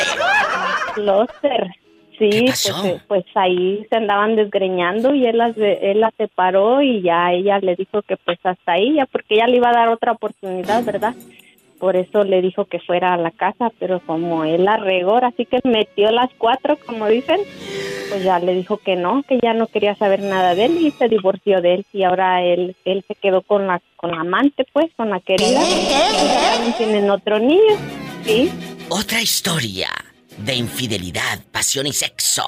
Closet. 0.93 1.78
Sí, 2.19 2.41
pues, 2.45 2.69
eh, 2.85 3.01
pues 3.07 3.25
ahí 3.35 3.85
se 3.89 3.95
andaban 3.95 4.35
desgreñando 4.35 5.15
y 5.15 5.25
él 5.25 5.37
las, 5.37 5.55
de- 5.55 5.79
él 5.91 6.01
la 6.01 6.11
separó 6.17 6.81
y 6.81 7.01
ya 7.01 7.31
ella 7.31 7.59
le 7.59 7.75
dijo 7.75 8.01
que 8.01 8.17
pues 8.17 8.37
hasta 8.43 8.73
ahí, 8.73 8.93
ya 8.95 9.05
porque 9.05 9.35
ella 9.35 9.47
le 9.47 9.57
iba 9.57 9.69
a 9.69 9.73
dar 9.73 9.87
otra 9.89 10.11
oportunidad, 10.11 10.83
¿verdad? 10.83 11.15
Por 11.79 11.95
eso 11.95 12.25
le 12.25 12.41
dijo 12.41 12.65
que 12.65 12.79
fuera 12.79 13.13
a 13.13 13.17
la 13.17 13.31
casa, 13.31 13.71
pero 13.79 14.01
como 14.05 14.43
él 14.43 14.65
la 14.65 14.75
regó, 14.75 15.15
así 15.23 15.45
que 15.45 15.59
metió 15.63 16.11
las 16.11 16.29
cuatro, 16.37 16.77
como 16.85 17.07
dicen, 17.07 17.39
pues 18.09 18.21
ya 18.21 18.37
le 18.39 18.53
dijo 18.53 18.75
que 18.77 18.97
no, 18.97 19.23
que 19.23 19.39
ya 19.41 19.53
no 19.53 19.67
quería 19.67 19.95
saber 19.95 20.19
nada 20.21 20.55
de 20.55 20.65
él 20.65 20.77
y 20.77 20.91
se 20.91 21.07
divorció 21.07 21.61
de 21.61 21.75
él 21.75 21.85
y 21.93 22.03
ahora 22.03 22.43
él 22.43 22.75
él 22.83 23.05
se 23.07 23.15
quedó 23.15 23.43
con 23.43 23.65
la 23.67 23.81
con 23.95 24.11
la 24.11 24.19
amante, 24.21 24.65
pues, 24.73 24.87
con 24.97 25.09
la 25.09 25.21
querida. 25.21 25.61
Y 25.61 25.87
ya 25.89 26.51
también 26.53 26.73
tienen 26.77 27.09
otro 27.09 27.39
niño, 27.39 27.75
sí. 28.25 28.51
Otra 28.89 29.21
historia 29.21 29.87
de 30.45 30.55
infidelidad, 30.55 31.39
pasión 31.51 31.87
y 31.87 31.93
sexo. 31.93 32.43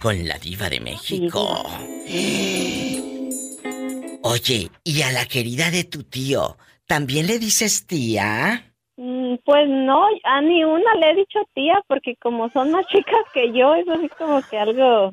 Con 0.00 0.26
la 0.26 0.38
diva 0.38 0.68
de 0.68 0.80
México. 0.80 1.64
Oye, 4.22 4.70
¿y 4.84 5.02
a 5.02 5.12
la 5.12 5.26
querida 5.26 5.70
de 5.70 5.84
tu 5.84 6.02
tío 6.02 6.56
también 6.86 7.26
le 7.26 7.38
dices 7.38 7.86
tía? 7.86 8.72
Mm, 8.96 9.36
Pues 9.44 9.68
no, 9.68 10.04
a 10.24 10.40
ni 10.42 10.64
una 10.64 10.94
le 11.00 11.10
he 11.10 11.14
dicho 11.16 11.38
tía, 11.54 11.74
porque 11.86 12.16
como 12.20 12.50
son 12.50 12.72
más 12.72 12.86
chicas 12.88 13.20
que 13.32 13.52
yo, 13.52 13.74
es 13.74 13.88
así 13.88 14.08
como 14.18 14.42
que 14.42 14.58
algo, 14.58 15.12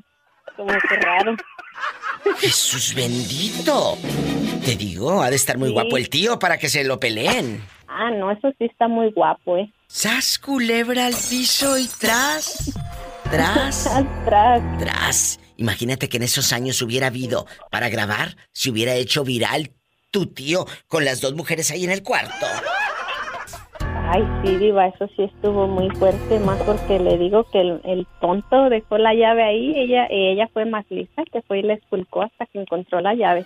como 0.55 0.67
que 0.67 0.95
raro. 0.97 1.35
Jesús 2.39 2.93
bendito. 2.95 3.97
Te 4.65 4.75
digo, 4.75 5.21
ha 5.21 5.29
de 5.29 5.35
estar 5.35 5.57
muy 5.57 5.69
Sí. 5.69 5.73
guapo 5.73 5.97
el 5.97 6.09
tío 6.09 6.39
para 6.39 6.57
que 6.57 6.69
se 6.69 6.83
lo 6.83 6.99
peleen. 6.99 7.63
Ah, 7.87 8.09
no, 8.11 8.31
eso 8.31 8.49
sí 8.57 8.65
está 8.65 8.87
muy 8.87 9.11
guapo, 9.11 9.57
¿eh? 9.57 9.71
Sas 9.95 10.39
culebra 10.39 11.05
al 11.05 11.13
piso 11.13 11.77
y 11.77 11.87
tras. 11.87 12.73
Tras. 13.29 13.87
tras. 14.25 14.79
Tras. 14.79 15.39
Imagínate 15.57 16.09
que 16.09 16.17
en 16.17 16.23
esos 16.23 16.51
años 16.51 16.81
hubiera 16.81 17.07
habido 17.07 17.45
para 17.69 17.89
grabar, 17.89 18.35
se 18.51 18.71
hubiera 18.71 18.95
hecho 18.95 19.23
viral 19.23 19.69
tu 20.09 20.25
tío 20.25 20.65
con 20.87 21.05
las 21.05 21.21
dos 21.21 21.35
mujeres 21.35 21.69
ahí 21.69 21.83
en 21.83 21.91
el 21.91 22.01
cuarto. 22.01 22.47
Ay, 24.11 24.23
sí, 24.43 24.55
Diva, 24.57 24.87
eso 24.87 25.07
sí 25.15 25.23
estuvo 25.23 25.67
muy 25.67 25.89
fuerte, 25.95 26.39
más 26.39 26.59
porque 26.63 26.97
le 26.97 27.19
digo 27.19 27.47
que 27.51 27.61
el, 27.61 27.79
el 27.83 28.07
tonto 28.19 28.69
dejó 28.69 28.97
la 28.97 29.13
llave 29.13 29.43
ahí, 29.43 29.73
ella 29.75 30.07
ella 30.09 30.49
fue 30.51 30.65
más 30.65 30.85
lista, 30.89 31.23
que 31.31 31.43
fue 31.43 31.59
y 31.59 31.63
la 31.63 31.75
esculcó 31.75 32.23
hasta 32.23 32.47
que 32.47 32.59
encontró 32.59 32.99
la 32.99 33.13
llave. 33.13 33.45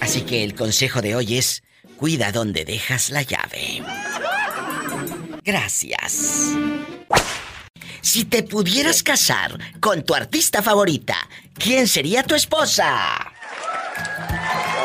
Así 0.00 0.26
que 0.26 0.44
el 0.44 0.54
consejo 0.54 1.00
de 1.00 1.16
hoy 1.16 1.38
es, 1.38 1.62
cuida 1.96 2.32
donde 2.32 2.66
dejas 2.66 3.08
la 3.08 3.22
llave. 3.22 3.82
Gracias. 5.44 6.52
Si 8.00 8.24
te 8.24 8.42
pudieras 8.42 9.02
casar 9.02 9.58
con 9.80 10.02
tu 10.04 10.14
artista 10.14 10.62
favorita, 10.62 11.16
¿quién 11.54 11.86
sería 11.88 12.22
tu 12.22 12.34
esposa? 12.34 12.86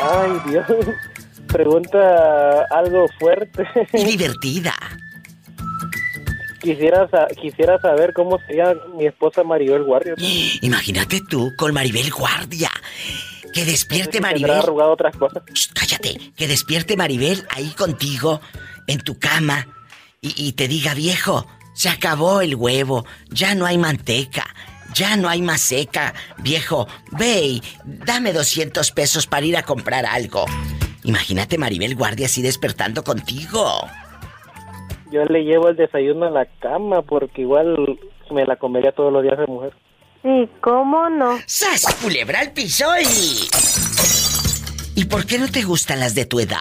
Ay, 0.02 0.32
Dios. 0.50 0.66
Pregunta 1.46 2.64
algo 2.70 3.06
fuerte. 3.18 3.64
Y 3.94 4.04
divertida. 4.04 4.74
Quisiera, 6.60 7.08
sa- 7.08 7.26
quisiera 7.40 7.78
saber 7.80 8.12
cómo 8.12 8.38
sería 8.46 8.74
mi 8.96 9.06
esposa 9.06 9.42
Maribel 9.42 9.82
Guardia. 9.84 10.14
Imagínate 10.60 11.20
tú 11.28 11.52
con 11.56 11.72
Maribel 11.72 12.10
Guardia. 12.10 12.70
Que 13.52 13.64
despierte 13.64 14.12
¿Tendrá 14.20 14.30
Maribel. 14.30 14.50
arrugado 14.58 14.92
otras 14.92 15.16
cosas? 15.16 15.42
Shh, 15.52 15.72
cállate. 15.74 16.18
Que 16.36 16.46
despierte 16.46 16.96
Maribel 16.96 17.44
ahí 17.50 17.70
contigo, 17.70 18.40
en 18.86 19.00
tu 19.00 19.18
cama, 19.18 19.66
y, 20.22 20.34
y 20.36 20.52
te 20.52 20.68
diga, 20.68 20.94
viejo, 20.94 21.46
se 21.72 21.88
acabó 21.88 22.40
el 22.42 22.54
huevo, 22.54 23.06
ya 23.30 23.54
no 23.54 23.64
hay 23.64 23.78
manteca, 23.78 24.46
ya 24.94 25.16
no 25.16 25.28
hay 25.28 25.40
más 25.40 25.60
seca. 25.62 26.14
Viejo, 26.38 26.86
ve 27.12 27.40
y 27.42 27.62
dame 27.84 28.32
200 28.32 28.90
pesos 28.92 29.26
para 29.26 29.46
ir 29.46 29.56
a 29.56 29.62
comprar 29.62 30.04
algo. 30.04 30.44
Imagínate 31.04 31.56
Maribel 31.56 31.96
Guardia 31.96 32.26
así 32.26 32.42
despertando 32.42 33.02
contigo. 33.02 33.80
Yo 35.10 35.24
le 35.24 35.42
llevo 35.44 35.70
el 35.70 35.76
desayuno 35.76 36.26
a 36.26 36.30
la 36.30 36.46
cama 36.60 37.02
porque 37.02 37.42
igual 37.42 37.98
me 38.30 38.44
la 38.44 38.56
comería 38.56 38.92
todos 38.92 39.12
los 39.12 39.22
días 39.22 39.38
de 39.38 39.46
mujer. 39.46 39.72
Sí, 40.22 40.48
¿cómo 40.60 41.08
no? 41.08 41.38
¡Sas, 41.46 41.96
culebra 42.02 42.40
al 42.40 42.52
piso 42.52 42.86
y... 43.00 43.48
¿Y 45.00 45.06
por 45.06 45.24
qué 45.24 45.38
no 45.38 45.48
te 45.48 45.62
gustan 45.62 45.98
las 45.98 46.14
de 46.14 46.26
tu 46.26 46.40
edad? 46.40 46.58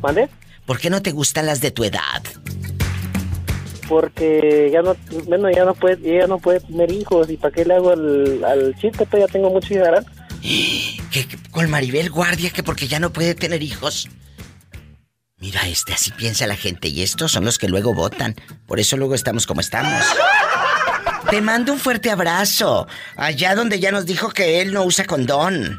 ¿Mande? 0.00 0.28
¿Por 0.66 0.78
qué 0.78 0.90
no 0.90 1.02
te 1.02 1.12
gustan 1.12 1.46
las 1.46 1.60
de 1.60 1.70
tu 1.70 1.84
edad? 1.84 2.22
Porque 3.88 4.70
ya 4.72 4.80
no, 4.80 4.96
bueno, 5.26 5.50
ya 5.50 5.64
no 5.64 5.74
puede, 5.74 6.16
ella 6.16 6.26
no 6.26 6.38
puede 6.38 6.60
tener 6.60 6.90
hijos 6.90 7.28
y 7.28 7.36
para 7.36 7.54
qué 7.54 7.64
le 7.64 7.74
hago 7.74 7.90
al, 7.90 8.42
al 8.44 8.74
chiste, 8.76 9.06
pues 9.06 9.26
ya 9.26 9.32
tengo 9.32 9.50
mucho. 9.50 9.74
Que 11.10 11.28
que 11.28 11.38
con 11.52 11.70
Maribel 11.70 12.10
Guardia 12.10 12.50
que 12.50 12.64
porque 12.64 12.88
ya 12.88 12.98
no 12.98 13.12
puede 13.12 13.34
tener 13.36 13.62
hijos. 13.62 14.08
Mira 15.38 15.68
este, 15.68 15.92
así 15.92 16.10
piensa 16.10 16.46
la 16.46 16.56
gente 16.56 16.88
y 16.88 17.02
estos 17.02 17.30
son 17.30 17.44
los 17.44 17.56
que 17.56 17.68
luego 17.68 17.94
votan. 17.94 18.34
Por 18.66 18.80
eso 18.80 18.96
luego 18.96 19.14
estamos 19.14 19.46
como 19.46 19.60
estamos. 19.60 20.04
Te 21.30 21.40
mando 21.40 21.72
un 21.72 21.78
fuerte 21.78 22.10
abrazo. 22.10 22.88
Allá 23.16 23.54
donde 23.54 23.78
ya 23.78 23.92
nos 23.92 24.06
dijo 24.06 24.30
que 24.30 24.60
él 24.60 24.72
no 24.72 24.84
usa 24.84 25.04
condón. 25.04 25.78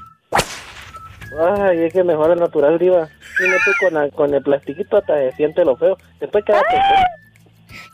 Ay, 1.60 1.84
es 1.84 1.94
que 1.94 2.04
mejor 2.04 2.32
el 2.32 2.40
natural, 2.40 2.78
diva. 2.80 3.10
Dime 3.40 3.56
tú 3.66 3.72
con, 3.82 3.94
la- 3.94 4.10
con 4.10 4.34
el 4.34 4.42
plastiquito 4.42 4.98
hasta 4.98 5.16
se 5.18 5.32
siente 5.36 5.66
lo 5.66 5.76
feo. 5.76 5.98
Después 6.20 6.44
quédate. 6.46 6.78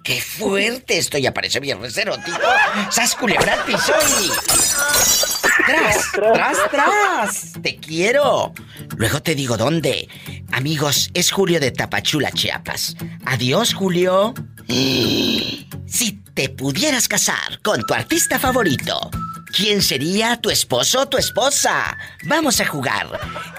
¡Qué 0.03 0.19
fuerte! 0.21 0.97
Esto 0.97 1.17
ya 1.17 1.31
parece 1.33 1.59
viernes 1.59 1.95
erótico. 1.97 2.37
¡Sas 2.89 3.15
culebra 3.15 3.53
al 3.53 3.63
piso 3.63 3.93
y... 4.21 4.29
¡Tras, 5.65 6.11
tras, 6.11 6.57
tras! 6.71 7.53
¡Te 7.61 7.77
quiero! 7.77 8.53
Luego 8.97 9.21
te 9.21 9.35
digo 9.35 9.57
dónde. 9.57 10.07
Amigos, 10.51 11.09
es 11.13 11.31
Julio 11.31 11.59
de 11.59 11.71
Tapachula, 11.71 12.31
Chiapas. 12.31 12.95
Adiós, 13.25 13.73
Julio. 13.73 14.33
Si 15.85 16.13
te 16.33 16.47
pudieras 16.49 17.07
casar 17.09 17.61
con 17.61 17.83
tu 17.85 17.93
artista 17.93 18.39
favorito, 18.39 19.11
¿Quién 19.55 19.81
sería 19.81 20.35
tu 20.37 20.49
esposo 20.49 21.01
o 21.01 21.07
tu 21.07 21.17
esposa? 21.17 21.97
Vamos 22.23 22.59
a 22.61 22.65
jugar. 22.65 23.07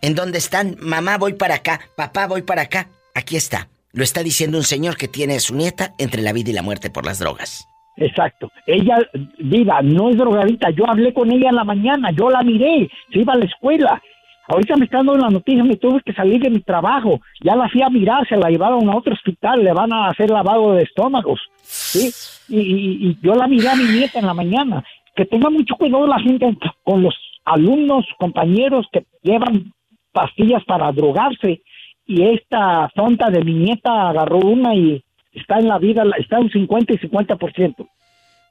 en 0.01 0.17
dónde 0.17 0.39
están. 0.39 0.77
Mamá, 0.81 1.17
voy 1.17 1.35
para 1.35 1.55
acá, 1.55 1.81
papá, 1.97 2.27
voy 2.27 2.43
para 2.43 2.63
acá. 2.63 2.89
Aquí 3.15 3.37
está. 3.37 3.69
Lo 3.93 4.03
está 4.03 4.23
diciendo 4.23 4.57
un 4.59 4.65
señor 4.65 4.97
que 4.97 5.09
tiene 5.09 5.35
a 5.37 5.41
su 5.41 5.55
nieta 5.55 5.93
entre 5.99 6.23
la 6.23 6.33
vida 6.33 6.51
y 6.51 6.55
la 6.55 6.63
muerte 6.63 6.89
por 6.91 7.05
las 7.05 7.19
drogas. 7.19 7.67
Exacto. 7.97 8.51
Ella, 8.67 8.97
viva, 9.39 9.83
no 9.83 10.09
es 10.09 10.17
drogadita. 10.17 10.71
Yo 10.71 10.89
hablé 10.89 11.13
con 11.13 11.31
ella 11.31 11.51
en 11.51 11.57
la 11.57 11.65
mañana, 11.65 12.11
yo 12.11 12.31
la 12.31 12.43
miré, 12.43 12.89
se 13.13 13.19
iba 13.21 13.35
a 13.35 13.37
la 13.37 13.45
escuela. 13.45 14.03
Ahorita 14.49 14.77
me 14.77 14.87
están 14.87 15.07
dando 15.07 15.23
la 15.23 15.29
noticia, 15.31 15.63
me 15.63 15.77
tuve 15.77 16.01
que 16.05 16.15
salir 16.15 16.41
de 16.41 16.51
mi 16.51 16.61
trabajo. 16.61 17.21
Ya 17.45 17.55
la 17.55 17.69
fui 17.69 17.83
a 17.83 17.91
mirar, 17.91 18.27
se 18.29 18.37
la 18.37 18.49
llevaron 18.49 18.89
a 18.89 18.97
otro 18.97 19.13
hospital, 19.13 19.63
le 19.63 19.73
van 19.73 19.93
a 19.93 20.09
hacer 20.09 20.31
lavado 20.31 20.73
de 20.73 20.83
estómagos. 20.85 21.41
¿sí? 21.63 22.11
Y, 22.49 22.61
y- 22.61 23.09
y 23.11 23.19
yo 23.23 23.35
la 23.35 23.47
miré 23.47 23.69
a 23.69 23.77
mi 23.77 23.85
nieta 23.85 24.19
en 24.19 24.27
la 24.27 24.35
mañana. 24.35 24.83
Que 25.15 25.27
tenga 25.27 25.51
mucho 25.51 25.75
cuidado 25.77 26.07
la 26.07 26.19
gente 26.19 26.47
con 26.83 27.03
los 27.03 27.15
alumnos, 27.45 28.07
compañeros 28.19 28.87
que 28.91 29.05
llevan 29.23 29.73
pastillas 30.13 30.65
para 30.65 30.91
drogarse. 30.93 31.63
Y 32.07 32.23
esta 32.23 32.91
tonta 32.95 33.31
de 33.31 33.45
mi 33.45 33.55
nieta 33.55 34.09
agarró 34.11 34.39
una 34.39 34.75
y 34.75 35.05
está 35.33 35.59
en 35.59 35.69
la 35.69 35.79
vida, 35.79 36.03
está 36.19 36.39
en 36.39 36.51
50 36.51 36.93
y 36.95 36.99
50%. 36.99 37.89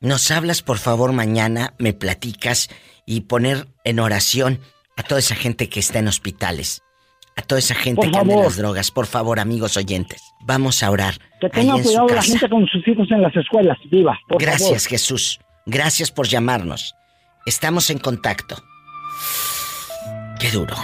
Nos 0.01 0.31
hablas, 0.31 0.63
por 0.63 0.77
favor, 0.77 1.13
mañana, 1.13 1.73
me 1.77 1.93
platicas 1.93 2.69
y 3.05 3.21
poner 3.21 3.67
en 3.83 3.99
oración 3.99 4.59
a 4.97 5.03
toda 5.03 5.19
esa 5.19 5.35
gente 5.35 5.69
que 5.69 5.79
está 5.79 5.99
en 5.99 6.07
hospitales. 6.07 6.81
A 7.35 7.43
toda 7.43 7.59
esa 7.59 7.75
gente 7.75 8.01
Por 8.01 8.11
que 8.11 8.17
anda 8.17 8.33
en 8.33 8.41
las 8.41 8.57
drogas. 8.57 8.91
Por 8.91 9.05
favor, 9.05 9.39
amigos 9.39 9.77
oyentes. 9.77 10.21
Vamos 10.41 10.83
a 10.83 10.91
orar. 10.91 11.15
Que 11.39 11.49
tengan 11.49 11.81
cuidado 11.81 12.07
la 12.07 12.21
gente 12.21 12.49
con 12.49 12.67
sus 12.67 12.85
hijos 12.87 13.09
en 13.11 13.21
las 13.21 13.35
escuelas, 13.35 13.77
viva. 13.89 14.19
Por 14.27 14.41
Gracias, 14.41 14.69
favor. 14.69 14.89
Jesús. 14.89 15.39
Gracias 15.65 16.11
por 16.11 16.27
llamarnos. 16.27 16.95
Estamos 17.45 17.89
en 17.89 17.99
contacto. 17.99 18.57
Qué 20.39 20.49
duro. 20.51 20.75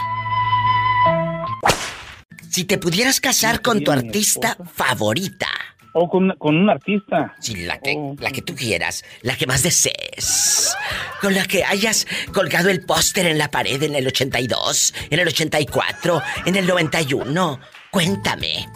Si 2.57 2.65
te 2.65 2.79
pudieras 2.79 3.21
casar 3.21 3.61
con 3.61 3.83
tu 3.83 3.91
artista 3.91 4.57
favorita. 4.73 5.45
O 5.93 6.09
con, 6.09 6.33
con 6.39 6.57
un 6.57 6.67
artista. 6.71 7.35
Sí, 7.39 7.55
la 7.67 7.79
que, 7.79 7.95
la 8.17 8.31
que 8.31 8.41
tú 8.41 8.55
quieras, 8.55 9.05
la 9.21 9.35
que 9.35 9.45
más 9.45 9.61
desees. 9.61 10.75
Con 11.21 11.35
la 11.35 11.45
que 11.45 11.63
hayas 11.63 12.07
colgado 12.33 12.71
el 12.71 12.83
póster 12.83 13.27
en 13.27 13.37
la 13.37 13.51
pared 13.51 13.83
en 13.83 13.93
el 13.93 14.07
82, 14.07 14.91
en 15.11 15.19
el 15.19 15.27
84, 15.27 16.19
en 16.47 16.55
el 16.55 16.65
91. 16.65 17.59
Cuéntame. 17.91 18.67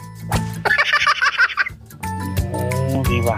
No, 2.93 3.01
diva, 3.01 3.35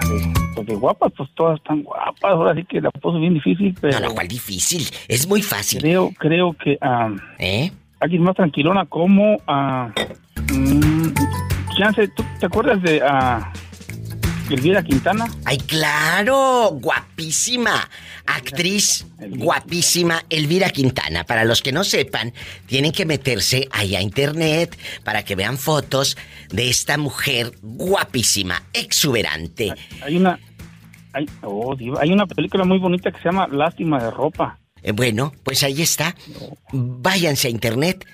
de 0.61 0.75
guapas, 0.75 1.13
pues 1.15 1.29
todas 1.35 1.57
están 1.57 1.83
guapas. 1.83 2.17
Ahora 2.21 2.53
sí 2.53 2.65
que 2.65 2.81
la 2.81 2.91
puso 2.91 3.17
bien 3.17 3.35
difícil, 3.35 3.73
pero... 3.79 3.97
No, 3.97 4.09
no, 4.09 4.13
¿cuál 4.13 4.27
difícil? 4.27 4.85
Es 5.07 5.25
muy 5.25 5.41
fácil. 5.41 5.79
Creo, 5.79 6.11
creo 6.19 6.51
que... 6.61 6.77
ah, 6.81 7.11
¿Eh? 7.39 7.71
Alguien 8.01 8.23
más 8.23 8.35
tranquilona 8.35 8.85
como... 8.87 9.37
ah, 9.47 9.89
mm, 10.53 11.13
chance, 11.77 12.07
¿tú 12.09 12.23
te 12.39 12.45
acuerdas 12.45 12.81
de 12.81 13.01
ah, 13.01 13.51
Elvira 14.49 14.83
Quintana? 14.83 15.27
¡Ay, 15.45 15.57
claro! 15.57 16.69
Guapísima. 16.73 17.89
Actriz 18.25 19.05
guapísima 19.19 20.23
Elvira 20.29 20.69
Quintana. 20.69 21.23
Para 21.23 21.43
los 21.43 21.61
que 21.61 21.71
no 21.71 21.83
sepan, 21.83 22.33
tienen 22.67 22.91
que 22.91 23.05
meterse 23.05 23.67
ahí 23.71 23.95
a 23.95 24.01
internet 24.01 24.77
para 25.03 25.23
que 25.23 25.35
vean 25.35 25.57
fotos 25.57 26.17
de 26.49 26.69
esta 26.69 26.97
mujer 26.97 27.51
guapísima, 27.61 28.63
exuberante. 28.73 29.73
Hay 30.03 30.17
una... 30.17 30.39
Hay, 31.15 31.29
oh, 31.43 31.75
hay 31.99 32.11
una 32.11 32.25
película 32.25 32.63
muy 32.63 32.79
bonita 32.79 33.11
que 33.11 33.19
se 33.19 33.25
llama 33.25 33.47
Lástima 33.47 34.03
de 34.03 34.09
ropa. 34.09 34.57
Eh, 34.81 34.93
bueno, 34.93 35.31
pues 35.43 35.63
ahí 35.63 35.81
está. 35.81 36.15
Váyanse 36.71 37.47
a 37.47 37.51
internet 37.51 38.05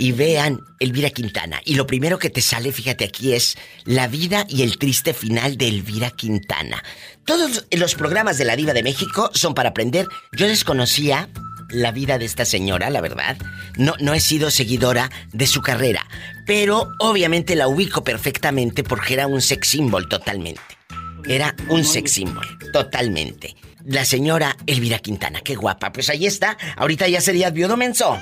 y 0.00 0.12
vean 0.12 0.64
Elvira 0.78 1.10
Quintana. 1.10 1.60
Y 1.62 1.74
lo 1.74 1.86
primero 1.86 2.18
que 2.18 2.30
te 2.30 2.40
sale, 2.40 2.72
fíjate 2.72 3.04
aquí, 3.04 3.34
es 3.34 3.58
la 3.84 4.08
vida 4.08 4.46
y 4.48 4.62
el 4.62 4.78
triste 4.78 5.12
final 5.12 5.58
de 5.58 5.68
Elvira 5.68 6.10
Quintana. 6.10 6.82
Todos 7.26 7.66
los 7.70 7.94
programas 7.96 8.38
de 8.38 8.46
la 8.46 8.56
Diva 8.56 8.72
de 8.72 8.82
México 8.82 9.30
son 9.34 9.52
para 9.52 9.68
aprender. 9.68 10.06
Yo 10.32 10.48
desconocía 10.48 11.28
la 11.68 11.92
vida 11.92 12.16
de 12.16 12.24
esta 12.24 12.46
señora, 12.46 12.88
la 12.88 13.02
verdad. 13.02 13.36
No, 13.76 13.92
no 14.00 14.14
he 14.14 14.20
sido 14.20 14.50
seguidora 14.50 15.10
de 15.34 15.46
su 15.46 15.60
carrera. 15.60 16.06
Pero 16.46 16.88
obviamente 16.98 17.54
la 17.54 17.68
ubico 17.68 18.02
perfectamente 18.02 18.82
porque 18.82 19.12
era 19.12 19.26
un 19.26 19.42
sex 19.42 19.68
symbol 19.68 20.08
totalmente. 20.08 20.62
Era 21.28 21.54
un 21.68 21.84
sex 21.84 22.10
symbol, 22.10 22.46
totalmente. 22.72 23.54
La 23.84 24.06
señora 24.06 24.56
Elvira 24.66 24.98
Quintana, 24.98 25.42
qué 25.42 25.56
guapa. 25.56 25.92
Pues 25.92 26.08
ahí 26.08 26.24
está. 26.24 26.56
Ahorita 26.76 27.06
ya 27.06 27.20
sería 27.20 27.50
viudo 27.50 27.76
menso. 27.76 28.18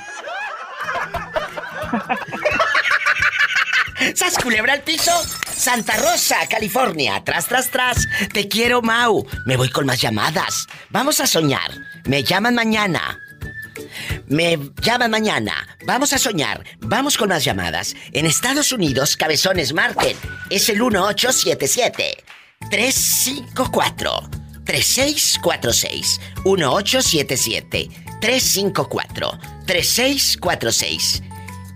¡Sas 4.14 4.38
culebra 4.38 4.72
al 4.74 4.82
piso! 4.82 5.12
Santa 5.58 5.96
Rosa, 5.96 6.36
California. 6.48 7.22
Tras, 7.24 7.46
tras, 7.48 7.68
tras. 7.70 8.06
Te 8.32 8.46
quiero, 8.46 8.80
Mau. 8.80 9.26
Me 9.44 9.56
voy 9.56 9.70
con 9.70 9.86
más 9.86 10.00
llamadas. 10.00 10.68
Vamos 10.90 11.20
a 11.20 11.26
soñar. 11.26 11.72
Me 12.04 12.22
llaman 12.22 12.54
mañana. 12.54 13.18
Me 14.28 14.56
llaman 14.80 15.10
mañana. 15.10 15.66
Vamos 15.84 16.12
a 16.12 16.18
soñar. 16.18 16.64
Vamos 16.78 17.16
con 17.16 17.30
más 17.30 17.44
llamadas. 17.44 17.96
En 18.12 18.24
Estados 18.26 18.70
Unidos, 18.72 19.16
cabezones 19.16 19.72
marquen. 19.72 20.16
Es 20.48 20.68
el 20.68 20.78
1877 20.78 22.24
354 22.70 24.30
3646 24.64 26.20
1877 26.44 27.88
354 28.20 29.38
3646 29.66 31.22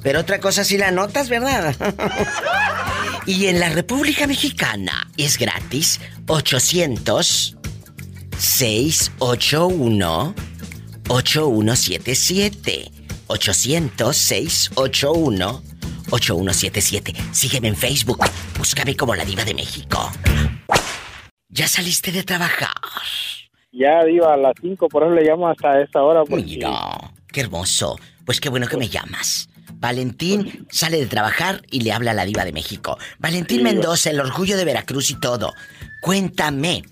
Pero 0.03 0.19
otra 0.19 0.41
cosa 0.41 0.65
si 0.65 0.77
la 0.77 0.91
notas, 0.91 1.29
¿verdad? 1.29 1.73
y 3.25 3.45
en 3.45 3.61
la 3.61 3.69
República 3.69 4.27
Mexicana 4.27 5.09
es 5.15 5.37
gratis 5.37 6.01
800 6.27 7.55
681 8.37 10.35
8177 11.07 12.91
800 13.27 14.17
681 14.17 15.74
8177. 16.11 17.13
Sígueme 17.31 17.67
en 17.69 17.75
Facebook. 17.75 18.25
Búscame 18.57 18.95
como 18.95 19.15
la 19.15 19.25
diva 19.25 19.43
de 19.43 19.53
México. 19.53 20.11
¿Ya 21.49 21.67
saliste 21.67 22.11
de 22.11 22.23
trabajar? 22.23 22.73
Ya, 23.71 24.03
Diva, 24.05 24.33
a 24.33 24.37
las 24.37 24.53
5, 24.61 24.87
por 24.87 25.03
eso 25.03 25.13
le 25.13 25.23
llamo 25.23 25.49
hasta 25.49 25.81
esta 25.81 26.01
hora. 26.01 26.23
Porque... 26.23 26.43
Mira, 26.43 26.69
qué 27.31 27.41
hermoso. 27.41 27.97
Pues 28.25 28.39
qué 28.39 28.49
bueno 28.49 28.67
que 28.67 28.77
me 28.77 28.87
llamas. 28.89 29.49
Valentín 29.73 30.65
sale 30.71 30.97
de 30.97 31.05
trabajar 31.07 31.61
y 31.69 31.81
le 31.81 31.91
habla 31.91 32.11
a 32.11 32.13
la 32.13 32.25
diva 32.25 32.45
de 32.45 32.53
México. 32.53 32.97
Valentín 33.19 33.57
Sí, 33.57 33.63
Mendoza, 33.63 34.09
el 34.09 34.19
orgullo 34.19 34.57
de 34.57 34.65
Veracruz 34.65 35.09
y 35.11 35.19
todo. 35.19 35.53
Cuéntame, 36.01 36.83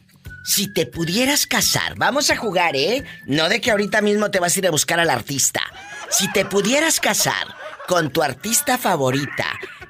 si 0.44 0.72
te 0.74 0.86
pudieras 0.86 1.48
casar, 1.48 1.96
vamos 1.96 2.30
a 2.30 2.36
jugar, 2.36 2.76
¿eh? 2.76 3.04
No 3.26 3.48
de 3.48 3.62
que 3.62 3.72
ahorita 3.72 4.02
mismo 4.02 4.30
te 4.30 4.40
vas 4.40 4.56
a 4.56 4.60
ir 4.60 4.68
a 4.68 4.72
buscar 4.72 5.00
al 5.00 5.10
artista. 5.10 5.62
Si 6.10 6.32
te 6.32 6.46
pudieras 6.46 7.00
casar 7.00 7.48
con 7.88 8.12
tu 8.12 8.22
artista 8.22 8.78
favorita, 8.78 9.46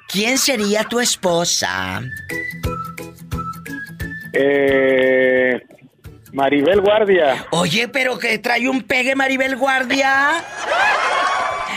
¿quién 0.08 0.38
sería 0.38 0.84
tu 0.84 1.00
esposa? 1.00 2.02
Eh, 4.32 5.60
Maribel 6.32 6.80
Guardia. 6.80 7.46
Oye, 7.50 7.88
pero 7.88 8.18
que 8.18 8.38
trae 8.38 8.68
un 8.68 8.82
pegue 8.82 9.14
Maribel 9.14 9.56
Guardia. 9.56 10.32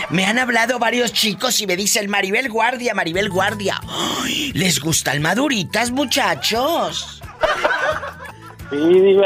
Me 0.10 0.26
han 0.26 0.40
hablado 0.40 0.80
varios 0.80 1.12
chicos 1.12 1.62
y 1.62 1.68
me 1.68 1.76
dicen 1.76 2.10
Maribel 2.10 2.50
Guardia, 2.50 2.94
Maribel 2.94 3.30
Guardia. 3.30 3.76
Ay, 4.24 4.52
¿Les 4.54 4.80
gustan 4.80 5.22
maduritas, 5.22 5.92
muchachos? 5.92 7.22
Sí, 8.70 9.18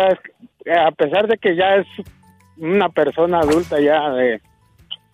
eh, 0.66 0.74
a 0.74 0.92
pesar 0.92 1.28
de 1.28 1.38
que 1.38 1.56
ya 1.56 1.76
es 1.76 1.88
una 2.58 2.90
persona 2.90 3.40
adulta 3.40 3.80
ya 3.80 4.10
de 4.10 4.42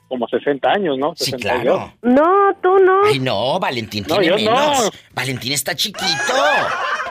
como 0.07 0.27
60 0.27 0.69
años, 0.69 0.97
¿no? 0.97 1.13
Sí, 1.15 1.31
62. 1.31 1.41
claro. 1.63 1.93
No, 2.01 2.53
tú 2.61 2.77
no. 2.79 3.05
Ay, 3.05 3.19
no, 3.19 3.59
Valentín 3.59 4.05
No, 4.07 4.17
tiene 4.17 4.41
yo 4.43 4.51
no. 4.51 4.57
menos. 4.71 4.91
Valentín 5.13 5.51
está 5.53 5.75
chiquito. 5.75 6.33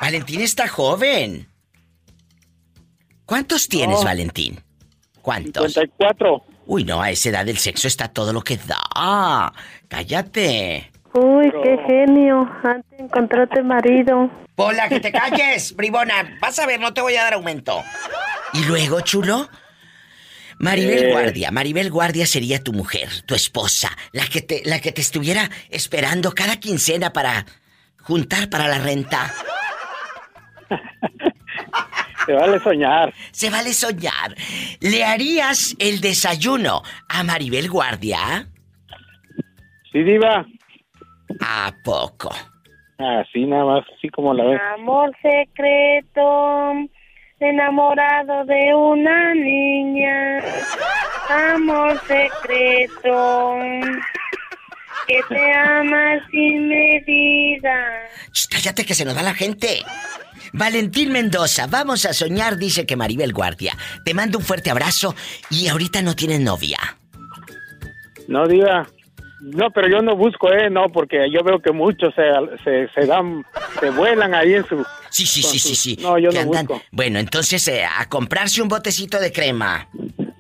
Valentín 0.01 0.41
está 0.41 0.67
joven. 0.69 1.49
¿Cuántos 3.25 3.69
tienes, 3.69 3.99
No. 3.99 4.05
Valentín? 4.05 4.61
¿Cuántos? 5.23 5.73
54. 5.75 6.45
Uy, 6.67 6.85
no, 6.85 7.01
a 7.03 7.11
esa 7.11 7.29
edad 7.31 7.49
el 7.49 7.59
sexo 7.59 7.89
está 7.89 8.09
todo 8.09 8.33
lo 8.33 8.41
que 8.43 8.57
da. 8.57 9.53
Cállate. 9.89 10.91
Uy, 11.13 11.51
qué 11.63 11.79
genio. 11.87 12.49
Antes 12.63 13.01
encontraste 13.01 13.63
marido. 13.63 14.31
Pola, 14.55 14.89
que 14.89 15.01
te 15.01 15.13
calles, 15.13 15.75
bribona. 15.77 16.37
Vas 16.41 16.59
a 16.59 16.67
ver, 16.67 16.81
no 16.81 16.93
te 16.95 17.01
voy 17.01 17.17
a 17.17 17.25
dar 17.25 17.35
aumento. 17.35 17.83
¿Y 18.53 18.65
luego, 18.65 19.01
chulo? 19.01 19.49
Maribel 20.59 21.05
Eh. 21.05 21.11
Guardia, 21.13 21.51
Maribel 21.51 21.91
Guardia 21.91 22.27
sería 22.27 22.63
tu 22.63 22.73
mujer, 22.73 23.09
tu 23.27 23.35
esposa, 23.35 23.91
la 24.13 24.25
que 24.27 24.41
te, 24.41 24.63
la 24.65 24.81
que 24.81 24.93
te 24.93 25.01
estuviera 25.03 25.51
esperando 25.71 26.33
cada 26.33 26.57
quincena 26.57 27.13
para 27.13 27.45
juntar 28.03 28.49
para 28.49 28.67
la 28.69 28.79
renta. 28.79 29.33
Se 32.25 32.33
vale 32.33 32.59
soñar. 32.61 33.13
Se 33.31 33.51
vale 33.51 33.73
soñar. 33.73 34.35
¿Le 34.81 35.05
harías 35.05 35.77
el 35.79 36.01
desayuno 36.01 36.83
a 37.09 37.23
Maribel 37.23 37.69
Guardia? 37.71 38.49
Sí, 39.93 40.03
Diva. 40.03 40.45
¿A 41.41 41.73
poco? 41.85 42.31
Así 42.99 43.45
nada 43.45 43.65
más, 43.65 43.85
así 43.97 44.09
como 44.09 44.33
la 44.35 44.45
ves. 44.45 44.61
Amor 44.75 45.13
secreto, 45.23 46.73
enamorado 47.41 48.45
de 48.45 48.75
una 48.75 49.35
niña. 49.35 50.39
Amor 51.55 52.01
secreto, 52.07 53.57
que 55.07 55.21
te 55.29 55.53
ama 55.53 56.27
sin 56.31 56.69
medida. 56.69 58.09
Ch, 58.33 58.49
cállate 58.49 58.85
que 58.85 58.95
se 58.95 59.05
nos 59.05 59.17
va 59.17 59.23
la 59.23 59.35
gente. 59.35 59.85
Valentín 60.53 61.13
Mendoza, 61.13 61.67
vamos 61.67 62.07
a 62.07 62.15
soñar, 62.15 62.57
dice 62.57 62.87
que 62.87 62.97
Maribel 62.97 63.33
Guardia. 63.33 63.77
Te 64.05 64.15
mando 64.15 64.39
un 64.39 64.45
fuerte 64.45 64.71
abrazo 64.71 65.15
y 65.51 65.69
ahorita 65.69 66.03
no 66.03 66.15
tienes 66.15 66.41
novia. 66.41 66.79
No, 68.29 68.47
Diva. 68.47 68.87
No, 69.41 69.71
pero 69.71 69.89
yo 69.89 70.01
no 70.03 70.17
busco, 70.17 70.51
¿eh? 70.53 70.71
No, 70.71 70.89
porque 70.89 71.31
yo 71.31 71.43
veo 71.45 71.61
que 71.61 71.71
muchos 71.73 72.15
se, 72.15 72.23
se, 72.65 72.89
se 72.93 73.07
dan, 73.07 73.45
se 73.81 73.91
vuelan 73.91 74.35
ahí 74.35 74.55
en 74.55 74.65
su... 74.67 74.85
Sí, 75.11 75.27
sí, 75.27 75.43
sí, 75.43 75.59
sí, 75.59 75.75
sí. 75.75 75.99
No, 76.01 76.19
yo 76.19 76.31
no 76.31 76.41
andan- 76.41 76.67
busco. 76.67 76.83
Bueno, 76.91 77.19
entonces 77.19 77.67
eh, 77.69 77.85
a 77.85 78.09
comprarse 78.09 78.63
un 78.63 78.69
botecito 78.69 79.19
de 79.21 79.33
crema. 79.33 79.89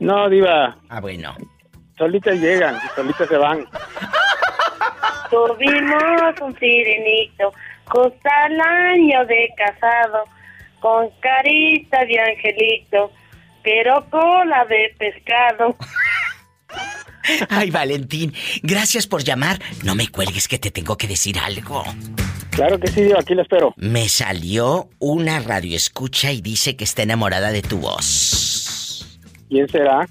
No, 0.01 0.28
Diva. 0.28 0.77
Ah, 0.89 1.01
bueno. 1.01 1.36
Solitas 1.98 2.36
llegan, 2.40 2.78
solitas 2.94 3.28
se 3.28 3.36
van. 3.36 3.64
Tuvimos 5.31 6.40
un 6.40 6.56
sirenito, 6.59 7.52
justo 7.86 8.28
al 8.44 8.60
año 8.60 9.24
de 9.27 9.48
casado, 9.56 10.24
con 10.81 11.09
carita 11.20 12.05
de 12.05 12.20
angelito, 12.20 13.10
pero 13.62 14.05
cola 14.10 14.64
de 14.66 14.94
pescado. 14.98 15.77
Ay, 17.48 17.70
Valentín, 17.70 18.32
gracias 18.62 19.06
por 19.06 19.24
llamar. 19.24 19.60
No 19.82 19.94
me 19.94 20.08
cuelgues 20.08 20.48
que 20.48 20.58
te 20.58 20.70
tengo 20.70 20.96
que 20.96 21.08
decir 21.08 21.38
algo. 21.38 21.84
Claro 22.50 22.78
que 22.80 22.88
sí, 22.88 23.02
Diva, 23.02 23.20
aquí 23.20 23.34
la 23.34 23.42
espero. 23.42 23.74
Me 23.76 24.08
salió 24.08 24.88
una 24.98 25.40
radio 25.40 25.76
escucha 25.76 26.32
y 26.32 26.40
dice 26.40 26.76
que 26.76 26.84
está 26.84 27.02
enamorada 27.02 27.50
de 27.50 27.62
tu 27.62 27.78
voz. 27.78 29.18
¿Quién 29.48 29.68
será? 29.68 30.08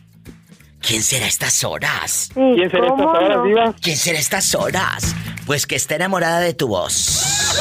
¿Quién 0.79 1.01
será 1.01 1.25
a 1.25 1.29
estas 1.29 1.63
horas? 1.63 2.29
¿Quién 2.33 2.69
será 2.69 2.87
estas 2.87 3.07
horas, 3.07 3.43
Diva? 3.43 3.75
¿Quién 3.81 3.97
será 3.97 4.17
a 4.17 4.21
estas 4.21 4.53
horas? 4.53 5.15
Pues 5.47 5.65
que 5.65 5.75
está 5.75 5.95
enamorada 5.95 6.39
de 6.39 6.53
tu 6.53 6.67
voz. 6.67 7.55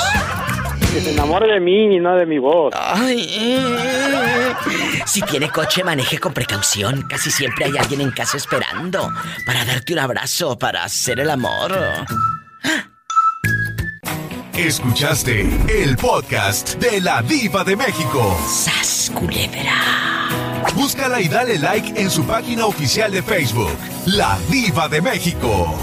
Que 0.94 1.00
se 1.00 1.10
enamore 1.10 1.52
de 1.52 1.58
mí 1.58 1.96
y 1.96 1.98
no 1.98 2.14
de 2.14 2.24
mi 2.24 2.38
voz. 2.38 2.72
Ay, 2.78 3.26
eh. 3.28 4.54
Si 5.06 5.20
tiene 5.22 5.50
coche, 5.50 5.82
maneje 5.82 6.20
con 6.20 6.32
precaución. 6.32 7.02
Casi 7.08 7.32
siempre 7.32 7.64
hay 7.64 7.76
alguien 7.76 8.00
en 8.00 8.12
casa 8.12 8.36
esperando 8.36 9.12
para 9.44 9.64
darte 9.64 9.92
un 9.92 9.98
abrazo, 9.98 10.56
para 10.56 10.84
hacer 10.84 11.18
el 11.18 11.30
amor. 11.30 11.72
Escuchaste 14.56 15.40
el 15.68 15.96
podcast 15.96 16.76
de 16.76 17.00
la 17.00 17.22
Diva 17.22 17.64
de 17.64 17.74
México. 17.74 18.38
¡Sas, 18.48 19.10
culebra! 19.12 20.28
Búscala 20.76 21.20
y 21.20 21.26
dale 21.26 21.58
like 21.58 22.00
en 22.00 22.08
su 22.08 22.24
página 22.24 22.66
oficial 22.66 23.10
de 23.10 23.20
Facebook, 23.20 23.76
La 24.06 24.38
Diva 24.48 24.88
de 24.88 25.02
México. 25.02 25.76